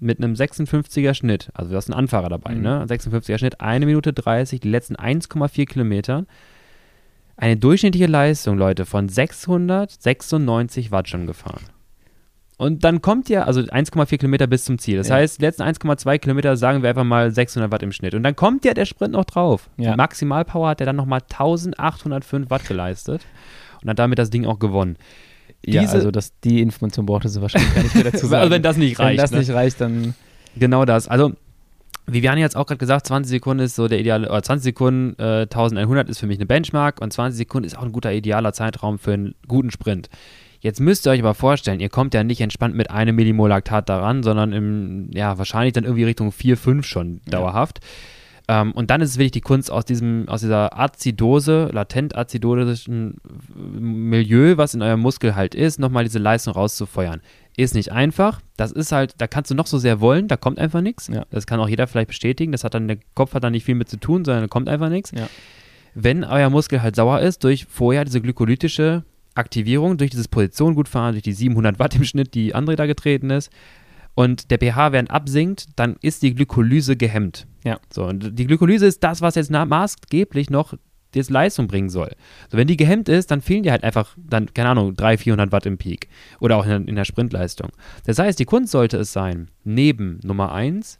mit 0.00 0.18
einem 0.18 0.34
56er 0.34 1.12
Schnitt, 1.14 1.50
also 1.54 1.70
du 1.72 1.76
hast 1.76 1.90
einen 1.90 1.98
Anfahrer 1.98 2.28
dabei, 2.28 2.54
Mhm. 2.54 2.62
ne? 2.62 2.86
56er 2.86 3.36
Schnitt, 3.38 3.60
1 3.60 3.84
Minute 3.84 4.12
30, 4.12 4.60
die 4.60 4.68
letzten 4.70 4.94
1,4 4.96 5.66
Kilometer. 5.66 6.24
Eine 7.38 7.56
durchschnittliche 7.56 8.06
Leistung, 8.06 8.58
Leute, 8.58 8.84
von 8.84 9.08
696 9.08 10.90
Watt 10.90 11.08
schon 11.08 11.26
gefahren. 11.26 11.62
Und 12.56 12.82
dann 12.82 13.00
kommt 13.00 13.28
ja, 13.28 13.44
also 13.44 13.60
1,4 13.60 14.18
Kilometer 14.18 14.48
bis 14.48 14.64
zum 14.64 14.78
Ziel. 14.80 14.96
Das 14.98 15.08
Ja. 15.08 15.14
heißt, 15.14 15.38
die 15.40 15.44
letzten 15.44 15.62
1,2 15.62 16.18
Kilometer 16.18 16.56
sagen 16.56 16.82
wir 16.82 16.90
einfach 16.90 17.04
mal 17.04 17.30
600 17.30 17.70
Watt 17.70 17.84
im 17.84 17.92
Schnitt. 17.92 18.14
Und 18.14 18.24
dann 18.24 18.34
kommt 18.34 18.64
ja 18.64 18.74
der 18.74 18.84
Sprint 18.84 19.12
noch 19.12 19.24
drauf. 19.24 19.70
Ja. 19.76 19.94
Maximalpower 19.96 20.68
hat 20.70 20.80
er 20.80 20.86
dann 20.86 20.96
nochmal 20.96 21.20
1805 21.20 22.50
Watt 22.50 22.66
geleistet 22.66 23.24
und 23.82 23.88
hat 23.90 23.98
damit 24.00 24.18
das 24.18 24.30
Ding 24.30 24.44
auch 24.44 24.58
gewonnen. 24.58 24.96
Ja, 25.64 25.82
Diese- 25.82 25.94
also 25.94 26.10
das, 26.10 26.32
die 26.40 26.60
Information 26.60 27.06
brauchte 27.06 27.28
sie 27.28 27.40
wahrscheinlich 27.40 27.72
gar 27.74 27.82
nicht 27.84 27.94
mehr 27.94 28.04
dazu 28.04 28.26
sagen. 28.26 28.32
Also 28.40 28.50
wenn 28.50 28.62
das 28.62 28.76
nicht 28.76 28.98
reicht. 28.98 29.10
Wenn 29.18 29.22
das 29.22 29.30
ne? 29.30 29.38
nicht 29.38 29.50
reicht, 29.50 29.80
dann 29.80 30.14
Genau 30.56 30.84
das. 30.84 31.06
Also, 31.06 31.34
Viviane 32.12 32.42
hat 32.42 32.50
es 32.50 32.56
auch 32.56 32.66
gerade 32.66 32.78
gesagt, 32.78 33.06
20 33.06 33.30
Sekunden 33.30 33.62
ist 33.62 33.76
so 33.76 33.88
der 33.88 34.00
ideale, 34.00 34.28
oder 34.28 34.42
20 34.42 34.64
Sekunden, 34.64 35.18
äh, 35.18 35.46
1100 35.46 36.08
ist 36.08 36.18
für 36.18 36.26
mich 36.26 36.38
eine 36.38 36.46
Benchmark 36.46 37.00
und 37.00 37.12
20 37.12 37.36
Sekunden 37.38 37.66
ist 37.66 37.78
auch 37.78 37.82
ein 37.82 37.92
guter 37.92 38.12
idealer 38.12 38.52
Zeitraum 38.52 38.98
für 38.98 39.12
einen 39.12 39.34
guten 39.46 39.70
Sprint. 39.70 40.08
Jetzt 40.60 40.80
müsst 40.80 41.06
ihr 41.06 41.10
euch 41.10 41.20
aber 41.20 41.34
vorstellen, 41.34 41.80
ihr 41.80 41.88
kommt 41.88 42.14
ja 42.14 42.24
nicht 42.24 42.40
entspannt 42.40 42.74
mit 42.74 42.90
einem 42.90 43.14
Millimol 43.14 43.48
Laktat 43.48 43.88
daran, 43.88 44.22
sondern 44.22 44.52
im, 44.52 45.10
ja, 45.12 45.38
wahrscheinlich 45.38 45.72
dann 45.72 45.84
irgendwie 45.84 46.04
Richtung 46.04 46.32
4, 46.32 46.56
5 46.56 46.86
schon 46.86 47.20
Ja. 47.30 47.38
Ähm, 48.50 48.72
und 48.72 48.90
dann 48.90 49.02
ist 49.02 49.10
es 49.10 49.18
wirklich 49.18 49.32
die 49.32 49.40
Kunst 49.42 49.70
aus 49.70 49.84
diesem, 49.84 50.26
aus 50.26 50.40
dieser 50.40 50.78
Azidose, 50.78 51.68
latent 51.70 52.16
azidosischen 52.16 53.18
Milieu, 53.54 54.56
was 54.56 54.72
in 54.74 54.80
eurem 54.80 55.00
Muskel 55.00 55.36
halt 55.36 55.54
ist, 55.54 55.78
nochmal 55.78 56.04
diese 56.04 56.18
Leistung 56.18 56.54
rauszufeuern. 56.54 57.20
Ist 57.58 57.74
nicht 57.74 57.92
einfach. 57.92 58.40
Das 58.56 58.72
ist 58.72 58.90
halt, 58.90 59.14
da 59.18 59.26
kannst 59.26 59.50
du 59.50 59.54
noch 59.54 59.66
so 59.66 59.76
sehr 59.76 60.00
wollen, 60.00 60.28
da 60.28 60.36
kommt 60.36 60.58
einfach 60.58 60.80
nichts. 60.80 61.08
Ja. 61.08 61.26
Das 61.30 61.46
kann 61.46 61.60
auch 61.60 61.68
jeder 61.68 61.86
vielleicht 61.86 62.08
bestätigen. 62.08 62.52
Das 62.52 62.64
hat 62.64 62.72
dann, 62.72 62.88
der 62.88 62.98
Kopf 63.14 63.34
hat 63.34 63.44
dann 63.44 63.52
nicht 63.52 63.64
viel 63.64 63.74
mit 63.74 63.90
zu 63.90 63.98
tun, 63.98 64.24
sondern 64.24 64.44
da 64.44 64.48
kommt 64.48 64.68
einfach 64.68 64.88
nichts. 64.88 65.10
Ja. 65.10 65.28
Wenn 65.94 66.24
euer 66.24 66.48
Muskel 66.48 66.80
halt 66.80 66.96
sauer 66.96 67.20
ist, 67.20 67.44
durch 67.44 67.66
vorher 67.68 68.04
diese 68.04 68.20
glykolytische 68.22 69.04
Aktivierung, 69.34 69.98
durch 69.98 70.10
dieses 70.10 70.28
Position 70.28 70.74
gut 70.74 70.88
fahren, 70.88 71.12
durch 71.12 71.22
die 71.22 71.32
700 71.32 71.78
Watt 71.78 71.94
im 71.96 72.04
Schnitt, 72.04 72.34
die 72.34 72.54
André 72.54 72.76
da 72.76 72.86
getreten 72.86 73.30
ist, 73.30 73.50
und 74.18 74.50
der 74.50 74.58
pH-Wert 74.58 75.12
absinkt, 75.12 75.66
dann 75.76 75.94
ist 76.02 76.22
die 76.24 76.34
Glykolyse 76.34 76.96
gehemmt. 76.96 77.46
Ja. 77.62 77.78
So, 77.88 78.04
und 78.04 78.36
die 78.36 78.48
Glykolyse 78.48 78.84
ist 78.86 79.04
das, 79.04 79.20
was 79.22 79.36
jetzt 79.36 79.52
maßgeblich 79.52 80.50
noch 80.50 80.74
jetzt 81.14 81.30
Leistung 81.30 81.68
bringen 81.68 81.88
soll. 81.88 82.10
So, 82.50 82.58
wenn 82.58 82.66
die 82.66 82.76
gehemmt 82.76 83.08
ist, 83.08 83.30
dann 83.30 83.40
fehlen 83.42 83.62
dir 83.62 83.70
halt 83.70 83.84
einfach, 83.84 84.16
dann, 84.18 84.52
keine 84.52 84.70
Ahnung, 84.70 84.96
300, 84.96 85.20
400 85.20 85.52
Watt 85.52 85.66
im 85.66 85.78
Peak 85.78 86.08
oder 86.40 86.56
auch 86.56 86.64
in, 86.64 86.70
der- 86.70 86.88
in 86.88 86.96
der 86.96 87.04
Sprintleistung. 87.04 87.68
Das 88.06 88.18
heißt, 88.18 88.40
die 88.40 88.44
Kunst 88.44 88.72
sollte 88.72 88.96
es 88.96 89.12
sein, 89.12 89.50
neben 89.62 90.18
Nummer 90.24 90.50
1, 90.50 90.98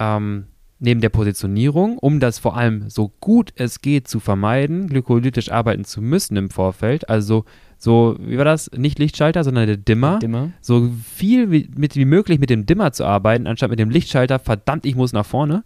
ähm, 0.00 0.46
neben 0.80 1.00
der 1.00 1.10
Positionierung, 1.10 1.98
um 1.98 2.18
das 2.18 2.40
vor 2.40 2.56
allem 2.56 2.90
so 2.90 3.12
gut 3.20 3.52
es 3.54 3.80
geht 3.80 4.08
zu 4.08 4.18
vermeiden, 4.18 4.88
glykolytisch 4.88 5.52
arbeiten 5.52 5.84
zu 5.84 6.02
müssen 6.02 6.36
im 6.36 6.50
Vorfeld, 6.50 7.08
also 7.08 7.26
so, 7.26 7.44
wie 7.86 8.36
war 8.36 8.44
das, 8.44 8.70
nicht 8.76 8.98
Lichtschalter, 8.98 9.42
sondern 9.42 9.66
der 9.66 9.76
Dimmer, 9.78 10.18
Dimmer. 10.18 10.50
so 10.60 10.90
viel 11.14 11.50
wie, 11.50 11.68
mit, 11.76 11.96
wie 11.96 12.04
möglich 12.04 12.38
mit 12.38 12.50
dem 12.50 12.66
Dimmer 12.66 12.92
zu 12.92 13.04
arbeiten, 13.06 13.46
anstatt 13.46 13.70
mit 13.70 13.78
dem 13.78 13.88
Lichtschalter, 13.90 14.38
verdammt, 14.38 14.84
ich 14.84 14.96
muss 14.96 15.12
nach 15.12 15.24
vorne. 15.26 15.64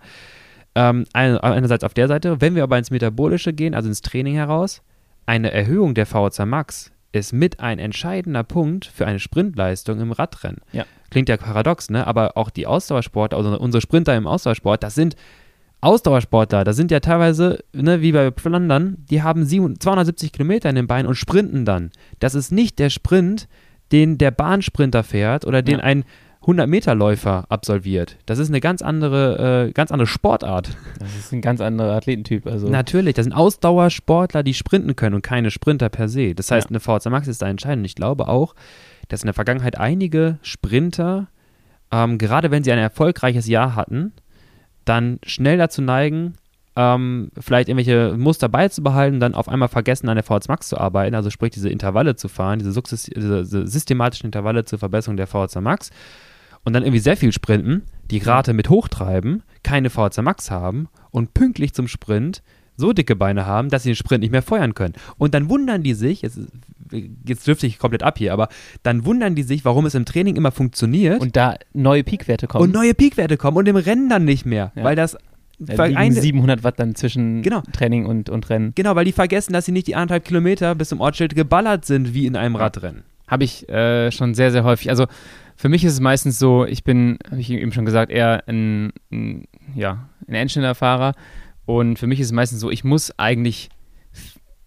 Ähm, 0.77 1.05
ein- 1.13 1.39
einerseits 1.39 1.85
auf 1.85 1.95
der 1.95 2.09
Seite. 2.09 2.41
Wenn 2.41 2.55
wir 2.55 2.63
aber 2.63 2.79
ins 2.79 2.91
Metabolische 2.91 3.53
gehen, 3.53 3.75
also 3.75 3.89
ins 3.89 4.01
Training 4.01 4.35
heraus, 4.35 4.83
eine 5.27 5.51
Erhöhung 5.53 5.95
der 5.95 6.07
VO2 6.07 6.47
Max 6.47 6.93
ist 7.13 7.33
mit 7.33 7.61
ein 7.61 7.79
entscheidender 7.79 8.43
Punkt 8.43 8.85
für 8.87 9.07
eine 9.07 9.21
Sprintleistung 9.21 10.01
im 10.01 10.11
Radrennen. 10.13 10.61
Ja. 10.73 10.85
Klingt 11.11 11.29
ja 11.29 11.37
paradox, 11.37 11.91
ne? 11.91 12.07
Aber 12.07 12.37
auch 12.37 12.51
die 12.51 12.67
Ausdauersportler, 12.67 13.39
also 13.39 13.57
unsere 13.59 13.81
Sprinter 13.81 14.17
im 14.17 14.27
Ausdauersport, 14.27 14.83
das 14.83 14.97
sind 14.97 15.15
Ausdauersportler, 15.85 16.65
das 16.65 16.77
sind 16.77 16.91
ja 16.91 17.01
teilweise, 17.01 17.63
ne, 17.73 18.01
wie 18.01 18.13
bei 18.13 18.33
Flandern, 18.33 18.97
die 19.11 19.23
haben 19.23 19.45
700 19.45 19.83
270 19.83 20.33
Kilometer 20.33 20.69
in 20.71 20.77
den 20.77 20.87
Beinen 20.87 21.07
und 21.07 21.15
sprinten 21.17 21.65
dann. 21.65 21.91
Das 22.19 22.35
ist 22.35 22.51
nicht 22.53 22.79
der 22.79 22.91
Sprint, 22.91 23.49
den 23.93 24.19
der 24.19 24.31
Bahnsprinter 24.31 25.03
fährt 25.05 25.47
oder 25.47 25.63
den 25.63 25.79
Ja. 25.79 25.85
ein 25.85 26.05
100-Meter-Läufer 26.47 27.47
absolviert. 27.49 28.17
Das 28.27 28.39
ist 28.39 28.49
eine 28.49 28.61
ganz 28.61 28.83
andere, 28.83 29.69
äh, 29.69 29.73
ganz 29.73 29.91
andere 29.91 30.07
Sportart. 30.07 30.69
Das 30.99 31.15
ist 31.17 31.33
ein 31.33 31.41
ganz 31.41 31.61
anderer 31.63 31.95
Athletentyp. 31.95 32.47
Also 32.47 32.69
Natürlich, 32.69 33.15
das 33.15 33.25
sind 33.25 33.33
Ausdauersportler, 33.33 34.43
die 34.43 34.53
sprinten 34.55 34.95
können 34.95 35.15
und 35.15 35.23
keine 35.23 35.51
Sprinter 35.51 35.89
per 35.89 36.09
se. 36.09 36.35
Das 36.35 36.51
heißt, 36.51 36.67
Ja. 36.67 36.71
eine 36.71 36.81
VZ 36.81 37.07
Max 37.11 37.29
ist 37.29 37.41
da 37.43 37.49
entscheidend. 37.49 37.87
Ich 37.87 37.95
glaube 37.95 38.29
auch, 38.29 38.55
dass 39.09 39.23
in 39.23 39.27
der 39.27 39.35
Vergangenheit 39.35 39.79
einige 39.79 40.39
Sprinter, 40.43 41.29
ähm, 41.91 42.19
gerade 42.19 42.51
wenn 42.51 42.63
sie 42.63 42.73
ein 42.73 42.79
erfolgreiches 42.79 43.47
Jahr 43.47 43.75
hatten, 43.75 44.13
dann 44.85 45.19
schnell 45.25 45.59
dazu 45.59 45.83
neigen, 45.83 46.35
ähm, 46.77 47.31
vielleicht 47.39 47.69
irgendwelche 47.69 48.17
Muster 48.17 48.49
beizubehalten, 48.49 49.21
dann 49.21 49.35
auf 49.35 49.49
einmal 49.49 49.69
vergessen, 49.69 50.09
an 50.09 50.17
der 50.17 50.25
VZ 50.25 50.49
Max 50.49 50.69
zu 50.69 50.79
arbeiten, 50.79 51.15
also 51.15 51.31
sprich 51.31 51.53
diese 51.53 51.69
Intervalle 51.69 52.17
zu 52.17 52.29
fahren, 52.29 52.59
diese, 52.59 52.73
diese, 52.83 53.67
systematischen 53.67 54.27
Intervalle 54.27 54.65
zur 54.65 54.79
Verbesserung 54.79 55.17
der 55.17 55.29
VZ 55.29 55.61
Max 55.61 55.91
und 56.65 56.73
dann 56.73 56.83
irgendwie 56.83 56.99
sehr 56.99 57.17
viel 57.17 57.33
sprinten, 57.33 57.83
die 58.11 58.19
Rate 58.19 58.55
mit 58.55 58.71
hochtreiben, 58.71 59.43
keine 59.63 59.91
VZ 59.91 60.19
Max 60.23 60.51
haben 60.51 60.89
und 61.11 61.35
pünktlich 61.35 61.75
zum 61.75 61.87
Sprint 61.87 62.43
so 62.77 62.93
dicke 62.93 63.17
Beine 63.17 63.47
haben, 63.47 63.69
dass 63.69 63.83
sie 63.85 63.91
den 63.91 63.97
Sprint 63.97 64.23
nicht 64.23 64.31
mehr 64.33 64.43
feuern 64.43 64.75
können. 64.75 64.95
Und 65.19 65.35
dann 65.35 65.49
wundern 65.49 65.83
die 65.83 65.95
sich, 65.95 66.23
jetzt, 66.23 66.39
jetzt 67.27 67.47
dürfte 67.47 67.67
ich 67.67 67.79
komplett 67.79 68.03
ab 68.03 68.19
hier, 68.19 68.33
aber 68.33 68.49
dann 68.83 69.05
wundern 69.05 69.35
die 69.35 69.43
sich, 69.43 69.65
warum 69.65 69.87
es 69.87 69.95
im 69.95 70.05
Training 70.05 70.37
immer 70.37 70.51
funktioniert 70.53 71.21
und 71.21 71.37
da 71.37 71.55
neue 71.73 72.05
Peakwerte 72.05 72.47
kommen. 72.47 72.65
und 72.65 72.75
neue 72.75 72.95
Peakwerte 72.95 73.37
kommen 73.37 73.57
und 73.59 73.69
im 73.69 73.77
Rennen 73.77 74.09
dann 74.09 74.25
nicht 74.25 74.45
mehr, 74.47 74.73
Ja. 74.75 74.85
weil 74.85 74.97
das 74.97 75.17
da 75.59 75.85
liegen 75.85 75.97
eine- 75.99 76.21
700 76.21 76.65
Watt 76.65 76.81
dann 76.81 76.97
zwischen 76.97 77.43
Genau. 77.43 77.63
Training 77.73 78.07
und, 78.07 78.29
und 78.29 78.51
Rennen. 78.51 78.73
Genau, 78.75 78.97
weil 78.97 79.05
die 79.05 79.13
vergessen, 79.13 79.53
dass 79.53 79.65
sie 79.67 79.73
nicht 79.73 79.87
die 79.87 79.95
anderthalb 79.95 80.25
Kilometer 80.25 80.75
bis 80.75 80.89
zum 80.89 81.01
Ortsschild 81.01 81.37
geballert 81.37 81.85
sind 81.85 82.13
wie 82.13 82.27
in 82.27 82.35
einem 82.37 82.57
Radrennen. 82.57 83.05
Habe 83.29 83.45
ich 83.45 83.69
äh, 83.69 84.11
schon 84.11 84.35
sehr, 84.35 84.51
sehr 84.51 84.65
häufig. 84.65 84.91
Also 84.91 85.07
für 85.57 85.69
mich 85.69 85.85
ist 85.85 85.93
es 85.93 86.01
meistens 86.01 86.41
so, 86.41 86.67
ich 86.67 86.83
bin, 86.83 87.19
habe 87.31 87.41
ich 87.41 87.49
eben 87.51 87.71
schon 87.73 87.85
gesagt, 87.85 88.11
eher 88.11 88.43
ein, 88.49 88.93
ein, 89.13 89.45
ja, 89.77 90.09
ein 90.27 90.35
Endschnellerfahrer. 90.35 91.15
Und 91.67 91.99
für 91.99 92.07
mich 92.07 92.21
ist 92.21 92.27
es 92.27 92.33
meistens 92.33 92.61
so, 92.61 92.71
ich 92.71 92.85
muss 92.85 93.19
eigentlich 93.19 93.71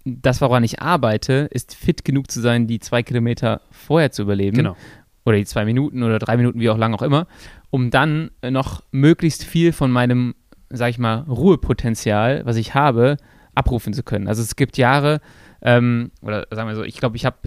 das, 0.05 0.41
woran 0.41 0.63
ich 0.63 0.81
arbeite, 0.81 1.49
ist 1.51 1.75
fit 1.75 2.05
genug 2.05 2.31
zu 2.31 2.39
sein, 2.39 2.67
die 2.67 2.79
zwei 2.79 3.03
Kilometer 3.03 3.61
vorher 3.71 4.11
zu 4.11 4.21
überleben. 4.21 4.57
Genau. 4.57 4.77
Oder 5.25 5.37
die 5.37 5.45
zwei 5.45 5.65
Minuten 5.65 6.03
oder 6.03 6.19
drei 6.19 6.37
Minuten, 6.37 6.59
wie 6.59 6.69
auch 6.69 6.77
lang 6.77 6.93
auch 6.93 7.01
immer, 7.01 7.27
um 7.69 7.91
dann 7.91 8.31
noch 8.49 8.81
möglichst 8.91 9.43
viel 9.43 9.73
von 9.73 9.91
meinem, 9.91 10.35
sag 10.69 10.89
ich 10.89 10.99
mal, 10.99 11.25
Ruhepotenzial, 11.27 12.45
was 12.45 12.55
ich 12.55 12.73
habe, 12.73 13.17
abrufen 13.53 13.93
zu 13.93 14.03
können. 14.03 14.27
Also 14.27 14.41
es 14.41 14.55
gibt 14.55 14.77
Jahre, 14.77 15.19
ähm, 15.61 16.11
oder 16.21 16.47
sagen 16.51 16.69
wir 16.69 16.75
so, 16.75 16.83
ich 16.83 16.97
glaube, 16.97 17.17
ich 17.17 17.25
habe 17.25 17.37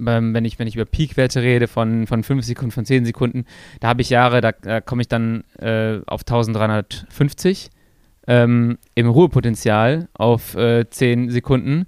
wenn 0.00 0.44
ich, 0.44 0.60
wenn 0.60 0.68
ich 0.68 0.76
über 0.76 0.84
Peakwerte 0.84 1.42
rede 1.42 1.66
von, 1.66 2.06
von 2.06 2.22
5 2.22 2.44
Sekunden, 2.44 2.70
von 2.70 2.84
10 2.84 3.04
Sekunden, 3.04 3.46
da 3.80 3.88
habe 3.88 4.00
ich 4.00 4.10
Jahre, 4.10 4.40
da, 4.40 4.52
da 4.52 4.80
komme 4.80 5.02
ich 5.02 5.08
dann 5.08 5.42
äh, 5.58 5.98
auf 6.06 6.20
1350 6.20 7.70
ähm, 8.28 8.78
im 8.94 9.08
Ruhepotenzial 9.08 10.08
auf 10.12 10.54
äh, 10.54 10.88
10 10.88 11.30
Sekunden. 11.30 11.86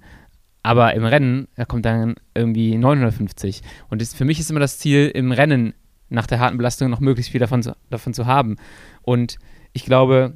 Aber 0.63 0.93
im 0.93 1.05
Rennen, 1.05 1.47
da 1.55 1.65
kommt 1.65 1.85
dann 1.85 2.15
irgendwie 2.33 2.77
950. 2.77 3.61
Und 3.89 4.01
das, 4.01 4.13
für 4.13 4.25
mich 4.25 4.39
ist 4.39 4.51
immer 4.51 4.59
das 4.59 4.77
Ziel, 4.79 5.09
im 5.13 5.31
Rennen 5.31 5.73
nach 6.09 6.27
der 6.27 6.39
harten 6.39 6.57
Belastung 6.57 6.89
noch 6.89 6.99
möglichst 6.99 7.31
viel 7.31 7.39
davon 7.39 7.63
zu, 7.63 7.75
davon 7.89 8.13
zu 8.13 8.25
haben. 8.25 8.57
Und 9.03 9.37
ich 9.73 9.85
glaube, 9.85 10.33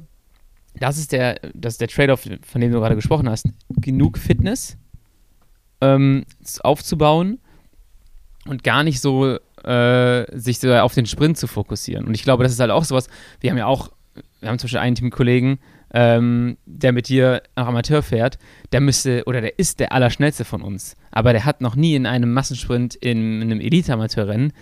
das 0.74 0.96
ist 0.96 1.12
der, 1.12 1.40
der 1.54 1.88
Trade-off, 1.88 2.28
von 2.42 2.60
dem 2.60 2.72
du 2.72 2.78
gerade 2.78 2.96
gesprochen 2.96 3.28
hast. 3.28 3.48
Genug 3.68 4.18
Fitness 4.18 4.78
ähm, 5.80 6.24
aufzubauen 6.60 7.38
und 8.46 8.62
gar 8.62 8.84
nicht 8.84 9.00
so 9.00 9.38
äh, 9.64 10.38
sich 10.38 10.60
so 10.60 10.72
auf 10.74 10.94
den 10.94 11.06
Sprint 11.06 11.36
zu 11.36 11.46
fokussieren. 11.46 12.06
Und 12.06 12.14
ich 12.14 12.22
glaube, 12.22 12.42
das 12.42 12.52
ist 12.52 12.60
halt 12.60 12.70
auch 12.70 12.84
sowas. 12.84 13.08
Wir 13.40 13.50
haben 13.50 13.58
ja 13.58 13.66
auch, 13.66 13.90
wir 14.40 14.48
haben 14.48 14.58
zum 14.58 14.66
Beispiel 14.66 14.80
einen 14.80 14.96
Teamkollegen, 14.96 15.58
ähm, 15.96 16.58
der 16.66 16.92
mit 16.92 17.08
dir 17.08 17.42
nach 17.56 17.68
Amateur 17.68 18.02
fährt, 18.02 18.38
der 18.72 18.82
müsste 18.82 19.24
oder 19.24 19.40
der 19.40 19.58
ist 19.58 19.80
der 19.80 19.92
Allerschnellste 19.92 20.44
von 20.44 20.60
uns. 20.60 20.94
Aber 21.10 21.32
der 21.32 21.46
hat 21.46 21.62
noch 21.62 21.74
nie 21.74 21.94
in 21.94 22.04
einem 22.04 22.34
Massensprint 22.34 22.94
in, 22.94 23.40
in 23.40 23.50
einem 23.50 23.60
Elite-Amateurrennen 23.60 24.52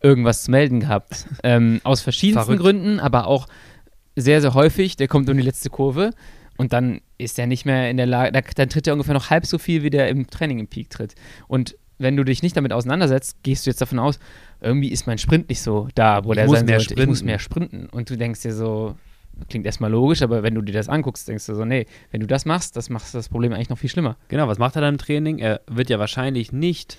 irgendwas 0.00 0.44
zu 0.44 0.52
melden 0.52 0.78
gehabt. 0.78 1.26
ähm, 1.42 1.80
aus 1.82 2.00
verschiedensten 2.00 2.44
Verrückt. 2.44 2.62
Gründen, 2.62 3.00
aber 3.00 3.26
auch 3.26 3.48
sehr, 4.14 4.40
sehr 4.40 4.54
häufig. 4.54 4.94
Der 4.94 5.08
kommt 5.08 5.28
um 5.28 5.36
die 5.36 5.42
letzte 5.42 5.68
Kurve 5.68 6.10
und 6.58 6.72
dann 6.72 7.00
ist 7.18 7.40
er 7.40 7.48
nicht 7.48 7.66
mehr 7.66 7.90
in 7.90 7.96
der 7.96 8.06
Lage, 8.06 8.40
dann 8.54 8.68
tritt 8.68 8.86
er 8.86 8.92
ungefähr 8.92 9.14
noch 9.14 9.30
halb 9.30 9.46
so 9.46 9.58
viel, 9.58 9.82
wie 9.82 9.90
der 9.90 10.08
im 10.08 10.28
Training 10.28 10.60
im 10.60 10.68
Peak 10.68 10.90
tritt. 10.90 11.16
Und 11.48 11.76
wenn 11.98 12.16
du 12.16 12.22
dich 12.22 12.44
nicht 12.44 12.56
damit 12.56 12.72
auseinandersetzt, 12.72 13.42
gehst 13.42 13.66
du 13.66 13.70
jetzt 13.70 13.80
davon 13.80 13.98
aus, 13.98 14.20
irgendwie 14.60 14.92
ist 14.92 15.08
mein 15.08 15.18
Sprint 15.18 15.48
nicht 15.48 15.60
so 15.60 15.88
da, 15.96 16.24
wo 16.24 16.30
ich 16.30 16.36
der 16.36 16.48
sein 16.48 16.68
sollte. 16.68 16.84
Sprinten. 16.84 17.02
Ich 17.02 17.08
muss 17.08 17.24
mehr 17.24 17.38
sprinten. 17.40 17.86
Und 17.86 18.10
du 18.10 18.16
denkst 18.16 18.42
dir 18.42 18.54
so, 18.54 18.94
klingt 19.48 19.66
erstmal 19.66 19.90
logisch, 19.90 20.22
aber 20.22 20.42
wenn 20.42 20.54
du 20.54 20.62
dir 20.62 20.72
das 20.72 20.88
anguckst, 20.88 21.28
denkst 21.28 21.46
du 21.46 21.54
so, 21.54 21.64
nee, 21.64 21.86
wenn 22.10 22.20
du 22.20 22.26
das 22.26 22.44
machst, 22.44 22.76
das 22.76 22.90
macht 22.90 23.12
das 23.14 23.28
Problem 23.28 23.52
eigentlich 23.52 23.70
noch 23.70 23.78
viel 23.78 23.90
schlimmer. 23.90 24.16
Genau, 24.28 24.48
was 24.48 24.58
macht 24.58 24.76
er 24.76 24.82
dann 24.82 24.94
im 24.94 24.98
Training? 24.98 25.38
Er 25.38 25.60
wird 25.66 25.90
ja 25.90 25.98
wahrscheinlich 25.98 26.52
nicht 26.52 26.96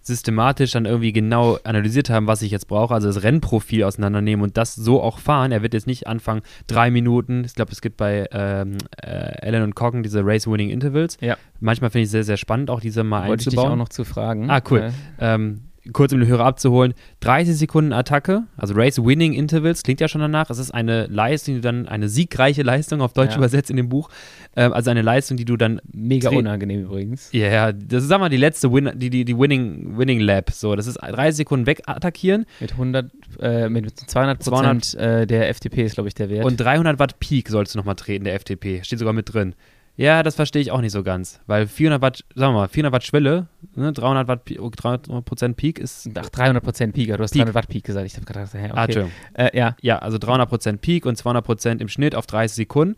systematisch 0.00 0.72
dann 0.72 0.86
irgendwie 0.86 1.12
genau 1.12 1.58
analysiert 1.64 2.08
haben, 2.08 2.26
was 2.26 2.42
ich 2.42 2.50
jetzt 2.50 2.66
brauche, 2.66 2.94
also 2.94 3.08
das 3.08 3.22
Rennprofil 3.22 3.84
auseinandernehmen 3.84 4.42
und 4.42 4.56
das 4.56 4.74
so 4.74 5.02
auch 5.02 5.18
fahren. 5.18 5.52
Er 5.52 5.62
wird 5.62 5.74
jetzt 5.74 5.86
nicht 5.86 6.06
anfangen, 6.06 6.42
drei 6.66 6.90
Minuten, 6.90 7.44
ich 7.44 7.54
glaube, 7.54 7.72
es 7.72 7.80
gibt 7.80 7.96
bei 7.96 8.26
ähm, 8.32 8.78
äh, 9.02 9.46
Allen 9.46 9.62
und 9.62 9.74
Coggan 9.74 10.02
diese 10.02 10.24
Race-Winning 10.24 10.70
Intervals. 10.70 11.18
Ja. 11.20 11.36
Manchmal 11.60 11.90
finde 11.90 12.02
ich 12.02 12.06
es 12.06 12.12
sehr, 12.12 12.24
sehr 12.24 12.36
spannend, 12.36 12.70
auch 12.70 12.80
diese 12.80 13.04
mal 13.04 13.28
Wollte 13.28 13.32
einzubauen. 13.32 13.44
Wollte 13.44 13.48
ich 13.48 13.64
dich 13.64 13.72
auch 13.72 13.76
noch 13.76 13.88
zu 13.88 14.04
fragen. 14.04 14.50
Ah, 14.50 14.62
cool. 14.70 14.92
Äh, 15.18 15.34
ähm, 15.34 15.67
kurz 15.92 16.12
um 16.12 16.20
den 16.20 16.28
Hörer 16.28 16.44
abzuholen, 16.44 16.94
30 17.20 17.56
Sekunden 17.56 17.92
Attacke, 17.92 18.44
also 18.56 18.74
Race 18.74 19.02
Winning 19.02 19.32
Intervals, 19.32 19.82
klingt 19.82 20.00
ja 20.00 20.08
schon 20.08 20.20
danach. 20.20 20.50
Es 20.50 20.58
ist 20.58 20.70
eine 20.70 21.06
Leistung, 21.06 21.54
die 21.54 21.60
du 21.60 21.66
dann, 21.66 21.88
eine 21.88 22.08
siegreiche 22.08 22.62
Leistung 22.62 23.00
auf 23.00 23.12
Deutsch 23.12 23.32
ja. 23.32 23.38
übersetzt 23.38 23.70
in 23.70 23.76
dem 23.76 23.88
Buch. 23.88 24.08
Ähm, 24.56 24.72
also 24.72 24.90
eine 24.90 25.02
Leistung, 25.02 25.36
die 25.36 25.44
du 25.44 25.56
dann. 25.56 25.80
Mega 25.92 26.30
unangenehm 26.30 26.82
übrigens. 26.82 27.30
Ja, 27.32 27.46
yeah, 27.48 27.72
das 27.72 28.02
ist, 28.02 28.08
sag 28.08 28.20
mal, 28.20 28.28
die 28.28 28.36
letzte 28.36 28.72
Win 28.72 28.90
die, 28.94 29.10
die, 29.10 29.24
die 29.24 29.38
Winning, 29.38 29.96
Winning 29.96 30.20
Lab. 30.20 30.50
So, 30.50 30.76
das 30.76 30.86
ist 30.86 30.96
30 30.96 31.36
Sekunden 31.36 31.66
wegattackieren. 31.66 32.46
Mit 32.60 32.72
100, 32.72 33.10
äh, 33.40 33.68
mit 33.68 33.98
200 33.98 34.38
Prozent 34.38 34.84
200, 34.84 35.22
äh, 35.22 35.26
der 35.26 35.54
FTP 35.54 35.84
ist, 35.84 35.94
glaube 35.94 36.08
ich, 36.08 36.14
der 36.14 36.28
Wert. 36.28 36.44
Und 36.44 36.58
300 36.58 36.98
Watt 36.98 37.18
Peak 37.20 37.48
sollst 37.48 37.74
du 37.74 37.78
nochmal 37.78 37.96
treten, 37.96 38.24
der 38.24 38.38
FTP. 38.38 38.84
Steht 38.84 38.98
sogar 38.98 39.12
mit 39.14 39.32
drin. 39.32 39.54
Ja, 39.98 40.22
das 40.22 40.36
verstehe 40.36 40.62
ich 40.62 40.70
auch 40.70 40.80
nicht 40.80 40.92
so 40.92 41.02
ganz, 41.02 41.40
weil 41.48 41.66
400 41.66 42.00
Watt, 42.00 42.24
sagen 42.36 42.54
wir 42.54 42.60
mal, 42.60 42.68
400 42.68 42.92
Watt 42.92 43.02
Schwelle, 43.02 43.48
ne, 43.74 43.92
300 43.92 44.28
Watt, 44.28 44.42
300 44.48 45.24
Prozent 45.24 45.56
Peak 45.56 45.80
ist. 45.80 46.08
Ach, 46.14 46.28
300 46.28 46.62
Prozent 46.62 46.94
Peak, 46.94 47.08
du 47.08 47.18
hast 47.20 47.32
Peak. 47.32 47.42
300 47.42 47.54
Watt 47.56 47.68
Peak 47.68 47.82
gesagt. 47.82 48.06
Ich 48.06 48.14
habe 48.14 48.24
gerade 48.24 48.44
gesagt, 48.44 48.64
okay. 48.64 48.72
Ah, 48.76 48.84
Entschuldigung. 48.84 49.16
Äh, 49.34 49.58
ja. 49.58 49.76
Ja, 49.82 49.98
also 49.98 50.18
300 50.18 50.48
Prozent 50.48 50.80
Peak 50.82 51.04
und 51.04 51.16
200 51.16 51.44
Prozent 51.44 51.82
im 51.82 51.88
Schnitt 51.88 52.14
auf 52.14 52.28
30 52.28 52.54
Sekunden. 52.54 52.96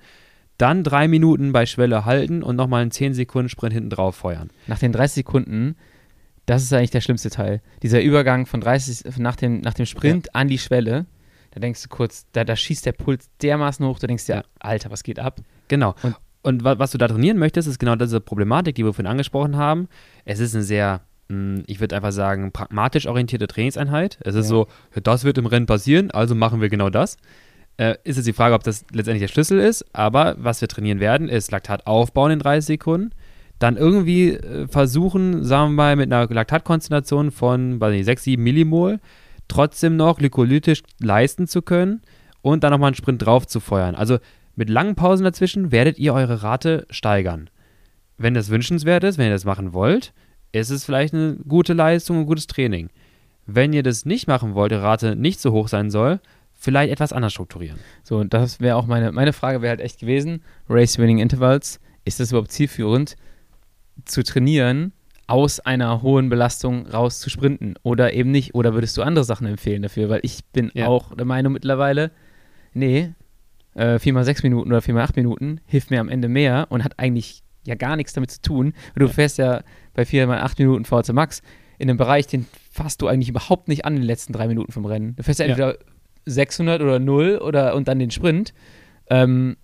Dann 0.59 0.85
drei 0.85 1.09
Minuten 1.09 1.53
bei 1.53 1.65
Schwelle 1.65 2.05
halten 2.05 2.43
und 2.43 2.57
nochmal 2.57 2.83
einen 2.83 2.91
10 2.91 3.15
Sekunden 3.15 3.49
Sprint 3.49 3.73
hinten 3.73 3.89
drauf 3.89 4.17
feuern. 4.17 4.51
Nach 4.67 4.79
den 4.79 4.93
30 4.93 5.15
Sekunden, 5.15 5.77
das 6.45 6.63
ist 6.63 6.73
eigentlich 6.75 6.91
der 6.91 7.01
schlimmste 7.01 7.31
Teil. 7.31 7.63
Dieser 7.83 8.03
Übergang 8.03 8.45
von 8.45 8.61
30, 8.61 9.17
nach 9.17 9.37
dem, 9.37 9.63
nach 9.63 9.73
dem 9.73 9.87
Sprint 9.87 10.27
ja. 10.27 10.33
an 10.35 10.49
die 10.49 10.59
Schwelle, 10.59 11.07
da 11.53 11.61
denkst 11.61 11.83
du 11.83 11.89
kurz, 11.89 12.27
da, 12.33 12.45
da 12.45 12.57
schießt 12.57 12.85
der 12.85 12.93
Puls 12.93 13.31
dermaßen 13.41 13.87
hoch, 13.87 13.99
du 13.99 14.07
denkst 14.07 14.27
dir, 14.27 14.35
ja. 14.35 14.45
Alter, 14.59 14.91
was 14.91 15.03
geht 15.03 15.19
ab? 15.19 15.41
Genau. 15.69 15.95
Und 16.03 16.15
und 16.43 16.65
was 16.65 16.91
du 16.93 16.99
da 16.99 17.09
trainieren 17.09 17.39
möchtest, 17.39 17.69
ist 17.69 17.79
genau 17.79 17.97
diese 17.97 18.21
Problematik, 18.21 18.75
die 18.75 18.85
wir 18.85 18.93
vorhin 18.93 19.11
angesprochen 19.11 19.57
haben. 19.57 19.89
Es 20.25 20.41
ist 20.41 20.55
eine 20.55 20.65
sehr, 20.65 21.03
hm, 21.29 21.65
ich 21.67 21.81
würde 21.81 21.97
einfach 21.97 22.13
sagen, 22.13 22.51
pragmatisch 22.53 23.07
orientierte 23.07 23.47
Trainingseinheit. 23.47 24.19
Es 24.23 24.35
ist 24.35 24.47
ja. 24.47 24.51
so, 24.51 24.67
das 25.03 25.25
wird 25.25 25.39
im 25.39 25.47
Rennen 25.47 25.67
passieren, 25.67 26.11
also 26.11 26.35
machen 26.35 26.61
wir 26.61 26.71
genau 26.71 26.89
das. 26.89 27.19
Äh, 27.77 27.97
ist 28.05 28.17
jetzt 28.17 28.27
die 28.27 28.33
Frage, 28.33 28.55
ob 28.55 28.63
das 28.63 28.85
letztendlich 28.93 29.23
der 29.23 29.33
Schlüssel 29.33 29.59
ist, 29.59 29.85
aber 29.93 30.37
was 30.39 30.61
wir 30.61 30.69
trainieren 30.69 31.01
werden, 31.01 31.29
ist 31.29 31.51
Laktat 31.51 31.87
aufbauen 31.87 32.33
in 32.33 32.39
30 32.39 32.67
Sekunden, 32.67 33.11
dann 33.59 33.77
irgendwie 33.77 34.31
äh, 34.31 34.67
versuchen, 34.69 35.45
sagen 35.45 35.73
wir 35.73 35.77
mal, 35.77 35.97
mit 35.97 36.13
einer 36.13 36.27
Laktatkonzentration 36.27 37.31
von, 37.31 37.81
weiß 37.81 37.93
nicht, 37.93 38.07
6, 38.07 38.25
7 38.25 38.43
Millimol 38.43 38.99
trotzdem 39.49 39.97
noch 39.97 40.19
glykolytisch 40.19 40.83
leisten 41.01 41.47
zu 41.47 41.61
können 41.61 42.03
und 42.43 42.65
dann 42.65 42.71
nochmal 42.71 42.89
einen 42.89 42.95
Sprint 42.95 43.25
drauf 43.25 43.47
zu 43.47 43.61
feuern. 43.61 43.95
Also 43.95 44.19
mit 44.57 44.69
langen 44.71 44.95
Pausen 44.95 45.25
dazwischen 45.25 45.73
werdet 45.73 45.99
ihr 45.99 46.15
eure 46.15 46.43
Rate 46.43 46.87
steigern. 46.91 47.51
Wenn 48.19 48.35
das 48.35 48.51
wünschenswert 48.51 49.05
ist, 49.05 49.19
wenn 49.19 49.27
ihr 49.27 49.33
das 49.33 49.45
machen 49.45 49.73
wollt, 49.73 50.13
ist 50.53 50.71
es 50.71 50.85
vielleicht 50.85 51.15
eine 51.15 51.37
gute 51.49 51.73
Leistung, 51.73 52.21
ein 52.21 52.27
gutes 52.27 52.47
Training. 52.47 52.91
Wenn 53.47 53.73
ihr 53.73 53.83
das 53.83 54.05
nicht 54.05 54.29
machen 54.29 54.55
wollt, 54.55 54.73
die 54.73 54.77
Rate 54.77 55.17
nicht 55.17 55.41
so 55.41 55.53
hoch 55.53 55.69
sein 55.69 55.91
soll, 55.91 56.21
vielleicht 56.53 56.93
etwas 56.93 57.13
anders 57.13 57.33
strukturieren. 57.33 57.79
So, 58.03 58.19
und 58.19 58.35
das 58.35 58.61
wäre 58.61 58.77
auch 58.77 58.87
meine, 58.87 59.13
meine 59.13 59.33
Frage 59.33 59.63
wäre 59.63 59.71
halt 59.71 59.81
echt 59.81 59.99
gewesen, 59.99 60.43
Race 60.69 60.99
Winning 60.99 61.19
Intervals, 61.19 61.81
ist 62.05 62.21
das 62.21 62.31
überhaupt 62.31 62.53
zielführend, 62.53 63.17
zu 64.05 64.23
trainieren, 64.23 64.93
aus 65.27 65.61
einer 65.61 66.03
hohen 66.03 66.29
Belastung 66.29 66.87
raus 66.89 67.21
zu 67.21 67.31
sprinten 67.31 67.75
oder 67.83 68.13
eben 68.13 68.31
nicht? 68.31 68.55
Oder 68.55 68.75
würdest 68.75 68.97
du 68.97 69.03
andere 69.03 69.25
Sachen 69.25 69.47
empfehlen 69.47 69.83
dafür? 69.83 70.09
Weil 70.09 70.21
ich 70.23 70.45
bin 70.47 70.73
ja. 70.75 70.89
auch 70.89 71.15
der 71.15 71.25
Meinung 71.25 71.53
mittlerweile, 71.53 72.11
nee, 72.75 73.13
äh, 73.75 73.97
4x6 73.97 74.43
Minuten 74.43 74.71
oder 74.71 74.81
4x8 74.81 75.13
Minuten 75.17 75.61
hilft 75.67 75.91
mir 75.91 76.01
am 76.01 76.09
Ende 76.09 76.29
mehr 76.29 76.67
und 76.71 76.85
hat 76.85 76.99
eigentlich 76.99 77.43
ja 77.67 77.75
gar 77.75 77.97
nichts 77.97 78.13
damit 78.13 78.31
zu 78.31 78.43
tun. 78.43 78.75
Du 78.95 79.09
fährst 79.09 79.39
ja 79.39 79.63
bei 79.95 80.03
4x8 80.03 80.55
Minuten 80.59 80.85
VC 80.85 81.13
Max 81.13 81.43
in 81.79 81.89
einem 81.89 81.99
Bereich, 81.99 82.27
den 82.27 82.47
fasst 82.71 83.01
du 83.03 83.09
eigentlich 83.09 83.29
überhaupt 83.29 83.69
nicht 83.69 83.85
an 83.85 83.95
in 83.95 84.03
den 84.03 84.07
letzten 84.07 84.33
drei 84.33 84.49
Minuten 84.49 84.73
vom 84.73 84.85
Rennen. 84.85 85.17
Du 85.17 85.23
fährst 85.23 85.41
ja 85.41 85.47
entweder 85.47 85.79
600 86.27 86.83
oder 86.83 86.99
0 86.99 87.39
oder, 87.39 87.75
und 87.75 87.89
dann 87.89 87.99
den 87.99 88.11
Sprint. 88.11 88.53
Ähm, 89.09 89.57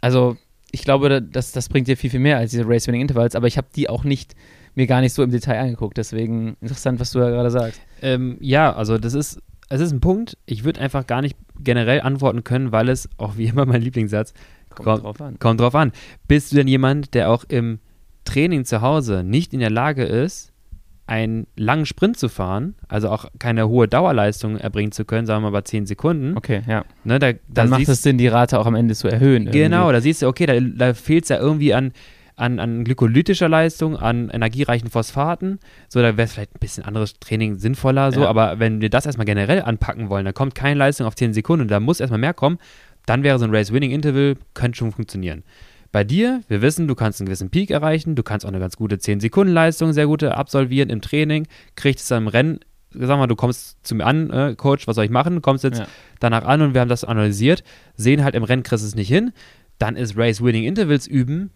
also 0.00 0.36
ich 0.70 0.82
glaube, 0.82 1.22
das, 1.22 1.52
das 1.52 1.68
bringt 1.68 1.88
dir 1.88 1.96
viel, 1.96 2.10
viel 2.10 2.20
mehr 2.20 2.38
als 2.38 2.50
diese 2.50 2.68
Race-Winning-Intervals, 2.68 3.34
aber 3.34 3.46
ich 3.46 3.56
habe 3.56 3.68
die 3.74 3.88
auch 3.88 4.04
nicht 4.04 4.34
mir 4.74 4.86
gar 4.86 5.00
nicht 5.00 5.12
so 5.12 5.22
im 5.22 5.30
Detail 5.30 5.58
angeguckt. 5.58 5.96
Deswegen 5.96 6.56
interessant, 6.60 7.00
was 7.00 7.10
du 7.10 7.18
da 7.18 7.30
gerade 7.30 7.50
sagst. 7.50 7.80
Ähm, 8.02 8.36
ja, 8.40 8.72
also 8.72 8.98
das 8.98 9.14
ist 9.14 9.40
es 9.68 9.80
ist 9.80 9.92
ein 9.92 10.00
Punkt, 10.00 10.38
ich 10.46 10.64
würde 10.64 10.80
einfach 10.80 11.06
gar 11.06 11.20
nicht 11.20 11.36
generell 11.62 12.00
antworten 12.00 12.44
können, 12.44 12.72
weil 12.72 12.88
es, 12.88 13.08
auch 13.16 13.36
wie 13.36 13.46
immer 13.46 13.66
mein 13.66 13.82
Lieblingssatz, 13.82 14.32
kommt, 14.70 14.84
kommt, 14.84 15.04
drauf 15.04 15.20
an. 15.20 15.38
kommt 15.38 15.60
drauf 15.60 15.74
an. 15.74 15.92
Bist 16.26 16.52
du 16.52 16.56
denn 16.56 16.68
jemand, 16.68 17.14
der 17.14 17.30
auch 17.30 17.44
im 17.48 17.78
Training 18.24 18.64
zu 18.64 18.80
Hause 18.82 19.24
nicht 19.24 19.52
in 19.52 19.60
der 19.60 19.70
Lage 19.70 20.04
ist, 20.04 20.52
einen 21.06 21.46
langen 21.56 21.86
Sprint 21.86 22.18
zu 22.18 22.28
fahren, 22.28 22.74
also 22.86 23.08
auch 23.08 23.24
keine 23.38 23.66
hohe 23.66 23.88
Dauerleistung 23.88 24.58
erbringen 24.58 24.92
zu 24.92 25.06
können, 25.06 25.26
sagen 25.26 25.42
wir 25.42 25.50
mal 25.50 25.58
bei 25.58 25.62
10 25.62 25.86
Sekunden. 25.86 26.36
Okay, 26.36 26.60
ja. 26.68 26.84
Ne, 27.02 27.18
da, 27.18 27.32
da 27.32 27.38
Dann 27.48 27.70
macht 27.70 27.88
es 27.88 28.02
Sinn, 28.02 28.18
die 28.18 28.28
Rate 28.28 28.60
auch 28.60 28.66
am 28.66 28.74
Ende 28.74 28.94
zu 28.94 29.08
erhöhen. 29.08 29.44
Irgendwie. 29.44 29.58
Genau, 29.58 29.90
da 29.90 30.02
siehst 30.02 30.20
du, 30.20 30.28
okay, 30.28 30.44
da, 30.44 30.60
da 30.60 30.92
fehlt 30.92 31.22
es 31.24 31.30
ja 31.30 31.38
irgendwie 31.38 31.72
an 31.72 31.92
an, 32.38 32.58
an 32.60 32.84
glykolytischer 32.84 33.48
Leistung, 33.48 33.96
an 33.96 34.30
energiereichen 34.30 34.90
Phosphaten. 34.90 35.58
So, 35.88 36.00
da 36.00 36.16
wäre 36.16 36.26
es 36.26 36.32
vielleicht 36.32 36.54
ein 36.54 36.60
bisschen 36.60 36.84
anderes 36.84 37.14
Training 37.18 37.58
sinnvoller, 37.58 38.12
so, 38.12 38.22
ja. 38.22 38.28
aber 38.28 38.58
wenn 38.58 38.80
wir 38.80 38.90
das 38.90 39.06
erstmal 39.06 39.26
generell 39.26 39.62
anpacken 39.62 40.08
wollen, 40.08 40.24
dann 40.24 40.34
kommt 40.34 40.54
keine 40.54 40.78
Leistung 40.78 41.06
auf 41.06 41.14
10 41.14 41.34
Sekunden 41.34 41.62
und 41.62 41.70
da 41.70 41.80
muss 41.80 42.00
erstmal 42.00 42.20
mehr 42.20 42.34
kommen, 42.34 42.58
dann 43.06 43.22
wäre 43.22 43.38
so 43.38 43.44
ein 43.44 43.54
Race-Winning-Interval, 43.54 44.36
könnte 44.54 44.78
schon 44.78 44.92
funktionieren. 44.92 45.42
Bei 45.90 46.04
dir, 46.04 46.42
wir 46.48 46.60
wissen, 46.60 46.86
du 46.86 46.94
kannst 46.94 47.20
einen 47.20 47.26
gewissen 47.26 47.50
Peak 47.50 47.70
erreichen, 47.70 48.14
du 48.14 48.22
kannst 48.22 48.44
auch 48.44 48.50
eine 48.50 48.60
ganz 48.60 48.76
gute 48.76 48.96
10-Sekunden-Leistung, 48.96 49.92
sehr 49.92 50.06
gute 50.06 50.36
absolvieren 50.36 50.90
im 50.90 51.00
Training, 51.00 51.46
kriegst 51.76 52.02
es 52.02 52.08
dann 52.08 52.24
im 52.24 52.28
Rennen, 52.28 52.60
sag 52.90 53.18
mal, 53.18 53.26
du 53.26 53.36
kommst 53.36 53.78
zu 53.86 53.94
mir 53.94 54.04
an, 54.04 54.30
äh, 54.30 54.54
Coach, 54.54 54.86
was 54.86 54.96
soll 54.96 55.06
ich 55.06 55.10
machen? 55.10 55.42
Kommst 55.42 55.64
jetzt 55.64 55.80
ja. 55.80 55.86
danach 56.20 56.44
an 56.44 56.60
und 56.62 56.74
wir 56.74 56.82
haben 56.82 56.88
das 56.88 57.04
analysiert, 57.04 57.64
sehen 57.96 58.22
halt 58.22 58.34
im 58.34 58.44
Rennen 58.44 58.62
kriegst 58.62 58.84
es 58.84 58.94
nicht 58.94 59.08
hin, 59.08 59.32
dann 59.78 59.96
ist 59.96 60.16
Race 60.16 60.42
Winning 60.42 60.64
Intervals 60.64 61.06
üben 61.06 61.50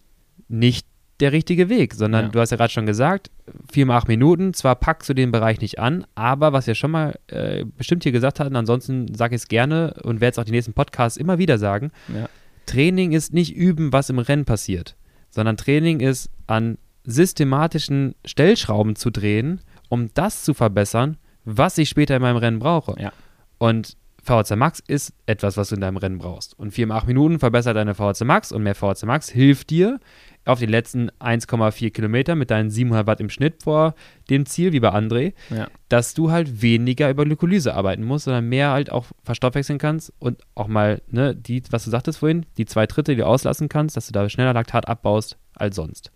nicht 0.53 0.87
der 1.21 1.33
richtige 1.33 1.69
Weg, 1.69 1.95
sondern 1.95 2.27
Ja. 2.27 2.31
du 2.31 2.41
hast 2.41 2.51
ja 2.51 2.57
gerade 2.57 2.73
schon 2.73 2.87
gesagt, 2.87 3.31
vier 3.71 3.87
mal 3.87 3.97
acht 3.99 4.09
Minuten, 4.09 4.55
zwar 4.55 4.75
packst 4.75 5.09
du 5.09 5.15
den 5.15 5.31
Bereich 5.31 5.61
nicht 5.61 5.79
an, 5.79 6.05
aber 6.15 6.53
was 6.53 6.67
wir 6.67 6.75
schon 6.75 6.91
mal 6.91 7.19
äh, 7.29 7.65
bestimmt 7.65 8.03
hier 8.03 8.13
gesagt 8.13 8.41
hatten, 8.41 8.57
ansonsten 8.57 9.15
sage 9.15 9.37
ich 9.37 9.43
es 9.43 9.49
gerne 9.49 9.95
und 10.03 10.21
werde 10.21 10.33
es 10.33 10.39
auch 10.39 10.45
die 10.45 10.51
nächsten 10.53 10.73
Podcasts 10.73 11.17
immer 11.17 11.39
wieder 11.39 11.59
sagen, 11.59 11.91
Ja. 12.13 12.29
Training 12.67 13.13
ist 13.13 13.33
nicht 13.35 13.55
üben, 13.55 13.93
was 13.93 14.11
im 14.11 14.19
Rennen 14.19 14.45
passiert, 14.45 14.97
sondern 15.31 15.57
Training 15.57 16.01
ist 16.01 16.29
an 16.47 16.79
systematischen 17.05 18.15
Stellschrauben 18.25 18.97
zu 18.97 19.11
drehen, 19.11 19.61
um 19.89 20.11
das 20.15 20.43
zu 20.45 20.55
verbessern, 20.55 21.17
was 21.45 21.79
ich 21.79 21.89
später 21.89 22.17
in 22.17 22.23
meinem 22.23 22.37
Rennen 22.37 22.59
brauche. 22.59 22.95
Ja. 23.01 23.13
Und 23.59 23.97
VHC 24.23 24.57
Max 24.57 24.81
ist 24.87 25.13
etwas, 25.27 25.57
was 25.57 25.71
du 25.71 25.75
in 25.75 25.81
deinem 25.81 25.97
Rennen 25.97 26.19
brauchst. 26.19 26.57
Und 26.59 26.71
4 26.73 26.87
mal 26.87 26.97
8 26.99 27.07
Minuten 27.09 27.39
verbessert 27.41 27.77
deine 27.77 27.95
VHC 27.95 28.25
Max 28.25 28.53
und 28.53 28.63
mehr 28.63 28.75
VHC 28.75 29.05
Max 29.07 29.29
hilft 29.29 29.71
dir 29.71 29.99
auf 30.45 30.59
den 30.59 30.71
letzten 30.71 31.11
1,4 31.21 31.91
Kilometer 31.91 32.35
mit 32.35 32.51
deinen 32.51 32.71
700 32.71 33.07
Watt 33.07 33.21
im 33.21 33.31
Schnitt 33.31 33.63
vor 33.63 33.95
dem 34.31 34.47
Ziel, 34.47 34.73
wie 34.73 34.81
bei 34.81 34.91
André, 34.93 35.35
Ja. 35.51 35.69
dass 35.89 36.15
du 36.15 36.31
halt 36.31 36.63
weniger 36.63 37.11
über 37.11 37.25
Glykolyse 37.25 37.75
arbeiten 37.75 38.03
musst, 38.05 38.25
sondern 38.25 38.49
mehr 38.49 38.71
halt 38.71 38.91
auch 38.91 39.07
verstoffwechseln 39.25 39.79
kannst 39.79 40.13
und 40.19 40.41
auch 40.55 40.67
mal, 40.69 41.01
ne, 41.09 41.35
die, 41.35 41.63
was 41.71 41.85
du 41.85 41.91
sagtest 41.91 42.19
vorhin, 42.19 42.47
die 42.59 42.65
zwei 42.65 42.87
Drittel, 42.87 43.15
die 43.15 43.21
du 43.21 43.27
auslassen 43.27 43.69
kannst, 43.69 43.97
dass 43.97 44.07
du 44.09 44.13
da 44.13 44.29
schneller 44.29 44.53
Laktat 44.55 44.89
abbaust 44.89 45.37
als 45.55 45.77
sonst. 45.77 46.11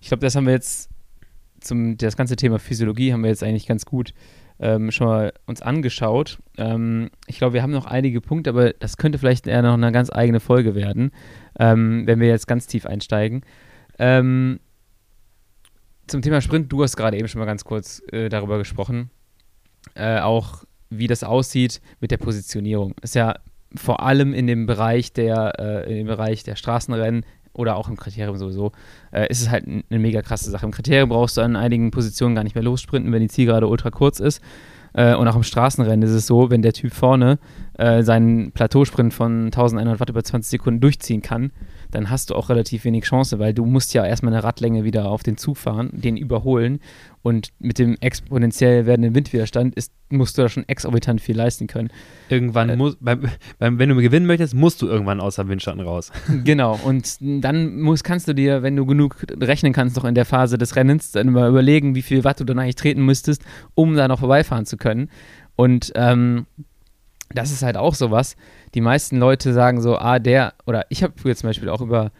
Ich 0.00 0.08
glaube, 0.08 0.20
das 0.20 0.34
haben 0.36 0.44
wir 0.46 0.52
jetzt 0.52 0.90
zum 1.60 1.96
das 1.96 2.16
ganze 2.18 2.36
Thema 2.36 2.58
Physiologie 2.58 3.14
haben 3.14 3.22
wir 3.22 3.30
jetzt 3.30 3.42
eigentlich 3.42 3.66
ganz 3.66 3.86
gut 3.86 4.12
ähm, 4.60 4.90
schon 4.90 5.06
mal 5.06 5.32
uns 5.46 5.62
angeschaut. 5.62 6.38
Ähm, 6.56 7.10
ich 7.26 7.38
glaube, 7.38 7.54
wir 7.54 7.62
haben 7.62 7.72
noch 7.72 7.86
einige 7.86 8.20
Punkte, 8.20 8.50
aber 8.50 8.72
das 8.72 8.96
könnte 8.96 9.18
vielleicht 9.18 9.46
eher 9.46 9.62
noch 9.62 9.74
eine 9.74 9.92
ganz 9.92 10.10
eigene 10.12 10.40
Folge 10.40 10.74
werden, 10.74 11.10
ähm, 11.58 12.06
wenn 12.06 12.20
wir 12.20 12.28
jetzt 12.28 12.46
ganz 12.46 12.66
tief 12.66 12.86
einsteigen. 12.86 13.42
Ähm, 13.98 14.60
zum 16.06 16.22
Thema 16.22 16.40
Sprint, 16.40 16.70
du 16.70 16.82
hast 16.82 16.96
gerade 16.96 17.16
eben 17.16 17.28
schon 17.28 17.38
mal 17.38 17.46
ganz 17.46 17.64
kurz 17.64 18.02
äh, 18.12 18.28
darüber 18.28 18.58
gesprochen, 18.58 19.10
äh, 19.94 20.20
auch 20.20 20.64
wie 20.90 21.06
das 21.06 21.24
aussieht 21.24 21.80
mit 22.00 22.10
der 22.10 22.18
Positionierung. 22.18 22.94
Ist 23.02 23.14
ja 23.14 23.36
vor 23.74 24.02
allem 24.02 24.34
in 24.34 24.46
dem 24.46 24.66
Bereich 24.66 25.12
der, 25.12 25.52
äh, 25.58 25.90
in 25.90 25.96
dem 25.96 26.06
Bereich 26.06 26.44
der 26.44 26.56
Straßenrennen 26.56 27.24
oder 27.54 27.76
auch 27.76 27.88
im 27.88 27.96
Kriterium 27.96 28.36
sowieso, 28.36 28.72
äh, 29.12 29.28
ist 29.30 29.40
es 29.40 29.50
halt 29.50 29.66
eine 29.66 29.98
mega 29.98 30.22
krasse 30.22 30.50
Sache. 30.50 30.66
Im 30.66 30.72
Kriterium 30.72 31.08
brauchst 31.08 31.36
du 31.36 31.40
an 31.40 31.56
einigen 31.56 31.90
Positionen 31.90 32.34
gar 32.34 32.44
nicht 32.44 32.54
mehr 32.54 32.64
lossprinten, 32.64 33.12
wenn 33.12 33.22
die 33.22 33.28
Zielgerade 33.28 33.66
ultra 33.66 33.90
kurz 33.90 34.20
ist. 34.20 34.42
Äh, 34.92 35.14
und 35.14 35.26
auch 35.28 35.36
im 35.36 35.42
Straßenrennen 35.42 36.02
ist 36.02 36.14
es 36.14 36.26
so, 36.26 36.50
wenn 36.50 36.62
der 36.62 36.72
Typ 36.72 36.92
vorne 36.92 37.38
äh, 37.78 38.02
seinen 38.02 38.52
Plateausprint 38.52 39.12
von 39.12 39.46
1100 39.46 40.00
Watt 40.00 40.10
über 40.10 40.22
20 40.22 40.50
Sekunden 40.50 40.80
durchziehen 40.80 41.22
kann, 41.22 41.50
dann 41.94 42.10
hast 42.10 42.30
du 42.30 42.34
auch 42.34 42.48
relativ 42.48 42.84
wenig 42.84 43.04
Chance, 43.04 43.38
weil 43.38 43.54
du 43.54 43.64
musst 43.64 43.94
ja 43.94 44.04
erstmal 44.04 44.32
eine 44.34 44.42
Radlänge 44.42 44.82
wieder 44.84 45.08
auf 45.08 45.22
den 45.22 45.36
Zug 45.36 45.56
fahren, 45.56 45.90
den 45.92 46.16
überholen 46.16 46.80
und 47.22 47.52
mit 47.60 47.78
dem 47.78 47.96
exponentiell 48.00 48.84
werdenden 48.84 49.14
Windwiderstand 49.14 49.76
ist, 49.76 49.92
musst 50.10 50.36
du 50.36 50.42
da 50.42 50.48
schon 50.48 50.68
exorbitant 50.68 51.20
viel 51.20 51.36
leisten 51.36 51.68
können. 51.68 51.90
Irgendwann 52.28 52.68
Äh, 52.68 52.76
muss, 52.76 52.96
beim, 53.00 53.28
beim, 53.58 53.78
wenn 53.78 53.88
du 53.88 53.94
gewinnen 53.96 54.26
möchtest, 54.26 54.54
musst 54.54 54.82
du 54.82 54.88
irgendwann 54.88 55.20
aus 55.20 55.36
dem 55.36 55.48
Windschatten 55.48 55.80
raus. 55.80 56.10
Genau, 56.44 56.78
und 56.84 57.16
dann 57.20 57.80
musst, 57.80 58.02
kannst 58.02 58.26
du 58.26 58.34
dir, 58.34 58.62
wenn 58.62 58.74
du 58.74 58.84
genug 58.86 59.16
rechnen 59.40 59.72
kannst, 59.72 59.96
noch 59.96 60.04
in 60.04 60.14
der 60.14 60.24
Phase 60.24 60.58
des 60.58 60.74
Rennens, 60.74 61.12
dann 61.12 61.30
mal 61.30 61.48
überlegen, 61.48 61.94
wie 61.94 62.02
viel 62.02 62.24
Watt 62.24 62.40
du 62.40 62.44
dann 62.44 62.58
eigentlich 62.58 62.74
treten 62.74 63.04
müsstest, 63.04 63.42
um 63.74 63.94
da 63.94 64.08
noch 64.08 64.18
vorbeifahren 64.18 64.66
zu 64.66 64.76
können. 64.76 65.08
Und 65.56 65.92
ähm, 65.94 66.46
das 67.32 67.52
ist 67.52 67.62
halt 67.62 67.76
auch 67.76 67.94
sowas. 67.94 68.36
Die 68.74 68.80
meisten 68.80 69.18
Leute 69.18 69.52
sagen 69.52 69.80
so, 69.80 69.96
ah, 69.96 70.18
der, 70.18 70.54
oder 70.66 70.86
ich 70.88 71.02
habe 71.02 71.14
früher 71.16 71.36
zum 71.36 71.48
Beispiel 71.48 71.68
auch 71.68 71.80
über 71.80 72.10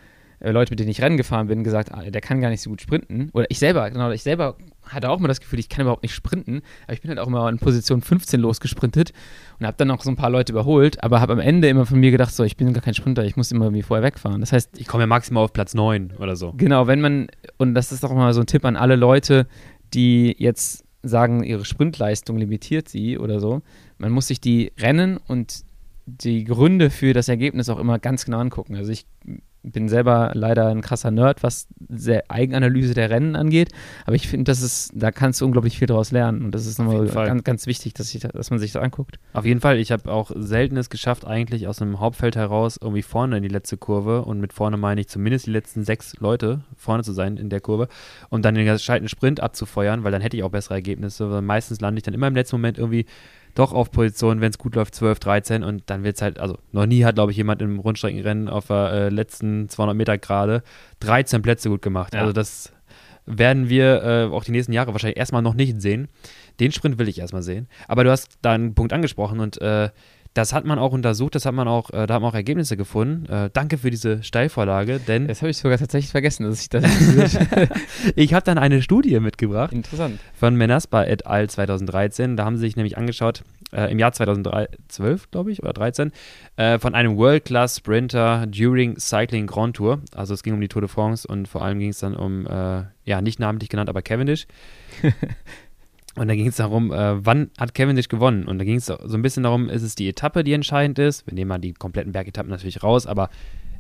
äh, 0.41 0.51
Leute, 0.51 0.71
mit 0.71 0.79
denen 0.79 0.91
ich 0.91 1.03
Rennen 1.03 1.17
gefahren 1.17 1.47
bin, 1.47 1.65
gesagt, 1.65 1.93
ah, 1.93 2.03
der 2.03 2.21
kann 2.21 2.41
gar 2.41 2.51
nicht 2.51 2.61
so 2.61 2.71
gut 2.71 2.81
sprinten. 2.81 3.31
Oder 3.33 3.47
ich 3.51 3.59
selber, 3.59 3.91
genau, 3.91 4.11
ich 4.11 4.23
selber 4.23 4.57
hatte 4.85 5.09
auch 5.09 5.19
immer 5.19 5.29
das 5.29 5.41
Gefühl, 5.41 5.59
ich 5.59 5.69
kann 5.69 5.83
überhaupt 5.83 6.03
nicht 6.03 6.15
sprinten. 6.15 6.61
Aber 6.85 6.93
ich 6.93 7.01
bin 7.01 7.09
halt 7.09 7.19
auch 7.19 7.27
immer 7.27 7.49
in 7.49 7.59
Position 7.59 8.03
15 8.03 8.39
losgesprintet 8.41 9.13
und 9.59 9.67
habe 9.67 9.77
dann 9.79 9.91
auch 9.91 10.03
so 10.03 10.11
ein 10.11 10.17
paar 10.17 10.31
Leute 10.31 10.53
überholt, 10.53 11.03
aber 11.03 11.21
habe 11.21 11.33
am 11.33 11.41
Ende 11.41 11.69
immer 11.69 11.87
von 11.87 11.99
mir 11.99 12.11
gedacht, 12.11 12.35
so, 12.35 12.45
ich 12.45 12.57
bin 12.57 12.73
gar 12.73 12.83
kein 12.83 12.95
Sprinter, 12.95 13.25
ich 13.25 13.37
muss 13.37 13.51
immer 13.51 13.67
irgendwie 13.67 13.83
vorher 13.83 14.05
wegfahren. 14.05 14.41
Das 14.41 14.53
heißt, 14.53 14.79
Ich 14.79 14.87
komme 14.87 15.05
ja 15.05 15.07
maximal 15.07 15.45
auf 15.45 15.53
Platz 15.53 15.75
9 15.75 16.13
oder 16.19 16.37
so. 16.37 16.53
Genau, 16.57 16.87
wenn 16.87 17.01
man, 17.01 17.29
und 17.57 17.75
das 17.75 17.91
ist 17.91 18.05
auch 18.05 18.15
mal 18.15 18.33
so 18.35 18.41
ein 18.41 18.47
Tipp 18.47 18.65
an 18.65 18.77
alle 18.77 18.97
Leute, 18.97 19.47
die 19.95 20.37
jetzt 20.39 20.85
sagen, 21.03 21.43
ihre 21.43 21.65
Sprintleistung 21.65 22.37
limitiert 22.37 22.89
sie 22.89 23.19
oder 23.19 23.41
so, 23.41 23.63
man 23.99 24.13
muss 24.13 24.29
sich 24.29 24.41
die 24.41 24.73
Rennen 24.79 25.19
und 25.27 25.65
die 26.07 26.45
Gründe 26.45 26.91
für 26.91 27.13
das 27.13 27.29
Ergebnis 27.29 27.69
auch 27.69 27.79
immer 27.79 27.99
ganz 27.99 28.25
genau 28.25 28.39
angucken. 28.39 28.77
Also 28.77 28.93
ich 28.93 29.07
bin 29.65 29.89
selber 29.89 30.31
leider 30.35 30.69
ein 30.69 30.83
krasser 30.83 31.11
Nerd, 31.11 31.43
was 31.43 31.69
sehr 31.89 32.25
Eigenanalyse 32.29 32.93
der 32.93 33.09
Rennen 33.09 33.35
angeht, 33.35 33.71
aber 34.05 34.15
ich 34.15 34.29
finde, 34.29 34.45
das 34.45 34.61
ist, 34.61 34.93
da 34.95 35.11
kannst 35.11 35.41
du 35.41 35.47
unglaublich 35.47 35.79
viel 35.79 35.87
daraus 35.87 36.13
lernen. 36.13 36.45
Und 36.45 36.55
das 36.55 36.67
ist 36.67 36.79
nochmal 36.79 37.07
ganz, 37.07 37.45
ganz 37.45 37.67
wichtig, 37.67 37.95
dass, 37.95 38.15
ich, 38.15 38.21
dass 38.21 38.51
man 38.51 38.59
sich 38.59 38.73
das 38.73 38.83
anguckt. 38.83 39.19
Auf 39.33 39.47
jeden 39.47 39.61
Fall, 39.61 39.79
ich 39.79 39.91
habe 39.91 40.13
auch 40.13 40.31
selten 40.35 40.77
es 40.77 40.91
geschafft, 40.91 41.27
eigentlich 41.27 41.67
aus 41.67 41.81
einem 41.81 41.99
Hauptfeld 41.99 42.37
heraus 42.37 42.79
irgendwie 42.81 43.03
vorne 43.03 43.39
in 43.39 43.43
die 43.43 43.49
letzte 43.49 43.79
Kurve. 43.79 44.23
Und 44.25 44.41
mit 44.41 44.53
vorne 44.53 44.77
meine 44.77 45.01
ich 45.01 45.09
zumindest 45.09 45.47
die 45.47 45.53
letzten 45.53 45.85
sechs 45.85 46.15
Leute 46.21 46.63
vorne 46.77 47.03
zu 47.03 47.13
sein 47.13 47.39
in 47.39 47.49
der 47.49 47.61
Kurve. 47.61 47.89
Und 48.29 48.45
dann 48.45 48.55
den 48.55 48.67
gescheiten 48.67 49.09
Sprint 49.09 49.41
abzufeuern, 49.41 50.05
weil 50.05 50.13
dann 50.13 50.21
hätte 50.21 50.37
ich 50.37 50.43
auch 50.43 50.51
bessere 50.51 50.75
Ergebnisse, 50.75 51.31
weil 51.31 51.43
meistens 51.43 51.81
lande 51.81 51.99
ich 51.99 52.03
dann 52.03 52.15
immer 52.15 52.29
im 52.29 52.35
letzten 52.35 52.57
Moment 52.57 52.77
irgendwie 52.77 53.07
doch 53.55 53.73
auf 53.73 53.91
Position, 53.91 54.41
wenn 54.41 54.51
es 54.51 54.59
gut 54.59 54.75
läuft, 54.75 54.95
12, 54.95 55.19
13 55.21 55.63
und 55.63 55.85
dann 55.87 56.05
wird 56.05 56.17
es 56.17 56.23
halt, 56.23 56.39
also 56.39 56.59
noch 56.73 56.87
nie 56.87 57.05
hat, 57.05 57.15
glaube 57.15 57.31
ich, 57.31 57.37
jemand 57.37 57.63
im 57.63 57.79
Rundstreckenrennen 57.79 58.49
auf 58.49 58.67
der 58.67 58.93
äh, 58.93 59.09
letzten 59.09 59.69
200 59.69 59.97
Meter 59.97 60.19
gerade 60.19 60.63
13 61.01 61.43
Plätze 61.43 61.69
gut 61.69 61.83
gemacht. 61.83 62.15
Ja. 62.15 62.21
Also 62.21 62.33
das 62.33 62.73
werden 63.27 63.69
wir 63.69 64.03
äh, 64.03 64.25
auch 64.35 64.45
die 64.45 64.53
nächsten 64.53 64.73
Jahre 64.73 64.93
wahrscheinlich 64.93 65.19
erstmal 65.19 65.43
noch 65.43 65.55
nicht 65.55 65.81
sehen. 65.81 66.09
Den 66.61 66.73
Sprint 66.73 66.99
will 66.99 67.09
ich 67.09 67.19
erstmal 67.19 67.43
sehen. 67.43 67.69
Aber 67.89 68.05
du 68.05 68.11
hast 68.11 68.39
da 68.43 68.53
einen 68.53 68.75
Punkt 68.75 68.93
angesprochen 68.93 69.41
und 69.41 69.61
äh, 69.61 69.91
das 70.35 70.53
hat 70.53 70.65
man 70.65 70.79
auch 70.79 70.93
untersucht, 70.93 71.35
das 71.37 71.47
hat 71.47 71.55
man 71.55 71.69
auch, 71.69 71.91
äh, 71.91 72.07
da 72.07 72.15
hat 72.15 72.23
man 72.23 72.31
auch 72.31 72.35
Ergebnisse 72.35 72.77
gefunden. 72.77 73.27
Äh, 73.33 73.51
danke 73.53 73.79
für 73.79 73.91
diese 73.91 74.23
Steilvorlage, 74.23 74.99
denn 74.99 75.29
Das 75.29 75.41
habe 75.43 75.51
ich 75.51 75.57
sogar 75.57 75.79
tatsächlich 75.79 76.11
vergessen, 76.11 76.45
dass 76.45 76.61
ich 76.61 76.69
das 76.69 76.85
ich 78.17 78.35
habe 78.35 78.45
dann 78.45 78.59
eine 78.59 78.83
Studie 78.83 79.19
mitgebracht 79.21 79.73
interessant. 79.73 80.19
von 80.35 80.57
Menaspa 80.57 81.05
et 81.05 81.27
al. 81.27 81.49
2013. 81.49 82.37
Da 82.37 82.45
haben 82.45 82.57
sie 82.57 82.63
sich 82.63 82.77
nämlich 82.77 82.99
angeschaut, 82.99 83.45
äh, 83.73 83.91
im 83.91 83.99
Jahr 83.99 84.13
2012, 84.13 85.31
glaube 85.31 85.53
ich, 85.53 85.63
oder 85.63 85.73
13, 85.73 86.11
äh, 86.57 86.79
von 86.79 86.95
einem 86.95 87.17
World-Class-Sprinter 87.17 88.47
during 88.49 88.99
Cycling 88.99 89.47
Grand 89.47 89.77
Tour. 89.77 90.01
Also 90.15 90.35
es 90.35 90.43
ging 90.43 90.55
um 90.55 90.61
die 90.61 90.69
Tour 90.69 90.83
de 90.83 90.89
France 90.89 91.29
und 91.29 91.47
vor 91.47 91.63
allem 91.63 91.79
ging 91.79 91.91
es 91.91 91.99
dann 91.99 92.15
um, 92.17 92.47
äh, 92.47 92.83
ja, 93.05 93.21
nicht 93.23 93.39
namentlich 93.39 93.71
genannt, 93.71 93.89
aber 93.89 94.03
Cavendish. 94.03 94.47
Und 96.17 96.29
da 96.29 96.35
ging 96.37 96.47
es 96.47 96.57
darum, 96.57 96.93
äh, 96.93 97.25
wann 97.25 97.51
hat 97.59 97.75
Cavendish 97.75 98.09
gewonnen? 98.09 98.45
Und 98.47 98.59
da 98.59 98.65
ging 98.65 98.77
es 98.77 98.87
so 98.87 98.97
ein 99.17 99.23
bisschen 99.23 99.43
darum, 99.43 99.69
ist 99.69 99.83
es 99.83 99.95
die 99.97 100.09
Etappe, 100.09 100.45
die 100.45 100.53
entscheidend 100.53 100.99
ist? 100.99 101.27
Wir 101.27 101.35
nehmen 101.35 101.49
mal 101.49 101.59
die 101.59 101.73
kompletten 101.73 102.13
Bergetappen 102.13 102.51
natürlich 102.51 102.83
raus, 102.85 103.07
aber 103.07 103.31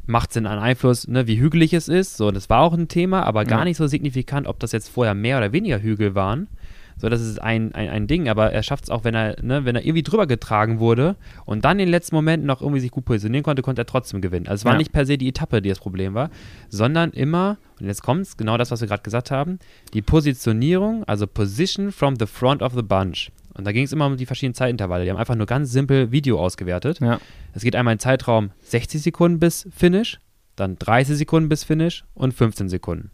macht 0.07 0.31
es 0.31 0.35
denn 0.35 0.47
einen 0.47 0.61
Einfluss, 0.61 1.07
ne, 1.09 1.27
wie 1.27 1.39
hügelig 1.39 1.73
es 1.73 1.89
ist? 1.89 2.17
So, 2.17 2.31
das 2.31 2.51
war 2.51 2.61
auch 2.61 2.75
ein 2.75 2.89
Thema, 2.89 3.23
aber 3.23 3.45
gar 3.45 3.61
Ja. 3.61 3.65
nicht 3.65 3.77
so 3.77 3.87
signifikant, 3.87 4.47
ob 4.49 4.59
das 4.59 4.73
jetzt 4.73 4.89
vorher 4.89 5.15
mehr 5.15 5.39
oder 5.39 5.53
weniger 5.53 5.81
Hügel 5.81 6.15
waren. 6.15 6.49
So, 6.97 7.09
das 7.09 7.21
ist 7.21 7.41
ein, 7.43 7.75
ein, 7.75 7.89
ein 7.89 8.07
Ding, 8.07 8.29
aber 8.29 8.53
er 8.53 8.63
schafft 8.63 8.85
es 8.85 8.91
auch, 8.91 9.05
wenn 9.05 9.15
er, 9.15 9.37
ne, 9.43 9.65
wenn 9.65 9.75
er 9.77 9.83
irgendwie 9.85 10.03
drüber 10.03 10.27
getragen 10.27 10.79
wurde 10.79 11.17
und 11.45 11.65
dann 11.65 11.73
in 11.79 11.87
den 11.87 11.89
letzten 11.91 12.15
Momenten 12.15 12.47
noch 12.47 12.61
irgendwie 12.63 12.81
sich 12.81 12.91
gut 12.91 13.05
positionieren 13.05 13.43
konnte, 13.43 13.63
konnte 13.63 13.83
er 13.83 13.87
trotzdem 13.87 14.21
gewinnen. 14.21 14.47
Also 14.47 14.63
es 14.63 14.65
war 14.65 14.73
Ja. 14.73 14.79
nicht 14.79 14.93
per 14.93 15.05
se 15.07 15.19
die 15.19 15.29
Etappe, 15.29 15.61
die 15.61 15.69
das 15.69 15.81
Problem 15.81 16.15
war, 16.15 16.31
sondern 16.69 17.11
immer, 17.11 17.59
und 17.81 17.87
jetzt 17.87 18.03
kommt 18.03 18.23
es, 18.23 18.37
genau 18.37 18.57
das, 18.57 18.71
was 18.71 18.81
wir 18.81 18.89
gerade 18.89 19.03
gesagt 19.03 19.31
haben, 19.31 19.59
die 19.93 20.03
Positionierung, 20.03 21.05
also 21.05 21.27
Position 21.27 21.93
from 21.93 22.17
the 22.17 22.27
front 22.27 22.63
of 22.63 22.75
the 22.75 22.83
bunch. 22.83 23.31
Und 23.55 23.65
da 23.67 23.73
ging 23.73 23.85
es 23.85 23.93
immer 23.93 24.07
um 24.07 24.17
die 24.17 24.27
verschiedenen 24.27 24.55
Zeitintervalle. 24.55 25.05
Die 25.05 25.11
haben 25.11 25.17
einfach 25.17 25.37
nur 25.37 25.47
ganz 25.47 25.71
simpel 25.71 26.11
Video 26.11 26.41
ausgewertet. 26.41 26.99
Ja. 27.01 27.21
Es 27.53 27.63
geht 27.63 27.77
einmal 27.77 27.93
in 27.95 27.99
Zeitraum 28.01 28.51
60 28.63 29.01
Sekunden 29.01 29.39
bis 29.39 29.69
Finish, 29.75 30.19
dann 30.57 30.77
30 30.77 31.17
Sekunden 31.17 31.49
bis 31.49 31.63
Finish 31.65 32.05
und 32.15 32.35
15 32.35 32.69
Sekunden. 32.69 33.11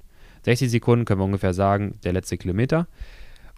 60 0.47 0.70
Sekunden 0.70 1.05
können 1.05 1.20
wir 1.20 1.24
ungefähr 1.26 1.53
sagen, 1.53 1.99
der 2.05 2.14
letzte 2.14 2.39
Kilometer. 2.39 2.87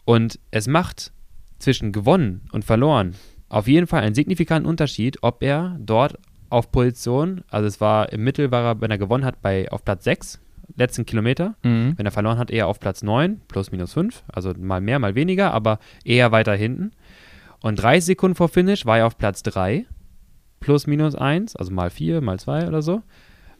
Und 0.04 0.38
es 0.50 0.66
macht 0.66 1.12
zwischen 1.58 1.92
gewonnen 1.92 2.48
und 2.52 2.64
verloren 2.64 3.14
auf 3.52 3.68
jeden 3.68 3.86
Fall 3.86 4.02
einen 4.02 4.14
signifikanten 4.14 4.68
Unterschied, 4.68 5.18
ob 5.22 5.42
er 5.42 5.76
dort 5.78 6.18
auf 6.48 6.72
Position, 6.72 7.42
also 7.50 7.66
es 7.66 7.82
war 7.82 8.10
im 8.10 8.24
Mittel 8.24 8.50
war 8.50 8.64
er, 8.64 8.80
wenn 8.80 8.90
er 8.90 8.96
gewonnen 8.96 9.26
hat, 9.26 9.42
bei 9.42 9.70
auf 9.70 9.84
Platz 9.84 10.04
6, 10.04 10.40
letzten 10.74 11.04
Kilometer. 11.04 11.54
Mhm. 11.62 11.92
Wenn 11.96 12.06
er 12.06 12.12
verloren 12.12 12.38
hat, 12.38 12.50
eher 12.50 12.66
auf 12.66 12.80
Platz 12.80 13.02
9, 13.02 13.42
plus 13.48 13.70
minus 13.70 13.92
5, 13.92 14.24
also 14.32 14.54
mal 14.58 14.80
mehr, 14.80 14.98
mal 14.98 15.14
weniger, 15.14 15.52
aber 15.52 15.80
eher 16.02 16.32
weiter 16.32 16.54
hinten. 16.54 16.92
Und 17.60 17.76
30 17.76 18.04
Sekunden 18.06 18.34
vor 18.34 18.48
Finish 18.48 18.86
war 18.86 18.98
er 18.98 19.06
auf 19.06 19.18
Platz 19.18 19.42
3, 19.42 19.84
plus 20.60 20.86
minus 20.86 21.14
1, 21.14 21.56
also 21.56 21.72
mal 21.72 21.90
4, 21.90 22.22
mal 22.22 22.38
2 22.38 22.68
oder 22.68 22.80
so. 22.80 23.02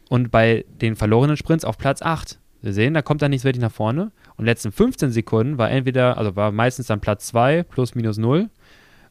Und 0.09 0.31
bei 0.31 0.65
den 0.81 0.97
verlorenen 0.97 1.37
Sprints 1.37 1.67
auf 1.67 1.77
Platz 1.77 2.01
8. 2.01 2.39
Wir 2.63 2.73
sehen, 2.73 2.95
da 2.95 3.03
kommt 3.03 3.23
er 3.23 3.29
nicht 3.29 3.43
so 3.43 3.45
wirklich 3.49 3.63
nach 3.63 3.73
vorne. 3.73 4.13
Und 4.37 4.45
letzten 4.45 4.73
15 4.73 5.11
Sekunden 5.11 5.59
war 5.59 5.71
entweder, 5.71 6.17
also 6.17 6.37
war 6.37 6.53
meistens 6.53 6.87
dann 6.87 7.01
Platz 7.01 7.27
2, 7.27 7.65
plus 7.65 7.95
minus 7.95 8.19
0. 8.19 8.49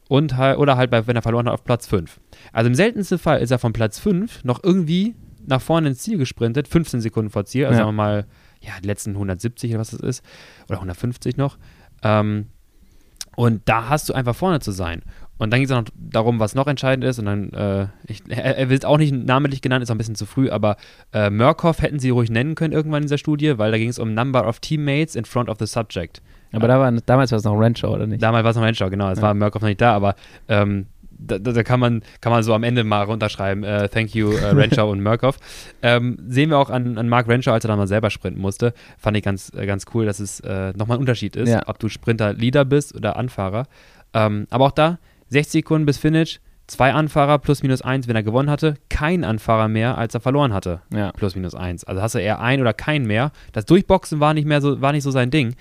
Und 0.07 0.37
halt, 0.37 0.57
oder 0.57 0.77
halt, 0.77 0.89
bei, 0.89 1.05
wenn 1.07 1.15
er 1.15 1.21
verloren 1.21 1.47
hat, 1.47 1.53
auf 1.53 1.63
Platz 1.63 1.87
5. 1.87 2.19
Also 2.53 2.67
im 2.67 2.75
seltensten 2.75 3.17
Fall 3.17 3.39
ist 3.41 3.51
er 3.51 3.59
von 3.59 3.73
Platz 3.73 3.99
5 3.99 4.43
noch 4.43 4.63
irgendwie 4.63 5.15
nach 5.45 5.61
vorne 5.61 5.89
ins 5.89 5.99
Ziel 5.99 6.17
gesprintet, 6.17 6.67
15 6.67 7.01
Sekunden 7.01 7.29
vor 7.29 7.45
Ziel, 7.45 7.65
also 7.65 7.73
Ja. 7.73 7.85
sagen 7.85 7.89
wir 7.89 8.03
mal, 8.03 8.25
ja, 8.61 8.73
die 8.81 8.87
letzten 8.87 9.11
170 9.11 9.71
oder 9.71 9.79
was 9.79 9.91
das 9.91 9.99
ist, 9.99 10.23
oder 10.67 10.77
150 10.77 11.37
noch. 11.37 11.57
Ähm, 12.03 12.47
und 13.35 13.61
da 13.65 13.89
hast 13.89 14.09
du 14.09 14.13
einfach 14.13 14.35
vorne 14.35 14.59
zu 14.59 14.71
sein. 14.71 15.01
Und 15.41 15.49
dann 15.49 15.59
ging 15.59 15.65
es 15.67 15.71
noch 15.71 15.85
darum, 15.95 16.39
was 16.39 16.53
noch 16.53 16.67
entscheidend 16.67 17.03
ist. 17.03 17.17
Und 17.17 17.25
dann, 17.25 17.51
äh, 17.53 17.87
ich, 18.05 18.21
er, 18.29 18.59
er, 18.59 18.69
wird 18.69 18.85
auch 18.85 18.99
nicht 18.99 19.11
namentlich 19.11 19.63
genannt, 19.63 19.81
ist 19.81 19.89
auch 19.89 19.95
ein 19.95 19.97
bisschen 19.97 20.13
zu 20.13 20.27
früh, 20.27 20.51
aber 20.51 20.77
äh, 21.13 21.31
Murkoff 21.31 21.81
hätten 21.81 21.97
sie 21.97 22.11
ruhig 22.11 22.29
nennen 22.29 22.53
können 22.53 22.73
irgendwann 22.73 23.01
in 23.01 23.07
dieser 23.07 23.17
Studie, 23.17 23.57
weil 23.57 23.71
da 23.71 23.79
ging 23.79 23.89
es 23.89 23.97
um 23.97 24.13
Number 24.13 24.47
of 24.47 24.59
Teammates 24.59 25.15
in 25.15 25.25
front 25.25 25.49
of 25.49 25.57
the 25.57 25.65
subject. 25.65 26.21
Aber 26.51 26.67
da 26.67 26.79
war, 26.79 26.91
damals 26.91 27.31
war 27.31 27.39
es 27.39 27.43
noch 27.43 27.57
Renshaw, 27.57 27.91
oder 27.91 28.05
nicht? 28.05 28.21
Damals 28.21 28.43
war 28.43 28.51
es 28.51 28.55
noch 28.55 28.63
Renshaw, 28.63 28.91
genau. 28.91 29.09
Es 29.09 29.17
ja. 29.17 29.23
war 29.23 29.33
Murkoff 29.33 29.63
noch 29.63 29.69
nicht 29.69 29.81
da, 29.81 29.95
aber 29.95 30.13
ähm, 30.47 30.85
da, 31.09 31.39
da, 31.39 31.63
kann, 31.63 31.79
man, 31.79 32.03
kann 32.19 32.31
man 32.31 32.43
so 32.43 32.53
am 32.53 32.61
Ende 32.61 32.83
mal 32.83 33.01
runterschreiben, 33.01 33.63
uh, 33.63 33.87
thank 33.87 34.13
you, 34.13 34.29
uh, 34.29 34.55
Renshaw 34.55 34.91
und 34.91 35.01
Murkoff. 35.01 35.39
Ähm, 35.81 36.19
sehen 36.27 36.51
wir 36.51 36.59
auch 36.59 36.69
an, 36.69 36.99
an 36.99 37.09
Mark 37.09 37.27
Renshaw, 37.27 37.53
als 37.53 37.65
er 37.65 37.69
dann 37.69 37.79
mal 37.79 37.87
selber 37.87 38.11
sprinten 38.11 38.39
musste. 38.39 38.75
Fand 38.99 39.17
ich 39.17 39.23
ganz, 39.23 39.51
äh, 39.55 39.65
ganz 39.65 39.85
cool, 39.95 40.05
dass 40.05 40.19
es 40.19 40.39
äh, 40.41 40.73
nochmal 40.77 40.97
ein 40.97 40.99
Unterschied 40.99 41.35
ist, 41.35 41.49
ja. 41.49 41.63
ob 41.65 41.79
du 41.79 41.89
Sprinter-Leader 41.89 42.65
bist 42.65 42.93
oder 42.93 43.15
Anfahrer. 43.15 43.65
Ähm, 44.13 44.45
aber 44.51 44.65
auch 44.65 44.71
da, 44.71 44.99
60 45.31 45.51
Sekunden 45.63 45.85
bis 45.85 45.97
Finish, 45.97 46.41
zwei 46.67 46.93
Anfahrer 46.93 47.39
plus 47.39 47.63
minus 47.63 47.81
eins, 47.81 48.07
wenn 48.07 48.15
er 48.15 48.23
gewonnen 48.23 48.49
hatte, 48.49 48.75
kein 48.89 49.23
Anfahrer 49.23 49.69
mehr, 49.69 49.97
als 49.97 50.13
er 50.13 50.19
verloren 50.19 50.53
hatte, 50.53 50.81
ja. 50.93 51.11
plus 51.13 51.35
minus 51.35 51.55
eins. 51.55 51.85
Also 51.85 52.01
hast 52.01 52.15
du 52.15 52.19
eher 52.19 52.41
ein 52.41 52.59
oder 52.61 52.73
kein 52.73 53.05
mehr. 53.05 53.31
Das 53.53 53.65
Durchboxen 53.65 54.19
war 54.19 54.33
nicht 54.33 54.45
mehr 54.45 54.61
so, 54.61 54.81
war 54.81 54.91
nicht 54.91 55.03
so 55.03 55.11
sein 55.11 55.31
Ding. 55.31 55.55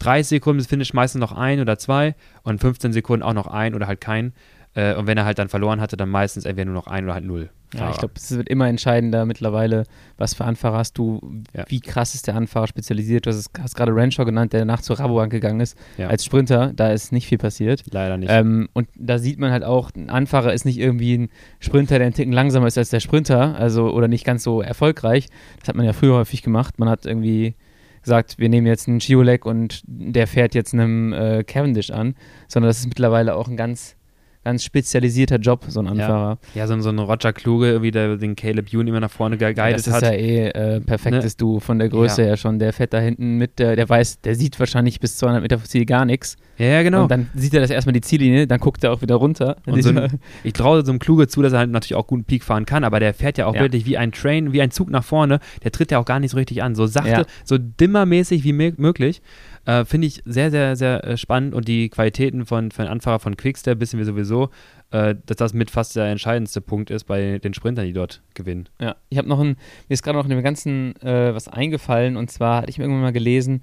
30 0.00 0.28
Sekunden 0.28 0.58
bis 0.58 0.66
Finish 0.66 0.92
meistens 0.92 1.20
noch 1.20 1.32
ein 1.32 1.60
oder 1.60 1.78
zwei 1.78 2.14
und 2.42 2.60
15 2.60 2.92
Sekunden 2.92 3.22
auch 3.22 3.32
noch 3.32 3.46
ein 3.46 3.74
oder 3.74 3.86
halt 3.86 4.00
kein. 4.00 4.34
Äh, 4.74 4.94
und 4.94 5.06
wenn 5.06 5.16
er 5.16 5.24
halt 5.24 5.38
dann 5.38 5.48
verloren 5.48 5.80
hatte, 5.80 5.96
dann 5.96 6.08
meistens 6.08 6.44
entweder 6.44 6.66
nur 6.66 6.74
noch 6.74 6.86
ein 6.86 7.04
oder 7.04 7.14
halt 7.14 7.24
null. 7.24 7.50
Ja, 7.76 7.90
ich 7.90 7.98
glaube, 7.98 8.14
es 8.16 8.36
wird 8.36 8.48
immer 8.48 8.68
entscheidender 8.68 9.26
mittlerweile, 9.26 9.84
was 10.16 10.34
für 10.34 10.44
Anfahrer 10.44 10.78
hast 10.78 10.96
du, 10.96 11.20
ja. 11.52 11.64
wie 11.68 11.80
krass 11.80 12.14
ist 12.14 12.26
der 12.26 12.36
Anfahrer 12.36 12.68
spezialisiert. 12.68 13.26
Du 13.26 13.30
hast, 13.30 13.50
hast 13.58 13.74
gerade 13.74 13.94
Renshaw 13.94 14.24
genannt, 14.24 14.52
der 14.52 14.64
nach 14.64 14.80
zur 14.80 14.98
Rabobank 14.98 15.32
gegangen 15.32 15.60
ist. 15.60 15.76
Ja. 15.98 16.08
Als 16.08 16.24
Sprinter, 16.24 16.72
da 16.74 16.92
ist 16.92 17.10
nicht 17.10 17.26
viel 17.26 17.38
passiert. 17.38 17.82
Leider 17.90 18.16
nicht. 18.16 18.30
Ähm, 18.30 18.68
und 18.74 18.88
da 18.96 19.18
sieht 19.18 19.38
man 19.38 19.50
halt 19.50 19.64
auch, 19.64 19.90
ein 19.94 20.08
Anfahrer 20.08 20.52
ist 20.52 20.64
nicht 20.64 20.78
irgendwie 20.78 21.18
ein 21.18 21.28
Sprinter, 21.58 21.98
der 21.98 22.06
einen 22.06 22.14
Ticken 22.14 22.32
langsamer 22.32 22.68
ist 22.68 22.78
als 22.78 22.90
der 22.90 23.00
Sprinter, 23.00 23.56
also 23.56 23.90
oder 23.90 24.08
nicht 24.08 24.24
ganz 24.24 24.44
so 24.44 24.62
erfolgreich. 24.62 25.28
Das 25.58 25.68
hat 25.68 25.74
man 25.74 25.84
ja 25.84 25.92
früher 25.92 26.14
häufig 26.14 26.42
gemacht. 26.42 26.78
Man 26.78 26.88
hat 26.88 27.06
irgendwie 27.06 27.56
gesagt, 28.02 28.38
wir 28.38 28.48
nehmen 28.48 28.66
jetzt 28.66 28.86
einen 28.86 29.00
Chiolek 29.00 29.46
und 29.46 29.82
der 29.86 30.26
fährt 30.26 30.54
jetzt 30.54 30.74
einem 30.74 31.12
äh, 31.12 31.42
Cavendish 31.42 31.90
an, 31.90 32.14
sondern 32.46 32.68
das 32.68 32.78
ist 32.78 32.86
mittlerweile 32.86 33.34
auch 33.34 33.48
ein 33.48 33.56
ganz 33.56 33.96
ganz 34.44 34.62
spezialisierter 34.62 35.36
Job, 35.36 35.64
so 35.68 35.80
ein 35.80 35.88
Anfahrer. 35.88 36.38
Ja, 36.54 36.60
ja 36.60 36.66
so, 36.66 36.78
so 36.80 36.90
ein 36.90 36.98
Roger 36.98 37.32
Kluge, 37.32 37.82
wie 37.82 37.90
der 37.90 38.16
den 38.16 38.36
Caleb 38.36 38.68
Youn 38.72 38.86
immer 38.86 39.00
nach 39.00 39.10
vorne 39.10 39.36
geguidet 39.38 39.58
hat. 39.58 39.74
Das 39.74 39.86
ist 39.86 39.92
hat. 39.92 40.02
ja 40.02 40.10
eh 40.12 40.48
äh, 40.48 40.80
perfektes 40.80 41.32
ne? 41.32 41.36
Du 41.38 41.60
von 41.60 41.78
der 41.78 41.88
Größe 41.88 42.22
ja. 42.22 42.28
her 42.28 42.36
schon. 42.36 42.58
Der 42.58 42.72
fährt 42.72 42.92
da 42.92 43.00
hinten 43.00 43.38
mit, 43.38 43.58
der, 43.58 43.74
der 43.74 43.88
weiß, 43.88 44.20
der 44.20 44.34
sieht 44.34 44.60
wahrscheinlich 44.60 45.00
bis 45.00 45.16
200 45.16 45.42
Meter 45.42 45.58
vor 45.58 45.66
Ziel 45.66 45.86
gar 45.86 46.04
nichts. 46.04 46.36
Ja, 46.58 46.66
ja, 46.66 46.82
genau. 46.82 47.04
Und 47.04 47.10
dann 47.10 47.28
sieht 47.34 47.54
er 47.54 47.60
das 47.60 47.70
erstmal 47.70 47.94
die 47.94 48.00
Ziellinie, 48.00 48.46
dann 48.46 48.60
guckt 48.60 48.84
er 48.84 48.92
auch 48.92 49.02
wieder 49.02 49.16
runter. 49.16 49.56
So 49.66 49.88
ein, 49.88 50.20
ich 50.44 50.52
traue 50.52 50.84
so 50.84 50.92
einem 50.92 50.98
Kluge 50.98 51.26
zu, 51.26 51.42
dass 51.42 51.52
er 51.52 51.60
halt 51.60 51.70
natürlich 51.70 51.96
auch 51.96 52.06
guten 52.06 52.24
Peak 52.24 52.44
fahren 52.44 52.66
kann, 52.66 52.84
aber 52.84 53.00
der 53.00 53.14
fährt 53.14 53.38
ja 53.38 53.46
auch 53.46 53.54
ja. 53.54 53.62
wirklich 53.62 53.86
wie 53.86 53.96
ein 53.96 54.12
Train, 54.12 54.52
wie 54.52 54.62
ein 54.62 54.70
Zug 54.70 54.90
nach 54.90 55.04
vorne. 55.04 55.40
Der 55.64 55.72
tritt 55.72 55.90
ja 55.90 55.98
auch 55.98 56.04
gar 56.04 56.20
nicht 56.20 56.30
so 56.30 56.36
richtig 56.36 56.62
an. 56.62 56.74
So 56.74 56.86
sachte, 56.86 57.26
so 57.44 57.58
dimmermäßig 57.58 58.44
wie 58.44 58.52
möglich. 58.52 59.22
Äh, 59.66 59.84
Finde 59.84 60.06
ich 60.06 60.22
sehr, 60.24 60.50
sehr, 60.50 60.76
sehr 60.76 61.04
äh, 61.04 61.16
spannend 61.16 61.54
und 61.54 61.68
die 61.68 61.88
Qualitäten 61.88 62.46
von, 62.46 62.70
von 62.70 62.86
Anfahrer 62.86 63.18
von 63.18 63.36
Quickstep 63.36 63.80
wissen 63.80 63.98
wir 63.98 64.04
sowieso 64.04 64.50
äh, 64.94 65.16
dass 65.26 65.36
das 65.36 65.54
mit 65.54 65.70
fast 65.70 65.96
der 65.96 66.06
entscheidendste 66.06 66.60
Punkt 66.60 66.90
ist 66.90 67.04
bei 67.04 67.38
den 67.40 67.52
Sprintern, 67.52 67.84
die 67.84 67.92
dort 67.92 68.22
gewinnen. 68.34 68.68
Ja, 68.80 68.94
ich 69.08 69.18
habe 69.18 69.28
noch 69.28 69.40
ein, 69.40 69.48
mir 69.48 69.56
ist 69.88 70.04
gerade 70.04 70.16
noch 70.16 70.24
in 70.24 70.30
dem 70.30 70.42
Ganzen 70.42 70.94
äh, 71.02 71.34
was 71.34 71.48
eingefallen 71.48 72.16
und 72.16 72.30
zwar 72.30 72.58
hatte 72.58 72.70
ich 72.70 72.78
mir 72.78 72.84
irgendwann 72.84 73.02
mal 73.02 73.12
gelesen 73.12 73.62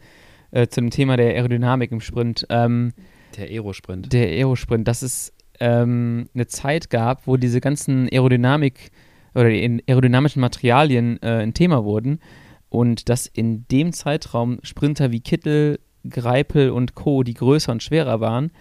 äh, 0.52 0.68
zu 0.68 0.82
dem 0.82 0.89
Thema 0.89 1.16
der 1.16 1.28
Aerodynamik 1.28 1.91
im 1.91 2.02
Sprint. 2.02 2.45
Ähm, 2.49 2.91
der 3.38 3.47
Aerosprint. 3.47 4.12
Der 4.12 4.28
Aerosprint, 4.28 4.86
dass 4.89 5.02
es 5.02 5.32
ähm, 5.62 6.28
eine 6.34 6.47
Zeit 6.47 6.89
gab, 6.89 7.28
wo 7.28 7.38
diese 7.38 7.62
ganzen 7.62 8.10
Aerodynamik 8.10 8.91
oder 9.34 9.49
die 9.49 9.82
aerodynamischen 9.88 10.41
Materialien 10.41 11.18
äh, 11.22 11.43
ein 11.43 11.54
Thema 11.54 11.86
wurden 11.86 12.20
und 12.68 13.08
dass 13.08 13.26
in 13.26 13.66
dem 13.70 13.93
Zeitraum 13.93 14.60
Sprinter 14.64 15.12
wie 15.12 15.22
Kittel, 15.22 15.80
Greipel 16.10 16.72
und 16.72 16.95
Co., 16.95 17.24
die 17.24 17.34
größer 17.34 17.72
und 17.72 17.84
schwerer 17.84 18.20
waren, 18.20 18.52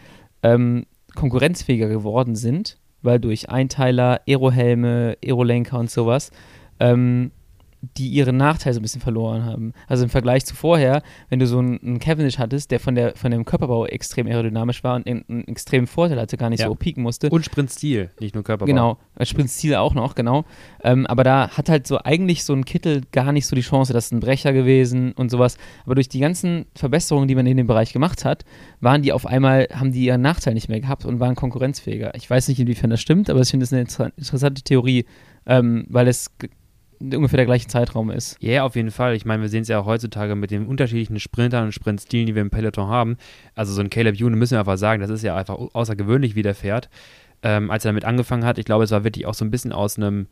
ähm, 0.42 0.86
konkurrenzfähiger 1.14 1.88
geworden 1.88 2.36
sind, 2.36 2.78
weil 3.02 3.18
durch 3.18 3.48
Einteiler, 3.48 4.20
Aerohelme, 4.26 5.16
Aerolenker 5.24 5.78
und 5.78 5.90
sowas 5.90 6.30
ähm, 6.78 7.30
die 7.82 8.08
ihren 8.08 8.36
Nachteil 8.36 8.74
so 8.74 8.80
ein 8.80 8.82
bisschen 8.82 9.00
verloren 9.00 9.44
haben. 9.44 9.72
Also 9.86 10.04
im 10.04 10.10
Vergleich 10.10 10.44
zu 10.44 10.54
vorher, 10.54 11.02
wenn 11.30 11.38
du 11.38 11.46
so 11.46 11.58
einen, 11.58 11.80
einen 11.82 11.98
Cavendish 11.98 12.38
hattest, 12.38 12.70
der 12.70 12.78
von, 12.78 12.94
der, 12.94 13.16
von 13.16 13.30
dem 13.30 13.44
Körperbau 13.44 13.86
extrem 13.86 14.26
aerodynamisch 14.26 14.84
war 14.84 14.96
und 14.96 15.06
einen, 15.06 15.24
einen 15.28 15.48
extremen 15.48 15.86
Vorteil 15.86 16.20
hatte, 16.20 16.36
gar 16.36 16.50
nicht 16.50 16.60
ja. 16.60 16.66
so 16.66 16.74
pieken 16.74 17.02
musste. 17.02 17.30
Und 17.30 17.44
Sprintstil, 17.44 18.10
nicht 18.20 18.34
nur 18.34 18.44
Körperbau. 18.44 18.66
Genau, 18.66 18.98
Sprintstil 19.22 19.76
auch 19.76 19.94
noch, 19.94 20.14
genau. 20.14 20.44
Ähm, 20.82 21.06
aber 21.06 21.24
da 21.24 21.48
hat 21.50 21.68
halt 21.70 21.86
so 21.86 21.98
eigentlich 22.02 22.44
so 22.44 22.52
ein 22.52 22.64
Kittel 22.64 23.02
gar 23.12 23.32
nicht 23.32 23.46
so 23.46 23.56
die 23.56 23.62
Chance, 23.62 23.92
das 23.92 24.06
ist 24.06 24.12
ein 24.12 24.20
Brecher 24.20 24.52
gewesen 24.52 25.12
und 25.12 25.30
sowas. 25.30 25.56
Aber 25.86 25.94
durch 25.94 26.08
die 26.08 26.20
ganzen 26.20 26.66
Verbesserungen, 26.74 27.28
die 27.28 27.34
man 27.34 27.46
in 27.46 27.56
dem 27.56 27.66
Bereich 27.66 27.92
gemacht 27.92 28.24
hat, 28.24 28.44
waren 28.80 29.02
die 29.02 29.12
auf 29.12 29.26
einmal, 29.26 29.68
haben 29.72 29.92
die 29.92 30.04
ihren 30.04 30.20
Nachteil 30.20 30.52
nicht 30.52 30.68
mehr 30.68 30.80
gehabt 30.80 31.06
und 31.06 31.18
waren 31.18 31.34
konkurrenzfähiger. 31.34 32.14
Ich 32.14 32.28
weiß 32.28 32.48
nicht, 32.48 32.60
inwiefern 32.60 32.90
das 32.90 33.00
stimmt, 33.00 33.30
aber 33.30 33.40
ich 33.40 33.48
finde 33.48 33.64
das 33.64 33.72
eine 33.72 33.82
interessante 34.16 34.62
Theorie, 34.62 35.06
ähm, 35.46 35.86
weil 35.88 36.08
es 36.08 36.30
ungefähr 37.00 37.38
der 37.38 37.46
gleiche 37.46 37.66
Zeitraum 37.66 38.10
ist. 38.10 38.36
Ja, 38.40 38.50
yeah, 38.50 38.62
auf 38.64 38.76
jeden 38.76 38.90
Fall. 38.90 39.14
Ich 39.14 39.24
meine, 39.24 39.42
wir 39.42 39.48
sehen 39.48 39.62
es 39.62 39.68
ja 39.68 39.80
auch 39.80 39.86
heutzutage 39.86 40.34
mit 40.36 40.50
den 40.50 40.66
unterschiedlichen 40.66 41.18
Sprintern 41.18 41.64
und 41.64 41.72
Sprintstilen, 41.72 42.26
die 42.26 42.34
wir 42.34 42.42
im 42.42 42.50
Peloton 42.50 42.88
haben. 42.88 43.16
Also 43.54 43.72
so 43.72 43.80
ein 43.80 43.90
Caleb 43.90 44.20
Ewan, 44.20 44.34
müssen 44.34 44.52
wir 44.54 44.60
einfach 44.60 44.78
sagen, 44.78 45.00
das 45.00 45.10
ist 45.10 45.22
ja 45.22 45.34
einfach 45.34 45.54
außergewöhnlich, 45.54 46.34
wie 46.34 46.42
der 46.42 46.54
fährt. 46.54 46.88
Ähm, 47.42 47.70
als 47.70 47.84
er 47.84 47.90
damit 47.90 48.04
angefangen 48.04 48.44
hat, 48.44 48.58
ich 48.58 48.66
glaube, 48.66 48.84
es 48.84 48.90
war 48.90 49.02
wirklich 49.02 49.26
auch 49.26 49.34
so 49.34 49.44
ein 49.44 49.50
bisschen 49.50 49.72
aus 49.72 49.96
einem, 49.96 50.26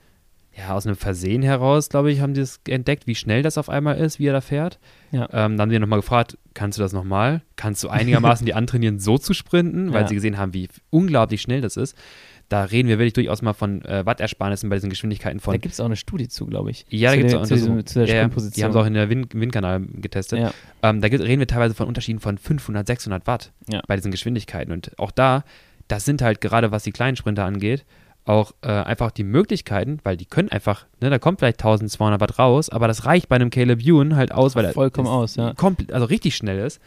ja, 0.55 0.75
aus 0.75 0.87
einem 0.87 0.97
Versehen 0.97 1.43
heraus, 1.43 1.89
glaube 1.89 2.13
ich, 2.13 2.21
haben 2.21 2.35
die 2.35 2.43
es 2.43 2.61
entdeckt, 2.69 3.07
wie 3.07 3.15
schnell 3.15 3.43
das 3.43 3.57
auf 3.57 3.71
einmal 3.71 3.97
ist, 3.97 4.19
wie 4.19 4.27
er 4.27 4.35
da 4.35 4.43
fährt. 4.43 4.79
Ja. 5.11 5.23
Ähm, 5.33 5.57
dann 5.57 5.61
haben 5.61 5.71
sie 5.71 5.79
nochmal 5.79 6.01
gefragt, 6.01 6.37
kannst 6.53 6.77
du 6.77 6.83
das 6.83 6.93
nochmal? 6.93 7.41
Kannst 7.57 7.83
du 7.83 7.89
einigermaßen 7.89 8.45
die 8.47 8.53
antrainieren, 8.53 8.99
so 8.99 9.17
zu 9.17 9.33
sprinten? 9.33 9.95
Weil 9.95 10.03
ja. 10.03 10.09
sie 10.09 10.15
gesehen 10.15 10.37
haben, 10.37 10.53
wie 10.53 10.69
unglaublich 10.91 11.41
schnell 11.41 11.63
das 11.63 11.79
ist 11.79 11.97
da 12.49 12.65
reden 12.65 12.89
wir 12.89 12.99
wirklich 12.99 13.13
durchaus 13.13 13.43
mal 13.43 13.53
von 13.53 13.85
äh, 13.85 14.07
Wattersparnissen 14.07 14.71
bei 14.71 14.77
diesen 14.77 14.89
Geschwindigkeiten 14.89 15.41
von. 15.41 15.53
Da 15.53 15.59
gibt 15.59 15.75
es 15.75 15.81
auch 15.81 15.87
eine 15.87 15.97
Studie 15.97 16.29
zu, 16.29 16.47
glaube 16.47 16.71
ich. 16.71 16.87
Ja, 16.89 17.11
da 17.11 17.17
gibt 17.17 17.29
es 17.29 17.35
auch 17.35 17.45
zu, 17.45 17.85
zu, 17.85 18.05
der 18.05 18.07
ja, 18.07 18.29
Die 18.29 18.65
haben 18.65 18.71
es 18.71 18.77
auch 18.77 18.87
in 18.87 18.95
der 18.95 19.11
Wind, 19.11 19.35
Windkanal 19.35 19.81
getestet. 19.81 20.39
Ja. 20.39 20.53
Ähm, 20.83 21.01
da 21.01 21.09
reden 21.09 21.41
wir 21.41 21.47
teilweise 21.47 21.75
von 21.75 21.87
Unterschieden 21.87 22.21
von 22.21 22.39
500, 22.39 22.87
600 22.87 23.27
Watt 23.27 23.53
ja. 23.69 23.83
bei 23.87 23.97
diesen 23.97 24.11
Geschwindigkeiten. 24.11 24.73
Und 24.73 24.99
auch 24.99 25.11
da, 25.11 25.45
das 25.89 26.05
sind 26.05 26.23
halt 26.23 26.41
gerade, 26.41 26.71
was 26.71 26.85
die 26.85 26.93
kleinen 26.93 27.17
Sprinter 27.17 27.45
angeht, 27.45 27.85
auch 28.25 28.53
äh, 28.63 28.69
einfach 28.69 29.11
die 29.11 29.25
Möglichkeiten, 29.25 30.01
weil 30.05 30.17
die 30.17 30.27
können 30.27 30.51
einfach, 30.51 30.87
ne, 31.01 31.11
da 31.11 31.19
kommt 31.19 31.39
vielleicht 31.41 31.61
1200 31.61 32.21
Watt 32.21 32.39
raus, 32.39 32.69
aber 32.69 32.87
das 32.87 33.05
reicht 33.07 33.29
bei 33.29 33.37
einem 33.37 33.51
Caleb 33.51 33.81
Ewan 33.83 34.17
halt 34.17 34.33
aus, 34.33 34.55
weil 34.55 34.67
er 34.67 34.73
vollkommen 34.73 35.09
aus, 35.09 35.37
ja. 35.37 35.55
Komplett, 35.55 35.93
also 35.93 36.07
richtig 36.07 36.37
schnell 36.37 36.59
ist. 36.59 36.81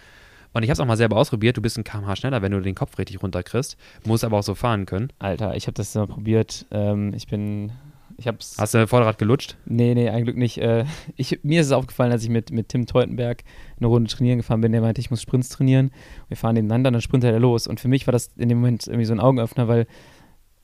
Und 0.53 0.63
ich 0.63 0.69
habe 0.69 0.73
es 0.73 0.79
auch 0.79 0.85
mal 0.85 0.97
selber 0.97 1.17
ausprobiert. 1.17 1.57
Du 1.57 1.61
bist 1.61 1.77
ein 1.77 1.83
kmh 1.83 2.15
schneller, 2.15 2.41
wenn 2.41 2.51
du 2.51 2.59
den 2.59 2.75
Kopf 2.75 2.97
richtig 2.97 3.21
runterkriegst. 3.21 3.77
Musst 4.05 4.23
aber 4.23 4.37
auch 4.37 4.43
so 4.43 4.55
fahren 4.55 4.85
können. 4.85 5.11
Alter, 5.19 5.55
ich 5.55 5.67
habe 5.67 5.73
das 5.73 5.95
mal 5.95 6.07
probiert. 6.07 6.65
Ähm, 6.71 7.13
ich 7.13 7.27
bin. 7.27 7.71
Ich 8.17 8.27
hab's, 8.27 8.57
Hast 8.59 8.75
du 8.75 8.85
Vorderrad 8.85 9.17
gelutscht? 9.17 9.55
Nee, 9.65 9.95
nee, 9.95 10.09
eigentlich 10.09 10.25
Glück 10.25 10.37
nicht. 10.37 10.59
Äh, 10.59 10.85
ich, 11.15 11.39
mir 11.41 11.61
ist 11.61 11.67
es 11.67 11.71
aufgefallen, 11.71 12.11
als 12.11 12.23
ich 12.23 12.29
mit, 12.29 12.51
mit 12.51 12.69
Tim 12.69 12.85
Teutenberg 12.85 13.43
eine 13.79 13.87
Runde 13.87 14.11
trainieren 14.11 14.37
gefahren 14.37 14.61
bin. 14.61 14.71
Der 14.73 14.81
meinte, 14.81 15.01
ich 15.01 15.09
muss 15.09 15.21
Sprints 15.21 15.49
trainieren. 15.49 15.91
Wir 16.27 16.37
fahren 16.37 16.53
nebeneinander 16.53 16.89
und 16.89 16.93
dann 16.93 17.01
sprintet 17.01 17.31
er 17.31 17.39
los. 17.39 17.65
Und 17.65 17.79
für 17.79 17.87
mich 17.87 18.05
war 18.05 18.11
das 18.11 18.29
in 18.37 18.49
dem 18.49 18.59
Moment 18.59 18.85
irgendwie 18.85 19.05
so 19.05 19.13
ein 19.13 19.19
Augenöffner, 19.19 19.67
weil 19.67 19.87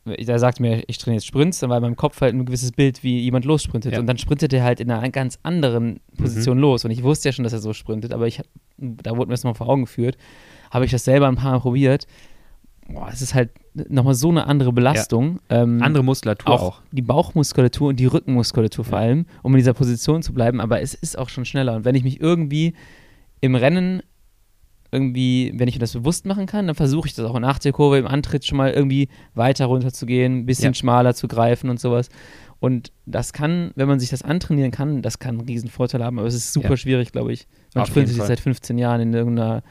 der 0.07 0.39
sagt 0.39 0.59
mir, 0.59 0.83
ich 0.87 0.97
trainiere 0.97 1.19
jetzt 1.19 1.27
Sprints, 1.27 1.59
dann 1.59 1.69
war 1.69 1.77
in 1.77 1.83
meinem 1.83 1.95
Kopf 1.95 2.21
halt 2.21 2.33
ein 2.33 2.45
gewisses 2.45 2.71
Bild, 2.71 3.03
wie 3.03 3.19
jemand 3.19 3.45
lossprintet. 3.45 3.93
Ja. 3.93 3.99
Und 3.99 4.07
dann 4.07 4.17
sprintet 4.17 4.53
er 4.53 4.63
halt 4.63 4.79
in 4.79 4.89
einer 4.91 5.09
ganz 5.09 5.39
anderen 5.43 5.99
Position 6.17 6.57
mhm. 6.57 6.61
los. 6.61 6.85
Und 6.85 6.91
ich 6.91 7.03
wusste 7.03 7.29
ja 7.29 7.33
schon, 7.33 7.43
dass 7.43 7.53
er 7.53 7.59
so 7.59 7.73
sprintet, 7.73 8.13
aber 8.13 8.27
ich, 8.27 8.41
da 8.77 9.11
wurde 9.11 9.27
mir 9.27 9.33
das 9.33 9.43
mal 9.43 9.53
vor 9.53 9.69
Augen 9.69 9.83
geführt. 9.83 10.17
Habe 10.71 10.85
ich 10.85 10.91
das 10.91 11.03
selber 11.03 11.27
ein 11.27 11.35
paar 11.35 11.51
Mal 11.51 11.59
probiert. 11.59 12.07
Boah, 12.89 13.09
es 13.11 13.21
ist 13.21 13.33
halt 13.33 13.49
nochmal 13.73 14.15
so 14.15 14.29
eine 14.29 14.47
andere 14.47 14.71
Belastung. 14.71 15.39
Ja. 15.49 15.63
Ähm, 15.63 15.81
andere 15.81 16.03
Muskulatur 16.03 16.53
auch, 16.53 16.61
auch, 16.61 16.81
Die 16.91 17.01
Bauchmuskulatur 17.01 17.89
und 17.89 17.99
die 17.99 18.05
Rückenmuskulatur 18.05 18.85
ja. 18.85 18.89
vor 18.89 18.99
allem, 18.99 19.25
um 19.43 19.53
in 19.53 19.57
dieser 19.57 19.73
Position 19.73 20.23
zu 20.23 20.33
bleiben. 20.33 20.61
Aber 20.61 20.81
es 20.81 20.93
ist 20.93 21.17
auch 21.17 21.29
schon 21.29 21.45
schneller. 21.45 21.75
Und 21.75 21.85
wenn 21.85 21.95
ich 21.95 22.03
mich 22.03 22.21
irgendwie 22.21 22.73
im 23.41 23.55
Rennen 23.55 24.01
irgendwie, 24.91 25.53
wenn 25.55 25.67
ich 25.67 25.75
mir 25.75 25.79
das 25.79 25.93
bewusst 25.93 26.25
machen 26.25 26.45
kann, 26.45 26.67
dann 26.67 26.75
versuche 26.75 27.07
ich 27.07 27.13
das 27.13 27.25
auch 27.25 27.35
in 27.35 27.41
der 27.41 27.71
Kurve 27.71 27.97
im 27.97 28.07
Antritt 28.07 28.45
schon 28.45 28.57
mal 28.57 28.71
irgendwie 28.71 29.09
weiter 29.35 29.65
runter 29.65 29.91
zu 29.91 30.05
gehen, 30.05 30.39
ein 30.39 30.45
bisschen 30.45 30.73
ja. 30.73 30.73
schmaler 30.73 31.13
zu 31.13 31.27
greifen 31.27 31.69
und 31.69 31.79
sowas. 31.79 32.09
Und 32.59 32.91
das 33.05 33.33
kann, 33.33 33.71
wenn 33.75 33.87
man 33.87 33.99
sich 33.99 34.09
das 34.09 34.23
antrainieren 34.23 34.71
kann, 34.71 35.01
das 35.01 35.19
kann 35.19 35.37
einen 35.37 35.47
riesen 35.47 35.69
Vorteil 35.69 36.03
haben, 36.03 36.17
aber 36.17 36.27
es 36.27 36.33
ist 36.33 36.53
super 36.53 36.71
ja. 36.71 36.77
schwierig, 36.77 37.11
glaube 37.11 37.31
ich. 37.31 37.47
Man 37.75 37.83
Auf 37.83 37.89
sprintet 37.89 38.15
sich 38.15 38.23
seit 38.23 38.39
15 38.39 38.77
Jahren 38.77 39.01
in 39.01 39.13
irgendeiner 39.13 39.61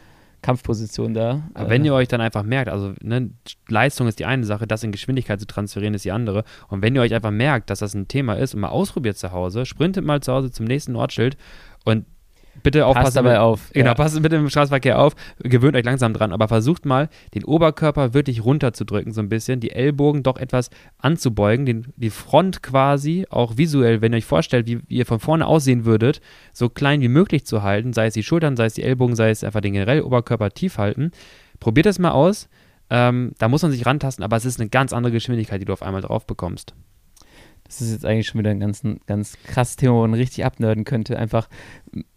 Kampfposition 0.42 1.12
da. 1.12 1.42
Aber 1.54 1.66
äh, 1.66 1.70
wenn 1.70 1.84
ihr 1.84 1.94
euch 1.94 2.06
dann 2.06 2.20
einfach 2.20 2.44
merkt, 2.44 2.70
also 2.70 2.92
ne, 3.02 3.30
Leistung 3.68 4.06
ist 4.06 4.20
die 4.20 4.26
eine 4.26 4.44
Sache, 4.44 4.68
das 4.68 4.84
in 4.84 4.92
Geschwindigkeit 4.92 5.40
zu 5.40 5.46
transferieren 5.46 5.94
ist 5.94 6.04
die 6.04 6.12
andere. 6.12 6.44
Und 6.68 6.82
wenn 6.82 6.94
ihr 6.94 7.00
euch 7.00 7.14
einfach 7.14 7.32
merkt, 7.32 7.70
dass 7.70 7.80
das 7.80 7.94
ein 7.94 8.06
Thema 8.06 8.34
ist 8.34 8.54
und 8.54 8.60
mal 8.60 8.68
ausprobiert 8.68 9.16
zu 9.16 9.32
Hause, 9.32 9.66
sprintet 9.66 10.04
mal 10.04 10.20
zu 10.20 10.32
Hause 10.32 10.52
zum 10.52 10.66
nächsten 10.66 10.94
Ortsschild 10.94 11.36
und 11.84 12.06
bitte 12.62 12.86
aufpassen. 12.86 13.04
Passt 13.04 13.16
dabei 13.16 13.30
mit- 13.32 13.38
auf. 13.38 13.70
Genau, 13.72 13.86
Ja. 13.88 13.94
passt 13.94 14.20
bitte 14.22 14.36
im 14.36 14.48
Straßenverkehr 14.50 14.98
auf, 15.00 15.14
gewöhnt 15.38 15.76
euch 15.76 15.84
langsam 15.84 16.12
dran, 16.12 16.32
aber 16.32 16.48
versucht 16.48 16.84
mal, 16.86 17.08
den 17.34 17.44
Oberkörper 17.44 18.14
wirklich 18.14 18.44
runterzudrücken, 18.44 19.12
so 19.12 19.20
ein 19.20 19.28
bisschen, 19.28 19.60
die 19.60 19.70
Ellbogen 19.70 20.22
doch 20.22 20.36
etwas 20.36 20.70
anzubeugen, 20.98 21.66
den, 21.66 21.86
die 21.96 22.10
Front 22.10 22.62
quasi, 22.62 23.26
auch 23.30 23.56
visuell, 23.56 24.00
wenn 24.00 24.12
ihr 24.12 24.18
euch 24.18 24.24
vorstellt, 24.24 24.66
wie, 24.66 24.80
wie 24.88 24.96
ihr 24.96 25.06
von 25.06 25.20
vorne 25.20 25.46
aussehen 25.46 25.84
würdet, 25.84 26.20
so 26.52 26.68
klein 26.68 27.00
wie 27.00 27.08
möglich 27.08 27.46
zu 27.46 27.62
halten, 27.62 27.92
sei 27.92 28.06
es 28.06 28.14
die 28.14 28.22
Schultern, 28.22 28.56
sei 28.56 28.66
es 28.66 28.74
die 28.74 28.82
Ellbogen, 28.82 29.16
sei 29.16 29.30
es 29.30 29.44
einfach 29.44 29.60
den 29.60 29.72
generell 29.72 30.02
Oberkörper 30.02 30.50
tief 30.50 30.78
halten. 30.78 31.10
Probiert 31.60 31.86
das 31.86 31.98
mal 31.98 32.10
aus. 32.10 32.48
Ähm, 32.88 33.32
da 33.38 33.48
muss 33.48 33.62
man 33.62 33.72
sich 33.72 33.84
rantasten, 33.84 34.24
aber 34.24 34.36
es 34.36 34.44
ist 34.44 34.60
eine 34.60 34.68
ganz 34.68 34.92
andere 34.92 35.12
Geschwindigkeit, 35.12 35.60
die 35.60 35.64
du 35.64 35.72
auf 35.72 35.82
einmal 35.82 36.02
drauf 36.02 36.26
bekommst. 36.26 36.74
Das 37.64 37.80
ist 37.80 37.90
jetzt 37.90 38.04
eigentlich 38.06 38.28
schon 38.28 38.38
wieder 38.38 38.50
ein 38.50 38.60
ganz, 38.60 38.82
ganz 39.06 39.36
krasses 39.44 39.74
Thema, 39.74 39.94
wo 39.94 40.00
man 40.02 40.14
richtig 40.14 40.44
abnörden 40.44 40.84
könnte. 40.84 41.18
Einfach 41.18 41.48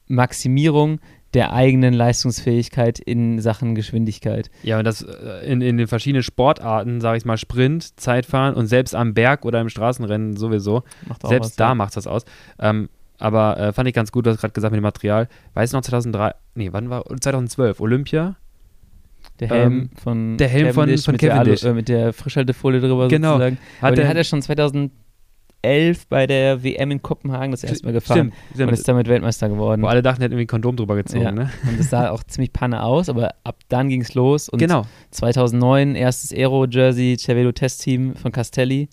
Maximierung 0.10 1.00
der 1.36 1.54
eigenen 1.54 1.94
Leistungsfähigkeit 1.94 2.98
in 3.00 3.40
Sachen 3.40 3.76
Geschwindigkeit. 3.76 4.50
Ja, 4.64 4.80
und 4.80 4.84
das 4.86 5.04
äh, 5.04 5.46
in, 5.46 5.62
in 5.62 5.78
den 5.78 5.88
verschiedenen 5.88 6.24
Sportarten, 6.24 7.00
sage 7.02 7.18
ich 7.20 7.26
mal, 7.26 7.38
Sprint, 7.38 8.00
Zeitfahren 8.00 8.56
und 8.56 8.66
selbst 8.66 8.96
am 8.96 9.14
Berg 9.14 9.46
oder 9.46 9.62
im 9.62 9.70
Straßenrennen 9.70 10.36
sowieso. 10.38 10.82
Macht 11.08 11.24
auch 11.24 11.30
Selbst 11.30 11.52
was, 11.52 11.56
da 11.56 11.68
ja. 11.70 11.76
macht 11.76 11.96
das 11.96 12.08
aus. 12.08 12.26
Ähm, 12.60 12.90
aber 13.20 13.58
äh, 13.60 13.74
fand 13.74 13.88
ich 13.88 13.94
ganz 13.94 14.12
gut, 14.12 14.26
du 14.26 14.32
hast 14.32 14.40
gerade 14.42 14.54
gesagt 14.54 14.72
mit 14.72 14.80
dem 14.80 14.84
Material. 14.84 15.28
Weißt 15.54 15.72
du 15.74 15.78
noch 15.78 15.84
2003, 15.84 16.34
nee, 16.56 16.70
wann 16.72 16.90
war, 16.90 17.06
2012, 17.06 17.80
Olympia? 17.80 18.36
Der 19.40 19.50
Helm 19.50 19.74
Ähm, 19.74 19.90
von 20.02 20.38
der 20.38 20.48
Helm 20.48 20.68
von- 20.74 20.86
Cavendish 20.86 21.06
von 21.06 21.12
mit, 21.14 21.22
der 21.22 21.30
Cavendish. 21.30 21.64
Alu, 21.64 21.72
äh, 21.72 21.76
mit 21.76 21.90
der 21.90 22.14
Frischhaltefolie 22.14 22.80
drüber 22.82 23.08
Genau. 23.08 23.34
sozusagen. 23.34 23.58
Aber 23.82 23.88
Hat 23.92 23.98
den 23.98 24.04
er- 24.06 24.10
hat 24.10 24.18
er 24.18 24.24
schon 24.24 24.42
2011 25.64 26.08
bei 26.08 26.28
der 26.28 26.64
WM 26.64 26.92
in 26.92 27.02
Kopenhagen 27.02 27.52
das 27.52 27.64
erste 27.64 27.86
Mal 27.86 27.92
gefahren 27.94 28.18
Stimmt, 28.32 28.34
stimmt. 28.54 28.68
und 28.70 28.74
ist 28.74 28.88
damit 28.88 29.08
Weltmeister 29.08 29.50
geworden. 29.50 29.82
Wo 29.82 29.88
alle 29.88 30.02
dachten, 30.02 30.22
er 30.22 30.26
hätte 30.26 30.34
irgendwie 30.36 30.46
ein 30.46 30.48
Kondom 30.48 30.76
drüber 30.78 30.96
gezogen, 30.96 31.24
Ja. 31.24 31.32
ne? 31.32 31.50
Und 31.68 31.80
das 31.80 31.90
sah 31.90 32.10
auch 32.12 32.24
ziemlich 32.24 32.54
panne 32.54 32.84
aus, 32.84 33.10
aber 33.10 33.32
ab 33.44 33.58
dann 33.68 33.90
ging 33.90 34.02
es 34.02 34.14
los. 34.14 34.50
Und 34.50 34.60
Genau. 34.60 34.84
2009 35.12 35.96
erstes 35.96 36.32
Aero-Jersey, 36.34 37.18
Cervelo 37.18 37.52
Test-Team 37.52 38.16
von 38.16 38.32
Castelli. 38.32 38.90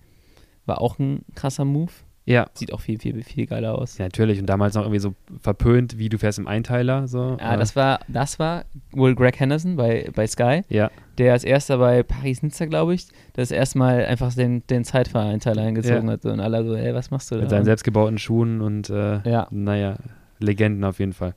War 0.66 0.80
auch 0.80 0.98
ein 0.98 1.20
krasser 1.34 1.64
Move. 1.64 1.92
Ja. 2.28 2.48
Sieht 2.54 2.72
auch 2.72 2.80
viel, 2.80 2.98
viel, 2.98 3.22
viel 3.22 3.46
geiler 3.46 3.78
aus. 3.78 3.98
ja, 3.98 4.04
natürlich. 4.06 4.40
Und 4.40 4.46
damals 4.46 4.74
noch 4.74 4.82
irgendwie 4.82 4.98
so 4.98 5.14
verpönt, 5.40 5.96
wie 5.96 6.08
du 6.08 6.18
fährst 6.18 6.38
im 6.40 6.48
Einteiler. 6.48 7.06
So. 7.06 7.36
Ja, 7.40 7.54
Äh, 7.54 7.58
das 7.58 7.76
war, 7.76 8.00
das 8.08 8.38
war 8.40 8.64
wohl 8.90 9.14
Greg 9.14 9.38
Henderson 9.38 9.76
bei, 9.76 10.10
bei 10.14 10.26
Sky, 10.26 10.62
ja. 10.68 10.90
der 11.18 11.32
als 11.34 11.44
erster 11.44 11.78
bei 11.78 12.02
Paris-Nizza, 12.02 12.64
glaube 12.66 12.94
ich, 12.94 13.06
das 13.34 13.52
erste 13.52 13.78
Mal 13.78 14.04
einfach 14.06 14.34
den, 14.34 14.66
den 14.66 14.82
Zeitfahreinteil 14.84 15.56
eingezogen 15.58 16.08
Ja. 16.08 16.14
hat. 16.14 16.24
Und 16.24 16.40
alle 16.40 16.64
so, 16.64 16.74
ey, 16.74 16.92
was 16.94 17.12
machst 17.12 17.30
du 17.30 17.36
da? 17.36 17.42
Mit 17.42 17.50
seinen 17.50 17.64
selbstgebauten 17.64 18.18
Schuhen 18.18 18.60
und 18.60 18.90
äh, 18.90 19.20
Ja. 19.28 19.46
naja, 19.52 19.96
Legenden 20.40 20.82
auf 20.84 20.98
jeden 20.98 21.12
Fall. 21.12 21.34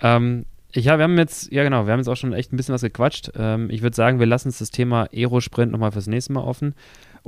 Ähm, 0.00 0.46
hab, 0.74 0.98
wir 0.98 1.02
haben 1.04 1.18
jetzt, 1.18 1.50
ja 1.52 1.64
genau, 1.64 1.86
wir 1.86 1.92
haben 1.92 2.00
jetzt 2.00 2.08
auch 2.08 2.16
schon 2.16 2.32
echt 2.32 2.52
ein 2.52 2.56
bisschen 2.56 2.72
was 2.74 2.82
gequatscht. 2.82 3.32
Ähm, 3.36 3.68
ich 3.70 3.82
würde 3.82 3.96
sagen, 3.96 4.18
wir 4.20 4.26
lassen 4.26 4.48
uns 4.48 4.58
das 4.58 4.70
Thema 4.70 5.08
Aerosprint 5.12 5.72
nochmal 5.72 5.92
fürs 5.92 6.06
nächste 6.06 6.32
Mal 6.32 6.40
offen. 6.42 6.74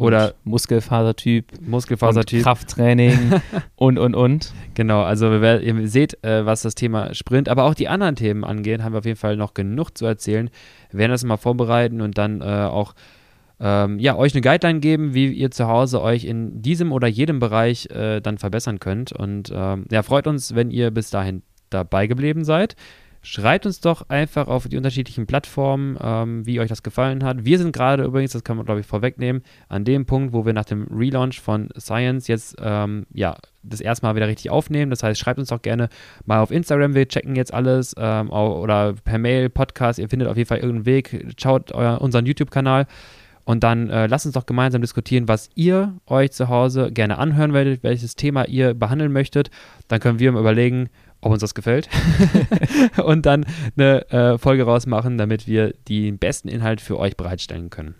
Oder 0.00 0.34
Muskelfasertyp, 0.44 1.46
Muskelfasertyp. 1.60 2.42
Krafttraining 2.42 3.40
und, 3.76 3.98
und, 3.98 4.14
und. 4.14 4.52
Genau, 4.74 5.02
also 5.02 5.32
ihr 5.32 5.88
seht, 5.88 6.22
äh, 6.24 6.46
was 6.46 6.62
das 6.62 6.74
Thema 6.74 7.14
Sprint, 7.14 7.48
aber 7.48 7.64
auch 7.64 7.74
die 7.74 7.88
anderen 7.88 8.16
Themen 8.16 8.44
angehen, 8.44 8.82
haben 8.82 8.94
wir 8.94 8.98
auf 8.98 9.04
jeden 9.04 9.18
Fall 9.18 9.36
noch 9.36 9.54
genug 9.54 9.96
zu 9.96 10.06
erzählen. 10.06 10.50
Wir 10.90 11.00
werden 11.00 11.12
das 11.12 11.24
mal 11.24 11.36
vorbereiten 11.36 12.00
und 12.00 12.18
dann 12.18 12.40
äh, 12.40 12.44
auch 12.44 12.94
ähm, 13.60 13.98
ja, 13.98 14.16
euch 14.16 14.34
eine 14.34 14.40
Guideline 14.40 14.80
geben, 14.80 15.12
wie 15.12 15.30
ihr 15.32 15.50
zu 15.50 15.68
Hause 15.68 16.00
euch 16.00 16.24
in 16.24 16.62
diesem 16.62 16.92
oder 16.92 17.06
jedem 17.06 17.38
Bereich 17.38 17.90
äh, 17.90 18.20
dann 18.20 18.38
verbessern 18.38 18.80
könnt. 18.80 19.12
Und 19.12 19.52
ähm, 19.54 19.84
ja, 19.90 20.02
freut 20.02 20.26
uns, 20.26 20.54
wenn 20.54 20.70
ihr 20.70 20.90
bis 20.90 21.10
dahin 21.10 21.42
dabei 21.68 22.06
geblieben 22.06 22.44
seid. 22.44 22.74
Schreibt 23.22 23.66
uns 23.66 23.80
doch 23.80 24.08
einfach 24.08 24.48
auf 24.48 24.66
die 24.66 24.78
unterschiedlichen 24.78 25.26
Plattformen, 25.26 25.98
ähm, 26.00 26.46
wie 26.46 26.58
euch 26.58 26.68
das 26.68 26.82
gefallen 26.82 27.22
hat. 27.22 27.44
Wir 27.44 27.58
sind 27.58 27.72
gerade 27.72 28.04
übrigens, 28.04 28.32
das 28.32 28.44
kann 28.44 28.56
man 28.56 28.64
glaube 28.64 28.80
ich 28.80 28.86
vorwegnehmen, 28.86 29.42
an 29.68 29.84
dem 29.84 30.06
Punkt, 30.06 30.32
wo 30.32 30.46
wir 30.46 30.54
nach 30.54 30.64
dem 30.64 30.86
Relaunch 30.90 31.40
von 31.40 31.68
Science 31.78 32.28
jetzt 32.28 32.56
ähm, 32.62 33.06
ja 33.12 33.36
das 33.62 33.82
erste 33.82 34.06
Mal 34.06 34.16
wieder 34.16 34.26
richtig 34.26 34.50
aufnehmen. 34.50 34.90
Das 34.90 35.02
heißt, 35.02 35.20
schreibt 35.20 35.38
uns 35.38 35.50
doch 35.50 35.60
gerne 35.60 35.90
mal 36.24 36.40
auf 36.40 36.50
Instagram. 36.50 36.94
Wir 36.94 37.06
checken 37.08 37.36
jetzt 37.36 37.52
alles 37.52 37.94
ähm, 37.98 38.30
oder 38.30 38.94
per 39.04 39.18
Mail, 39.18 39.50
Podcast. 39.50 39.98
Ihr 39.98 40.08
findet 40.08 40.28
auf 40.28 40.38
jeden 40.38 40.48
Fall 40.48 40.58
irgendeinen 40.58 40.86
Weg. 40.86 41.34
Schaut 41.38 41.72
euer, 41.72 42.00
unseren 42.00 42.24
YouTube-Kanal. 42.24 42.86
Und 43.44 43.64
dann 43.64 43.90
äh, 43.90 44.06
lasst 44.06 44.26
uns 44.26 44.34
doch 44.34 44.46
gemeinsam 44.46 44.80
diskutieren, 44.80 45.26
was 45.26 45.50
ihr 45.54 45.96
euch 46.06 46.30
zu 46.30 46.48
Hause 46.48 46.92
gerne 46.92 47.18
anhören 47.18 47.52
werdet, 47.52 47.82
welches 47.82 48.14
Thema 48.14 48.44
ihr 48.46 48.74
behandeln 48.74 49.12
möchtet. 49.12 49.50
Dann 49.88 49.98
können 49.98 50.20
wir 50.20 50.30
mal 50.30 50.40
überlegen, 50.40 50.88
ob 51.20 51.32
uns 51.32 51.40
das 51.40 51.54
gefällt. 51.54 51.88
und 53.04 53.26
dann 53.26 53.44
eine 53.76 54.10
äh, 54.10 54.38
Folge 54.38 54.64
rausmachen, 54.64 55.18
damit 55.18 55.46
wir 55.46 55.74
den 55.88 56.18
besten 56.18 56.48
Inhalt 56.48 56.80
für 56.80 56.98
euch 56.98 57.16
bereitstellen 57.16 57.70
können. 57.70 57.94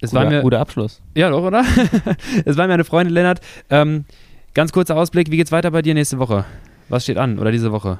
Es 0.00 0.14
war 0.14 0.24
Guter, 0.24 0.36
mir, 0.36 0.42
guter 0.42 0.60
Abschluss. 0.60 1.02
ja, 1.14 1.28
doch, 1.30 1.42
oder? 1.42 1.62
es 2.44 2.56
war 2.56 2.66
mir 2.66 2.74
eine 2.74 2.84
Freundin, 2.84 3.12
Lennart. 3.12 3.40
Ähm, 3.68 4.06
ganz 4.54 4.72
kurzer 4.72 4.96
Ausblick, 4.96 5.30
wie 5.30 5.36
geht's 5.36 5.52
weiter 5.52 5.70
bei 5.70 5.82
dir 5.82 5.94
nächste 5.94 6.18
Woche? 6.18 6.44
Was 6.88 7.04
steht 7.04 7.18
an 7.18 7.38
oder 7.38 7.52
diese 7.52 7.70
Woche? 7.70 7.98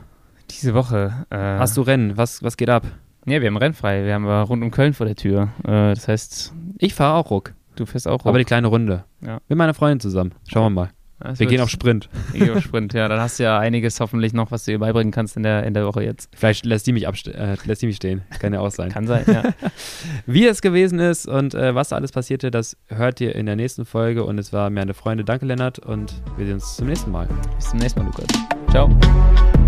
Diese 0.50 0.74
Woche. 0.74 1.26
Äh, 1.30 1.36
Hast 1.36 1.76
du 1.76 1.82
Rennen? 1.82 2.16
Was, 2.16 2.42
was 2.42 2.56
geht 2.56 2.70
ab? 2.70 2.84
Ja, 3.26 3.40
wir 3.40 3.48
haben 3.48 3.56
rennfrei. 3.58 4.04
Wir 4.04 4.14
haben 4.14 4.24
äh, 4.26 4.32
rund 4.32 4.62
um 4.62 4.70
Köln 4.70 4.94
vor 4.94 5.06
der 5.06 5.14
Tür. 5.14 5.50
Äh, 5.62 5.94
das 5.94 6.08
heißt, 6.08 6.54
Ich 6.78 6.94
fahre 6.94 7.16
auch 7.18 7.30
Ruck, 7.30 7.52
du 7.76 7.84
fährst 7.84 8.08
auch 8.08 8.24
aber 8.24 8.38
die 8.38 8.44
kleine 8.46 8.68
Runde. 8.68 9.04
Ja. 9.20 9.40
Mit 9.48 9.58
meiner 9.58 9.74
Freundin 9.74 10.00
zusammen. 10.00 10.32
Schauen 10.48 10.64
wir 10.64 10.70
mal. 10.70 10.90
Das 11.20 11.38
Wir 11.38 11.44
wird- 11.44 11.50
gehen 11.50 11.60
auf 11.60 11.68
Sprint. 11.70 12.08
Wir 12.32 12.46
gehen 12.46 12.56
auf 12.56 12.62
Sprint, 12.62 12.92
ja. 12.94 13.06
Dann 13.08 13.20
hast 13.20 13.38
du 13.38 13.42
ja 13.44 13.58
einiges 13.58 14.00
hoffentlich 14.00 14.32
noch, 14.32 14.50
was 14.50 14.64
du 14.64 14.72
ihr 14.72 14.78
beibringen 14.78 15.12
kannst 15.12 15.36
in 15.36 15.42
der, 15.42 15.64
in 15.64 15.74
der 15.74 15.86
Woche 15.86 16.02
jetzt. 16.02 16.30
Vielleicht 16.34 16.64
lässt 16.64 16.86
die 16.86 16.92
mich, 16.92 17.06
äh, 17.06 17.56
lässt 17.64 17.82
die 17.82 17.86
mich 17.86 17.96
stehen. 17.96 18.22
Kann 18.40 18.52
ja 18.54 18.60
auch 18.60 18.70
sein. 18.70 18.90
Kann 18.90 19.06
sein, 19.06 19.24
ja. 19.26 19.42
Wie 20.26 20.46
es 20.46 20.62
gewesen 20.62 20.98
ist 20.98 21.28
und 21.28 21.54
äh, 21.54 21.74
was 21.74 21.90
da 21.90 21.96
alles 21.96 22.12
passierte, 22.12 22.50
das 22.50 22.76
hört 22.88 23.20
ihr 23.20 23.34
in 23.34 23.46
der 23.46 23.56
nächsten 23.56 23.84
Folge. 23.84 24.24
Und 24.24 24.38
es 24.38 24.52
war 24.52 24.70
mir 24.70 24.80
eine 24.80 24.94
Freunde. 24.94 25.24
Danke, 25.24 25.44
Lennart. 25.46 25.78
Und 25.78 26.14
wir 26.36 26.46
sehen 26.46 26.54
uns 26.54 26.76
zum 26.76 26.86
nächsten 26.86 27.10
Mal. 27.10 27.28
Bis 27.56 27.68
zum 27.70 27.78
nächsten 27.80 28.00
Mal, 28.00 28.06
Lukas. 28.06 28.26
Ciao. 28.70 29.59